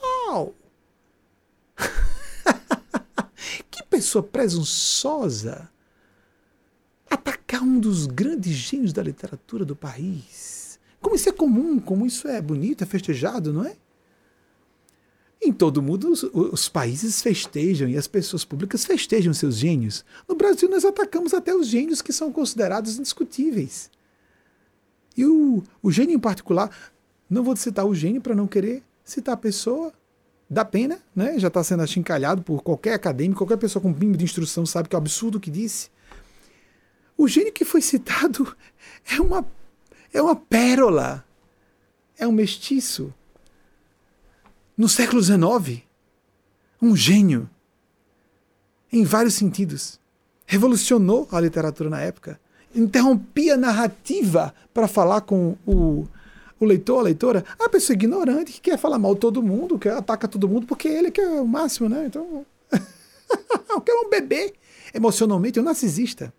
Uau! 0.00 0.54
que 3.68 3.82
pessoa 3.90 4.22
presunçosa! 4.22 5.71
Atacar 7.12 7.62
um 7.62 7.78
dos 7.78 8.06
grandes 8.06 8.54
gênios 8.54 8.90
da 8.90 9.02
literatura 9.02 9.66
do 9.66 9.76
país. 9.76 10.80
Como 10.98 11.14
isso 11.14 11.28
é 11.28 11.32
comum, 11.32 11.78
como 11.78 12.06
isso 12.06 12.26
é 12.26 12.40
bonito, 12.40 12.82
é 12.82 12.86
festejado, 12.86 13.52
não 13.52 13.66
é? 13.66 13.76
Em 15.42 15.52
todo 15.52 15.82
mundo, 15.82 16.10
os, 16.10 16.22
os, 16.22 16.70
países 16.70 17.20
festejam 17.20 17.86
e 17.86 17.98
as 17.98 18.06
pessoas 18.06 18.46
públicas 18.46 18.86
festejam 18.86 19.34
seus 19.34 19.56
gênios. 19.56 20.06
No 20.26 20.34
Brasil, 20.34 20.70
nós 20.70 20.86
atacamos 20.86 21.34
até 21.34 21.54
os 21.54 21.66
gênios 21.66 22.00
que 22.00 22.14
são 22.14 22.32
considerados 22.32 22.96
indiscutíveis. 22.96 23.90
E 25.14 25.26
o, 25.26 25.62
o 25.82 25.92
gênio 25.92 26.16
em 26.16 26.18
particular, 26.18 26.70
não 27.28 27.44
vou 27.44 27.54
citar 27.56 27.84
o 27.84 27.94
gênio 27.94 28.22
para 28.22 28.34
não 28.34 28.46
querer 28.46 28.82
citar 29.04 29.34
a 29.34 29.36
pessoa, 29.36 29.92
dá 30.48 30.64
pena, 30.64 30.98
né? 31.14 31.38
já 31.38 31.48
está 31.48 31.62
sendo 31.62 31.82
achincalhado 31.82 32.40
por 32.40 32.62
qualquer 32.62 32.94
acadêmico, 32.94 33.40
qualquer 33.40 33.58
pessoa 33.58 33.82
com 33.82 33.90
um 33.90 33.92
mínimo 33.92 34.16
de 34.16 34.24
instrução 34.24 34.64
sabe 34.64 34.88
que 34.88 34.96
é 34.96 34.98
um 34.98 35.02
absurdo 35.02 35.36
o 35.36 35.40
que 35.40 35.50
disse. 35.50 35.90
O 37.22 37.28
gênio 37.28 37.52
que 37.52 37.64
foi 37.64 37.80
citado 37.80 38.52
é 39.08 39.20
uma, 39.20 39.46
é 40.12 40.20
uma 40.20 40.34
pérola, 40.34 41.24
é 42.18 42.26
um 42.26 42.32
mestiço 42.32 43.14
no 44.76 44.88
século 44.88 45.22
XIX. 45.22 45.84
Um 46.82 46.96
gênio, 46.96 47.48
em 48.92 49.04
vários 49.04 49.34
sentidos. 49.34 50.00
Revolucionou 50.44 51.28
a 51.30 51.38
literatura 51.38 51.88
na 51.88 52.00
época. 52.00 52.40
Interrompia 52.74 53.54
a 53.54 53.56
narrativa 53.56 54.52
para 54.74 54.88
falar 54.88 55.20
com 55.20 55.56
o, 55.64 56.08
o 56.58 56.64
leitor, 56.64 56.98
a 56.98 57.02
leitora. 57.02 57.44
A 57.56 57.68
pessoa 57.68 57.94
ignorante 57.94 58.50
que 58.50 58.60
quer 58.60 58.76
falar 58.76 58.98
mal 58.98 59.14
de 59.14 59.20
todo 59.20 59.40
mundo, 59.40 59.78
que 59.78 59.88
ataca 59.88 60.26
todo 60.26 60.48
mundo, 60.48 60.66
porque 60.66 60.88
ele 60.88 61.12
que 61.12 61.20
é 61.20 61.40
o 61.40 61.46
máximo, 61.46 61.88
né? 61.88 62.04
Então. 62.04 62.44
eu 63.70 63.80
quero 63.80 64.08
um 64.08 64.10
bebê 64.10 64.54
emocionalmente, 64.92 65.60
um 65.60 65.62
narcisista. 65.62 66.34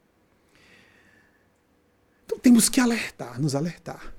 Então 2.34 2.42
temos 2.42 2.68
que 2.68 2.80
alertar, 2.80 3.40
nos 3.40 3.54
alertar. 3.54 4.12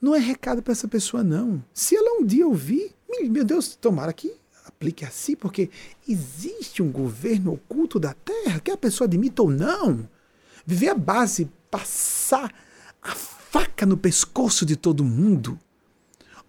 Não 0.00 0.14
é 0.14 0.18
recado 0.18 0.62
para 0.62 0.72
essa 0.72 0.88
pessoa, 0.88 1.22
não. 1.22 1.62
Se 1.74 1.94
ela 1.94 2.18
um 2.18 2.24
dia 2.24 2.46
ouvir, 2.46 2.94
meu 3.28 3.44
Deus, 3.44 3.76
tomara 3.76 4.14
que 4.14 4.34
aplique 4.64 5.04
a 5.04 5.10
si, 5.10 5.36
porque 5.36 5.68
existe 6.08 6.82
um 6.82 6.90
governo 6.90 7.52
oculto 7.52 8.00
da 8.00 8.14
Terra, 8.14 8.60
que 8.60 8.70
a 8.70 8.78
pessoa 8.78 9.06
admita 9.06 9.42
ou 9.42 9.50
não. 9.50 10.08
Viver 10.64 10.88
a 10.88 10.94
base, 10.94 11.50
passar 11.70 12.50
a 13.02 13.14
faca 13.14 13.84
no 13.84 13.98
pescoço 13.98 14.64
de 14.64 14.74
todo 14.74 15.04
mundo. 15.04 15.58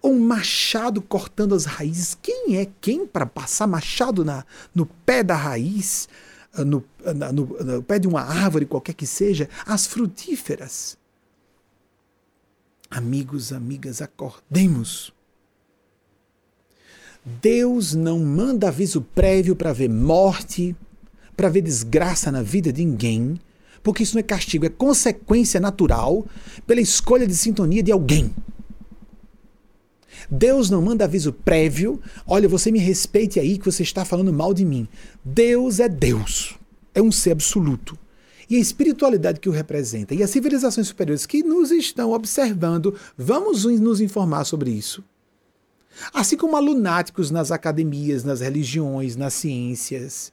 ou 0.00 0.12
um 0.12 0.20
machado 0.20 1.02
cortando 1.02 1.54
as 1.54 1.66
raízes. 1.66 2.16
Quem 2.22 2.56
é 2.56 2.68
quem 2.80 3.06
para 3.06 3.26
passar 3.26 3.66
machado 3.66 4.24
na, 4.24 4.46
no 4.74 4.86
pé 4.86 5.22
da 5.22 5.34
raiz, 5.36 6.08
no, 6.64 6.84
no, 7.32 7.64
no 7.64 7.82
pé 7.82 7.98
de 7.98 8.08
uma 8.08 8.22
árvore, 8.22 8.66
qualquer 8.66 8.94
que 8.94 9.06
seja, 9.06 9.48
as 9.66 9.86
frutíferas? 9.86 10.96
Amigos, 12.90 13.52
amigas, 13.52 14.00
acordemos. 14.00 15.12
Deus 17.42 17.94
não 17.94 18.20
manda 18.20 18.68
aviso 18.68 19.02
prévio 19.02 19.54
para 19.54 19.72
ver 19.72 19.88
morte, 19.88 20.74
para 21.36 21.48
ver 21.48 21.60
desgraça 21.60 22.32
na 22.32 22.42
vida 22.42 22.72
de 22.72 22.84
ninguém, 22.84 23.38
porque 23.82 24.02
isso 24.02 24.14
não 24.14 24.20
é 24.20 24.22
castigo, 24.22 24.66
é 24.66 24.70
consequência 24.70 25.60
natural 25.60 26.26
pela 26.66 26.80
escolha 26.80 27.26
de 27.26 27.36
sintonia 27.36 27.82
de 27.82 27.92
alguém. 27.92 28.34
Deus 30.30 30.68
não 30.68 30.82
manda 30.82 31.04
aviso 31.04 31.32
prévio, 31.32 32.00
olha, 32.26 32.48
você 32.48 32.70
me 32.70 32.78
respeite 32.78 33.40
aí 33.40 33.56
que 33.56 33.64
você 33.64 33.82
está 33.82 34.04
falando 34.04 34.32
mal 34.32 34.52
de 34.52 34.64
mim. 34.64 34.86
Deus 35.24 35.80
é 35.80 35.88
Deus, 35.88 36.58
é 36.94 37.00
um 37.00 37.10
ser 37.10 37.32
absoluto. 37.32 37.98
E 38.50 38.56
a 38.56 38.58
espiritualidade 38.58 39.40
que 39.40 39.48
o 39.48 39.52
representa 39.52 40.14
e 40.14 40.22
as 40.22 40.30
civilizações 40.30 40.88
superiores 40.88 41.26
que 41.26 41.42
nos 41.42 41.70
estão 41.70 42.12
observando, 42.12 42.94
vamos 43.16 43.64
nos 43.64 44.00
informar 44.00 44.44
sobre 44.44 44.70
isso. 44.70 45.04
Assim 46.12 46.36
como 46.36 46.56
há 46.56 46.60
lunáticos 46.60 47.30
nas 47.30 47.50
academias, 47.50 48.24
nas 48.24 48.40
religiões, 48.40 49.16
nas 49.16 49.34
ciências. 49.34 50.32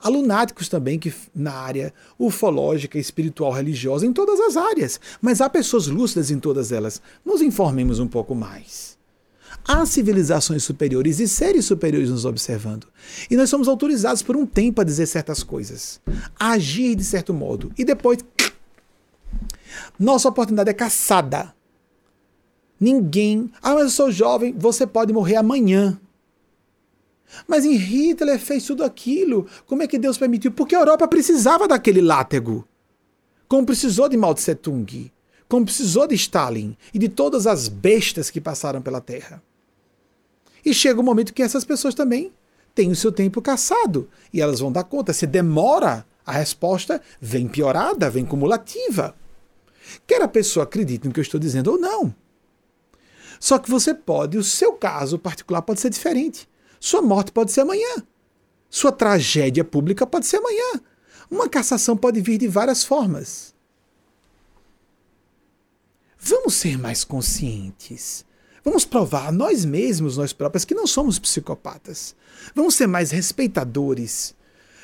Há 0.00 0.08
lunáticos 0.08 0.68
também 0.68 0.98
que 0.98 1.14
na 1.34 1.52
área 1.52 1.94
ufológica, 2.18 2.98
espiritual, 2.98 3.52
religiosa, 3.52 4.04
em 4.04 4.12
todas 4.12 4.40
as 4.40 4.56
áreas. 4.56 5.00
Mas 5.22 5.40
há 5.40 5.48
pessoas 5.48 5.86
lúcidas 5.86 6.30
em 6.30 6.40
todas 6.40 6.72
elas. 6.72 7.00
Nos 7.24 7.40
informemos 7.40 7.98
um 7.98 8.08
pouco 8.08 8.34
mais. 8.34 8.93
Há 9.66 9.86
civilizações 9.86 10.62
superiores 10.62 11.20
e 11.20 11.26
seres 11.26 11.64
superiores 11.64 12.10
nos 12.10 12.26
observando. 12.26 12.86
E 13.30 13.36
nós 13.36 13.48
somos 13.48 13.66
autorizados 13.66 14.22
por 14.22 14.36
um 14.36 14.44
tempo 14.44 14.82
a 14.82 14.84
dizer 14.84 15.06
certas 15.06 15.42
coisas, 15.42 16.00
a 16.38 16.50
agir 16.50 16.94
de 16.94 17.04
certo 17.04 17.32
modo. 17.32 17.72
E 17.78 17.84
depois. 17.84 18.18
Nossa 19.98 20.28
oportunidade 20.28 20.68
é 20.68 20.74
caçada. 20.74 21.54
Ninguém. 22.78 23.50
Ah, 23.62 23.74
mas 23.74 23.84
eu 23.84 23.90
sou 23.90 24.12
jovem, 24.12 24.54
você 24.56 24.86
pode 24.86 25.12
morrer 25.14 25.36
amanhã. 25.36 25.98
Mas 27.48 27.64
em 27.64 27.74
Hitler 27.74 28.38
fez 28.38 28.64
tudo 28.64 28.84
aquilo. 28.84 29.46
Como 29.66 29.82
é 29.82 29.86
que 29.86 29.98
Deus 29.98 30.18
permitiu? 30.18 30.52
Porque 30.52 30.74
a 30.74 30.80
Europa 30.80 31.08
precisava 31.08 31.66
daquele 31.66 32.02
látego. 32.02 32.68
Como 33.48 33.66
precisou 33.66 34.10
de 34.10 34.16
Mao 34.16 34.34
Tse 34.34 34.54
Tung. 34.54 35.10
Como 35.48 35.64
precisou 35.64 36.06
de 36.06 36.14
Stalin 36.14 36.76
e 36.92 36.98
de 36.98 37.08
todas 37.08 37.46
as 37.46 37.66
bestas 37.66 38.30
que 38.30 38.40
passaram 38.40 38.82
pela 38.82 39.00
Terra. 39.00 39.42
E 40.64 40.72
chega 40.72 41.00
um 41.00 41.04
momento 41.04 41.34
que 41.34 41.42
essas 41.42 41.64
pessoas 41.64 41.94
também 41.94 42.32
têm 42.74 42.90
o 42.90 42.96
seu 42.96 43.12
tempo 43.12 43.42
caçado. 43.42 44.08
E 44.32 44.40
elas 44.40 44.60
vão 44.60 44.72
dar 44.72 44.84
conta. 44.84 45.12
Se 45.12 45.26
demora, 45.26 46.06
a 46.24 46.32
resposta 46.32 47.00
vem 47.20 47.46
piorada, 47.46 48.08
vem 48.08 48.24
cumulativa. 48.24 49.14
Quer 50.06 50.22
a 50.22 50.28
pessoa 50.28 50.64
acredite 50.64 51.06
no 51.06 51.12
que 51.12 51.20
eu 51.20 51.22
estou 51.22 51.38
dizendo 51.38 51.72
ou 51.72 51.78
não. 51.78 52.14
Só 53.38 53.58
que 53.58 53.70
você 53.70 53.92
pode, 53.92 54.38
o 54.38 54.44
seu 54.44 54.72
caso 54.72 55.18
particular 55.18 55.60
pode 55.60 55.80
ser 55.80 55.90
diferente. 55.90 56.48
Sua 56.80 57.02
morte 57.02 57.30
pode 57.30 57.52
ser 57.52 57.60
amanhã. 57.60 58.02
Sua 58.70 58.90
tragédia 58.90 59.64
pública 59.64 60.06
pode 60.06 60.26
ser 60.26 60.38
amanhã. 60.38 60.80
Uma 61.30 61.48
cassação 61.48 61.96
pode 61.96 62.20
vir 62.20 62.38
de 62.38 62.48
várias 62.48 62.84
formas. 62.84 63.54
Vamos 66.18 66.54
ser 66.54 66.78
mais 66.78 67.04
conscientes. 67.04 68.24
Vamos 68.64 68.86
provar 68.86 69.28
a 69.28 69.32
nós 69.32 69.64
mesmos, 69.64 70.16
nós 70.16 70.32
próprios, 70.32 70.64
que 70.64 70.74
não 70.74 70.86
somos 70.86 71.18
psicopatas. 71.18 72.16
Vamos 72.54 72.74
ser 72.74 72.86
mais 72.86 73.10
respeitadores. 73.10 74.34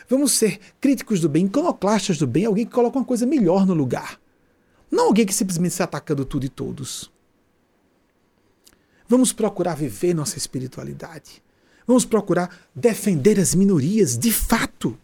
Vamos 0.06 0.32
ser 0.32 0.60
críticos 0.80 1.20
do 1.20 1.28
bem, 1.28 1.46
iconoclastas 1.46 2.18
do 2.18 2.26
bem, 2.26 2.44
alguém 2.44 2.66
que 2.66 2.72
coloca 2.72 2.98
uma 2.98 3.04
coisa 3.04 3.24
melhor 3.24 3.66
no 3.66 3.72
lugar. 3.72 4.20
Não 4.90 5.06
alguém 5.06 5.24
que 5.24 5.32
simplesmente 5.32 5.72
está 5.72 5.84
atacando 5.84 6.26
tudo 6.26 6.44
e 6.44 6.48
todos. 6.48 7.10
Vamos 9.08 9.32
procurar 9.32 9.74
viver 9.76 10.14
nossa 10.14 10.36
espiritualidade. 10.36 11.42
Vamos 11.86 12.04
procurar 12.04 12.68
defender 12.74 13.40
as 13.40 13.54
minorias 13.54 14.18
de 14.18 14.30
fato. 14.30 14.98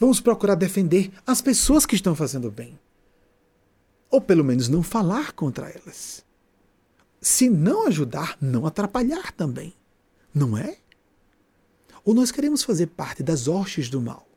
Vamos 0.00 0.20
procurar 0.20 0.54
defender 0.54 1.12
as 1.26 1.40
pessoas 1.40 1.84
que 1.84 1.94
estão 1.94 2.14
fazendo 2.14 2.50
bem. 2.50 2.78
Ou 4.10 4.20
pelo 4.20 4.42
menos 4.42 4.68
não 4.68 4.82
falar 4.82 5.32
contra 5.32 5.68
elas. 5.68 6.24
Se 7.24 7.48
não 7.48 7.86
ajudar, 7.86 8.36
não 8.38 8.66
atrapalhar 8.66 9.32
também. 9.32 9.72
Não 10.34 10.58
é? 10.58 10.76
Ou 12.04 12.12
nós 12.12 12.30
queremos 12.30 12.62
fazer 12.62 12.88
parte 12.88 13.22
das 13.22 13.48
hostes 13.48 13.88
do 13.88 13.98
mal? 13.98 14.28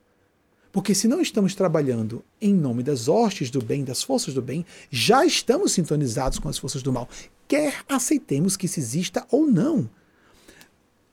Porque 0.72 0.96
se 0.96 1.06
não 1.06 1.20
estamos 1.20 1.54
trabalhando 1.54 2.24
em 2.40 2.54
nome 2.54 2.84
das 2.84 3.10
hostes 3.10 3.52
do 3.52 3.62
bem, 3.62 3.84
das 3.84 4.02
forças 4.02 4.34
do 4.34 4.42
bem, 4.42 4.66
já 4.90 5.26
estamos 5.26 5.74
sintonizados 5.74 6.40
com 6.40 6.48
as 6.48 6.58
forças 6.58 6.82
do 6.82 6.94
mal 6.94 7.10
quer 7.46 7.84
aceitemos 7.90 8.56
que 8.56 8.68
isso 8.68 8.80
exista 8.80 9.28
ou 9.30 9.46
não. 9.46 9.90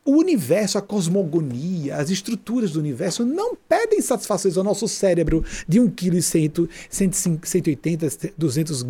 O 0.05 0.18
universo, 0.18 0.78
a 0.78 0.82
cosmogonia, 0.82 1.96
as 1.96 2.09
estruturas 2.09 2.70
do 2.70 2.78
universo 2.78 3.24
não 3.24 3.56
pedem 3.56 4.01
satisfações 4.01 4.56
ao 4.56 4.62
nosso 4.62 4.86
cérebro 4.86 5.44
de 5.66 5.80
1,1 5.80 5.90
kg, 5.90 6.68
180, 6.88 8.09
200 8.38 8.82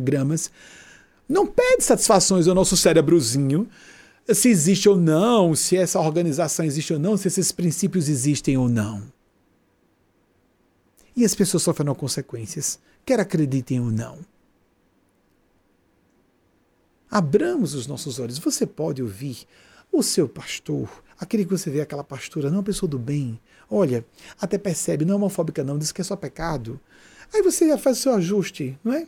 gramas. 0.00 0.50
Não 1.28 1.46
pede 1.46 1.82
satisfações 1.82 2.46
ao 2.46 2.54
nosso 2.54 2.76
cérebrozinho 2.76 3.68
se 4.32 4.48
existe 4.48 4.88
ou 4.88 4.96
não, 4.96 5.54
se 5.54 5.76
essa 5.76 6.00
organização 6.00 6.64
existe 6.64 6.92
ou 6.92 6.98
não, 6.98 7.16
se 7.16 7.28
esses 7.28 7.52
princípios 7.52 8.08
existem 8.08 8.56
ou 8.56 8.68
não. 8.68 9.02
E 11.16 11.24
as 11.24 11.34
pessoas 11.34 11.62
sofrem 11.62 11.92
consequências, 11.94 12.78
quer 13.04 13.20
acreditem 13.20 13.80
ou 13.80 13.90
não. 13.90 14.18
Abramos 17.10 17.74
os 17.74 17.86
nossos 17.86 18.18
olhos. 18.18 18.38
Você 18.38 18.66
pode 18.66 19.02
ouvir 19.02 19.46
o 19.92 20.02
seu 20.02 20.28
pastor, 20.28 20.88
aquele 21.20 21.44
que 21.44 21.50
você 21.50 21.70
vê 21.70 21.80
aquela 21.80 22.02
pastora, 22.02 22.48
não 22.48 22.56
é 22.56 22.58
uma 22.58 22.64
pessoa 22.64 22.90
do 22.90 22.98
bem. 22.98 23.38
Olha, 23.70 24.04
até 24.40 24.58
percebe, 24.58 25.04
não 25.04 25.14
é 25.14 25.16
homofóbica 25.16 25.62
não, 25.62 25.78
diz 25.78 25.92
que 25.92 26.00
é 26.00 26.04
só 26.04 26.16
pecado. 26.16 26.80
Aí 27.32 27.42
você 27.42 27.68
já 27.68 27.78
faz 27.78 27.98
o 27.98 28.02
seu 28.02 28.14
ajuste, 28.14 28.76
não 28.82 28.92
é? 28.92 29.06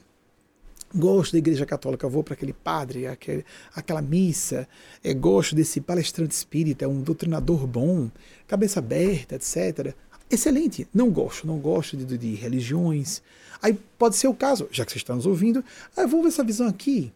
Gosto 0.96 1.32
da 1.32 1.38
igreja 1.38 1.66
católica, 1.66 2.08
vou 2.08 2.24
para 2.24 2.34
aquele 2.34 2.54
padre, 2.54 3.06
aquele, 3.06 3.44
aquela 3.74 4.00
missa, 4.00 4.66
é, 5.04 5.12
gosto 5.12 5.54
desse 5.54 5.80
palestrante 5.80 6.34
espírita, 6.34 6.86
é 6.86 6.88
um 6.88 7.02
doutrinador 7.02 7.66
bom, 7.66 8.10
cabeça 8.46 8.78
aberta, 8.78 9.34
etc. 9.34 9.94
Excelente. 10.30 10.88
Não 10.94 11.10
gosto, 11.10 11.46
não 11.46 11.58
gosto 11.58 11.96
de, 11.96 12.16
de 12.16 12.34
religiões. 12.34 13.22
Aí 13.62 13.78
pode 13.98 14.16
ser 14.16 14.28
o 14.28 14.34
caso, 14.34 14.68
já 14.70 14.84
que 14.84 14.92
você 14.92 14.98
está 14.98 15.14
nos 15.14 15.26
ouvindo, 15.26 15.62
ah, 15.96 16.06
vou 16.06 16.22
ver 16.22 16.28
essa 16.28 16.42
visão 16.42 16.66
aqui. 16.66 17.12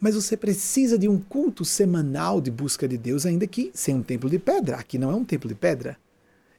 Mas 0.00 0.14
você 0.14 0.36
precisa 0.36 0.98
de 0.98 1.08
um 1.08 1.18
culto 1.18 1.64
semanal 1.64 2.40
de 2.40 2.50
busca 2.50 2.88
de 2.88 2.98
Deus, 2.98 3.24
ainda 3.26 3.46
que 3.46 3.70
sem 3.74 3.94
um 3.94 4.02
templo 4.02 4.28
de 4.28 4.38
pedra. 4.38 4.76
Aqui 4.76 4.98
não 4.98 5.10
é 5.10 5.14
um 5.14 5.24
templo 5.24 5.48
de 5.48 5.54
pedra. 5.54 5.96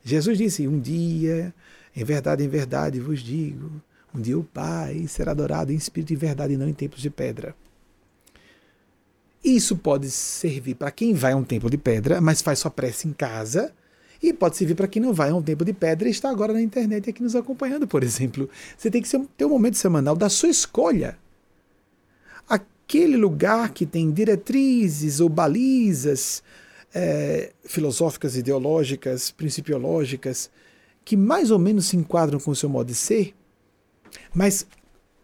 Jesus 0.03 0.37
disse: 0.37 0.67
Um 0.67 0.79
dia, 0.79 1.53
em 1.95 2.03
verdade, 2.03 2.43
em 2.43 2.47
verdade 2.47 2.99
vos 2.99 3.21
digo, 3.21 3.81
um 4.14 4.22
dia 4.22 4.38
o 4.38 4.44
Pai 4.44 5.06
será 5.07 5.31
adorado 5.31 5.72
em 5.72 5.76
espírito 5.76 6.14
e 6.14 6.15
verdade 6.15 6.53
e 6.53 6.57
não 6.57 6.68
em 6.68 6.73
templos 6.73 7.02
de 7.02 7.10
pedra. 7.10 7.56
Isso 9.44 9.76
pode 9.76 10.10
servir 10.10 10.76
para 10.76 10.91
quem 10.91 11.14
vai 11.14 11.34
a 11.34 11.35
um 11.35 11.44
templo 11.44 11.69
de 11.69 11.77
pedra, 11.77 12.22
mas 12.22 12.41
faz 12.41 12.60
sua 12.60 12.72
prece 12.72 13.07
em 13.07 13.14
casa. 13.14 13.73
E 14.22 14.31
pode 14.31 14.56
servir 14.56 14.76
para 14.76 14.88
quem 14.88 15.02
não 15.02 15.11
vai 15.11 15.31
a 15.31 15.35
um 15.35 15.41
templo 15.41 15.65
de 15.65 15.73
pedra 15.73 16.07
e 16.07 16.11
está 16.11 16.30
agora 16.30 16.53
na 16.53 16.61
internet 16.61 17.10
aqui 17.10 17.22
nos 17.22 17.35
acompanhando, 17.35 17.85
por 17.85 18.03
exemplo. 18.03 18.49
Você 18.77 18.90
tem 18.90 19.02
que 19.02 19.10
ter 19.35 19.45
um 19.45 19.49
momento 19.49 19.77
semanal 19.77 20.15
da 20.15 20.30
sua 20.30 20.48
escolha 20.48 21.18
aquele 22.94 23.18
lugar 23.18 23.72
que 23.73 23.85
tem 23.85 24.11
diretrizes 24.11 25.19
ou 25.19 25.30
balizas 25.30 26.44
é, 26.94 27.52
filosóficas, 27.65 28.38
ideológicas, 28.38 29.31
principiológicas, 29.31 30.52
que 31.03 31.18
mais 31.18 31.49
ou 31.49 31.57
menos 31.57 31.88
se 31.88 31.98
enquadram 31.98 32.40
com 32.40 32.52
o 32.52 32.56
seu 32.56 32.69
modo 32.69 32.88
de 32.88 32.95
ser, 32.95 33.34
mas 34.34 34.65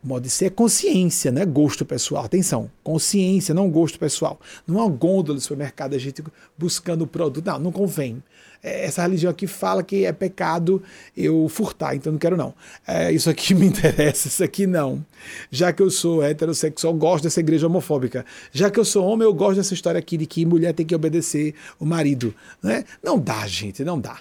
modo 0.02 0.30
ser 0.30 0.52
consciência, 0.52 1.32
não 1.32 1.42
é 1.42 1.46
gosto 1.46 1.86
pessoal. 1.86 2.26
Atenção, 2.26 2.72
consciência, 2.84 3.54
não 3.54 3.70
gosto 3.70 4.00
pessoal. 4.00 4.40
Não 4.66 4.80
é 4.80 4.84
uma 4.84 4.90
gôndola 4.90 5.36
do 5.36 5.42
supermercado, 5.42 5.94
a 5.94 5.98
gente 5.98 6.24
buscando 6.58 7.04
o 7.04 7.08
produto. 7.08 7.46
Não, 7.46 7.60
não 7.60 7.72
convém. 7.72 8.24
É, 8.64 8.86
essa 8.86 9.02
religião 9.02 9.32
aqui 9.32 9.48
fala 9.48 9.84
que 9.84 10.06
é 10.06 10.12
pecado 10.12 10.82
eu 11.16 11.48
furtar, 11.50 11.96
então 11.96 12.12
não 12.12 12.20
quero 12.20 12.38
não. 12.38 12.54
É, 12.88 13.12
isso 13.12 13.30
aqui 13.30 13.54
me 13.56 13.66
interessa, 13.66 14.28
isso 14.28 14.44
aqui 14.44 14.66
não. 14.66 15.06
Já 15.52 15.72
que 15.74 15.82
eu 15.82 15.90
sou 15.90 16.24
heterossexual, 16.24 16.94
gosto 16.94 17.24
dessa 17.24 17.40
igreja 17.40 17.68
homofóbica. 17.68 18.26
Já 18.52 18.70
que 18.70 18.80
eu 18.80 18.86
sou 18.86 19.06
homem, 19.06 19.26
eu 19.26 19.34
gosto 19.34 19.58
dessa 19.58 19.74
história 19.74 20.00
aqui 20.00 20.18
de 20.18 20.26
que 20.26 20.46
mulher 20.46 20.74
tem 20.74 20.86
que 20.86 20.96
obedecer 20.96 21.54
o 21.80 21.86
marido. 21.86 22.34
Né? 22.62 22.86
Não 23.04 23.20
dá, 23.20 23.46
gente, 23.48 23.84
não 23.84 24.00
dá. 24.00 24.20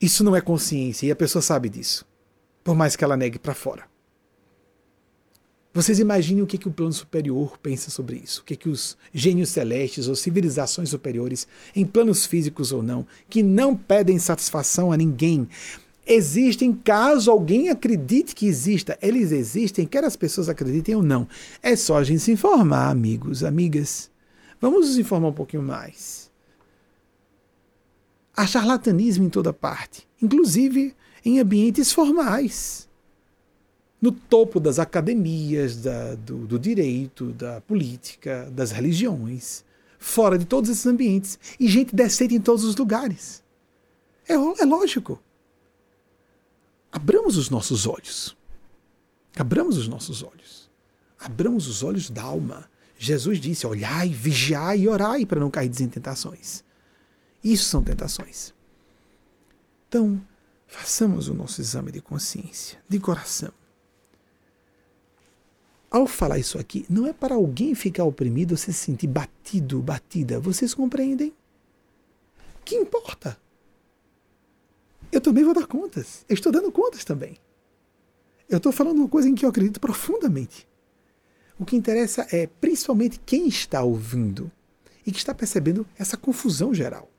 Isso 0.00 0.24
não 0.24 0.34
é 0.34 0.40
consciência 0.40 1.06
e 1.06 1.10
a 1.10 1.16
pessoa 1.16 1.42
sabe 1.42 1.68
disso. 1.68 2.09
Por 2.62 2.74
mais 2.74 2.96
que 2.96 3.04
ela 3.04 3.16
negue 3.16 3.38
para 3.38 3.54
fora. 3.54 3.90
Vocês 5.72 6.00
imaginem 6.00 6.42
o 6.42 6.46
que, 6.48 6.58
que 6.58 6.66
o 6.66 6.72
plano 6.72 6.92
superior 6.92 7.56
pensa 7.58 7.90
sobre 7.90 8.16
isso, 8.16 8.40
o 8.40 8.44
que, 8.44 8.56
que 8.56 8.68
os 8.68 8.98
gênios 9.14 9.50
celestes 9.50 10.08
ou 10.08 10.16
civilizações 10.16 10.88
superiores, 10.88 11.46
em 11.76 11.86
planos 11.86 12.26
físicos 12.26 12.72
ou 12.72 12.82
não, 12.82 13.06
que 13.28 13.40
não 13.40 13.76
pedem 13.76 14.18
satisfação 14.18 14.90
a 14.90 14.96
ninguém, 14.96 15.48
existem 16.04 16.72
caso 16.72 17.30
alguém 17.30 17.68
acredite 17.68 18.34
que 18.34 18.46
exista. 18.46 18.98
Eles 19.00 19.30
existem, 19.30 19.86
quer 19.86 20.02
as 20.02 20.16
pessoas 20.16 20.48
acreditem 20.48 20.96
ou 20.96 21.04
não. 21.04 21.28
É 21.62 21.76
só 21.76 21.98
a 21.98 22.04
gente 22.04 22.20
se 22.20 22.32
informar, 22.32 22.90
amigos, 22.90 23.44
amigas. 23.44 24.10
Vamos 24.60 24.88
nos 24.88 24.98
informar 24.98 25.28
um 25.28 25.32
pouquinho 25.32 25.62
mais. 25.62 26.32
Há 28.36 28.44
charlatanismo 28.44 29.24
em 29.24 29.30
toda 29.30 29.52
parte, 29.52 30.08
inclusive 30.20 30.96
em 31.24 31.38
ambientes 31.38 31.92
formais 31.92 32.88
no 34.00 34.10
topo 34.10 34.58
das 34.58 34.78
academias, 34.78 35.76
da, 35.76 36.14
do, 36.14 36.46
do, 36.46 36.58
direito, 36.58 37.32
da 37.32 37.60
política, 37.60 38.50
das 38.50 38.70
religiões, 38.70 39.62
fora 39.98 40.38
de 40.38 40.46
todos 40.46 40.70
esses 40.70 40.86
ambientes. 40.86 41.38
E 41.58 41.68
gente 41.68 41.94
decente 41.94 42.34
em 42.34 42.40
todos 42.40 42.64
os 42.64 42.74
lugares. 42.76 43.42
É, 44.26 44.32
é 44.34 44.64
lógico. 44.64 45.20
Abramos 46.90 47.36
os 47.36 47.50
nossos 47.50 47.86
olhos. 47.86 48.36
Abramos 49.36 49.76
os 49.76 49.86
nossos 49.86 50.22
olhos. 50.22 50.70
Abramos 51.18 51.68
os 51.68 51.82
olhos 51.82 52.08
da 52.08 52.22
alma. 52.22 52.68
Jesus 52.98 53.38
disse: 53.38 53.66
olhai, 53.66 54.08
vigiai 54.08 54.80
e 54.80 54.88
orai 54.88 55.26
para 55.26 55.38
não 55.38 55.50
cair 55.50 55.70
em 55.80 55.88
tentações. 55.88 56.64
Isso 57.44 57.64
são 57.64 57.82
tentações. 57.82 58.54
Então, 59.88 60.20
façamos 60.70 61.28
o 61.28 61.34
nosso 61.34 61.60
exame 61.60 61.92
de 61.92 62.00
consciência, 62.00 62.78
de 62.88 62.98
coração 62.98 63.52
ao 65.90 66.06
falar 66.06 66.38
isso 66.38 66.58
aqui, 66.58 66.86
não 66.88 67.06
é 67.06 67.12
para 67.12 67.34
alguém 67.34 67.74
ficar 67.74 68.04
oprimido 68.04 68.52
ou 68.52 68.56
se 68.56 68.72
sentir 68.72 69.08
batido, 69.08 69.82
batida. 69.82 70.38
Vocês 70.38 70.72
compreendem? 70.72 71.34
Que 72.64 72.76
importa? 72.76 73.36
Eu 75.10 75.20
também 75.20 75.42
vou 75.42 75.52
dar 75.52 75.66
contas. 75.66 76.24
Eu 76.28 76.34
estou 76.34 76.52
dando 76.52 76.70
contas 76.70 77.04
também. 77.04 77.36
Eu 78.48 78.58
estou 78.58 78.70
falando 78.70 78.98
uma 78.98 79.08
coisa 79.08 79.28
em 79.28 79.34
que 79.34 79.44
eu 79.44 79.48
acredito 79.48 79.80
profundamente. 79.80 80.68
O 81.58 81.64
que 81.64 81.76
interessa 81.76 82.26
é 82.30 82.46
principalmente 82.46 83.20
quem 83.26 83.48
está 83.48 83.82
ouvindo 83.82 84.50
e 85.04 85.10
que 85.10 85.18
está 85.18 85.34
percebendo 85.34 85.84
essa 85.98 86.16
confusão 86.16 86.72
geral 86.72 87.09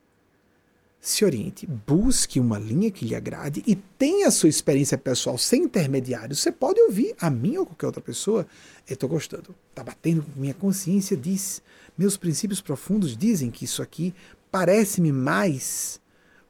se 1.02 1.26
oriente, 1.26 1.66
busque 1.66 2.40
uma 2.40 2.60
linha 2.60 2.92
que 2.92 3.04
lhe 3.04 3.16
agrade 3.16 3.64
e 3.66 3.76
tenha 3.76 4.28
a 4.28 4.32
sua 4.32 4.50
experiência 4.50 5.00
pessoal 5.00 5.36
sem 5.36 5.64
intermediários. 5.64 6.40
Você 6.40 6.52
pode 6.52 6.80
ouvir 6.80 7.16
a 7.20 7.28
mim 7.28 7.58
ou 7.58 7.66
qualquer 7.66 7.88
outra 7.88 8.02
pessoa. 8.02 8.46
Eu 8.88 8.94
estou 8.94 9.10
gostando. 9.10 9.56
Está 9.72 9.84
batendo. 9.84 10.24
Minha 10.36 10.54
consciência 10.54 11.18
diz. 11.18 11.60
Meus 11.98 12.18
princípios 12.18 12.62
profundos 12.62 13.18
dizem 13.18 13.50
que 13.50 13.66
isso 13.66 13.82
aqui 13.82 14.14
parece-me 14.52 15.12
mais 15.12 16.00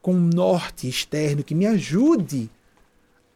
com 0.01 0.13
um 0.15 0.27
norte 0.27 0.85
externo 0.87 1.45
que 1.45 1.55
me 1.55 1.65
ajude 1.65 2.49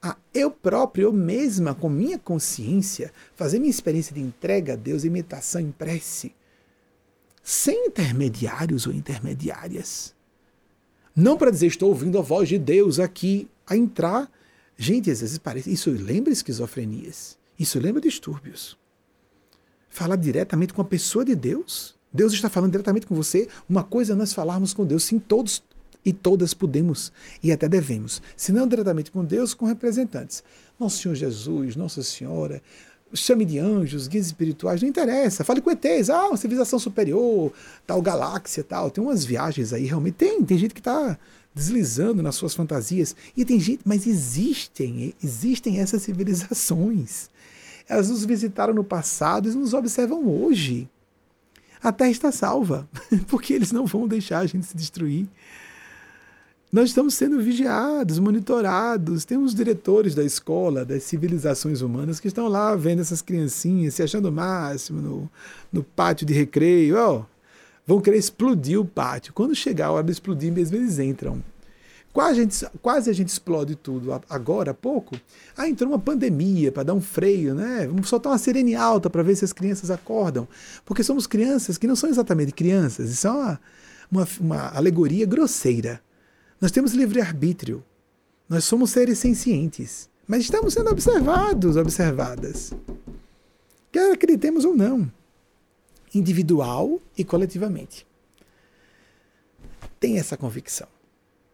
a 0.01 0.17
eu 0.33 0.51
próprio, 0.51 1.05
eu 1.05 1.13
mesma, 1.13 1.73
com 1.73 1.87
minha 1.87 2.19
consciência, 2.19 3.13
fazer 3.35 3.57
minha 3.59 3.71
experiência 3.71 4.13
de 4.13 4.21
entrega 4.21 4.73
a 4.73 4.75
Deus, 4.75 5.05
imitação 5.05 5.61
em 5.61 5.71
prece, 5.71 6.35
sem 7.41 7.87
intermediários 7.87 8.85
ou 8.85 8.93
intermediárias 8.93 10.14
não 11.15 11.37
para 11.37 11.51
dizer 11.51 11.67
estou 11.67 11.89
ouvindo 11.89 12.17
a 12.19 12.21
voz 12.21 12.49
de 12.49 12.57
Deus 12.57 12.99
aqui 12.99 13.47
a 13.65 13.77
entrar. 13.77 14.29
Gente, 14.77 15.09
às 15.09 15.21
vezes 15.21 15.37
parece. 15.37 15.71
Isso 15.71 15.89
lembra 15.89 16.33
esquizofrenias. 16.33 17.37
Isso 17.57 17.79
lembra 17.79 18.01
distúrbios. 18.01 18.77
Falar 19.89 20.17
diretamente 20.17 20.73
com 20.73 20.81
a 20.81 20.85
pessoa 20.85 21.23
de 21.23 21.35
Deus. 21.35 21.95
Deus 22.11 22.33
está 22.33 22.49
falando 22.49 22.71
diretamente 22.71 23.07
com 23.07 23.15
você. 23.15 23.47
Uma 23.67 23.83
coisa 23.83 24.13
é 24.13 24.15
nós 24.15 24.33
falarmos 24.33 24.73
com 24.73 24.85
Deus. 24.85 25.05
Sim, 25.05 25.19
todos 25.19 25.63
e 26.03 26.13
todas 26.13 26.53
podemos 26.53 27.11
e 27.41 27.51
até 27.51 27.67
devemos. 27.67 28.21
Se 28.37 28.51
não 28.51 28.67
diretamente 28.67 29.09
com 29.09 29.23
Deus, 29.23 29.53
com 29.53 29.65
representantes. 29.65 30.43
Nosso 30.79 31.01
Senhor 31.01 31.15
Jesus, 31.15 31.75
Nossa 31.75 32.03
Senhora, 32.03 32.61
chame 33.13 33.45
de 33.45 33.59
anjos, 33.59 34.07
guias 34.07 34.25
espirituais, 34.25 34.81
não 34.81 34.89
interessa. 34.89 35.43
Fale 35.43 35.61
com 35.61 35.71
ETs, 35.71 36.09
ah, 36.09 36.27
uma 36.27 36.37
civilização 36.37 36.79
superior, 36.79 37.51
tal 37.85 38.01
galáxia, 38.01 38.63
tal. 38.63 38.89
Tem 38.89 39.03
umas 39.03 39.23
viagens 39.23 39.73
aí, 39.73 39.85
realmente 39.85 40.15
tem. 40.15 40.43
Tem 40.43 40.57
gente 40.57 40.73
que 40.73 40.79
está 40.79 41.17
deslizando 41.53 42.21
nas 42.21 42.35
suas 42.35 42.53
fantasias. 42.53 43.15
E 43.35 43.45
tem 43.45 43.59
gente, 43.59 43.81
mas 43.85 44.05
existem, 44.05 45.13
existem 45.23 45.79
essas 45.79 46.01
civilizações. 46.01 47.29
Elas 47.87 48.09
nos 48.09 48.25
visitaram 48.25 48.73
no 48.73 48.83
passado 48.83 49.49
e 49.49 49.55
nos 49.55 49.73
observam 49.73 50.27
hoje. 50.27 50.89
A 51.81 51.91
Terra 51.91 52.09
está 52.09 52.31
salva, 52.31 52.89
porque 53.27 53.53
eles 53.53 53.71
não 53.71 53.85
vão 53.85 54.07
deixar 54.07 54.39
a 54.39 54.45
gente 54.45 54.65
se 54.65 54.75
destruir. 54.75 55.27
Nós 56.75 56.89
estamos 56.89 57.13
sendo 57.13 57.41
vigiados, 57.41 58.19
monitorados. 58.19 59.23
Temos 59.23 59.55
diretores 59.55 60.13
da 60.13 60.25
escola, 60.25 60.83
das 60.83 61.03
civilizações 61.03 61.79
humanas, 61.79 62.19
que 62.19 62.27
estão 62.27 62.49
lá 62.49 62.75
vendo 62.75 62.99
essas 62.99 63.21
criancinhas, 63.21 63.93
se 63.93 64.03
achando 64.03 64.27
o 64.27 64.31
máximo 64.31 65.01
no, 65.01 65.31
no 65.71 65.81
pátio 65.81 66.27
de 66.27 66.33
recreio. 66.33 66.97
Oh, 66.99 67.23
vão 67.87 68.01
querer 68.01 68.17
explodir 68.17 68.77
o 68.77 68.83
pátio. 68.83 69.31
Quando 69.31 69.55
chegar 69.55 69.85
a 69.85 69.91
hora 69.93 70.03
de 70.03 70.11
explodir, 70.11 70.51
mesmo 70.51 70.75
eles 70.75 70.99
entram. 70.99 71.41
Quase 72.11 72.41
a 72.41 72.43
gente, 72.43 72.65
quase 72.81 73.09
a 73.09 73.13
gente 73.13 73.29
explode 73.29 73.77
tudo. 73.77 74.11
Agora, 74.29 74.71
há 74.71 74.73
pouco, 74.73 75.15
ah, 75.55 75.69
entrou 75.69 75.89
uma 75.89 75.99
pandemia 75.99 76.73
para 76.73 76.83
dar 76.83 76.93
um 76.93 76.99
freio, 76.99 77.55
né? 77.55 77.87
Vamos 77.87 78.09
soltar 78.09 78.33
uma 78.33 78.37
sirene 78.37 78.75
alta 78.75 79.09
para 79.09 79.23
ver 79.23 79.37
se 79.37 79.45
as 79.45 79.53
crianças 79.53 79.89
acordam. 79.89 80.45
Porque 80.83 81.05
somos 81.05 81.25
crianças 81.25 81.77
que 81.77 81.87
não 81.87 81.95
são 81.95 82.09
exatamente 82.09 82.51
crianças, 82.51 83.09
isso 83.11 83.27
é 83.27 83.31
uma, 83.31 83.59
uma, 84.11 84.27
uma 84.41 84.75
alegoria 84.75 85.25
grosseira. 85.25 86.01
Nós 86.59 86.71
temos 86.71 86.93
livre-arbítrio. 86.93 87.83
Nós 88.47 88.63
somos 88.63 88.91
seres 88.91 89.19
sencientes. 89.19 90.09
Mas 90.27 90.43
estamos 90.43 90.73
sendo 90.73 90.89
observados, 90.89 91.75
observadas. 91.75 92.73
Quer 93.91 94.11
acreditemos 94.11 94.65
ou 94.65 94.75
não. 94.75 95.11
Individual 96.13 96.99
e 97.17 97.23
coletivamente. 97.23 98.05
Tem 99.99 100.17
essa 100.17 100.37
convicção. 100.37 100.87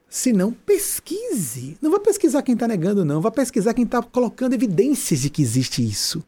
Se 0.09 0.33
não, 0.33 0.51
pesquise. 0.51 1.77
Não 1.81 1.91
vá 1.91 1.99
pesquisar 1.99 2.41
quem 2.41 2.53
está 2.53 2.67
negando, 2.67 3.05
não. 3.05 3.21
Vá 3.21 3.31
pesquisar 3.31 3.73
quem 3.73 3.85
está 3.85 4.01
colocando 4.01 4.53
evidências 4.53 5.21
de 5.21 5.29
que 5.29 5.41
existe 5.41 5.87
isso. 5.87 6.23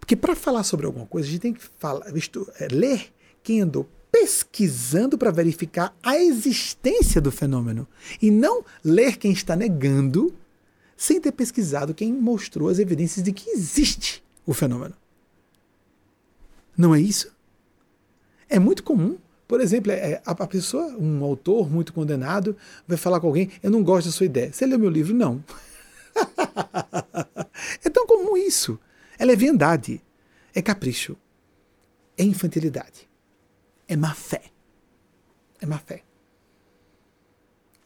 Porque 0.00 0.16
para 0.16 0.34
falar 0.34 0.62
sobre 0.64 0.86
alguma 0.86 1.06
coisa, 1.06 1.28
a 1.28 1.30
gente 1.30 1.40
tem 1.42 1.52
que 1.52 1.62
falar, 1.78 2.16
isto, 2.16 2.50
é, 2.58 2.68
ler 2.68 3.12
quem 3.42 3.60
andou 3.60 3.86
pesquisando 4.10 5.18
para 5.18 5.30
verificar 5.30 5.94
a 6.02 6.16
existência 6.16 7.20
do 7.20 7.30
fenômeno 7.30 7.86
e 8.20 8.30
não 8.30 8.64
ler 8.84 9.16
quem 9.16 9.32
está 9.32 9.54
negando 9.54 10.34
sem 10.96 11.20
ter 11.20 11.32
pesquisado 11.32 11.94
quem 11.94 12.12
mostrou 12.12 12.68
as 12.68 12.78
evidências 12.78 13.24
de 13.24 13.32
que 13.32 13.50
existe 13.50 14.22
o 14.44 14.52
fenômeno. 14.52 14.94
Não 16.76 16.94
é 16.94 17.00
isso? 17.00 17.32
É 18.48 18.58
muito 18.58 18.82
comum. 18.82 19.18
Por 19.46 19.60
exemplo, 19.60 19.92
é, 19.92 20.20
a 20.24 20.46
pessoa, 20.46 20.86
um 20.98 21.24
autor 21.24 21.70
muito 21.70 21.92
condenado, 21.92 22.56
vai 22.86 22.98
falar 22.98 23.20
com 23.20 23.28
alguém: 23.28 23.50
Eu 23.62 23.70
não 23.70 23.82
gosto 23.82 24.06
da 24.06 24.12
sua 24.12 24.26
ideia. 24.26 24.52
Você 24.52 24.66
leu 24.66 24.78
meu 24.78 24.90
livro? 24.90 25.14
Não. 25.14 25.42
é 27.84 27.88
tão 27.88 28.06
comum 28.06 28.36
isso. 28.36 28.78
É 29.18 29.24
leviandade. 29.24 30.02
É 30.54 30.60
capricho. 30.60 31.16
É 32.16 32.24
infantilidade 32.24 33.07
é 33.88 33.96
má 33.96 34.14
fé. 34.14 34.42
É 35.60 35.66
má 35.66 35.78
fé. 35.78 36.04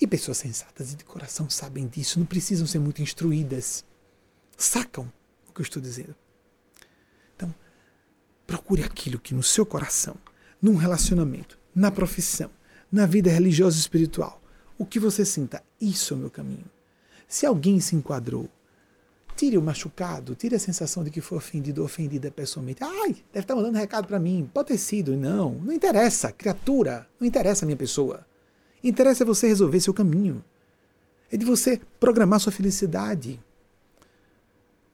E 0.00 0.06
pessoas 0.06 0.38
sensatas 0.38 0.92
e 0.92 0.96
de 0.96 1.04
coração 1.04 1.48
sabem 1.48 1.86
disso, 1.86 2.18
não 2.18 2.26
precisam 2.26 2.66
ser 2.66 2.80
muito 2.80 3.00
instruídas. 3.00 3.84
Sacam 4.58 5.10
o 5.48 5.52
que 5.52 5.60
eu 5.60 5.64
estou 5.64 5.80
dizendo. 5.80 6.14
Então, 7.36 7.54
procure 8.44 8.82
aquilo 8.82 9.20
que 9.20 9.32
no 9.32 9.42
seu 9.42 9.64
coração, 9.64 10.16
num 10.60 10.74
relacionamento, 10.74 11.56
na 11.72 11.90
profissão, 11.90 12.50
na 12.90 13.06
vida 13.06 13.30
religiosa 13.30 13.76
e 13.76 13.80
espiritual, 13.80 14.42
o 14.76 14.84
que 14.84 14.98
você 14.98 15.24
sinta, 15.24 15.62
isso 15.80 16.12
é 16.12 16.16
o 16.16 16.20
meu 16.20 16.30
caminho. 16.30 16.68
Se 17.28 17.46
alguém 17.46 17.78
se 17.78 17.94
enquadrou 17.94 18.50
Tire 19.36 19.58
o 19.58 19.62
machucado, 19.62 20.34
tire 20.34 20.54
a 20.54 20.58
sensação 20.58 21.02
de 21.02 21.10
que 21.10 21.20
foi 21.20 21.38
ofendido 21.38 21.80
ou 21.80 21.86
ofendida 21.86 22.30
pessoalmente. 22.30 22.82
Ai, 22.82 23.16
deve 23.32 23.44
estar 23.44 23.56
mandando 23.56 23.78
recado 23.78 24.06
para 24.06 24.18
mim. 24.18 24.48
Pode 24.52 24.68
ter 24.68 24.78
sido. 24.78 25.16
Não, 25.16 25.52
não 25.54 25.72
interessa. 25.72 26.30
Criatura, 26.30 27.06
não 27.18 27.26
interessa 27.26 27.64
a 27.64 27.66
minha 27.66 27.76
pessoa. 27.76 28.26
Interessa 28.84 29.24
você 29.24 29.46
resolver 29.46 29.80
seu 29.80 29.94
caminho. 29.94 30.44
É 31.30 31.36
de 31.36 31.46
você 31.46 31.80
programar 31.98 32.40
sua 32.40 32.52
felicidade. 32.52 33.40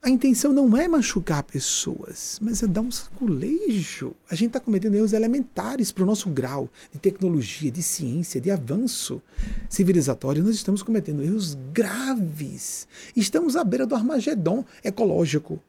A 0.01 0.09
intenção 0.09 0.53
não 0.53 0.77
é 0.77 0.87
machucar 0.87 1.43
pessoas, 1.43 2.39
mas 2.41 2.63
é 2.63 2.69
dar 2.69 2.83
um 2.83 2.91
saculejo. 2.91 4.15
A 4.31 4.35
gente 4.37 4.49
está 4.49 4.61
cometendo 4.61 4.95
erros 4.95 5.13
elementares 5.13 5.91
para 5.91 6.05
o 6.05 6.07
nosso 6.07 6.31
grau 6.31 6.71
de 6.93 7.01
tecnologia, 7.01 7.71
de 7.71 7.83
ciência, 7.83 8.41
de 8.41 8.49
avanço 8.49 9.21
civilizatório. 9.69 10.45
Nós 10.45 10.55
estamos 10.55 10.85
cometendo 10.85 11.23
erros 11.23 11.59
graves. 11.73 12.87
Estamos 13.17 13.57
à 13.57 13.65
beira 13.65 13.87
do 13.87 13.95
Armagedon 13.95 14.65
ecológico. 14.85 15.61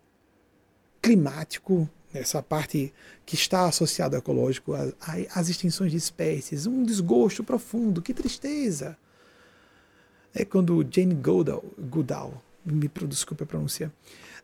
climático, 1.02 1.90
essa 2.14 2.44
parte 2.44 2.94
que 3.26 3.34
está 3.34 3.66
associada 3.66 4.18
ao 4.18 4.20
ecológico, 4.20 4.74
às 5.34 5.50
extinções 5.50 5.92
de 5.92 5.98
espécies, 5.98 6.68
um 6.68 6.84
desgosto 6.84 7.44
profundo, 7.44 8.02
que 8.02 8.14
tristeza. 8.14 8.96
É 10.36 10.46
quando 10.46 10.86
Jane 10.88 11.16
Goodall, 11.16 11.64
Goodall 11.80 12.44
me 12.66 12.90
desculpe 13.08 13.44
a 13.44 13.46
pronúncia, 13.48 13.92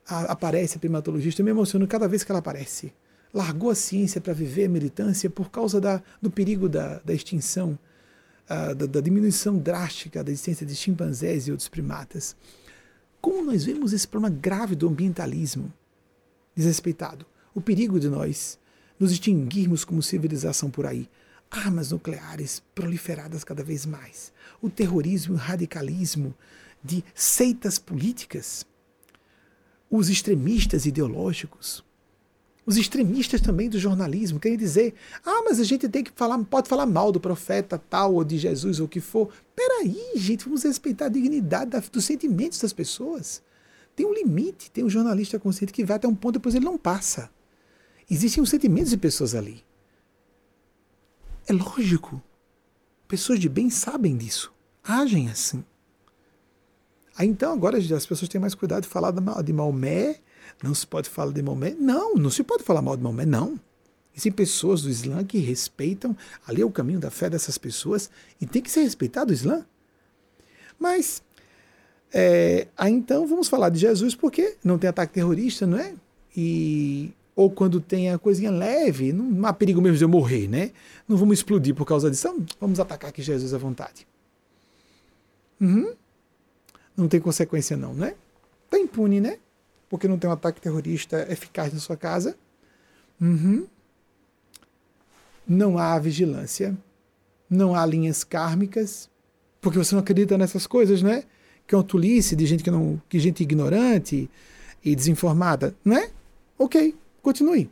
a, 0.08 0.32
aparece, 0.32 0.78
a 0.78 0.80
primatologista, 0.80 1.42
eu 1.42 1.46
me 1.46 1.52
emociono 1.52 1.88
cada 1.88 2.08
vez 2.08 2.24
que 2.24 2.32
ela 2.32 2.40
aparece. 2.40 2.94
Largou 3.34 3.70
a 3.70 3.76
ciência 3.76 4.22
para 4.22 4.34
viver 4.34 4.66
a 4.66 4.70
militância 4.70 5.30
por 5.30 5.50
causa 5.50 5.82
da, 5.82 6.02
do 6.22 6.32
perigo 6.32 6.70
da, 6.70 7.00
da 7.00 7.14
extinção, 7.14 7.78
uh, 8.50 8.74
da, 8.76 8.86
da 8.86 9.02
diminuição 9.02 9.58
drástica 9.58 10.24
da 10.24 10.32
existência 10.32 10.66
de 10.66 10.76
chimpanzés 10.76 11.48
e 11.48 11.52
outros 11.52 11.68
primatas. 11.68 12.36
Como 13.20 13.44
nós 13.44 13.66
vemos 13.66 13.92
esse 13.92 14.08
problema 14.08 14.34
grave 14.40 14.76
do 14.76 14.88
ambientalismo 14.88 15.74
desrespeitado? 16.56 17.26
O 17.54 17.60
perigo 17.60 18.00
de 18.00 18.08
nós 18.08 18.60
nos 19.00 19.12
extinguirmos 19.12 19.84
como 19.84 20.02
civilização 20.02 20.70
por 20.70 20.86
aí. 20.86 21.10
Armas 21.50 21.92
nucleares 21.92 22.62
proliferadas 22.74 23.44
cada 23.44 23.64
vez 23.64 23.86
mais. 23.86 24.32
O 24.62 24.70
terrorismo 24.70 25.34
e 25.34 25.38
o 25.38 25.40
radicalismo 25.40 26.34
de 26.86 27.04
seitas 27.14 27.80
políticas. 27.80 28.66
Os 29.90 30.10
extremistas 30.10 30.86
ideológicos. 30.86 31.84
Os 32.66 32.78
extremistas 32.78 33.42
também 33.42 33.70
do 33.70 33.78
jornalismo 33.78 34.40
querem 34.40 34.58
dizer: 34.58 34.94
ah, 35.24 35.44
mas 35.44 35.60
a 35.60 35.64
gente 35.64 35.88
tem 35.88 36.04
que 36.04 36.12
falar, 36.16 36.38
pode 36.46 36.68
falar 36.68 36.86
mal 36.86 37.12
do 37.12 37.20
profeta 37.20 37.78
tal 37.78 38.16
ou 38.16 38.24
de 38.24 38.38
Jesus 38.38 38.80
ou 38.80 38.88
o 38.88 38.90
que 38.90 39.00
for. 39.00 39.32
Peraí, 39.56 40.14
gente, 40.16 40.46
vamos 40.46 40.64
respeitar 40.64 41.06
a 41.06 41.10
dignidade 41.10 41.72
da, 41.72 41.80
dos 41.80 42.06
sentimentos 42.06 42.60
das 42.60 42.74
pessoas. 42.74 43.42
Tem 43.96 44.06
um 44.06 44.14
limite, 44.14 44.72
tem 44.72 44.84
um 44.84 44.90
jornalista 44.90 45.40
consciente 45.40 45.72
que 45.72 45.86
vai 45.86 45.98
até 45.98 46.08
um 46.08 46.16
ponto 46.16 46.34
depois 46.34 46.56
ele 46.56 46.66
não 46.66 46.78
passa. 46.78 47.30
Existem 48.10 48.44
os 48.44 48.50
sentimentos 48.50 48.90
de 48.90 48.98
pessoas 48.98 49.34
ali. 49.34 49.64
É 51.48 51.54
lógico. 51.54 52.22
Pessoas 53.08 53.40
de 53.40 53.48
bem 53.48 53.70
sabem 53.70 54.18
disso. 54.18 54.52
Agem 54.84 55.30
assim. 55.30 55.64
Aí 57.18 57.28
então 57.28 57.54
agora 57.54 57.78
as 57.78 58.06
pessoas 58.06 58.28
têm 58.28 58.42
mais 58.42 58.54
cuidado 58.54 58.84
de 58.84 58.90
falar 58.90 59.12
de 59.12 59.54
Maomé. 59.54 60.18
Não 60.64 60.74
se 60.74 60.86
pode 60.86 61.10
falar 61.10 61.32
de 61.32 61.42
Maomé. 61.42 61.76
Não, 61.80 62.16
não 62.16 62.30
se 62.30 62.44
pode 62.44 62.64
falar 62.64 62.82
mal 62.82 62.98
de 62.98 63.04
Maomé, 63.04 63.26
não. 63.26 63.60
Existem 64.14 64.32
pessoas 64.32 64.82
do 64.82 64.90
Islã 64.90 65.24
que 65.26 65.38
respeitam, 65.40 66.16
ali 66.48 66.62
é 66.62 66.66
o 66.66 66.72
caminho 66.72 67.00
da 67.00 67.12
fé 67.12 67.30
dessas 67.30 67.58
pessoas, 67.58 68.10
e 68.40 68.46
tem 68.46 68.62
que 68.62 68.72
ser 68.72 68.82
respeitado 68.82 69.32
o 69.32 69.34
Islã. 69.34 69.66
Mas, 70.80 71.22
é, 72.14 72.68
então 72.88 73.28
vamos 73.28 73.50
falar 73.50 73.70
de 73.70 73.78
Jesus 73.78 74.16
porque 74.16 74.56
não 74.64 74.78
tem 74.78 74.90
ataque 74.90 75.14
terrorista, 75.14 75.68
não 75.68 75.78
é? 75.78 75.94
E 76.36 77.14
ou 77.36 77.52
quando 77.52 77.82
tem 77.82 78.10
a 78.12 78.18
coisinha 78.18 78.50
leve, 78.50 79.12
não 79.12 79.46
há 79.46 79.52
perigo 79.52 79.82
mesmo 79.82 79.98
de 79.98 80.06
eu 80.06 80.10
morrer, 80.10 80.48
né? 80.48 80.72
Não 81.06 81.18
vamos 81.18 81.40
explodir 81.40 81.76
por 81.76 81.86
causa 81.86 82.10
disso. 82.10 82.28
Então, 82.30 82.46
vamos 82.62 82.80
atacar 82.80 83.10
aqui 83.10 83.22
Jesus 83.22 83.54
à 83.54 83.58
vontade. 83.58 84.08
Uhum. 85.60 85.94
Não 86.96 87.08
tem 87.08 87.20
consequência 87.20 87.76
não, 87.76 87.94
né? 87.94 88.16
Tá 88.70 88.80
impune, 88.80 89.20
né? 89.20 89.40
Porque 89.90 90.08
não 90.08 90.18
tem 90.18 90.30
um 90.30 90.34
ataque 90.34 90.62
terrorista 90.62 91.28
eficaz 91.32 91.74
na 91.74 91.80
sua 91.80 91.98
casa. 91.98 92.36
Uhum. 93.22 93.68
Não 95.48 95.78
há 95.78 95.98
vigilância. 96.00 96.76
Não 97.50 97.76
há 97.76 97.86
linhas 97.86 98.24
kármicas. 98.24 99.10
Porque 99.62 99.78
você 99.78 99.94
não 99.94 100.02
acredita 100.02 100.38
nessas 100.38 100.66
coisas, 100.66 101.02
né? 101.02 101.24
Que 101.68 101.76
é 101.76 101.78
uma 101.78 101.84
tolice 101.84 102.36
de 102.36 102.46
gente 102.46 102.64
que 102.64 102.72
não, 102.72 103.02
que 103.10 103.20
gente 103.20 103.44
ignorante 103.44 104.30
e 104.84 104.96
desinformada, 104.96 105.76
não 105.84 105.98
é? 105.98 106.12
Ok, 106.58 106.96
Continue. 107.26 107.68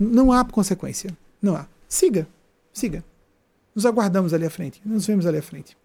Não 0.00 0.32
há 0.32 0.42
consequência. 0.46 1.14
Não 1.42 1.54
há. 1.54 1.68
Siga. 1.86 2.26
Siga. 2.72 3.04
Nos 3.74 3.84
aguardamos 3.84 4.32
ali 4.32 4.46
à 4.46 4.50
frente. 4.50 4.80
Nos 4.82 5.06
vemos 5.06 5.26
ali 5.26 5.36
à 5.36 5.42
frente. 5.42 5.76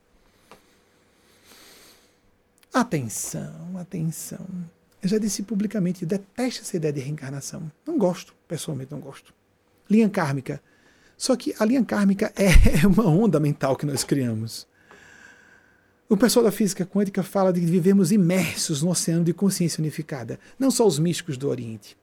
Atenção, 2.74 3.78
atenção. 3.78 4.46
Eu 5.02 5.10
já 5.10 5.18
disse 5.18 5.44
publicamente, 5.44 6.04
eu 6.04 6.08
detesto 6.08 6.62
essa 6.62 6.78
ideia 6.78 6.94
de 6.94 7.00
reencarnação. 7.00 7.72
Não 7.86 7.98
gosto, 7.98 8.36
pessoalmente 8.48 8.92
não 8.92 9.00
gosto. 9.00 9.34
Linha 9.90 10.10
kármica. 10.10 10.62
Só 11.18 11.36
que 11.36 11.56
a 11.60 11.66
linha 11.66 11.84
kármica 11.84 12.32
é 12.36 12.86
uma 12.86 13.08
onda 13.08 13.40
mental 13.40 13.76
que 13.76 13.86
nós 13.86 14.04
criamos. 14.04 14.68
O 16.10 16.16
pessoal 16.16 16.46
da 16.46 16.52
física 16.52 16.86
quântica 16.86 17.22
fala 17.22 17.52
de 17.52 17.60
vivemos 17.60 18.12
imersos 18.12 18.82
no 18.82 18.90
oceano 18.90 19.26
de 19.26 19.34
consciência 19.34 19.82
unificada, 19.82 20.40
não 20.58 20.72
só 20.72 20.88
os 20.88 21.00
místicos 21.00 21.38
do 21.38 21.50
Oriente. 21.50 21.98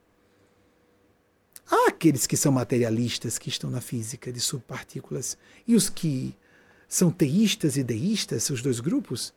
Há 1.67 1.89
aqueles 1.89 2.27
que 2.27 2.37
são 2.37 2.53
materialistas, 2.53 3.39
que 3.39 3.49
estão 3.49 3.71
na 3.71 3.81
física 3.81 4.31
de 4.31 4.41
subpartículas, 4.41 5.39
e 5.67 5.75
os 5.75 5.89
que 5.89 6.37
são 6.87 7.11
teístas 7.11 7.79
e 7.79 7.83
deístas, 7.83 8.51
os 8.51 8.61
dois 8.61 8.79
grupos, 8.79 9.33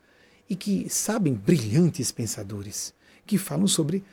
e 0.48 0.56
que 0.56 0.88
sabem, 0.88 1.34
brilhantes 1.34 2.10
pensadores, 2.10 2.94
que 3.26 3.36
falam 3.36 3.66
sobre. 3.66 4.04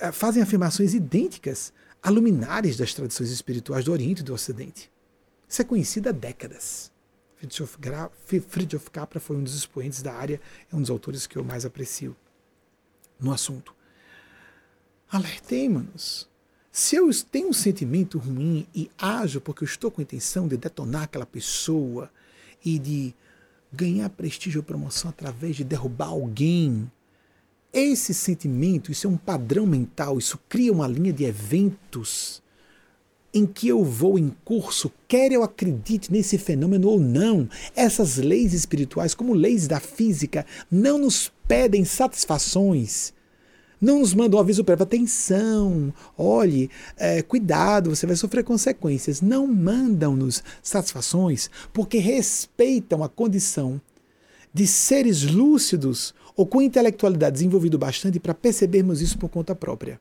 Eh, 0.00 0.12
fazem 0.12 0.42
afirmações 0.42 0.94
idênticas 0.94 1.72
a 2.02 2.10
luminares 2.10 2.76
das 2.76 2.94
tradições 2.94 3.30
espirituais 3.30 3.84
do 3.84 3.92
Oriente 3.92 4.20
e 4.20 4.24
do 4.24 4.34
Ocidente. 4.34 4.90
Isso 5.48 5.62
é 5.62 5.64
conhecido 5.64 6.08
há 6.08 6.12
décadas. 6.12 6.90
Friedrich 8.48 8.90
Capra 8.90 9.18
foi 9.18 9.36
um 9.36 9.42
dos 9.42 9.54
expoentes 9.54 10.00
da 10.00 10.14
área, 10.14 10.40
é 10.72 10.76
um 10.76 10.80
dos 10.80 10.90
autores 10.90 11.26
que 11.26 11.36
eu 11.36 11.44
mais 11.44 11.64
aprecio 11.64 12.16
no 13.18 13.32
assunto. 13.32 13.74
Alertei-nos 15.10 16.28
se 16.70 16.96
eu 16.96 17.10
tenho 17.30 17.48
um 17.48 17.52
sentimento 17.52 18.18
ruim 18.18 18.66
e 18.74 18.90
ajo 18.96 19.40
porque 19.40 19.62
eu 19.62 19.66
estou 19.66 19.90
com 19.90 20.00
a 20.00 20.04
intenção 20.04 20.48
de 20.48 20.56
detonar 20.56 21.02
aquela 21.02 21.26
pessoa 21.26 22.10
e 22.64 22.78
de 22.78 23.14
ganhar 23.72 24.08
prestígio 24.10 24.60
ou 24.60 24.64
promoção 24.64 25.10
através 25.10 25.56
de 25.56 25.64
derrubar 25.64 26.08
alguém, 26.08 26.90
esse 27.72 28.12
sentimento, 28.12 28.92
isso 28.92 29.06
é 29.06 29.10
um 29.10 29.16
padrão 29.16 29.64
mental, 29.64 30.18
isso 30.18 30.38
cria 30.48 30.72
uma 30.72 30.86
linha 30.86 31.12
de 31.12 31.24
eventos 31.24 32.42
em 33.34 33.46
que 33.46 33.66
eu 33.66 33.82
vou 33.82 34.18
em 34.18 34.30
curso, 34.44 34.92
quer 35.08 35.32
eu 35.32 35.42
acredite 35.42 36.12
nesse 36.12 36.36
fenômeno 36.36 36.88
ou 36.88 37.00
não. 37.00 37.48
Essas 37.74 38.18
leis 38.18 38.52
espirituais, 38.52 39.14
como 39.14 39.32
leis 39.32 39.66
da 39.66 39.80
física, 39.80 40.44
não 40.70 40.98
nos 40.98 41.32
pedem 41.48 41.82
satisfações 41.82 43.14
não 43.82 43.98
nos 43.98 44.14
mandam 44.14 44.38
um 44.38 44.40
aviso 44.40 44.62
prévio, 44.62 44.84
atenção, 44.84 45.92
olhe, 46.16 46.70
é, 46.96 47.20
cuidado, 47.20 47.90
você 47.90 48.06
vai 48.06 48.14
sofrer 48.14 48.44
consequências. 48.44 49.20
Não 49.20 49.44
mandam-nos 49.44 50.40
satisfações 50.62 51.50
porque 51.72 51.98
respeitam 51.98 53.02
a 53.02 53.08
condição 53.08 53.80
de 54.54 54.68
seres 54.68 55.24
lúcidos 55.24 56.14
ou 56.36 56.46
com 56.46 56.62
intelectualidade 56.62 57.34
desenvolvido 57.34 57.76
bastante 57.76 58.20
para 58.20 58.32
percebermos 58.32 59.02
isso 59.02 59.18
por 59.18 59.28
conta 59.28 59.52
própria. 59.52 60.00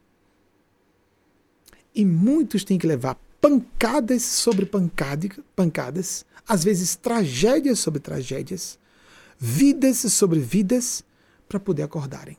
E 1.96 2.06
muitos 2.06 2.64
têm 2.64 2.78
que 2.78 2.86
levar 2.86 3.20
pancadas 3.42 4.22
sobre 4.22 4.70
pancadas, 5.56 6.24
às 6.48 6.64
vezes 6.64 6.96
tragédias 6.96 7.80
sobre 7.80 8.00
tragédias, 8.00 8.78
vidas 9.40 9.98
sobre 9.98 10.40
vidas, 10.40 11.04
para 11.50 11.60
poder 11.60 11.82
acordarem. 11.82 12.38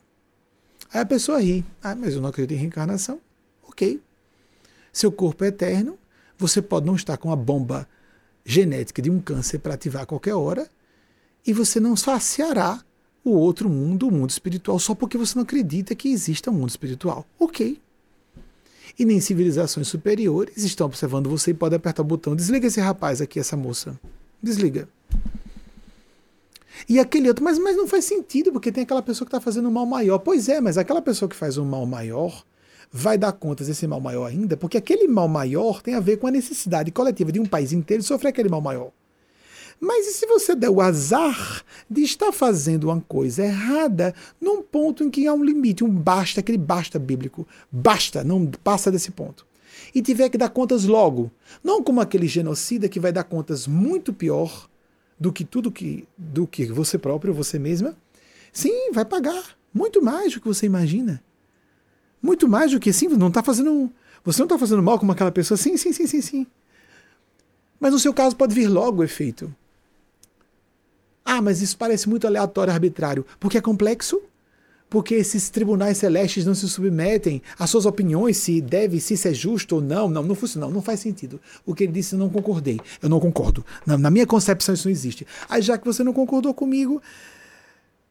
Aí 0.93 1.01
a 1.01 1.05
pessoa 1.05 1.41
ri. 1.41 1.65
Ah, 1.81 1.95
mas 1.95 2.13
eu 2.13 2.21
não 2.21 2.29
acredito 2.29 2.55
em 2.55 2.61
reencarnação. 2.61 3.19
Ok. 3.67 3.99
Seu 4.91 5.11
corpo 5.11 5.43
é 5.43 5.47
eterno. 5.47 5.97
Você 6.37 6.61
pode 6.61 6.85
não 6.85 6.95
estar 6.95 7.17
com 7.17 7.31
a 7.31 7.35
bomba 7.35 7.87
genética 8.45 9.01
de 9.01 9.09
um 9.09 9.19
câncer 9.19 9.57
para 9.59 9.73
ativar 9.73 10.03
a 10.03 10.05
qualquer 10.05 10.35
hora. 10.35 10.69
E 11.45 11.51
você 11.51 11.79
não 11.79 11.95
saciará 11.95 12.83
o 13.23 13.31
outro 13.31 13.69
mundo, 13.69 14.07
o 14.07 14.11
mundo 14.11 14.29
espiritual, 14.29 14.77
só 14.77 14.93
porque 14.93 15.17
você 15.17 15.35
não 15.35 15.43
acredita 15.43 15.95
que 15.95 16.09
exista 16.09 16.51
um 16.51 16.53
mundo 16.53 16.69
espiritual. 16.69 17.25
Ok. 17.39 17.81
E 18.99 19.05
nem 19.05 19.19
civilizações 19.19 19.87
superiores 19.87 20.63
estão 20.63 20.85
observando 20.85 21.29
você 21.29 21.51
e 21.51 21.53
podem 21.55 21.77
apertar 21.77 22.03
o 22.03 22.05
botão. 22.05 22.35
Desliga 22.35 22.67
esse 22.67 22.79
rapaz 22.79 23.19
aqui, 23.19 23.39
essa 23.39 23.57
moça. 23.57 23.99
Desliga. 24.41 24.87
E 26.87 26.99
aquele 26.99 27.27
outro, 27.27 27.43
mas, 27.43 27.57
mas 27.59 27.75
não 27.75 27.87
faz 27.87 28.05
sentido, 28.05 28.51
porque 28.51 28.71
tem 28.71 28.83
aquela 28.83 29.01
pessoa 29.01 29.25
que 29.25 29.29
está 29.29 29.41
fazendo 29.41 29.67
um 29.67 29.71
mal 29.71 29.85
maior. 29.85 30.19
Pois 30.19 30.49
é, 30.49 30.59
mas 30.59 30.77
aquela 30.77 31.01
pessoa 31.01 31.29
que 31.29 31.35
faz 31.35 31.57
um 31.57 31.65
mal 31.65 31.85
maior 31.85 32.43
vai 32.91 33.17
dar 33.17 33.31
contas 33.31 33.67
desse 33.67 33.87
mal 33.87 33.99
maior 33.99 34.25
ainda, 34.25 34.55
porque 34.55 34.77
aquele 34.77 35.07
mal 35.07 35.27
maior 35.27 35.81
tem 35.81 35.95
a 35.95 35.99
ver 35.99 36.17
com 36.17 36.27
a 36.27 36.31
necessidade 36.31 36.91
coletiva 36.91 37.31
de 37.31 37.39
um 37.39 37.45
país 37.45 37.73
inteiro 37.73 38.03
sofrer 38.03 38.29
aquele 38.29 38.49
mal 38.49 38.61
maior. 38.61 38.91
Mas 39.79 40.07
e 40.07 40.13
se 40.13 40.27
você 40.27 40.55
der 40.55 40.69
o 40.69 40.79
azar 40.79 41.63
de 41.89 42.03
estar 42.03 42.31
fazendo 42.31 42.85
uma 42.85 43.01
coisa 43.01 43.43
errada 43.43 44.13
num 44.39 44.61
ponto 44.61 45.03
em 45.03 45.09
que 45.09 45.27
há 45.27 45.33
um 45.33 45.43
limite, 45.43 45.83
um 45.83 45.89
basta, 45.89 46.39
aquele 46.39 46.57
basta 46.57 46.99
bíblico, 46.99 47.47
basta, 47.71 48.23
não 48.23 48.45
passa 48.63 48.91
desse 48.91 49.11
ponto. 49.11 49.45
E 49.93 50.01
tiver 50.01 50.29
que 50.29 50.37
dar 50.37 50.49
contas 50.49 50.85
logo, 50.85 51.31
não 51.63 51.83
como 51.83 51.99
aquele 51.99 52.27
genocida 52.27 52.87
que 52.87 52.99
vai 52.99 53.11
dar 53.11 53.23
contas 53.23 53.67
muito 53.67 54.13
pior 54.13 54.69
do 55.23 55.31
que 55.31 55.45
tudo 55.45 55.71
que 55.71 56.05
do 56.17 56.45
que 56.45 56.65
você 56.65 56.97
próprio, 56.97 57.33
você 57.33 57.57
mesma, 57.57 57.95
sim, 58.51 58.91
vai 58.91 59.05
pagar 59.05 59.57
muito 59.73 60.01
mais 60.01 60.33
do 60.33 60.41
que 60.41 60.47
você 60.47 60.65
imagina. 60.65 61.23
Muito 62.21 62.45
mais 62.45 62.71
do 62.71 62.79
que 62.79 62.91
sim, 62.91 63.07
não 63.07 63.29
está 63.29 63.41
fazendo. 63.41 63.89
Você 64.25 64.39
não 64.39 64.47
está 64.47 64.57
fazendo 64.57 64.83
mal 64.83 64.99
com 64.99 65.09
aquela 65.09 65.31
pessoa. 65.31 65.57
Sim, 65.57 65.77
sim, 65.77 65.93
sim, 65.93 66.05
sim, 66.05 66.21
sim. 66.21 66.47
Mas 67.79 67.93
no 67.93 67.99
seu 67.99 68.13
caso 68.13 68.35
pode 68.35 68.53
vir 68.53 68.67
logo 68.67 68.99
o 68.99 69.03
efeito. 69.03 69.53
Ah, 71.23 71.41
mas 71.41 71.61
isso 71.61 71.77
parece 71.77 72.09
muito 72.09 72.27
aleatório, 72.27 72.73
arbitrário. 72.73 73.25
Porque 73.39 73.57
é 73.57 73.61
complexo? 73.61 74.21
Porque 74.93 75.15
esses 75.15 75.49
tribunais 75.49 75.97
celestes 75.97 76.45
não 76.45 76.53
se 76.53 76.69
submetem 76.69 77.41
às 77.57 77.67
suas 77.67 77.87
opiniões, 77.87 78.37
se 78.37 78.61
deve, 78.61 79.01
se 79.01 79.15
isso 79.15 79.27
é 79.27 79.33
justo 79.33 79.77
ou 79.77 79.81
não. 79.81 80.07
Não, 80.07 80.21
não 80.21 80.35
funciona, 80.35 80.67
não, 80.67 80.73
não 80.75 80.81
faz 80.83 80.99
sentido. 80.99 81.41
O 81.65 81.73
que 81.73 81.85
ele 81.85 81.93
disse, 81.93 82.15
não 82.15 82.29
concordei. 82.29 82.79
Eu 83.01 83.09
não 83.09 83.19
concordo. 83.19 83.65
Na, 83.87 83.97
na 83.97 84.11
minha 84.11 84.27
concepção, 84.27 84.75
isso 84.75 84.87
não 84.87 84.91
existe. 84.91 85.25
Aí, 85.49 85.63
já 85.63 85.79
que 85.79 85.85
você 85.85 86.03
não 86.03 86.13
concordou 86.13 86.53
comigo, 86.53 87.01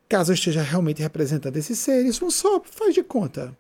caso 0.09 0.33
eu 0.33 0.35
esteja 0.35 0.61
realmente 0.61 1.01
representando 1.01 1.57
esses 1.57 1.79
seres, 1.79 2.21
um 2.21 2.33
só 2.33 2.61
faz 2.65 2.93
de 2.93 3.05
conta 3.05 3.57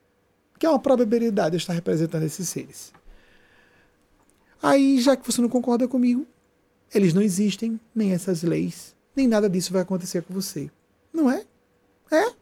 que 0.58 0.66
é 0.66 0.68
uma 0.68 0.80
probabilidade 0.80 1.52
de 1.56 1.62
estar 1.62 1.74
representando 1.74 2.24
esses 2.24 2.48
seres. 2.48 2.92
Aí, 4.60 5.00
já 5.00 5.16
que 5.16 5.24
você 5.24 5.40
não 5.40 5.48
concorda 5.48 5.86
comigo, 5.86 6.26
eles 6.92 7.14
não 7.14 7.22
existem, 7.22 7.78
nem 7.94 8.10
essas 8.10 8.42
leis, 8.42 8.96
nem 9.14 9.28
nada 9.28 9.48
disso 9.48 9.72
vai 9.72 9.82
acontecer 9.82 10.24
com 10.24 10.34
você. 10.34 10.68
Não 11.12 11.30
é? 11.30 11.44
É? 12.10 12.41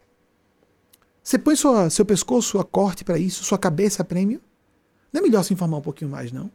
Você 1.22 1.38
põe 1.38 1.54
sua, 1.54 1.90
seu 1.90 2.04
pescoço 2.04 2.58
a 2.58 2.64
corte 2.64 3.04
para 3.04 3.18
isso, 3.18 3.44
sua 3.44 3.58
cabeça 3.58 4.02
a 4.02 4.04
prêmio? 4.04 4.40
Não 5.12 5.20
é 5.20 5.22
melhor 5.22 5.42
se 5.42 5.52
informar 5.52 5.78
um 5.78 5.82
pouquinho 5.82 6.10
mais, 6.10 6.32
não? 6.32 6.50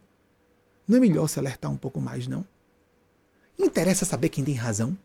Não 0.88 0.96
é 0.96 1.00
melhor 1.00 1.28
se 1.28 1.38
alertar 1.38 1.70
um 1.70 1.76
pouco 1.76 2.00
mais, 2.00 2.26
não? 2.26 2.44
Interessa 3.58 4.04
saber 4.04 4.28
quem 4.28 4.44
tem 4.44 4.54
razão? 4.54 4.96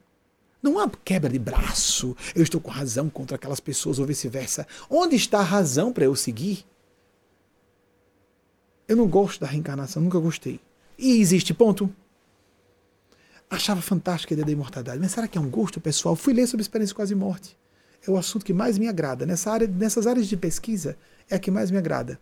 Não 0.61 0.77
há 0.79 0.89
quebra 1.03 1.29
de 1.29 1.39
braço. 1.39 2.15
Eu 2.35 2.43
estou 2.43 2.61
com 2.61 2.69
razão 2.69 3.09
contra 3.09 3.35
aquelas 3.35 3.59
pessoas 3.59 3.97
ou 3.97 4.05
vice-versa. 4.05 4.67
Onde 4.89 5.15
está 5.15 5.39
a 5.39 5.43
razão 5.43 5.91
para 5.91 6.05
eu 6.05 6.15
seguir? 6.15 6.65
Eu 8.87 8.95
não 8.95 9.07
gosto 9.07 9.39
da 9.39 9.47
reencarnação, 9.47 10.01
nunca 10.01 10.19
gostei. 10.19 10.59
E 10.97 11.19
existe 11.19 11.53
ponto? 11.53 11.89
Achava 13.49 13.81
fantástica 13.81 14.33
a 14.33 14.35
ideia 14.35 14.45
da 14.45 14.51
imortalidade, 14.51 14.99
mas 14.99 15.11
será 15.11 15.27
que 15.27 15.37
é 15.37 15.41
um 15.41 15.49
gosto 15.49 15.81
pessoal? 15.81 16.15
Fui 16.15 16.33
ler 16.33 16.47
sobre 16.47 16.61
experiência 16.61 16.95
quase 16.95 17.15
morte. 17.15 17.57
É 18.05 18.09
o 18.09 18.17
assunto 18.17 18.45
que 18.45 18.53
mais 18.53 18.77
me 18.77 18.87
agrada. 18.87 19.25
Nessa 19.25 19.51
área, 19.51 19.67
nessas 19.67 20.07
áreas 20.07 20.27
de 20.27 20.35
pesquisa, 20.35 20.97
é 21.29 21.35
a 21.35 21.39
que 21.39 21.51
mais 21.51 21.69
me 21.69 21.77
agrada. 21.77 22.19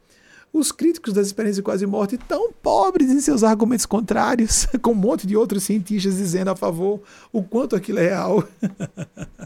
Os 0.51 0.72
críticos 0.72 1.14
das 1.14 1.27
experiências 1.27 1.57
de 1.57 1.64
quase 1.64 1.85
morte 1.85 2.18
tão 2.18 2.51
pobres 2.51 3.10
em 3.10 3.22
seus 3.22 3.43
argumentos 3.43 3.85
contrários, 3.85 4.65
com 4.81 4.91
um 4.91 4.95
monte 4.95 5.27
de 5.27 5.38
outros 5.38 5.64
cientistas 5.64 6.18
dizendo 6.18 6.49
a 6.49 6.56
favor 6.56 7.01
o 7.31 7.43
quanto 7.43 7.76
aquilo 7.76 7.99
é 7.99 8.10
real. 8.10 8.43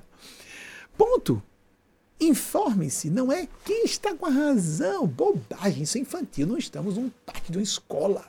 Ponto. 0.98 1.42
Informe-se, 2.22 3.10
não 3.10 3.34
é 3.34 3.48
quem 3.66 3.84
está 3.84 4.16
com 4.16 4.26
a 4.26 4.30
razão. 4.30 5.06
Bobagem, 5.06 5.84
isso 5.84 5.98
é 5.98 6.02
infantil. 6.02 6.48
Não 6.48 6.58
estamos 6.58 6.96
num 6.96 7.12
parque 7.26 7.52
de 7.52 7.58
uma 7.58 7.64
escola. 7.64 8.24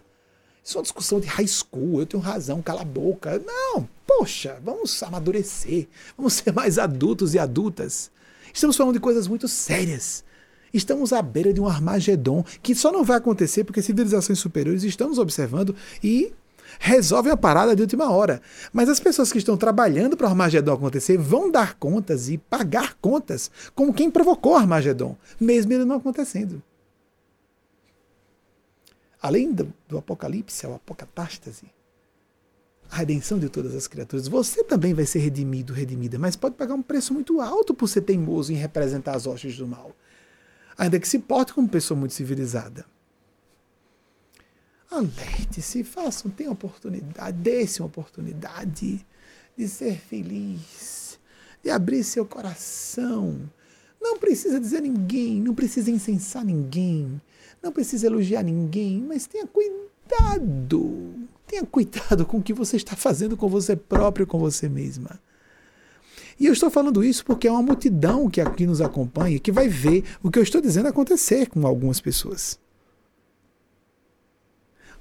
Isso 0.64 0.76
é 0.76 0.78
uma 0.78 0.82
discussão 0.82 1.20
de 1.20 1.28
high 1.28 1.47
school. 1.47 2.01
Eu 2.01 2.06
tenho 2.06 2.22
razão, 2.22 2.60
cala 2.60 2.82
a 2.82 2.85
boca. 2.85 3.40
Não, 3.47 3.89
poxa, 4.06 4.60
vamos 4.62 5.02
amadurecer. 5.02 5.89
Vamos 6.16 6.35
ser 6.35 6.52
mais 6.52 6.78
adultos 6.78 7.35
e 7.35 7.39
adultas. 7.39 8.10
Estamos 8.52 8.76
falando 8.76 8.94
de 8.94 9.01
coisas 9.01 9.26
muito 9.26 9.48
sérias. 9.48 10.24
Estamos 10.72 11.12
à 11.12 11.22
beira 11.22 11.52
de 11.52 11.60
um 11.60 11.68
Armagedon 11.68 12.44
que 12.62 12.74
só 12.74 12.90
não 12.90 13.05
vai 13.05 13.18
acontecer 13.18 13.64
porque 13.64 13.82
civilizações 13.82 14.39
superiores 14.39 14.82
estão 14.82 15.09
nos 15.09 15.18
observando 15.18 15.74
e 16.02 16.32
resolvem 16.78 17.32
a 17.32 17.36
parada 17.36 17.76
de 17.76 17.82
última 17.82 18.10
hora. 18.10 18.43
Mas 18.72 18.89
as 18.89 18.98
pessoas 18.98 19.31
que 19.31 19.39
estão 19.39 19.56
trabalhando 19.56 20.16
para 20.16 20.26
o 20.26 20.31
Armagedon 20.31 20.72
acontecer 20.72 21.16
vão 21.16 21.51
dar 21.51 21.74
contas 21.74 22.28
e 22.28 22.39
pagar 22.39 22.94
contas 22.94 23.51
com 23.74 23.93
quem 23.93 24.10
provocou 24.10 24.52
o 24.52 24.56
Armagedon, 24.56 25.16
mesmo 25.40 25.72
ele 25.72 25.85
não 25.85 25.97
acontecendo. 25.97 26.62
Além 29.22 29.52
do, 29.52 29.72
do 29.89 29.97
apocalipse, 29.97 30.66
o 30.66 30.74
apocatástase, 30.74 31.64
a 32.90 32.97
redenção 32.97 33.39
de 33.39 33.48
todas 33.48 33.74
as 33.74 33.86
criaturas, 33.86 34.28
você 34.28 34.62
também 34.62 34.94
vai 34.94 35.06
ser 35.06 35.19
redimido, 35.19 35.73
redimida, 35.73 36.19
mas 36.19 36.36
pode 36.36 36.55
pagar 36.55 36.74
um 36.74 36.82
preço 36.82 37.12
muito 37.12 37.40
alto 37.40 37.74
por 37.74 37.89
ser 37.89 38.02
teimoso 38.02 38.52
em 38.52 38.56
representar 38.56 39.16
as 39.16 39.27
hostes 39.27 39.56
do 39.56 39.66
mal 39.66 39.94
ainda 40.77 40.98
que 40.98 41.09
se 41.09 41.19
porte 41.19 41.52
como 41.52 41.69
pessoa 41.69 41.98
muito 41.98 42.15
civilizada. 42.15 42.85
Alerte-se, 44.90 45.82
façam, 45.82 46.31
tenham 46.31 46.52
oportunidade, 46.52 47.36
dê-se 47.39 47.81
uma 47.81 47.86
oportunidade 47.86 49.05
de 49.56 49.69
ser 49.69 49.98
feliz, 49.98 51.19
de 51.62 51.70
abrir 51.70 52.05
seu 52.05 52.24
coração. 52.24 53.51
Não 54.01 54.19
precisa 54.19 54.61
dizer 54.61 54.82
ninguém, 54.82 55.40
não 55.40 55.55
precisa 55.55 55.90
incensar 55.90 56.44
ninguém, 56.44 57.20
não 57.62 57.73
precisa 57.73 58.06
elogiar 58.06 58.43
ninguém, 58.43 59.01
mas 59.01 59.27
tenha 59.27 59.47
cuidado. 59.47 61.15
Tenha 61.46 61.64
cuidado 61.64 62.24
com 62.24 62.38
o 62.38 62.42
que 62.42 62.52
você 62.52 62.76
está 62.76 62.96
fazendo 62.96 63.36
com 63.36 63.48
você 63.48 63.76
próprio, 63.76 64.26
com 64.26 64.38
você 64.38 64.68
mesma. 64.68 65.20
E 66.38 66.46
eu 66.46 66.52
estou 66.52 66.70
falando 66.70 67.04
isso 67.04 67.24
porque 67.24 67.46
é 67.46 67.50
uma 67.50 67.62
multidão 67.62 68.28
que 68.28 68.40
aqui 68.40 68.66
nos 68.66 68.80
acompanha 68.80 69.38
que 69.38 69.52
vai 69.52 69.68
ver 69.68 70.04
o 70.22 70.30
que 70.30 70.38
eu 70.38 70.42
estou 70.42 70.60
dizendo 70.60 70.88
acontecer 70.88 71.48
com 71.48 71.66
algumas 71.66 72.00
pessoas. 72.00 72.58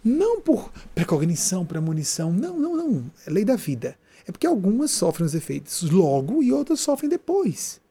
Não 0.03 0.41
por 0.41 0.69
precognição, 0.93 1.65
premonição, 1.65 2.31
não, 2.31 2.59
não, 2.59 2.75
não. 2.75 3.11
É 3.25 3.29
lei 3.29 3.45
da 3.45 3.55
vida. 3.55 3.97
É 4.27 4.31
porque 4.31 4.45
algumas 4.45 4.91
sofrem 4.91 5.25
os 5.25 5.33
efeitos 5.33 5.81
logo 5.89 6.43
e 6.43 6.51
outras 6.51 6.81
sofrem 6.81 7.09
depois. 7.09 7.81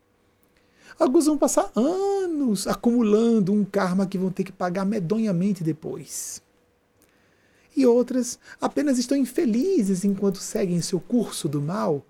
Alguns 0.98 1.26
vão 1.26 1.38
passar 1.38 1.70
anos 1.74 2.66
acumulando 2.66 3.52
um 3.52 3.64
karma 3.64 4.06
que 4.06 4.18
vão 4.18 4.30
ter 4.30 4.44
que 4.44 4.52
pagar 4.52 4.84
medonhamente 4.84 5.64
depois. 5.64 6.41
E 7.74 7.86
outras 7.86 8.38
apenas 8.60 8.98
estão 8.98 9.16
infelizes 9.16 10.04
enquanto 10.04 10.38
seguem 10.38 10.80
seu 10.82 11.00
curso 11.00 11.48
do 11.48 11.60
mal 11.60 12.06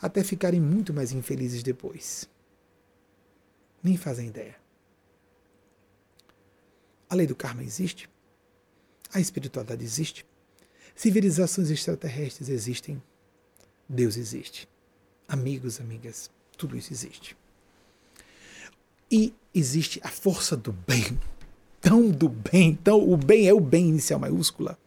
até 0.00 0.24
ficarem 0.24 0.60
muito 0.60 0.92
mais 0.92 1.12
infelizes 1.12 1.62
depois. 1.62 2.28
Nem 3.82 3.96
fazem 3.96 4.28
ideia. 4.28 4.56
A 7.08 7.14
lei 7.14 7.26
do 7.26 7.36
karma 7.36 7.62
existe, 7.62 8.08
a 9.12 9.20
espiritualidade 9.20 9.84
existe, 9.84 10.24
civilizações 10.94 11.70
extraterrestres 11.70 12.48
existem, 12.48 13.02
Deus 13.88 14.16
existe, 14.16 14.66
amigos, 15.28 15.78
amigas, 15.78 16.30
tudo 16.56 16.76
isso 16.76 16.92
existe. 16.92 17.36
E 19.10 19.34
existe 19.54 20.00
a 20.02 20.08
força 20.08 20.56
do 20.56 20.72
bem, 20.72 21.20
tão 21.80 22.10
do 22.10 22.30
bem, 22.30 22.74
tão 22.76 23.06
o 23.06 23.16
bem 23.16 23.46
é 23.46 23.52
o 23.52 23.60
bem 23.60 23.90
inicial 23.90 24.18
maiúscula, 24.18 24.78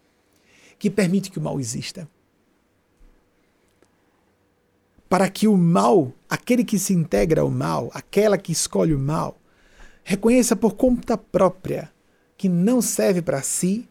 que 0.77 0.89
permite 0.89 1.31
que 1.31 1.39
o 1.39 1.41
mal 1.41 1.59
exista 1.59 2.07
para 5.15 5.29
que 5.29 5.47
o 5.47 5.55
mal, 5.55 6.11
aquele 6.29 6.65
que 6.65 6.79
se 6.79 6.93
integra 6.93 7.41
ao 7.41 7.49
mal, 7.49 7.89
aquela 7.93 8.37
que 8.37 8.51
escolhe 8.51 8.93
o 8.93 8.99
mal, 8.99 9.37
reconheça 10.03 10.55
por 10.55 10.75
conta 10.75 11.17
própria 11.17 11.91
que 12.37 12.49
não 12.49 12.81
serve 12.81 13.21
para 13.21 13.41
si 13.41 13.87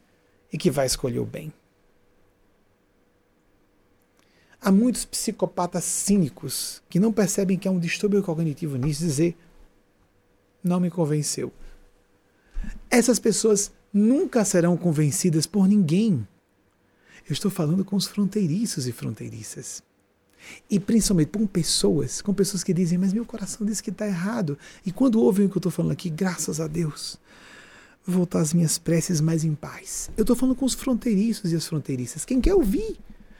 e 0.52 0.58
que 0.58 0.70
vai 0.70 0.86
escolher 0.86 1.20
o 1.20 1.24
bem. 1.24 1.52
Há 4.60 4.70
muitos 4.70 5.04
psicopatas 5.04 5.84
cínicos 5.84 6.82
que 6.88 7.00
não 7.00 7.12
percebem 7.12 7.58
que 7.58 7.68
há 7.68 7.70
um 7.70 7.78
distúrbio 7.78 8.22
cognitivo 8.22 8.76
nisso 8.76 9.02
dizer 9.02 9.36
não 10.62 10.80
me 10.80 10.90
convenceu. 10.90 11.52
Essas 12.90 13.18
pessoas 13.18 13.70
nunca 13.92 14.44
serão 14.44 14.76
convencidas 14.76 15.46
por 15.46 15.68
ninguém. 15.68 16.26
Eu 17.28 17.32
estou 17.32 17.50
falando 17.50 17.84
com 17.84 17.96
os 17.96 18.06
fronteiriços 18.06 18.86
e 18.86 18.92
fronteiriças. 18.92 19.82
E 20.68 20.78
principalmente 20.78 21.28
com 21.28 21.46
pessoas, 21.46 22.20
com 22.20 22.34
pessoas 22.34 22.62
que 22.62 22.74
dizem, 22.74 22.98
mas 22.98 23.12
meu 23.12 23.24
coração 23.24 23.66
diz 23.66 23.80
que 23.80 23.90
está 23.90 24.06
errado. 24.06 24.58
E 24.84 24.92
quando 24.92 25.20
ouvem 25.20 25.46
o 25.46 25.48
que 25.48 25.56
eu 25.56 25.60
estou 25.60 25.72
falando 25.72 25.92
aqui, 25.92 26.10
graças 26.10 26.60
a 26.60 26.66
Deus, 26.66 27.18
voltar 28.06 28.40
as 28.40 28.52
minhas 28.52 28.76
preces 28.76 29.20
mais 29.20 29.42
em 29.42 29.54
paz. 29.54 30.10
Eu 30.16 30.22
estou 30.22 30.36
falando 30.36 30.54
com 30.54 30.66
os 30.66 30.74
fronteiriços 30.74 31.50
e 31.50 31.56
as 31.56 31.66
fronteiriças. 31.66 32.24
Quem 32.24 32.40
quer 32.40 32.54
ouvir? 32.54 32.98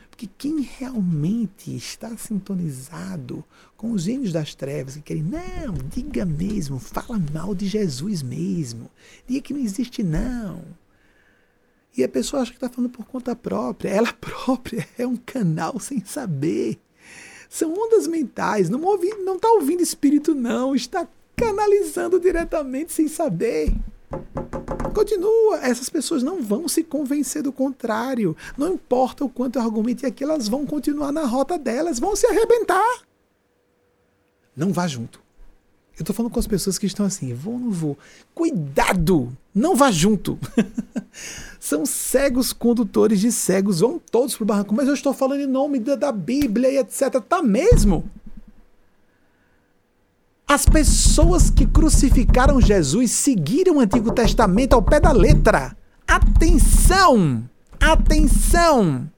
Porque 0.09 0.28
quem 0.39 0.61
realmente 0.61 1.74
está 1.77 2.16
sintonizado 2.16 3.44
com 3.77 3.90
os 3.90 4.05
gênios 4.05 4.32
das 4.32 4.55
trevas, 4.55 4.94
que 4.94 5.02
querem, 5.02 5.24
não, 5.24 5.74
diga 5.93 6.24
mesmo, 6.24 6.78
fala 6.78 7.20
mal 7.32 7.55
de 7.55 7.66
Jesus 7.66 8.23
mesmo, 8.23 8.89
diga 9.27 9.40
que 9.40 9.52
não 9.52 9.61
existe 9.61 10.02
não. 10.02 10.62
E 11.96 12.02
a 12.02 12.08
pessoa 12.08 12.42
acha 12.42 12.50
que 12.50 12.56
está 12.56 12.68
falando 12.68 12.90
por 12.90 13.06
conta 13.06 13.36
própria. 13.36 13.90
Ela 13.90 14.12
própria 14.20 14.86
é 14.98 15.06
um 15.06 15.16
canal 15.16 15.78
sem 15.78 16.04
saber. 16.04 16.78
São 17.48 17.72
ondas 17.72 18.06
mentais. 18.06 18.68
Não 18.68 18.94
está 18.94 19.16
não 19.18 19.38
tá 19.38 19.48
ouvindo 19.52 19.82
espírito, 19.82 20.34
não. 20.34 20.74
Está 20.74 21.06
canalizando 21.36 22.18
diretamente 22.18 22.92
sem 22.92 23.06
saber. 23.06 23.72
Continua. 24.92 25.58
Essas 25.62 25.88
pessoas 25.88 26.22
não 26.22 26.42
vão 26.42 26.68
se 26.68 26.82
convencer 26.82 27.42
do 27.42 27.52
contrário. 27.52 28.36
Não 28.56 28.74
importa 28.74 29.24
o 29.24 29.28
quanto 29.28 29.56
eu 29.56 29.62
argumente 29.62 30.04
aqui, 30.04 30.24
elas 30.24 30.48
vão 30.48 30.66
continuar 30.66 31.12
na 31.12 31.24
rota 31.24 31.56
delas, 31.56 31.98
vão 31.98 32.16
se 32.16 32.26
arrebentar. 32.26 33.02
Não 34.56 34.72
vá 34.72 34.86
junto. 34.86 35.23
Eu 35.96 36.02
estou 36.02 36.14
falando 36.14 36.32
com 36.32 36.40
as 36.40 36.46
pessoas 36.46 36.76
que 36.76 36.86
estão 36.86 37.06
assim, 37.06 37.32
vou 37.32 37.54
ou 37.54 37.60
não 37.60 37.70
vou? 37.70 37.98
Cuidado! 38.34 39.36
Não 39.54 39.76
vá 39.76 39.92
junto! 39.92 40.38
São 41.60 41.86
cegos 41.86 42.52
condutores 42.52 43.20
de 43.20 43.30
cegos, 43.30 43.78
vão 43.78 44.00
todos 44.10 44.34
para 44.34 44.42
o 44.42 44.46
barranco. 44.46 44.74
Mas 44.74 44.88
eu 44.88 44.94
estou 44.94 45.14
falando 45.14 45.42
em 45.42 45.46
nome 45.46 45.78
da, 45.78 45.94
da 45.94 46.10
Bíblia 46.10 46.70
e 46.70 46.78
etc. 46.78 47.20
Tá 47.20 47.40
mesmo? 47.40 48.04
As 50.46 50.66
pessoas 50.66 51.48
que 51.48 51.64
crucificaram 51.64 52.60
Jesus 52.60 53.12
seguiram 53.12 53.76
o 53.76 53.80
Antigo 53.80 54.12
Testamento 54.12 54.74
ao 54.74 54.82
pé 54.82 54.98
da 54.98 55.12
letra. 55.12 55.76
Atenção! 56.06 57.48
Atenção! 57.80 59.08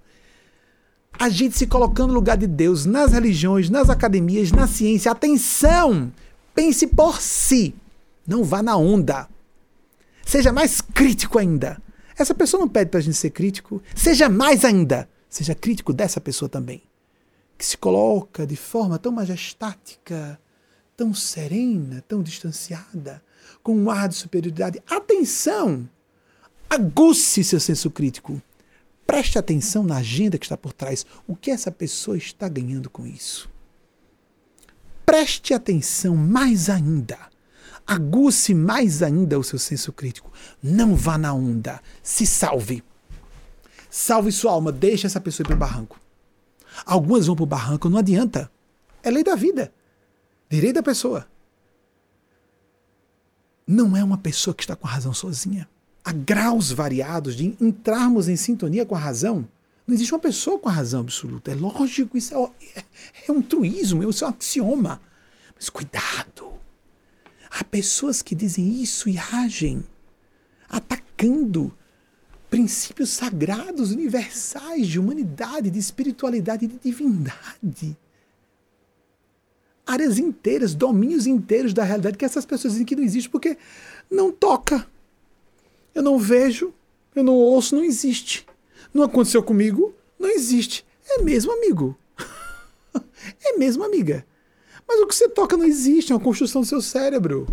A 1.19 1.31
gente 1.31 1.57
se 1.57 1.67
colocando 1.67 2.09
no 2.09 2.15
lugar 2.15 2.37
de 2.37 2.47
Deus 2.47 2.85
nas 2.85 3.13
religiões, 3.13 3.71
nas 3.71 3.89
academias, 3.89 4.53
na 4.53 4.67
ciência. 4.67 5.11
Atenção! 5.11 6.13
Pense 6.57 6.87
por 6.87 7.21
si. 7.21 7.75
Não 8.27 8.43
vá 8.43 8.63
na 8.63 8.79
onda. 8.79 9.29
Seja 10.25 10.51
mais 10.55 10.81
crítico 10.81 11.39
ainda. 11.39 11.81
Essa 12.19 12.35
pessoa 12.35 12.63
não 12.63 12.69
pede 12.69 12.91
para 12.91 12.99
a 12.99 13.03
gente 13.03 13.19
ser 13.19 13.29
crítico. 13.29 13.83
Seja 13.95 14.31
mais 14.31 14.65
ainda. 14.65 15.07
Seja 15.29 15.55
crítico 15.55 15.93
dessa 15.93 16.19
pessoa 16.19 16.49
também. 16.49 16.83
Que 17.59 17.67
se 17.67 17.77
coloca 17.77 18.47
de 18.47 18.57
forma 18.57 18.99
tão 18.99 19.13
majestática, 19.13 20.41
tão 20.97 21.13
serena, 21.13 22.03
tão 22.09 22.23
distanciada, 22.23 23.23
com 23.63 23.77
um 23.77 23.91
ar 23.91 24.09
de 24.09 24.15
superioridade. 24.15 24.83
Atenção! 24.89 25.87
Aguce 26.71 27.45
seu 27.45 27.61
senso 27.61 27.91
crítico. 27.91 28.41
Preste 29.07 29.39
atenção 29.39 29.85
na 29.85 29.99
agenda 29.99 30.39
que 30.39 30.47
está 30.47 30.57
por 30.57 30.73
trás. 30.73 31.05
O 31.29 31.37
que 31.37 31.51
essa 31.51 31.71
pessoa 31.71 32.17
está 32.17 32.49
ganhando 32.49 32.89
com 32.89 33.07
isso? 33.07 33.55
Preste 35.07 35.55
atenção 35.55 36.17
mais 36.17 36.69
ainda. 36.69 37.17
Aguce 37.87 38.53
mais 38.53 39.05
ainda 39.05 39.39
o 39.39 39.45
seu 39.45 39.59
senso 39.59 39.93
crítico. 39.93 40.33
Não 40.61 40.97
vá 40.97 41.17
na 41.17 41.33
onda. 41.33 41.81
Se 42.03 42.27
salve. 42.27 42.83
Salve 43.89 44.33
sua 44.33 44.51
alma. 44.51 44.73
Deixe 44.73 45.07
essa 45.07 45.21
pessoa 45.21 45.45
ir 45.45 45.47
para 45.47 45.55
o 45.55 45.59
barranco. 45.59 46.01
Algumas 46.85 47.27
vão 47.27 47.37
para 47.37 47.45
o 47.45 47.47
barranco, 47.47 47.89
não 47.89 47.99
adianta. 47.99 48.51
É 49.03 49.11
lei 49.11 49.23
da 49.23 49.37
vida. 49.37 49.73
Direito 50.51 50.75
da 50.75 50.83
pessoa. 50.83 51.27
Não 53.65 53.97
é 53.97 54.03
uma 54.03 54.19
pessoa 54.19 54.55
que 54.55 54.65
está 54.65 54.75
com 54.75 54.87
a 54.87 54.91
razão 54.91 55.15
sozinha. 55.15 55.69
Há 56.05 56.13
graus 56.13 56.73
variados 56.73 57.37
de 57.37 57.57
entrarmos 57.61 58.29
em 58.29 58.37
sintonia 58.37 58.85
com 58.85 58.97
a 58.97 58.99
razão 58.99 59.49
não 59.87 59.95
existe 59.95 60.13
uma 60.13 60.21
pessoa 60.21 60.59
com 60.59 60.69
a 60.69 60.73
razão 60.73 61.01
absoluta. 61.01 61.53
É 61.53 61.55
lógico, 61.55 62.19
isso 62.19 62.35
é, 62.35 62.85
é 63.29 63.33
um 63.33 63.41
truísmo, 63.41 64.09
isso 64.09 64.25
é 64.25 64.29
um 64.29 64.31
axioma. 64.31 65.01
Mas 65.55 65.71
cuidado! 65.71 66.55
Há 67.51 67.63
pessoas 67.65 68.21
que 68.21 68.35
dizem 68.35 68.83
isso 68.83 69.09
e 69.09 69.17
agem 69.17 69.85
atacando 70.69 71.73
princípios 72.51 73.11
sagrados, 73.11 73.93
universais 73.93 74.87
de 74.89 74.99
humanidade, 74.99 75.71
de 75.71 75.79
espiritualidade 75.79 76.67
de 76.67 76.79
divindade. 76.79 77.97
Áreas 79.87 80.19
inteiras, 80.19 80.75
domínios 80.75 81.27
inteiros 81.27 81.73
da 81.73 81.85
realidade 81.85 82.19
que 82.19 82.25
essas 82.25 82.45
pessoas 82.45 82.73
dizem 82.73 82.87
que 82.87 82.97
não 82.97 83.05
existe 83.05 83.31
porque 83.31 83.57
não 84.11 84.33
toca. 84.33 84.87
Eu 85.95 86.03
não 86.03 86.19
vejo, 86.19 86.75
eu 87.15 87.23
não 87.23 87.35
ouço, 87.35 87.77
não 87.77 87.85
existe. 87.85 88.45
Não 88.97 89.03
aconteceu 89.03 89.43
comigo, 89.43 89.95
não 90.19 90.31
existe. 90.31 90.87
É 91.07 91.21
mesmo, 91.21 91.53
amigo. 91.53 91.95
é 93.45 93.59
mesmo, 93.59 93.85
amiga. 93.85 94.25
Mas 94.89 94.99
o 95.01 95.07
que 95.07 95.15
você 95.15 95.29
toca 95.29 95.55
não 95.55 95.67
existe, 95.67 96.13
é 96.13 96.15
uma 96.17 96.25
construção 96.25 96.63
do 96.63 96.67
seu 96.67 96.81
cérebro. 96.81 97.47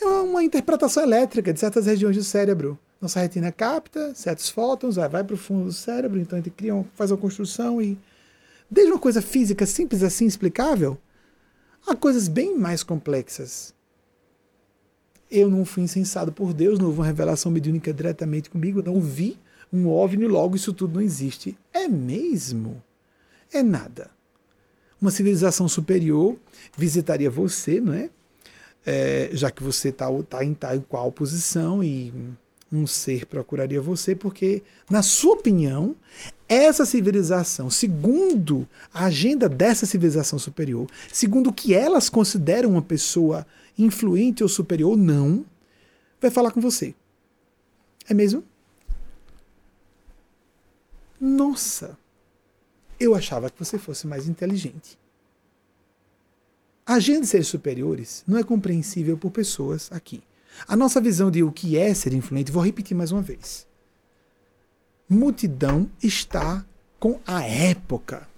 É 0.00 0.06
uma 0.06 0.44
interpretação 0.44 1.02
elétrica 1.02 1.52
de 1.52 1.58
certas 1.58 1.86
regiões 1.86 2.16
do 2.16 2.22
cérebro. 2.22 2.78
Nossa 3.00 3.18
retina 3.18 3.50
capta 3.50 4.14
certos 4.14 4.48
fótons, 4.48 4.94
vai 4.94 5.24
para 5.24 5.34
o 5.34 5.36
fundo 5.36 5.64
do 5.64 5.72
cérebro, 5.72 6.20
então 6.20 6.38
ele 6.38 6.48
cria, 6.48 6.72
faz 6.94 7.10
uma 7.10 7.18
construção 7.18 7.82
e. 7.82 7.98
Desde 8.70 8.92
uma 8.92 9.00
coisa 9.00 9.20
física 9.20 9.66
simples 9.66 10.04
assim, 10.04 10.26
explicável, 10.26 10.96
a 11.88 11.96
coisas 11.96 12.28
bem 12.28 12.56
mais 12.56 12.84
complexas. 12.84 13.74
Eu 15.28 15.50
não 15.50 15.64
fui 15.64 15.82
insensado 15.82 16.30
por 16.30 16.54
Deus, 16.54 16.78
não 16.78 16.86
houve 16.86 17.00
uma 17.00 17.06
revelação 17.06 17.50
mediúnica 17.50 17.92
diretamente 17.92 18.48
comigo, 18.48 18.80
não 18.80 19.00
vi 19.00 19.36
um 19.72 19.88
OVNI, 19.88 20.26
logo 20.26 20.56
isso 20.56 20.72
tudo 20.72 20.94
não 20.94 21.00
existe. 21.00 21.56
É 21.72 21.88
mesmo? 21.88 22.82
É 23.52 23.62
nada. 23.62 24.10
Uma 25.00 25.10
civilização 25.10 25.68
superior 25.68 26.36
visitaria 26.76 27.30
você, 27.30 27.80
não 27.80 27.92
é? 27.92 28.10
é 28.86 29.30
já 29.32 29.50
que 29.50 29.62
você 29.62 29.88
está 29.88 30.08
tá 30.24 30.44
em 30.44 30.54
tal 30.54 30.80
qual 30.82 31.12
posição 31.12 31.82
e 31.82 32.12
um 32.72 32.86
ser 32.86 33.26
procuraria 33.26 33.80
você, 33.80 34.14
porque, 34.14 34.62
na 34.90 35.02
sua 35.02 35.34
opinião, 35.34 35.94
essa 36.48 36.84
civilização, 36.84 37.70
segundo 37.70 38.68
a 38.92 39.06
agenda 39.06 39.48
dessa 39.48 39.86
civilização 39.86 40.38
superior, 40.38 40.88
segundo 41.12 41.50
o 41.50 41.52
que 41.52 41.74
elas 41.74 42.08
consideram 42.08 42.70
uma 42.70 42.82
pessoa 42.82 43.46
influente 43.78 44.42
ou 44.42 44.48
superior 44.48 44.92
ou 44.92 44.96
não, 44.96 45.44
vai 46.20 46.30
falar 46.30 46.50
com 46.50 46.60
você. 46.60 46.94
É 48.08 48.14
mesmo? 48.14 48.42
Nossa, 51.24 51.96
eu 53.00 53.14
achava 53.14 53.48
que 53.48 53.58
você 53.58 53.78
fosse 53.78 54.06
mais 54.06 54.28
inteligente. 54.28 54.98
A 56.84 56.96
agenda 56.96 57.22
de 57.22 57.28
seres 57.28 57.46
superiores 57.46 58.22
não 58.26 58.36
é 58.36 58.44
compreensível 58.44 59.16
por 59.16 59.30
pessoas 59.30 59.90
aqui. 59.90 60.22
A 60.68 60.76
nossa 60.76 61.00
visão 61.00 61.30
de 61.30 61.42
o 61.42 61.50
que 61.50 61.78
é 61.78 61.94
ser 61.94 62.12
influente, 62.12 62.52
vou 62.52 62.62
repetir 62.62 62.94
mais 62.94 63.10
uma 63.10 63.22
vez. 63.22 63.66
Multidão 65.08 65.90
está 66.02 66.62
com 67.00 67.18
a 67.26 67.42
época. 67.42 68.28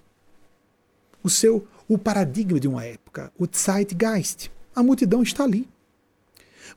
O 1.24 1.28
seu 1.28 1.66
o 1.88 1.98
paradigma 1.98 2.60
de 2.60 2.68
uma 2.68 2.84
época, 2.84 3.32
o 3.36 3.48
Zeitgeist. 3.52 4.48
A 4.76 4.82
multidão 4.84 5.24
está 5.24 5.42
ali. 5.42 5.68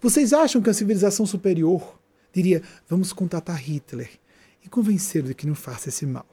Vocês 0.02 0.34
acham 0.34 0.60
que 0.60 0.72
a 0.72 0.74
civilização 0.74 1.28
superior 1.28 2.00
diria: 2.34 2.64
vamos 2.88 3.14
contatar 3.14 3.58
Hitler, 3.58 4.10
e 4.64 4.70
convencê-lo 4.70 5.28
de 5.28 5.34
que 5.34 5.48
não 5.48 5.56
faça 5.56 5.90
esse 5.90 6.06
mal. 6.06 6.28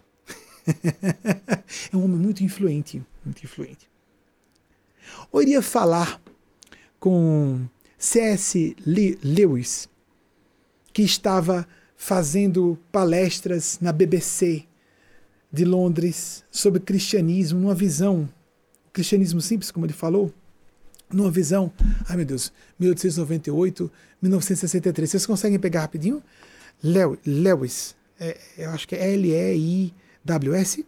é 1.93 1.97
um 1.97 2.05
homem 2.05 2.19
muito 2.19 2.43
influente, 2.43 3.03
muito 3.25 3.43
influente. 3.45 3.89
Ou 5.31 5.43
iria 5.43 5.63
falar 5.63 6.21
com 6.99 7.67
C.S. 7.99 8.77
Lewis, 8.85 9.89
que 10.93 11.03
estava 11.03 11.67
fazendo 11.97 12.79
palestras 12.93 13.79
na 13.81 13.93
BBC 13.93 14.65
de 15.53 15.65
Londres 15.65 16.45
sobre 16.51 16.81
cristianismo, 16.81 17.61
numa 17.61 17.75
visão, 17.75 18.29
cristianismo 18.93 19.41
simples, 19.41 19.71
como 19.71 19.87
ele 19.87 19.93
falou, 19.93 20.33
numa 21.11 21.31
visão, 21.31 21.73
ai 22.09 22.17
meu 22.17 22.27
Deus, 22.27 22.53
1898, 22.79 23.91
1963. 24.21 25.11
Vocês 25.11 25.27
conseguem 25.27 25.59
pegar 25.59 25.81
rapidinho? 25.83 26.23
Lewis, 26.83 27.96
é, 28.19 28.39
eu 28.57 28.71
acho 28.71 28.87
que 28.89 28.95
é 28.95 29.13
L-E-I-W-S, 29.13 30.87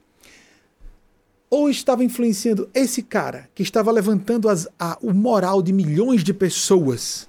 ou 1.50 1.70
estava 1.70 2.04
influenciando 2.04 2.68
esse 2.74 3.02
cara 3.02 3.48
que 3.54 3.62
estava 3.62 3.90
levantando 3.90 4.48
as, 4.48 4.68
a, 4.78 4.98
o 5.00 5.12
moral 5.12 5.62
de 5.62 5.72
milhões 5.72 6.22
de 6.22 6.34
pessoas 6.34 7.28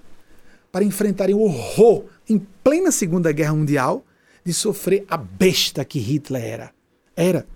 para 0.72 0.84
enfrentarem 0.84 1.36
o 1.36 1.40
horror 1.40 2.06
em 2.28 2.38
plena 2.64 2.92
Segunda 2.92 3.32
Guerra 3.32 3.56
Mundial 3.56 4.06
de 4.44 4.54
sofrer 4.54 5.06
a 5.10 5.18
besta 5.18 5.86
que 5.86 6.00
Hitler 6.00 6.44
era. 6.44 6.72
Era. 7.16 7.48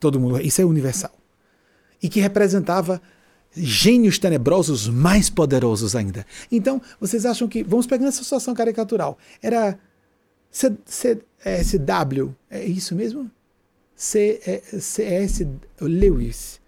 Todo 0.00 0.18
mundo. 0.18 0.40
Isso 0.40 0.60
é 0.60 0.64
universal. 0.64 1.12
E 2.02 2.08
que 2.08 2.20
representava 2.20 3.00
gênios 3.54 4.18
tenebrosos 4.18 4.88
mais 4.88 5.28
poderosos 5.28 5.94
ainda. 5.94 6.26
Então, 6.50 6.80
vocês 7.00 7.24
acham 7.24 7.46
que. 7.46 7.62
Vamos 7.62 7.86
pegar 7.86 8.06
essa 8.06 8.22
situação 8.22 8.54
caricatural. 8.54 9.18
Era 9.40 9.78
CSW, 10.52 12.36
é 12.50 12.62
isso 12.62 12.94
mesmo? 12.94 13.30
C.S. 13.96 15.48
Lewis, 15.80 16.60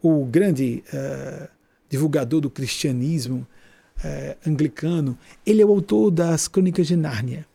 o 0.00 0.24
grande 0.24 0.82
uh, 0.92 1.48
divulgador 1.88 2.40
do 2.40 2.48
cristianismo 2.48 3.46
uh, 3.98 4.48
anglicano, 4.48 5.18
ele 5.44 5.60
é 5.60 5.66
o 5.66 5.70
autor 5.70 6.10
das 6.10 6.48
Crônicas 6.48 6.86
de 6.86 6.96
Nárnia. 6.96 7.46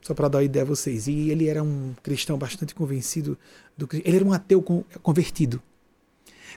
Só 0.00 0.14
para 0.14 0.28
dar 0.28 0.38
uma 0.38 0.44
ideia 0.44 0.62
a 0.62 0.66
vocês. 0.66 1.08
E 1.08 1.30
ele 1.30 1.48
era 1.48 1.62
um 1.62 1.94
cristão 2.02 2.38
bastante 2.38 2.74
convencido. 2.74 3.36
Do, 3.76 3.88
ele 3.92 4.16
era 4.16 4.24
um 4.24 4.32
ateu 4.32 4.62
convertido. 5.02 5.60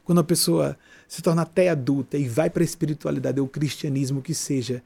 Quando 0.06 0.22
a 0.22 0.24
pessoa 0.24 0.78
se 1.08 1.22
torna 1.22 1.42
até 1.42 1.70
adulta 1.70 2.18
e 2.18 2.30
vai 2.30 2.50
para 2.50 2.64
a 2.64 2.66
espiritualidade 2.66 3.40
ou 3.40 3.48
o 3.48 3.50
cristianismo 3.50 4.22
que 4.22 4.34
seja 4.34 4.84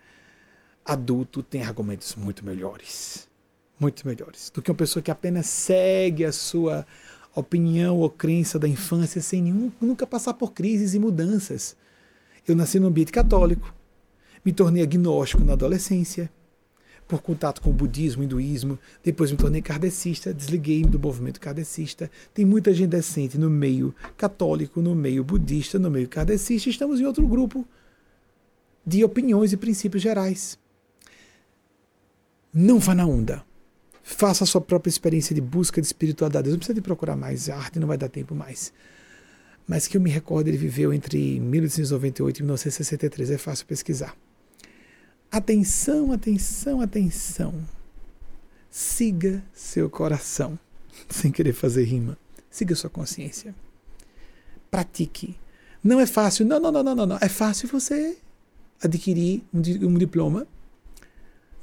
adulto, 0.83 1.43
tem 1.43 1.63
argumentos 1.63 2.15
muito 2.15 2.45
melhores 2.45 3.27
muito 3.79 4.07
melhores 4.07 4.49
do 4.53 4.61
que 4.61 4.71
uma 4.71 4.77
pessoa 4.77 5.03
que 5.03 5.11
apenas 5.11 5.47
segue 5.47 6.25
a 6.25 6.31
sua 6.31 6.85
opinião 7.35 7.97
ou 7.97 8.09
crença 8.09 8.57
da 8.57 8.67
infância 8.67 9.21
sem 9.21 9.41
nenhum, 9.41 9.71
nunca 9.81 10.07
passar 10.07 10.33
por 10.33 10.53
crises 10.53 10.93
e 10.93 10.99
mudanças. 10.99 11.75
Eu 12.47 12.55
nasci 12.55 12.79
num 12.79 12.87
ambiente 12.87 13.11
católico, 13.11 13.73
me 14.43 14.53
tornei 14.53 14.83
agnóstico 14.83 15.43
na 15.43 15.53
adolescência, 15.53 16.31
por 17.07 17.21
contato 17.21 17.61
com 17.61 17.69
o 17.69 17.73
budismo, 17.73 18.23
hinduísmo, 18.23 18.79
depois 19.03 19.31
me 19.31 19.37
tornei 19.37 19.61
kardecista, 19.61 20.33
desliguei 20.33 20.81
do 20.81 20.99
movimento 20.99 21.39
kardecista. 21.39 22.09
Tem 22.33 22.43
muita 22.43 22.73
gente 22.73 22.89
decente 22.89 23.37
no 23.37 23.49
meio 23.49 23.93
católico, 24.17 24.81
no 24.81 24.95
meio 24.95 25.23
budista, 25.23 25.77
no 25.77 25.91
meio 25.91 26.07
kardecista, 26.07 26.69
estamos 26.69 26.99
em 26.99 27.05
outro 27.05 27.27
grupo 27.27 27.67
de 28.85 29.03
opiniões 29.03 29.53
e 29.53 29.57
princípios 29.57 30.01
gerais. 30.01 30.57
Não 32.53 32.79
vá 32.79 32.95
na 32.95 33.05
onda. 33.05 33.43
Faça 34.07 34.43
a 34.43 34.47
sua 34.47 34.61
própria 34.61 34.87
experiência 34.87 35.33
de 35.33 35.41
busca 35.41 35.81
de 35.81 35.87
espiritualidade. 35.87 36.47
Não 36.47 36.57
precisa 36.57 36.75
de 36.75 36.81
procurar 36.81 37.15
mais, 37.15 37.49
arte 37.49 37.79
não 37.79 37.87
vai 37.87 37.97
dar 37.97 38.07
tempo 38.07 38.35
mais. 38.35 38.71
Mas 39.67 39.87
que 39.87 39.97
eu 39.97 40.01
me 40.01 40.11
recordo, 40.11 40.47
ele 40.47 40.57
viveu 40.57 40.93
entre 40.93 41.39
1898 41.39 42.37
e 42.37 42.43
1963, 42.43 43.31
é 43.31 43.37
fácil 43.39 43.65
pesquisar. 43.65 44.15
Atenção, 45.31 46.11
atenção, 46.11 46.81
atenção. 46.81 47.55
Siga 48.69 49.43
seu 49.51 49.89
coração, 49.89 50.57
sem 51.09 51.31
querer 51.31 51.53
fazer 51.53 51.83
rima. 51.85 52.15
Siga 52.47 52.75
sua 52.75 52.91
consciência. 52.91 53.55
Pratique. 54.69 55.35
Não 55.83 55.99
é 55.99 56.05
fácil, 56.05 56.45
não, 56.45 56.59
não, 56.59 56.71
não, 56.71 56.83
não, 56.83 57.05
não. 57.07 57.17
É 57.19 57.27
fácil 57.27 57.67
você 57.67 58.15
adquirir 58.79 59.43
um, 59.51 59.61
um 59.87 59.97
diploma, 59.97 60.45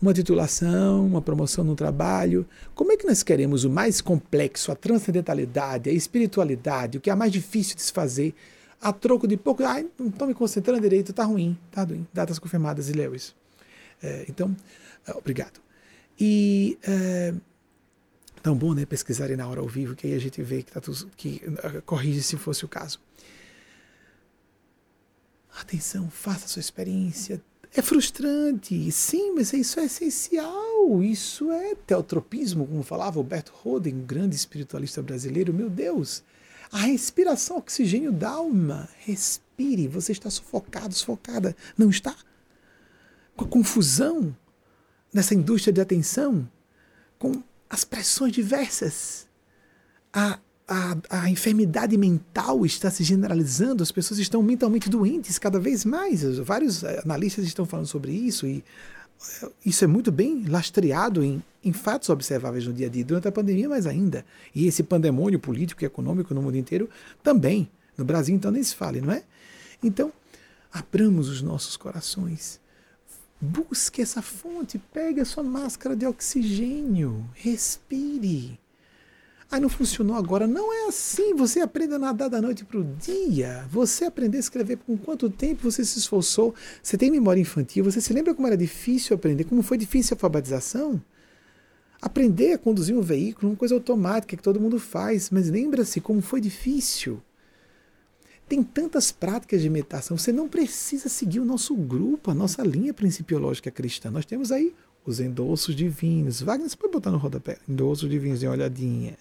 uma 0.03 0.13
titulação, 0.13 1.07
uma 1.07 1.23
promoção 1.23 1.63
no 1.63 1.77
trabalho. 1.77 2.45
Como 2.75 2.91
é 2.91 2.97
que 2.97 3.07
nós 3.07 3.23
queremos 3.23 3.63
o 3.63 3.71
mais 3.71 4.01
complexo, 4.01 4.73
a 4.73 4.75
transcendentalidade, 4.75 5.89
a 5.89 5.93
espiritualidade, 5.93 6.99
o 6.99 7.01
que 7.01 7.09
é 7.09 7.15
mais 7.15 7.31
difícil 7.31 7.77
de 7.77 7.83
se 7.83 7.93
fazer, 7.93 8.35
a 8.81 8.93
troco 8.93 9.29
de 9.29 9.37
pouco? 9.37 9.63
Ai, 9.63 9.89
não 9.97 10.09
estou 10.09 10.27
me 10.27 10.35
concentrando 10.35 10.81
direito, 10.81 11.13
tá 11.13 11.23
ruim, 11.23 11.57
tá 11.71 11.85
ruim. 11.85 12.05
Datas 12.13 12.41
confirmadas 12.41 12.89
e 12.89 12.93
Lewis. 12.93 13.33
É, 14.03 14.27
então, 14.29 14.55
é, 15.07 15.13
obrigado. 15.13 15.61
E 16.19 16.77
é, 16.83 17.33
tão 18.43 18.57
bom, 18.57 18.75
né, 18.75 18.85
pesquisarem 18.85 19.37
na 19.37 19.47
hora 19.47 19.61
ao 19.61 19.69
vivo, 19.69 19.95
que 19.95 20.09
aí 20.09 20.15
a 20.15 20.19
gente 20.19 20.43
vê 20.43 20.65
que, 20.65 20.73
tá 20.73 20.81
tudo, 20.81 21.09
que 21.17 21.41
é, 21.63 21.81
corrige 21.83 22.25
se 22.25 22.37
fosse 22.37 22.65
o 22.65 22.69
caso. 22.69 23.01
Atenção, 25.61 26.11
faça 26.11 26.47
a 26.47 26.49
sua 26.49 26.61
experiência. 26.61 27.41
É 27.75 27.81
frustrante, 27.81 28.91
sim, 28.93 29.33
mas 29.35 29.53
isso 29.53 29.81
é 29.81 29.85
essencial. 29.85 31.03
Isso 31.03 31.51
é 31.51 31.75
teotropismo, 31.75 32.67
como 32.67 32.83
falava 32.83 33.19
Alberto 33.19 33.53
Roden, 33.55 33.95
um 33.95 34.07
grande 34.07 34.37
espiritualista 34.37 35.03
brasileiro. 35.03 35.55
Meu 35.55 35.71
Deus, 35.71 36.23
a 36.71 36.79
respiração, 36.79 37.57
oxigênio 37.57 38.13
da 38.13 38.31
alma. 38.31 38.89
Respire, 38.99 39.89
você 39.89 40.13
está 40.13 40.29
sufocado, 40.29 40.95
sufocada. 40.95 41.57
Não 41.79 41.89
está? 41.89 42.15
com 43.37 43.45
a 43.45 43.49
confusão 43.49 44.37
nessa 45.13 45.35
indústria 45.35 45.73
de 45.73 45.81
atenção, 45.81 46.49
com 47.19 47.43
as 47.69 47.85
pressões 47.85 48.33
diversas. 48.33 49.29
A, 50.13 50.39
a, 50.67 50.97
a 51.11 51.31
enfermidade 51.31 51.97
mental 51.97 52.65
está 52.65 52.91
se 52.91 53.05
generalizando, 53.05 53.83
as 53.83 53.93
pessoas 53.93 54.21
estão 54.21 54.43
mentalmente 54.43 54.89
doentes 54.89 55.39
cada 55.39 55.59
vez 55.59 55.85
mais. 55.85 56.23
Vários 56.39 56.83
eh, 56.83 57.01
analistas 57.05 57.45
estão 57.45 57.67
falando 57.67 57.87
sobre 57.87 58.13
isso 58.13 58.47
e 58.47 58.65
eh, 59.43 59.51
isso 59.67 59.85
é 59.85 59.87
muito 59.87 60.11
bem 60.11 60.45
lastreado 60.47 61.23
em, 61.23 61.43
em 61.65 61.73
fatos 61.73 62.09
observáveis 62.09 62.67
no 62.67 62.73
dia 62.73 62.87
a 62.87 62.91
dia, 62.91 63.05
durante 63.05 63.29
a 63.29 63.33
pandemia 63.33 63.69
mais 63.69 63.87
ainda. 63.87 64.25
E 64.55 64.67
esse 64.67 64.83
pandemônio 64.83 65.39
político 65.39 65.85
e 65.85 65.87
econômico 65.87 66.35
no 66.35 66.43
mundo 66.43 66.57
inteiro 66.57 66.89
também. 67.23 67.69
No 67.97 68.05
Brasil, 68.05 68.35
então, 68.35 68.51
nem 68.51 68.63
se 68.63 68.75
fale, 68.75 69.01
não 69.01 69.13
é? 69.13 69.23
Então, 69.83 70.11
abramos 70.73 71.29
os 71.29 71.43
nossos 71.43 71.77
corações 71.77 72.63
Busque 73.45 74.01
essa 74.01 74.23
fonte, 74.23 74.79
pegue 74.79 75.21
a 75.21 75.25
sua 75.25 75.43
máscara 75.43 75.97
de 75.97 76.07
oxigênio, 76.07 77.29
respire. 77.35 78.57
Ah, 79.55 79.61
não 79.61 79.69
funcionou 79.69 80.17
agora. 80.17 80.47
Não 80.47 80.73
é 80.73 80.89
assim. 80.89 81.35
Você 81.35 81.61
aprende 81.61 81.93
a 81.93 81.99
nadar 81.99 82.31
da 82.31 82.41
noite 82.41 82.65
para 82.65 82.79
o 82.79 82.85
dia. 82.85 83.69
Você 83.71 84.07
aprender 84.07 84.39
a 84.39 84.41
escrever 84.41 84.79
com 84.79 84.97
quanto 84.97 85.29
tempo 85.29 85.71
você 85.71 85.85
se 85.85 85.99
esforçou. 85.99 86.55
Você 86.83 86.97
tem 86.97 87.11
memória 87.11 87.39
infantil. 87.39 87.85
Você 87.85 88.01
se 88.01 88.15
lembra 88.15 88.35
como 88.35 88.47
era 88.47 88.57
difícil 88.57 89.15
aprender, 89.15 89.45
como 89.45 89.63
foi 89.63 89.77
difícil 89.77 90.15
a 90.15 90.17
alfabetização? 90.17 91.03
Aprender 92.01 92.55
a 92.55 92.59
conduzir 92.59 92.97
um 92.97 93.03
veículo, 93.03 93.53
uma 93.53 93.57
coisa 93.57 93.75
automática 93.75 94.35
que 94.39 94.43
todo 94.43 94.59
mundo 94.59 94.81
faz, 94.81 95.29
mas 95.29 95.51
lembra-se 95.51 96.01
como 96.01 96.23
foi 96.23 96.41
difícil. 96.41 97.23
Tem 98.49 98.63
tantas 98.63 99.13
práticas 99.13 99.61
de 99.61 99.69
meditação, 99.69 100.17
você 100.17 100.33
não 100.33 100.49
precisa 100.49 101.11
seguir 101.11 101.41
o 101.41 101.45
nosso 101.45 101.75
grupo, 101.75 102.31
a 102.31 102.35
nossa 102.35 102.63
linha 102.63 102.95
principiológica 102.95 103.71
cristã. 103.71 104.11
Nós 104.11 104.25
temos 104.25 104.51
aí 104.51 104.75
os 105.05 105.21
endossos 105.21 105.75
divinos. 105.75 106.41
Wagner, 106.41 106.69
você 106.69 106.77
pode 106.77 106.93
botar 106.93 107.11
no 107.11 107.19
rodapé? 107.19 107.59
Endossos 107.69 108.09
divinos, 108.09 108.41
dê 108.41 108.47
uma 108.47 108.55
olhadinha. 108.55 109.17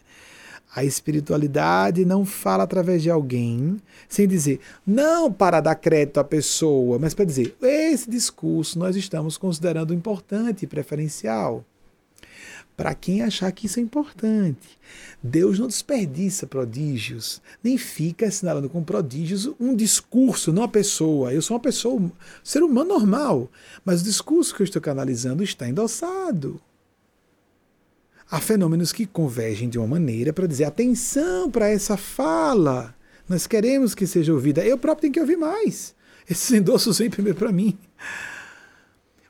A 0.73 0.85
espiritualidade 0.85 2.05
não 2.05 2.25
fala 2.25 2.63
através 2.63 3.03
de 3.03 3.09
alguém 3.09 3.77
sem 4.07 4.25
dizer, 4.25 4.61
não 4.87 5.31
para 5.31 5.59
dar 5.59 5.75
crédito 5.75 6.19
à 6.19 6.23
pessoa, 6.23 6.97
mas 6.97 7.13
para 7.13 7.25
dizer, 7.25 7.55
esse 7.61 8.09
discurso 8.09 8.79
nós 8.79 8.95
estamos 8.95 9.37
considerando 9.37 9.93
importante 9.93 10.63
e 10.63 10.67
preferencial 10.67 11.65
para 12.75 12.95
quem 12.95 13.21
achar 13.21 13.51
que 13.51 13.65
isso 13.65 13.79
é 13.79 13.83
importante. 13.83 14.79
Deus 15.21 15.59
não 15.59 15.67
desperdiça 15.67 16.47
prodígios, 16.47 17.41
nem 17.63 17.77
fica 17.77 18.25
assinalando 18.25 18.69
com 18.69 18.83
prodígios 18.83 19.49
um 19.59 19.75
discurso, 19.75 20.51
não 20.51 20.63
a 20.63 20.67
pessoa. 20.67 21.33
Eu 21.33 21.41
sou 21.41 21.55
uma 21.55 21.61
pessoa, 21.61 22.01
um 22.01 22.11
ser 22.43 22.63
humano 22.63 22.89
normal, 22.89 23.49
mas 23.85 24.01
o 24.01 24.05
discurso 24.05 24.55
que 24.55 24.61
eu 24.61 24.65
estou 24.65 24.81
canalizando 24.81 25.43
está 25.43 25.67
endossado. 25.67 26.59
Há 28.29 28.39
fenômenos 28.39 28.93
que 28.93 29.05
convergem 29.05 29.67
de 29.67 29.77
uma 29.77 29.87
maneira 29.87 30.31
para 30.31 30.47
dizer 30.47 30.63
atenção 30.63 31.51
para 31.51 31.67
essa 31.67 31.97
fala. 31.97 32.95
Nós 33.27 33.45
queremos 33.45 33.93
que 33.93 34.07
seja 34.07 34.33
ouvida. 34.33 34.65
Eu 34.65 34.77
próprio 34.77 35.01
tenho 35.01 35.13
que 35.13 35.19
ouvir 35.19 35.37
mais. 35.37 35.93
Esses 36.29 36.49
endossos 36.51 36.97
vêm 36.97 37.09
primeiro 37.09 37.37
para 37.37 37.51
mim. 37.51 37.77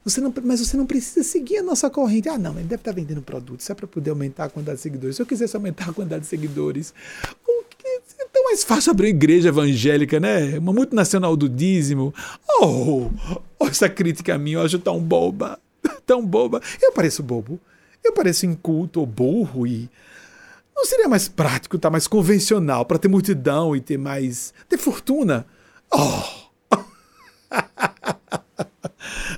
Você 0.04 0.20
não, 0.20 0.34
mas 0.44 0.60
você 0.60 0.76
não 0.76 0.86
precisa 0.86 1.24
seguir 1.24 1.58
a 1.58 1.64
nossa 1.64 1.90
corrente. 1.90 2.28
Ah, 2.28 2.38
não, 2.38 2.54
ele 2.54 2.64
deve 2.64 2.82
estar 2.82 2.92
vendendo 2.92 3.22
produto. 3.22 3.60
Isso 3.60 3.72
é 3.72 3.76
para 3.76 3.86
poder 3.86 4.10
aumentar 4.10 4.46
a 4.46 4.50
quantidade 4.50 4.78
de 4.78 4.82
seguidores. 4.82 5.16
Se 5.16 5.22
eu 5.22 5.26
quisesse 5.26 5.56
aumentar 5.56 5.90
a 5.90 5.94
quantidade 5.94 6.24
de 6.24 6.28
seguidores, 6.28 6.94
é 8.20 8.26
tão 8.32 8.44
mais 8.46 8.64
fácil 8.64 8.92
abrir 8.92 9.08
uma 9.08 9.16
igreja 9.18 9.50
evangélica, 9.50 10.20
né? 10.20 10.58
Uma 10.58 10.74
multinacional 10.74 11.36
do 11.36 11.48
dízimo. 11.48 12.14
Oh, 12.62 13.10
oh 13.60 13.68
essa 13.68 13.90
crítica 13.90 14.36
a 14.36 14.38
mim, 14.38 14.52
eu 14.52 14.62
acho 14.62 14.80
tão 14.80 15.00
boba. 15.00 15.60
Tão 16.06 16.24
boba. 16.26 16.62
Eu 16.82 16.92
pareço 16.92 17.24
bobo. 17.24 17.60
Eu 18.04 18.14
pareço 18.14 18.46
inculto 18.46 19.00
ou 19.00 19.06
burro 19.06 19.66
e. 19.66 19.90
Não 20.76 20.86
seria 20.86 21.08
mais 21.08 21.28
prático, 21.28 21.78
tá 21.78 21.90
mais 21.90 22.08
convencional 22.08 22.86
para 22.86 22.98
ter 22.98 23.08
multidão 23.08 23.76
e 23.76 23.82
ter 23.82 23.98
mais. 23.98 24.54
ter 24.68 24.78
fortuna? 24.78 25.46
Oh! 25.92 26.52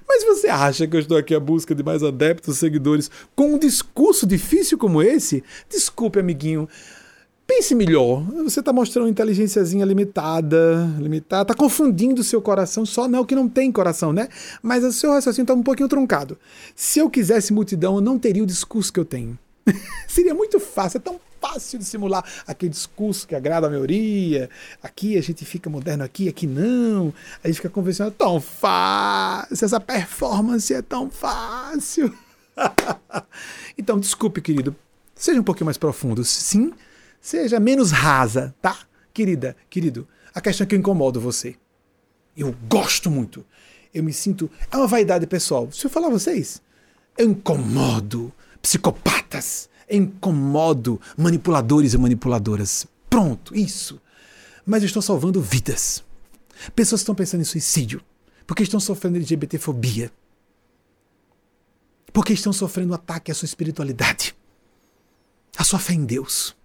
Mas 0.07 0.23
você 0.23 0.42
acha 0.53 0.87
que 0.87 0.95
eu 0.95 0.99
estou 0.99 1.17
aqui 1.17 1.33
à 1.33 1.39
busca 1.39 1.73
de 1.73 1.83
mais 1.83 2.03
adeptos, 2.03 2.57
seguidores, 2.57 3.09
com 3.35 3.55
um 3.55 3.59
discurso 3.59 4.25
difícil 4.25 4.77
como 4.77 5.01
esse? 5.01 5.43
Desculpe, 5.69 6.19
amiguinho. 6.19 6.67
Pense 7.45 7.75
melhor. 7.75 8.23
Você 8.43 8.61
está 8.61 8.71
mostrando 8.71 9.05
uma 9.05 9.11
inteligênciazinha 9.11 9.85
limitada, 9.85 10.89
limitada, 10.97 11.51
está 11.51 11.53
confundindo 11.53 12.21
o 12.21 12.23
seu 12.23 12.41
coração 12.41 12.85
só 12.85 13.07
não 13.07 13.25
que 13.25 13.35
não 13.35 13.49
tem 13.49 13.71
coração, 13.71 14.13
né? 14.13 14.29
Mas 14.61 14.83
o 14.83 14.93
seu 14.93 15.11
raciocínio 15.11 15.43
está 15.43 15.53
um 15.53 15.63
pouquinho 15.63 15.89
truncado. 15.89 16.37
Se 16.75 16.99
eu 16.99 17.09
quisesse 17.09 17.51
multidão, 17.51 17.95
eu 17.95 18.01
não 18.01 18.17
teria 18.17 18.43
o 18.43 18.47
discurso 18.47 18.93
que 18.93 18.99
eu 18.99 19.05
tenho. 19.05 19.37
Seria 20.07 20.33
muito 20.33 20.59
fácil, 20.59 20.97
é 20.97 21.01
tão 21.01 21.19
fácil 21.43 21.77
de 21.77 21.83
simular 21.83 22.23
aquele 22.47 22.69
discurso 22.69 23.27
que 23.27 23.35
agrada 23.35 23.67
a 23.67 23.69
maioria. 23.69 24.49
Aqui 24.81 25.17
a 25.17 25.21
gente 25.21 25.43
fica 25.43 25.69
moderno, 25.69 26.03
aqui, 26.05 26.29
aqui 26.29 26.47
não. 26.47 27.13
A 27.43 27.47
gente 27.47 27.57
fica 27.57 27.69
convencional. 27.69 28.11
Tão 28.11 28.39
fácil, 28.39 29.65
essa 29.65 29.79
performance 29.79 30.73
é 30.73 30.81
tão 30.81 31.09
fácil. 31.09 32.15
então, 33.77 33.99
desculpe, 33.99 34.41
querido. 34.41 34.73
Seja 35.13 35.39
um 35.39 35.43
pouquinho 35.43 35.65
mais 35.65 35.77
profundo. 35.77 36.23
Sim, 36.23 36.71
seja 37.19 37.59
menos 37.59 37.91
rasa, 37.91 38.55
tá? 38.61 38.77
Querida, 39.13 39.55
querido, 39.69 40.07
a 40.33 40.41
questão 40.41 40.63
é 40.63 40.67
que 40.67 40.73
eu 40.73 40.79
incomodo 40.79 41.19
você. 41.19 41.55
Eu 42.35 42.55
gosto 42.67 43.11
muito. 43.11 43.45
Eu 43.93 44.03
me 44.03 44.13
sinto. 44.13 44.49
É 44.71 44.77
uma 44.77 44.87
vaidade 44.87 45.27
pessoal. 45.27 45.71
Se 45.71 45.85
eu 45.85 45.89
falar 45.89 46.07
a 46.07 46.11
vocês, 46.11 46.61
eu 47.17 47.27
incomodo 47.27 48.33
psicopatas, 48.59 49.69
incomodo 49.89 50.99
manipuladores 51.17 51.93
e 51.93 51.97
manipuladoras. 51.97 52.87
Pronto, 53.09 53.55
isso. 53.55 54.01
Mas 54.65 54.81
eu 54.81 54.87
estou 54.87 55.01
salvando 55.01 55.41
vidas. 55.41 56.03
Pessoas 56.75 57.01
estão 57.01 57.15
pensando 57.15 57.41
em 57.41 57.45
suicídio 57.45 58.01
porque 58.45 58.63
estão 58.63 58.79
sofrendo 58.79 59.17
LGBTfobia. 59.17 60.11
Porque 62.11 62.33
estão 62.33 62.53
sofrendo 62.53 62.93
ataque 62.93 63.31
à 63.31 63.35
sua 63.35 63.45
espiritualidade, 63.45 64.35
à 65.57 65.63
sua 65.63 65.79
fé 65.79 65.93
em 65.93 66.05
Deus. 66.05 66.55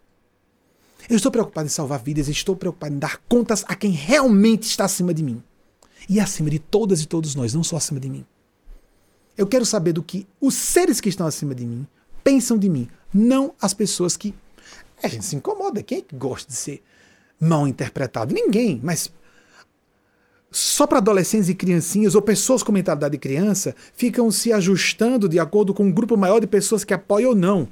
Eu 1.09 1.17
estou 1.17 1.33
preocupado 1.33 1.67
em 1.67 1.71
salvar 1.71 2.03
vidas, 2.03 2.29
estou 2.29 2.55
preocupado 2.55 2.95
em 2.95 2.99
dar 2.99 3.17
contas 3.29 3.65
a 3.67 3.75
quem 3.75 3.91
realmente 3.91 4.65
está 4.65 4.85
acima 4.85 5.15
de 5.15 5.23
mim. 5.23 5.43
e 6.09 6.21
acima 6.21 6.49
de 6.49 6.59
todas 6.59 7.03
e 7.03 7.07
todos 7.07 7.35
nós, 7.35 7.53
não 7.53 7.63
só 7.63 7.77
acima 7.77 8.01
de 8.01 8.09
mim. 8.09 8.25
Eu 9.37 9.47
quero 9.47 9.67
saber 9.67 9.93
do 9.93 10.03
que 10.03 10.27
os 10.41 10.55
seres 10.55 11.01
que 11.01 11.09
estão 11.09 11.27
acima 11.27 11.55
de 11.55 11.67
mim 11.67 11.87
pensam 12.25 12.59
de 12.59 12.69
mim, 12.69 12.89
não 13.13 13.55
as 13.61 13.75
pessoas 13.75 14.17
que. 14.17 14.35
A 15.03 15.07
gente 15.07 15.25
se 15.25 15.37
incomoda. 15.37 15.83
Quem 15.83 15.99
é 15.99 16.03
que 16.03 16.17
gosta 16.17 16.51
de 16.51 16.57
ser 16.57 16.83
mal 17.41 17.69
interpretado? 17.69 18.35
Ninguém, 18.35 18.81
mas 18.83 19.13
só 20.51 20.87
para 20.87 20.99
adolescentes 20.99 21.49
e 21.49 21.55
criancinhas 21.55 22.15
ou 22.15 22.23
pessoas 22.23 22.63
com 22.63 22.73
mentalidade 22.73 23.13
de 23.13 23.19
criança 23.19 23.77
ficam 23.95 24.31
se 24.31 24.53
ajustando 24.53 25.29
de 25.29 25.39
acordo 25.39 25.75
com 25.75 25.85
um 25.85 25.93
grupo 25.93 26.17
maior 26.17 26.41
de 26.41 26.47
pessoas 26.47 26.85
que 26.85 26.95
apoiam 26.95 27.31
ou 27.31 27.37
não. 27.37 27.69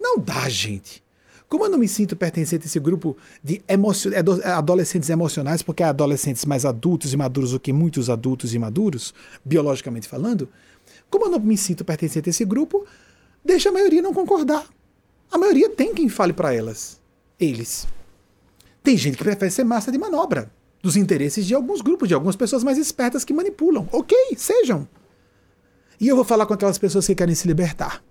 Não 0.00 0.18
dá, 0.18 0.48
gente. 0.48 1.02
Como 1.48 1.64
eu 1.64 1.68
não 1.68 1.78
me 1.78 1.88
sinto 1.88 2.14
pertencente 2.14 2.62
a 2.64 2.66
esse 2.66 2.78
grupo 2.78 3.16
de 3.42 3.60
emocio 3.66 4.12
adolescentes 4.44 5.10
emocionais, 5.10 5.62
porque 5.62 5.82
há 5.82 5.88
adolescentes 5.88 6.44
mais 6.44 6.64
adultos 6.64 7.12
e 7.12 7.16
maduros 7.16 7.50
do 7.50 7.58
que 7.58 7.72
muitos 7.72 8.08
adultos 8.08 8.54
e 8.54 8.58
maduros, 8.58 9.12
biologicamente 9.44 10.06
falando, 10.06 10.48
como 11.10 11.24
eu 11.24 11.30
não 11.30 11.40
me 11.40 11.56
sinto 11.56 11.84
pertencente 11.84 12.28
a 12.28 12.30
esse 12.30 12.44
grupo, 12.44 12.86
deixa 13.44 13.68
a 13.68 13.72
maioria 13.72 14.00
não 14.00 14.14
concordar. 14.14 14.64
A 15.30 15.38
maioria 15.38 15.70
tem 15.70 15.94
quem 15.94 16.08
fale 16.08 16.32
para 16.32 16.54
elas. 16.54 17.00
Eles. 17.38 17.86
Tem 18.82 18.96
gente 18.96 19.16
que 19.16 19.24
prefere 19.24 19.50
ser 19.50 19.64
massa 19.64 19.92
de 19.92 19.98
manobra 19.98 20.50
dos 20.82 20.96
interesses 20.96 21.46
de 21.46 21.54
alguns 21.54 21.80
grupos, 21.80 22.08
de 22.08 22.14
algumas 22.14 22.36
pessoas 22.36 22.64
mais 22.64 22.78
espertas 22.78 23.24
que 23.24 23.32
manipulam. 23.32 23.88
Ok, 23.92 24.16
sejam. 24.36 24.88
E 26.00 26.08
eu 26.08 26.16
vou 26.16 26.24
falar 26.24 26.46
com 26.46 26.54
aquelas 26.54 26.78
pessoas 26.78 27.06
que 27.06 27.14
querem 27.14 27.34
se 27.34 27.46
libertar. 27.46 28.02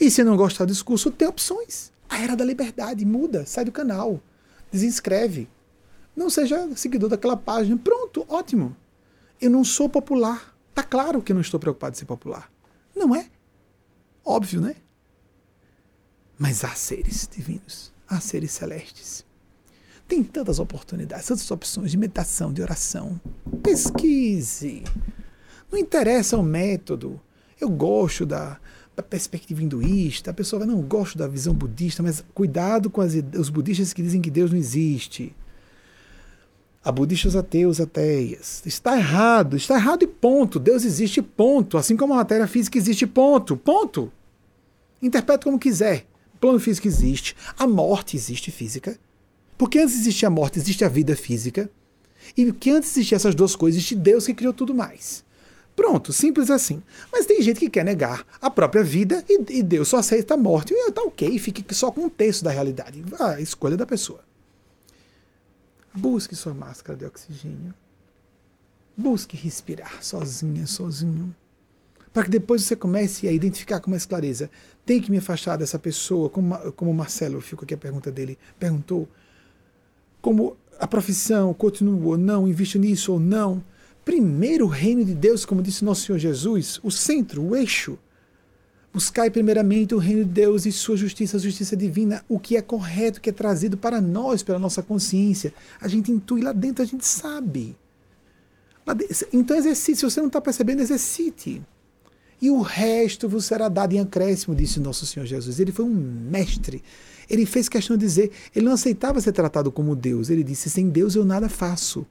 E 0.00 0.10
se 0.10 0.24
não 0.24 0.36
gostar 0.36 0.64
do 0.64 0.72
discurso, 0.72 1.10
tem 1.10 1.28
opções. 1.28 1.92
A 2.08 2.22
era 2.22 2.36
da 2.36 2.44
liberdade 2.44 3.04
muda, 3.04 3.44
sai 3.46 3.64
do 3.64 3.72
canal, 3.72 4.20
desinscreve. 4.70 5.48
Não 6.14 6.30
seja 6.30 6.68
seguidor 6.74 7.10
daquela 7.10 7.36
página. 7.36 7.76
Pronto, 7.76 8.24
ótimo. 8.28 8.74
Eu 9.40 9.50
não 9.50 9.64
sou 9.64 9.88
popular. 9.88 10.56
Tá 10.74 10.82
claro 10.82 11.20
que 11.20 11.32
eu 11.32 11.34
não 11.34 11.42
estou 11.42 11.60
preocupado 11.60 11.94
em 11.94 11.98
ser 11.98 12.06
popular. 12.06 12.50
Não 12.94 13.14
é? 13.14 13.28
Óbvio, 14.24 14.60
né? 14.60 14.76
Mas 16.38 16.64
há 16.64 16.74
seres 16.74 17.28
divinos, 17.30 17.92
há 18.08 18.20
seres 18.20 18.52
celestes 18.52 19.26
tem 20.08 20.22
tantas 20.22 20.58
oportunidades, 20.58 21.26
tantas 21.26 21.50
opções 21.50 21.90
de 21.90 21.96
meditação, 21.98 22.52
de 22.52 22.62
oração. 22.62 23.20
Pesquise. 23.62 24.84
Não 25.70 25.78
interessa 25.78 26.36
o 26.36 26.42
método. 26.42 27.20
Eu 27.60 27.68
gosto 27.68 28.24
da, 28.24 28.58
da 28.94 29.02
perspectiva 29.02 29.62
hinduísta, 29.62 30.30
a 30.30 30.34
pessoa 30.34 30.60
vai, 30.60 30.68
não 30.68 30.80
gosto 30.80 31.18
da 31.18 31.26
visão 31.26 31.52
budista, 31.52 32.02
mas 32.02 32.24
cuidado 32.34 32.88
com 32.88 33.00
as, 33.00 33.14
os 33.36 33.48
budistas 33.48 33.92
que 33.92 34.02
dizem 34.02 34.20
que 34.20 34.30
Deus 34.30 34.50
não 34.50 34.58
existe. 34.58 35.34
Há 36.84 36.92
budistas 36.92 37.34
ateus, 37.34 37.80
ateias. 37.80 38.62
Está 38.64 38.96
errado, 38.96 39.56
está 39.56 39.74
errado 39.74 40.04
e 40.04 40.06
ponto. 40.06 40.60
Deus 40.60 40.84
existe, 40.84 41.20
ponto. 41.20 41.76
Assim 41.76 41.96
como 41.96 42.14
a 42.14 42.18
matéria 42.18 42.46
física 42.46 42.78
existe, 42.78 43.08
ponto. 43.08 43.56
Ponto. 43.56 44.12
Interprete 45.02 45.42
como 45.42 45.58
quiser. 45.58 46.06
O 46.36 46.38
plano 46.38 46.60
físico 46.60 46.86
existe, 46.86 47.34
a 47.58 47.66
morte 47.66 48.14
existe 48.14 48.50
física. 48.50 48.98
Porque 49.56 49.78
antes 49.78 49.94
existia 49.94 50.28
a 50.28 50.30
morte, 50.30 50.58
existe 50.58 50.84
a 50.84 50.88
vida 50.88 51.16
física. 51.16 51.70
E 52.36 52.52
que 52.52 52.70
antes 52.70 52.90
existiam 52.90 53.16
essas 53.16 53.34
duas 53.34 53.56
coisas, 53.56 53.78
existe 53.78 53.94
Deus 53.94 54.26
que 54.26 54.34
criou 54.34 54.52
tudo 54.52 54.74
mais. 54.74 55.24
Pronto, 55.74 56.12
simples 56.12 56.50
assim. 56.50 56.82
Mas 57.10 57.24
tem 57.24 57.40
gente 57.40 57.58
que 57.58 57.70
quer 57.70 57.86
negar 57.86 58.26
a 58.40 58.50
própria 58.50 58.84
vida 58.84 59.24
e, 59.26 59.58
e 59.58 59.62
Deus 59.62 59.88
só 59.88 59.96
aceita 59.96 60.34
a 60.34 60.36
morte. 60.36 60.74
E 60.74 60.92
tá 60.92 61.00
ok, 61.00 61.38
fique 61.38 61.74
só 61.74 61.90
com 61.90 62.02
um 62.02 62.08
terço 62.10 62.44
da 62.44 62.50
realidade. 62.50 63.02
A 63.18 63.40
escolha 63.40 63.78
da 63.78 63.86
pessoa. 63.86 64.20
Busque 65.94 66.36
sua 66.36 66.52
máscara 66.52 66.98
de 66.98 67.06
oxigênio. 67.06 67.74
Busque 68.94 69.38
respirar 69.38 70.02
sozinha, 70.02 70.66
sozinho. 70.66 71.34
Para 72.12 72.24
que 72.24 72.30
depois 72.30 72.62
você 72.62 72.76
comece 72.76 73.26
a 73.26 73.32
identificar 73.32 73.80
com 73.80 73.90
mais 73.90 74.04
clareza. 74.04 74.50
Tem 74.86 75.00
que 75.00 75.10
me 75.10 75.18
afastar 75.18 75.58
dessa 75.58 75.78
pessoa, 75.78 76.30
como, 76.30 76.56
como 76.72 76.92
o 76.92 76.94
Marcelo, 76.94 77.40
fico 77.40 77.64
aqui 77.64 77.74
a 77.74 77.78
pergunta 77.78 78.10
dele, 78.10 78.38
perguntou 78.58 79.08
como 80.22 80.56
a 80.78 80.86
profissão 80.86 81.52
continua 81.52 82.12
ou 82.12 82.16
não, 82.16 82.46
invisto 82.46 82.78
nisso 82.78 83.12
ou 83.12 83.20
não. 83.20 83.62
Primeiro 84.04 84.66
o 84.66 84.68
reino 84.68 85.04
de 85.04 85.12
Deus, 85.12 85.44
como 85.44 85.60
disse 85.60 85.84
nosso 85.84 86.06
Senhor 86.06 86.18
Jesus, 86.18 86.78
o 86.84 86.90
centro, 86.92 87.42
o 87.42 87.56
eixo. 87.56 87.98
Buscai 88.92 89.28
primeiramente 89.28 89.94
o 89.94 89.98
reino 89.98 90.24
de 90.24 90.30
Deus 90.30 90.64
e 90.64 90.72
sua 90.72 90.96
justiça, 90.96 91.36
a 91.36 91.40
justiça 91.40 91.76
divina, 91.76 92.24
o 92.28 92.38
que 92.38 92.56
é 92.56 92.62
correto, 92.62 93.20
que 93.20 93.28
é 93.28 93.32
trazido 93.32 93.76
para 93.76 94.00
nós, 94.00 94.42
pela 94.42 94.58
nossa 94.58 94.82
consciência. 94.82 95.52
A 95.80 95.88
gente 95.88 96.12
intui 96.12 96.40
lá 96.40 96.52
dentro, 96.52 96.82
a 96.82 96.86
gente 96.86 97.04
sabe. 97.04 97.76
Então 99.32 99.56
exercite, 99.56 99.98
se 99.98 100.04
você 100.04 100.20
não 100.20 100.28
está 100.28 100.40
percebendo, 100.40 100.80
exercite. 100.80 101.60
E 102.40 102.50
o 102.50 102.60
resto 102.60 103.28
vos 103.28 103.44
será 103.44 103.68
dado 103.68 103.94
em 103.94 104.00
acréscimo, 104.00 104.54
disse 104.54 104.78
nosso 104.78 105.06
Senhor 105.06 105.26
Jesus. 105.26 105.58
Ele 105.58 105.72
foi 105.72 105.84
um 105.84 105.94
mestre 106.30 106.82
ele 107.28 107.44
fez 107.44 107.68
questão 107.68 107.96
de 107.96 108.06
dizer, 108.06 108.30
ele 108.54 108.64
não 108.64 108.72
aceitava 108.72 109.20
ser 109.20 109.32
tratado 109.32 109.70
como 109.70 109.96
Deus. 109.96 110.30
Ele 110.30 110.44
disse: 110.44 110.70
sem 110.70 110.88
Deus 110.88 111.14
eu 111.14 111.24
nada 111.24 111.48
faço. 111.48 112.06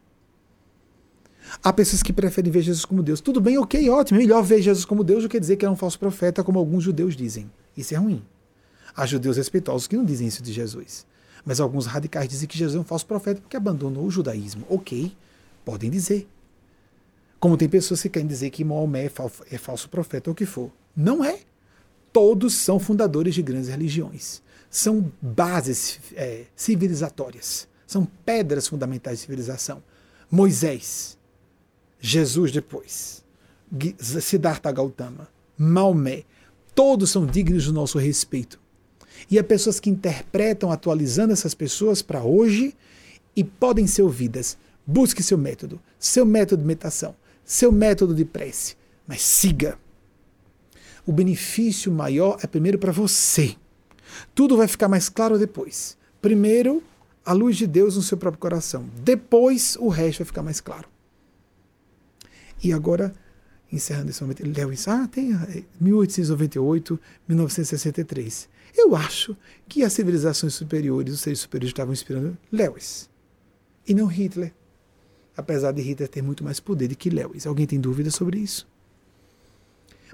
Há 1.64 1.72
pessoas 1.72 2.04
que 2.04 2.12
preferem 2.12 2.52
ver 2.52 2.62
Jesus 2.62 2.84
como 2.84 3.02
Deus. 3.02 3.22
Tudo 3.22 3.40
bem, 3.40 3.58
ok, 3.58 3.90
ótimo. 3.90 4.20
Melhor 4.20 4.44
ver 4.44 4.62
Jesus 4.62 4.84
como 4.84 5.04
Deus 5.04 5.24
do 5.24 5.30
que 5.30 5.40
dizer 5.40 5.56
que 5.56 5.66
é 5.66 5.70
um 5.70 5.76
falso 5.76 5.98
profeta, 5.98 6.44
como 6.44 6.60
alguns 6.60 6.84
judeus 6.84 7.16
dizem. 7.16 7.50
Isso 7.78 7.94
é 7.94 7.98
ruim. 7.98 8.22
Há 8.96 9.06
judeus 9.06 9.38
respeitosos 9.38 9.88
que 9.88 9.96
não 9.96 10.04
dizem 10.04 10.28
isso 10.28 10.42
de 10.42 10.52
Jesus. 10.52 11.06
Mas 11.46 11.60
alguns 11.60 11.86
radicais 11.86 12.28
dizem 12.28 12.48
que 12.48 12.58
Jesus 12.58 12.76
é 12.76 12.80
um 12.80 12.84
falso 12.84 13.06
profeta 13.06 13.40
porque 13.40 13.56
abandonou 13.56 14.06
o 14.06 14.12
judaísmo. 14.12 14.66
Ok, 14.70 15.16
podem 15.64 15.90
dizer. 15.90 16.28
Como 17.46 17.58
tem 17.58 17.70
pessoas 17.70 18.02
que 18.02 18.10
querem 18.10 18.28
dizer 18.28 18.50
que 18.50 18.64
Maomé 18.64 19.06
é, 19.06 19.12
é 19.52 19.58
falso 19.58 19.88
profeta 19.88 20.30
ou 20.30 20.34
o 20.34 20.36
que 20.36 20.48
for. 20.48 20.72
Não 20.98 21.24
é. 21.24 21.42
Todos 22.12 22.56
são 22.56 22.80
fundadores 22.80 23.36
de 23.36 23.42
grandes 23.44 23.70
religiões 23.70 24.42
são 24.76 25.10
bases 25.22 26.02
é, 26.16 26.48
civilizatórias, 26.54 27.66
são 27.88 28.06
pedras 28.26 28.68
fundamentais 28.68 29.20
de 29.20 29.22
civilização. 29.22 29.82
Moisés, 30.30 31.18
Jesus 31.98 32.52
depois, 32.52 33.24
Siddhartha 33.98 34.70
Gautama, 34.74 35.30
Maomé, 35.58 36.26
todos 36.74 37.10
são 37.10 37.26
dignos 37.26 37.68
do 37.68 37.74
nosso 37.74 37.98
respeito. 37.98 38.60
E 39.32 39.40
há 39.40 39.44
pessoas 39.46 39.80
que 39.80 39.90
interpretam 39.90 40.74
atualizando 40.74 41.32
essas 41.32 41.54
pessoas 41.54 42.02
para 42.02 42.22
hoje 42.22 42.76
e 43.34 43.46
podem 43.46 43.88
ser 43.88 44.02
ouvidas. 44.02 44.58
Busque 44.86 45.24
seu 45.24 45.38
método, 45.38 45.80
seu 45.98 46.26
método 46.26 46.64
de 46.64 46.68
meditação, 46.68 47.16
seu 47.46 47.72
método 47.72 48.14
de 48.14 48.26
prece, 48.26 48.76
mas 49.08 49.22
siga. 49.22 49.78
O 51.06 51.14
benefício 51.14 51.92
maior 51.92 52.40
é 52.42 52.48
primeiro 52.48 52.80
para 52.80 52.92
você. 52.92 53.56
Tudo 54.34 54.58
vai 54.58 54.68
ficar 54.68 54.88
mais 54.88 55.08
claro 55.08 55.38
depois. 55.38 55.96
Primeiro, 56.22 56.82
a 57.24 57.32
luz 57.32 57.56
de 57.56 57.68
Deus 57.68 57.96
no 57.96 58.02
seu 58.02 58.18
próprio 58.18 58.40
coração. 58.40 58.90
Depois, 59.04 59.78
o 59.80 59.88
resto 59.88 60.20
vai 60.20 60.26
ficar 60.26 60.42
mais 60.42 60.60
claro. 60.60 60.88
E 62.64 62.74
agora, 62.74 63.14
encerrando 63.72 64.10
esse 64.10 64.22
momento, 64.22 64.44
Lewis, 64.44 64.88
ah, 64.88 65.08
tem 65.08 65.38
1898, 65.80 67.00
eh, 67.02 67.08
1963. 67.28 68.50
Eu 68.76 68.96
acho 68.96 69.38
que 69.68 69.84
as 69.84 69.94
civilizações 69.94 70.54
superiores, 70.54 71.14
os 71.14 71.22
seres 71.22 71.40
superiores 71.40 71.72
estavam 71.72 71.94
inspirando 71.94 72.38
Lewis 72.52 73.10
e 73.88 73.94
não 73.94 74.08
Hitler. 74.08 74.54
Apesar 75.36 75.72
de 75.72 75.82
Hitler 75.82 76.10
ter 76.10 76.22
muito 76.22 76.44
mais 76.44 76.60
poder 76.60 76.88
do 76.88 76.95
que 76.95 77.10
Lewis. 77.10 77.45
Alguém 77.45 77.68
tem 77.68 77.80
dúvida 77.80 78.10
sobre 78.10 78.40
isso? 78.40 78.68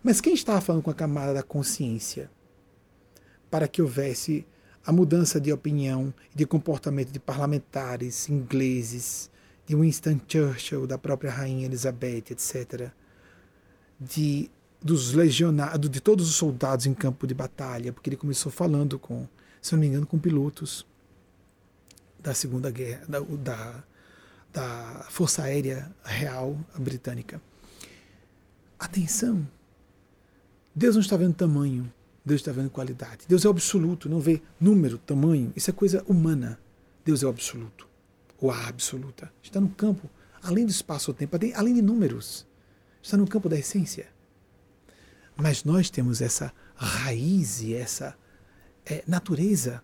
Mas 0.03 0.19
quem 0.19 0.33
estava 0.33 0.61
falando 0.61 0.81
com 0.81 0.89
a 0.89 0.95
camada 0.95 1.33
da 1.33 1.43
consciência? 1.43 2.29
para 3.51 3.67
que 3.67 3.81
houvesse 3.81 4.47
a 4.83 4.91
mudança 4.91 5.39
de 5.39 5.51
opinião 5.51 6.11
e 6.33 6.37
de 6.37 6.45
comportamento 6.45 7.11
de 7.11 7.19
parlamentares 7.19 8.29
ingleses, 8.29 9.29
de 9.67 9.75
Winston 9.75 10.19
Churchill, 10.27 10.87
da 10.87 10.97
própria 10.97 11.29
rainha 11.29 11.65
Elizabeth, 11.65 12.31
etc., 12.31 12.89
de 13.99 14.49
dos 14.83 15.13
legionários, 15.13 15.91
de 15.91 16.01
todos 16.01 16.27
os 16.27 16.35
soldados 16.35 16.87
em 16.87 16.93
campo 16.95 17.27
de 17.27 17.35
batalha, 17.35 17.93
porque 17.93 18.09
ele 18.09 18.17
começou 18.17 18.51
falando 18.51 18.97
com, 18.97 19.27
se 19.61 19.73
não 19.73 19.79
me 19.79 19.85
engano, 19.85 20.07
com 20.07 20.17
pilotos 20.17 20.87
da 22.19 22.33
Segunda 22.33 22.71
Guerra, 22.71 23.05
da, 23.07 23.19
da, 23.19 23.83
da 24.51 25.05
Força 25.09 25.43
Aérea 25.43 25.93
Real 26.03 26.57
Britânica. 26.77 27.41
Atenção! 28.77 29.47
Deus 30.73 30.95
não 30.95 31.01
está 31.01 31.17
vendo 31.17 31.33
tamanho, 31.33 31.91
Deus 32.25 32.41
está 32.41 32.51
vendo 32.51 32.69
qualidade. 32.69 33.25
Deus 33.27 33.45
é 33.45 33.49
absoluto, 33.49 34.09
não 34.09 34.19
vê 34.19 34.41
número, 34.59 34.97
tamanho. 34.97 35.51
Isso 35.55 35.69
é 35.69 35.73
coisa 35.73 36.03
humana. 36.07 36.59
Deus 37.03 37.23
é 37.23 37.25
o 37.25 37.29
absoluto, 37.29 37.87
ou 38.39 38.51
a 38.51 38.67
absoluta. 38.67 39.31
Está 39.41 39.59
no 39.59 39.69
campo, 39.69 40.09
além 40.41 40.65
do 40.65 40.71
espaço-tempo, 40.71 41.37
além 41.55 41.73
de 41.73 41.81
números. 41.81 42.47
Está 43.01 43.17
no 43.17 43.27
campo 43.27 43.49
da 43.49 43.57
essência. 43.57 44.07
Mas 45.35 45.63
nós 45.63 45.89
temos 45.89 46.21
essa 46.21 46.53
raiz 46.75 47.61
e 47.61 47.73
essa 47.73 48.15
é, 48.85 49.03
natureza. 49.07 49.83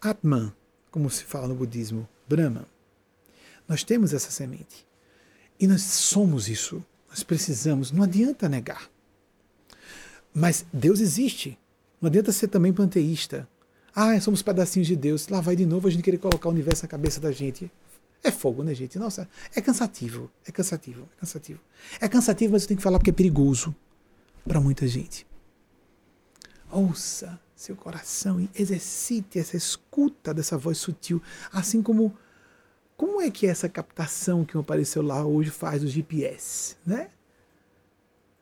Atman, 0.00 0.52
como 0.90 1.08
se 1.08 1.24
fala 1.24 1.46
no 1.46 1.54
budismo, 1.54 2.08
Brahma. 2.28 2.66
Nós 3.68 3.82
temos 3.82 4.12
essa 4.12 4.30
semente. 4.30 4.86
E 5.58 5.66
nós 5.66 5.82
somos 5.82 6.48
isso. 6.48 6.84
Nós 7.08 7.22
precisamos. 7.22 7.90
Não 7.90 8.02
adianta 8.02 8.48
negar. 8.48 8.90
Mas 10.32 10.66
Deus 10.72 11.00
existe. 11.00 11.58
Não 12.00 12.08
adianta 12.08 12.32
ser 12.32 12.48
também 12.48 12.72
panteísta. 12.72 13.48
Ah, 13.94 14.20
somos 14.20 14.42
pedacinhos 14.42 14.86
de 14.86 14.94
Deus. 14.94 15.28
Lá 15.28 15.40
vai 15.40 15.56
de 15.56 15.64
novo 15.64 15.88
a 15.88 15.90
gente 15.90 16.02
querer 16.02 16.18
colocar 16.18 16.48
o 16.48 16.52
universo 16.52 16.84
na 16.84 16.88
cabeça 16.88 17.18
da 17.18 17.32
gente. 17.32 17.70
É 18.22 18.30
fogo, 18.30 18.62
né, 18.62 18.74
gente? 18.74 18.98
Nossa, 18.98 19.28
é 19.54 19.60
cansativo. 19.60 20.30
É 20.44 20.52
cansativo. 20.52 21.08
É 21.16 21.20
cansativo. 21.20 21.60
É 22.00 22.08
cansativo, 22.08 22.52
mas 22.52 22.62
eu 22.62 22.68
tenho 22.68 22.78
que 22.78 22.84
falar 22.84 22.98
porque 22.98 23.10
é 23.10 23.14
perigoso 23.14 23.74
para 24.46 24.60
muita 24.60 24.86
gente. 24.86 25.26
Ouça 26.70 27.40
seu 27.54 27.74
coração 27.74 28.38
e 28.38 28.50
exercite 28.54 29.38
essa 29.38 29.56
escuta 29.56 30.34
dessa 30.34 30.58
voz 30.58 30.76
sutil, 30.76 31.22
assim 31.50 31.82
como 31.82 32.14
como 32.96 33.20
é 33.20 33.30
que 33.30 33.46
é 33.46 33.50
essa 33.50 33.68
captação 33.68 34.44
que 34.44 34.56
apareceu 34.56 35.02
lá 35.02 35.24
hoje 35.24 35.50
faz 35.50 35.82
do 35.82 35.88
GPS, 35.88 36.76
né? 36.84 37.10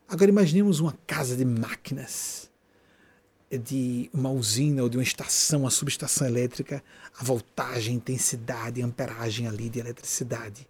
Agora 0.07 0.29
imaginemos 0.29 0.79
uma 0.79 0.95
casa 1.05 1.35
de 1.35 1.43
máquinas, 1.43 2.49
de 3.51 4.09
uma 4.13 4.29
usina 4.31 4.83
ou 4.83 4.89
de 4.89 4.97
uma 4.97 5.03
estação, 5.03 5.61
uma 5.61 5.69
subestação 5.69 6.27
elétrica, 6.27 6.83
a 7.17 7.23
voltagem, 7.23 7.93
a 7.93 7.97
intensidade, 7.97 8.81
a 8.81 8.85
amperagem 8.85 9.47
ali 9.47 9.69
de 9.69 9.79
eletricidade. 9.79 10.67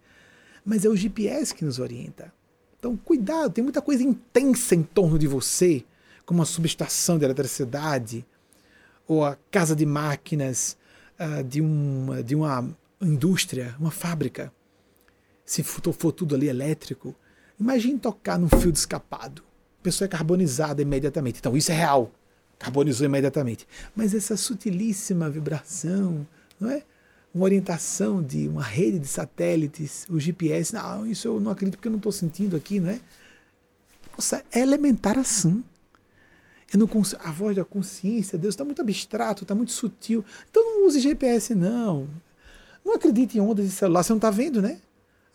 Mas 0.63 0.85
é 0.85 0.89
o 0.89 0.95
GPS 0.95 1.53
que 1.53 1.65
nos 1.65 1.79
orienta. 1.79 2.33
Então, 2.79 2.95
cuidado, 2.97 3.53
tem 3.53 3.63
muita 3.63 3.81
coisa 3.81 4.03
intensa 4.03 4.73
em 4.73 4.83
torno 4.83 5.19
de 5.19 5.27
você, 5.27 5.83
como 6.25 6.39
uma 6.39 6.45
subestação 6.45 7.17
de 7.17 7.25
eletricidade, 7.25 8.25
ou 9.07 9.23
a 9.23 9.37
casa 9.51 9.75
de 9.75 9.85
máquinas 9.85 10.77
uh, 11.19 11.43
de, 11.43 11.61
uma, 11.61 12.23
de 12.23 12.35
uma 12.35 12.75
indústria, 13.01 13.75
uma 13.79 13.91
fábrica, 13.91 14.51
se 15.45 15.63
for, 15.63 16.11
tudo 16.11 16.35
ali 16.35 16.47
elétrico, 16.47 17.15
imagine 17.59 17.99
tocar 17.99 18.39
num 18.39 18.49
fio 18.49 18.71
de 18.71 18.79
escapado. 18.79 19.43
A 19.79 19.83
pessoa 19.83 20.05
é 20.05 20.09
carbonizada 20.09 20.81
imediatamente. 20.81 21.39
Então, 21.39 21.55
isso 21.55 21.71
é 21.71 21.75
real. 21.75 22.11
Carbonizou 22.57 23.05
imediatamente. 23.05 23.67
Mas 23.95 24.13
essa 24.13 24.35
sutilíssima 24.35 25.29
vibração, 25.29 26.25
não 26.59 26.69
é? 26.71 26.83
Uma 27.33 27.43
orientação 27.43 28.23
de 28.23 28.47
uma 28.47 28.63
rede 28.63 28.97
de 28.97 29.07
satélites, 29.07 30.07
o 30.09 30.19
GPS, 30.19 30.73
não, 30.73 31.05
isso 31.05 31.27
eu 31.27 31.39
não 31.39 31.51
acredito 31.51 31.75
porque 31.75 31.89
eu 31.89 31.91
não 31.91 31.97
estou 31.97 32.11
sentindo 32.11 32.55
aqui, 32.55 32.79
não 32.79 32.89
é? 32.89 32.99
Nossa, 34.17 34.43
é 34.51 34.61
elementar 34.61 35.19
assim. 35.19 35.63
Eu 36.73 36.79
não 36.79 36.89
a 37.19 37.31
voz 37.31 37.55
da 37.55 37.65
consciência, 37.65 38.37
Deus 38.37 38.53
está 38.53 38.63
muito 38.63 38.81
abstrato, 38.81 39.43
está 39.43 39.53
muito 39.53 39.71
sutil. 39.71 40.23
Então 40.49 40.63
não 40.63 40.87
use 40.87 40.99
GPS, 40.99 41.53
não. 41.53 42.07
Não 42.85 42.93
acredite 42.93 43.37
em 43.37 43.41
ondas 43.41 43.65
de 43.65 43.71
celular, 43.71 44.03
você 44.03 44.13
não 44.13 44.17
está 44.17 44.29
vendo, 44.29 44.61
né? 44.61 44.77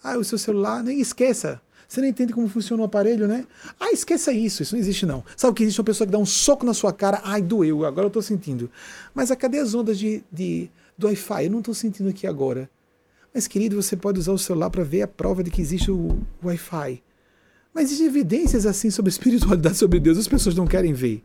Ah, 0.02 0.16
o 0.16 0.24
seu 0.24 0.38
celular, 0.38 0.82
nem 0.82 1.00
esqueça. 1.00 1.60
Você 1.88 2.00
não 2.00 2.06
entende 2.06 2.32
como 2.32 2.48
funciona 2.48 2.82
o 2.82 2.86
aparelho, 2.86 3.26
né? 3.26 3.44
Ah, 3.78 3.90
esqueça 3.90 4.32
isso, 4.32 4.62
isso 4.62 4.76
não 4.76 4.80
existe 4.80 5.04
não. 5.04 5.24
Sabe 5.36 5.56
que 5.56 5.64
existe 5.64 5.80
uma 5.80 5.84
pessoa 5.84 6.06
que 6.06 6.12
dá 6.12 6.18
um 6.18 6.24
soco 6.24 6.64
na 6.64 6.72
sua 6.72 6.92
cara, 6.92 7.20
ai, 7.24 7.42
doeu, 7.42 7.84
agora 7.84 8.04
eu 8.04 8.08
estou 8.08 8.22
sentindo. 8.22 8.70
Mas 9.12 9.32
a 9.32 9.36
cadê 9.36 9.58
as 9.58 9.74
ondas 9.74 9.98
de, 9.98 10.22
de 10.30 10.70
do 10.96 11.08
Wi-Fi? 11.08 11.46
Eu 11.46 11.50
não 11.50 11.58
estou 11.58 11.74
sentindo 11.74 12.08
aqui 12.08 12.28
agora. 12.28 12.70
Mas, 13.34 13.48
querido, 13.48 13.80
você 13.80 13.96
pode 13.96 14.20
usar 14.20 14.32
o 14.32 14.38
celular 14.38 14.70
para 14.70 14.84
ver 14.84 15.02
a 15.02 15.08
prova 15.08 15.42
de 15.42 15.50
que 15.50 15.60
existe 15.60 15.90
o 15.90 16.18
Wi-Fi. 16.44 17.02
Mas 17.74 17.86
existem 17.86 18.06
evidências 18.06 18.66
assim 18.66 18.90
sobre 18.90 19.10
espiritualidade, 19.10 19.76
sobre 19.76 19.98
Deus, 19.98 20.16
as 20.18 20.28
pessoas 20.28 20.54
não 20.54 20.66
querem 20.66 20.92
ver. 20.92 21.24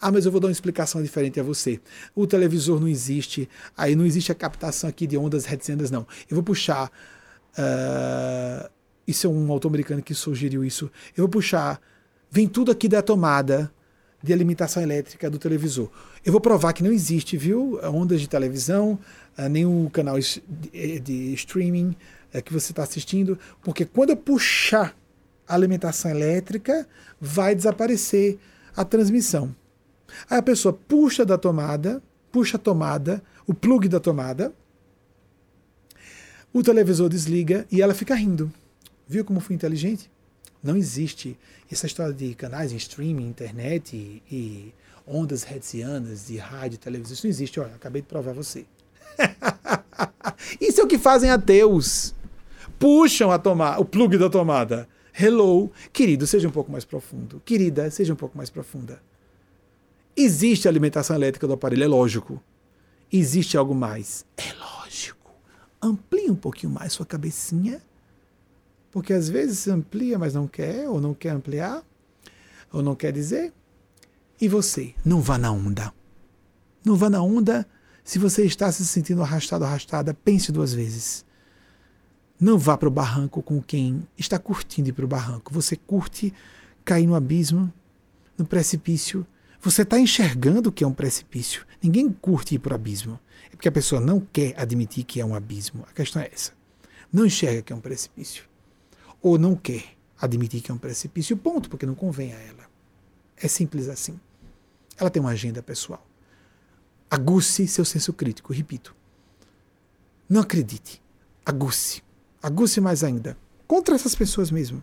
Ah, 0.00 0.10
mas 0.10 0.24
eu 0.24 0.32
vou 0.32 0.40
dar 0.40 0.48
uma 0.48 0.52
explicação 0.52 1.02
diferente 1.02 1.38
a 1.40 1.42
você. 1.42 1.80
O 2.14 2.26
televisor 2.26 2.80
não 2.80 2.88
existe, 2.88 3.48
aí 3.76 3.94
não 3.94 4.04
existe 4.04 4.32
a 4.32 4.34
captação 4.34 4.88
aqui 4.88 5.06
de 5.06 5.16
ondas 5.16 5.46
hertzianas, 5.46 5.90
não. 5.90 6.06
Eu 6.28 6.34
vou 6.34 6.42
puxar. 6.42 6.90
Uh, 7.52 8.70
isso 9.06 9.26
é 9.26 9.30
um 9.30 9.50
autor 9.50 9.68
americano 9.68 10.02
que 10.02 10.14
sugeriu 10.14 10.64
isso. 10.64 10.90
Eu 11.16 11.24
vou 11.24 11.28
puxar. 11.28 11.80
Vem 12.30 12.48
tudo 12.48 12.70
aqui 12.70 12.88
da 12.88 13.02
tomada 13.02 13.72
de 14.22 14.32
alimentação 14.32 14.82
elétrica 14.82 15.28
do 15.28 15.38
televisor. 15.38 15.90
Eu 16.24 16.30
vou 16.30 16.40
provar 16.40 16.72
que 16.72 16.82
não 16.82 16.92
existe, 16.92 17.36
viu? 17.36 17.80
Ondas 17.82 18.20
de 18.20 18.28
televisão, 18.28 18.98
uh, 19.38 19.48
nenhum 19.48 19.88
canal 19.88 20.18
de, 20.18 21.00
de 21.00 21.34
streaming 21.34 21.96
uh, 22.34 22.42
que 22.42 22.52
você 22.52 22.72
está 22.72 22.82
assistindo, 22.82 23.38
porque 23.62 23.84
quando 23.84 24.10
eu 24.10 24.16
puxar 24.16 24.96
a 25.46 25.54
alimentação 25.54 26.10
elétrica, 26.10 26.86
vai 27.20 27.54
desaparecer 27.54 28.38
a 28.76 28.84
transmissão. 28.84 29.54
Aí 30.28 30.38
a 30.38 30.42
pessoa 30.42 30.72
puxa 30.72 31.24
da 31.24 31.38
tomada, 31.38 32.02
puxa 32.30 32.56
a 32.56 32.60
tomada, 32.60 33.22
o 33.46 33.54
plug 33.54 33.88
da 33.88 34.00
tomada, 34.00 34.52
o 36.52 36.62
televisor 36.62 37.08
desliga 37.08 37.66
e 37.70 37.80
ela 37.80 37.94
fica 37.94 38.14
rindo. 38.14 38.52
Viu 39.08 39.24
como 39.24 39.40
foi 39.40 39.56
inteligente? 39.56 40.10
Não 40.62 40.76
existe 40.76 41.36
essa 41.70 41.86
história 41.86 42.12
de 42.12 42.34
canais 42.34 42.72
em 42.72 42.76
streaming, 42.76 43.26
internet 43.26 43.96
e, 43.96 44.22
e 44.30 44.74
ondas 45.06 45.44
hertzianas 45.44 46.26
de 46.26 46.36
rádio, 46.36 46.78
televisão. 46.78 47.14
Isso 47.14 47.26
não 47.26 47.30
existe. 47.30 47.58
Olha, 47.58 47.74
acabei 47.74 48.02
de 48.02 48.08
provar 48.08 48.32
você. 48.32 48.64
Isso 50.60 50.80
é 50.80 50.84
o 50.84 50.86
que 50.86 50.98
fazem 50.98 51.30
ateus. 51.30 52.14
Puxam 52.78 53.30
a 53.30 53.38
tomada, 53.38 53.80
o 53.80 53.84
plug 53.84 54.16
da 54.18 54.28
tomada. 54.28 54.88
Hello, 55.18 55.70
querido, 55.92 56.26
seja 56.26 56.48
um 56.48 56.52
pouco 56.52 56.70
mais 56.70 56.84
profundo. 56.84 57.42
Querida, 57.44 57.90
seja 57.90 58.12
um 58.12 58.16
pouco 58.16 58.36
mais 58.36 58.48
profunda. 58.48 59.00
Existe 60.16 60.68
alimentação 60.68 61.16
elétrica 61.16 61.46
do 61.46 61.54
aparelho, 61.54 61.84
é 61.84 61.88
lógico. 61.88 62.42
Existe 63.10 63.56
algo 63.56 63.74
mais, 63.74 64.24
é 64.36 64.52
lógico. 64.54 65.32
Amplie 65.80 66.30
um 66.30 66.34
pouquinho 66.34 66.72
mais 66.72 66.92
sua 66.92 67.06
cabecinha, 67.06 67.82
porque 68.90 69.12
às 69.12 69.28
vezes 69.28 69.66
amplia, 69.68 70.18
mas 70.18 70.34
não 70.34 70.46
quer, 70.46 70.88
ou 70.88 71.00
não 71.00 71.14
quer 71.14 71.30
ampliar, 71.30 71.82
ou 72.70 72.82
não 72.82 72.94
quer 72.94 73.12
dizer. 73.12 73.52
E 74.40 74.48
você, 74.48 74.94
não 75.04 75.20
vá 75.20 75.38
na 75.38 75.50
onda. 75.50 75.92
Não 76.84 76.94
vá 76.94 77.08
na 77.08 77.22
onda. 77.22 77.66
Se 78.04 78.18
você 78.18 78.44
está 78.44 78.70
se 78.70 78.84
sentindo 78.84 79.22
arrastado, 79.22 79.64
arrastada, 79.64 80.12
pense 80.12 80.52
duas 80.52 80.74
vezes. 80.74 81.24
Não 82.38 82.58
vá 82.58 82.76
para 82.76 82.88
o 82.88 82.92
barranco 82.92 83.40
com 83.40 83.62
quem 83.62 84.06
está 84.18 84.38
curtindo 84.38 84.88
ir 84.88 84.92
para 84.92 85.04
o 85.04 85.08
barranco. 85.08 85.54
Você 85.54 85.76
curte 85.76 86.34
cair 86.84 87.06
no 87.06 87.14
abismo, 87.14 87.72
no 88.36 88.44
precipício, 88.44 89.24
você 89.62 89.82
está 89.82 89.96
enxergando 89.96 90.72
que 90.72 90.82
é 90.82 90.86
um 90.86 90.92
precipício. 90.92 91.64
Ninguém 91.80 92.12
curte 92.12 92.56
ir 92.56 92.58
para 92.58 92.72
o 92.72 92.74
abismo. 92.74 93.18
É 93.46 93.50
porque 93.50 93.68
a 93.68 93.72
pessoa 93.72 94.00
não 94.00 94.18
quer 94.18 94.60
admitir 94.60 95.04
que 95.04 95.20
é 95.20 95.24
um 95.24 95.36
abismo. 95.36 95.84
A 95.88 95.92
questão 95.92 96.20
é 96.20 96.28
essa. 96.32 96.52
Não 97.12 97.24
enxerga 97.24 97.62
que 97.62 97.72
é 97.72 97.76
um 97.76 97.80
precipício. 97.80 98.42
Ou 99.22 99.38
não 99.38 99.54
quer 99.54 99.84
admitir 100.20 100.60
que 100.62 100.72
é 100.72 100.74
um 100.74 100.78
precipício. 100.78 101.36
Ponto, 101.36 101.70
porque 101.70 101.86
não 101.86 101.94
convém 101.94 102.32
a 102.32 102.38
ela. 102.38 102.64
É 103.36 103.46
simples 103.46 103.88
assim. 103.88 104.18
Ela 104.96 105.10
tem 105.10 105.20
uma 105.20 105.30
agenda 105.30 105.62
pessoal. 105.62 106.04
Aguce 107.08 107.68
seu 107.68 107.84
senso 107.84 108.12
crítico, 108.12 108.52
repito. 108.52 108.96
Não 110.28 110.40
acredite. 110.40 111.00
Aguce. 111.46 112.02
Aguce 112.42 112.80
mais 112.80 113.04
ainda. 113.04 113.38
Contra 113.68 113.94
essas 113.94 114.16
pessoas 114.16 114.50
mesmo. 114.50 114.82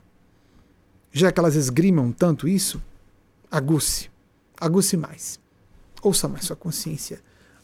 Já 1.11 1.33
que 1.33 1.39
elas 1.39 1.55
esgrimam 1.55 2.13
tanto 2.13 2.47
isso, 2.47 2.81
aguce. 3.51 4.09
Aguce 4.59 4.97
mais. 4.97 5.39
Ouça 6.01 6.27
mais 6.27 6.45
sua 6.45 6.55
consciência. 6.55 7.21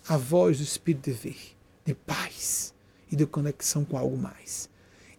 A 0.08 0.18
voz 0.18 0.58
do 0.58 0.64
espírito 0.64 1.10
de 1.10 1.12
ver, 1.12 1.38
de 1.84 1.94
paz 1.94 2.74
e 3.12 3.16
de 3.16 3.26
conexão 3.26 3.84
com 3.84 3.98
algo 3.98 4.18
mais. 4.18 4.70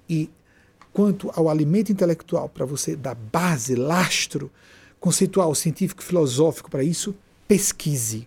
E 0.09 0.31
quanto 0.93 1.31
ao 1.35 1.49
alimento 1.49 1.91
intelectual 1.91 2.49
para 2.49 2.65
você 2.65 2.97
dar 2.97 3.15
base, 3.15 3.75
lastro 3.75 4.51
conceitual, 5.01 5.55
científico, 5.55 6.03
filosófico 6.03 6.71
para 6.71 6.83
isso, 6.83 7.15
pesquise. 7.47 8.27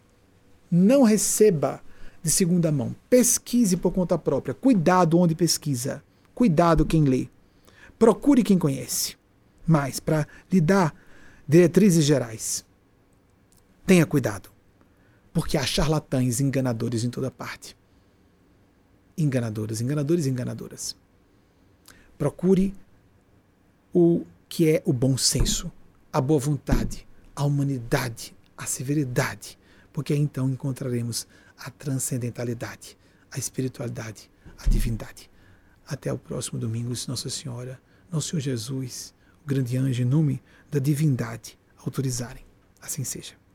Não 0.69 1.03
receba 1.03 1.81
de 2.21 2.29
segunda 2.29 2.71
mão. 2.71 2.95
Pesquise 3.09 3.75
por 3.75 3.91
conta 3.91 4.17
própria. 4.17 4.53
Cuidado 4.53 5.17
onde 5.17 5.33
pesquisa. 5.33 6.03
Cuidado 6.35 6.85
quem 6.85 7.03
lê. 7.03 7.27
Procure 7.97 8.43
quem 8.43 8.57
conhece. 8.57 9.17
Mais 9.65 9.99
para 9.99 10.27
lhe 10.51 10.61
dar 10.61 10.93
diretrizes 11.47 12.05
gerais. 12.05 12.63
Tenha 13.89 14.05
cuidado, 14.05 14.51
porque 15.33 15.57
há 15.57 15.65
charlatães 15.65 16.39
enganadores 16.39 17.03
em 17.03 17.09
toda 17.09 17.31
parte. 17.31 17.75
Enganadores, 19.17 19.81
enganadores 19.81 20.27
e 20.27 20.29
enganadoras. 20.29 20.95
Procure 22.15 22.75
o 23.91 24.27
que 24.47 24.69
é 24.69 24.83
o 24.85 24.93
bom 24.93 25.17
senso, 25.17 25.71
a 26.13 26.21
boa 26.21 26.39
vontade, 26.39 27.07
a 27.35 27.43
humanidade, 27.43 28.35
a 28.55 28.67
severidade, 28.67 29.57
porque 29.91 30.13
então 30.13 30.47
encontraremos 30.51 31.25
a 31.57 31.71
transcendentalidade, 31.71 32.95
a 33.31 33.39
espiritualidade, 33.39 34.29
a 34.59 34.69
divindade. 34.69 35.31
Até 35.87 36.13
o 36.13 36.17
próximo 36.19 36.59
domingo, 36.59 36.95
se 36.95 37.09
Nossa 37.09 37.27
Senhora, 37.27 37.81
Nosso 38.11 38.29
Senhor 38.29 38.41
Jesus, 38.41 39.15
o 39.43 39.47
grande 39.47 39.75
anjo 39.77 40.03
em 40.03 40.05
nome 40.05 40.43
da 40.69 40.77
divindade 40.77 41.57
autorizarem. 41.83 42.45
Assim 42.79 43.03
seja. 43.03 43.48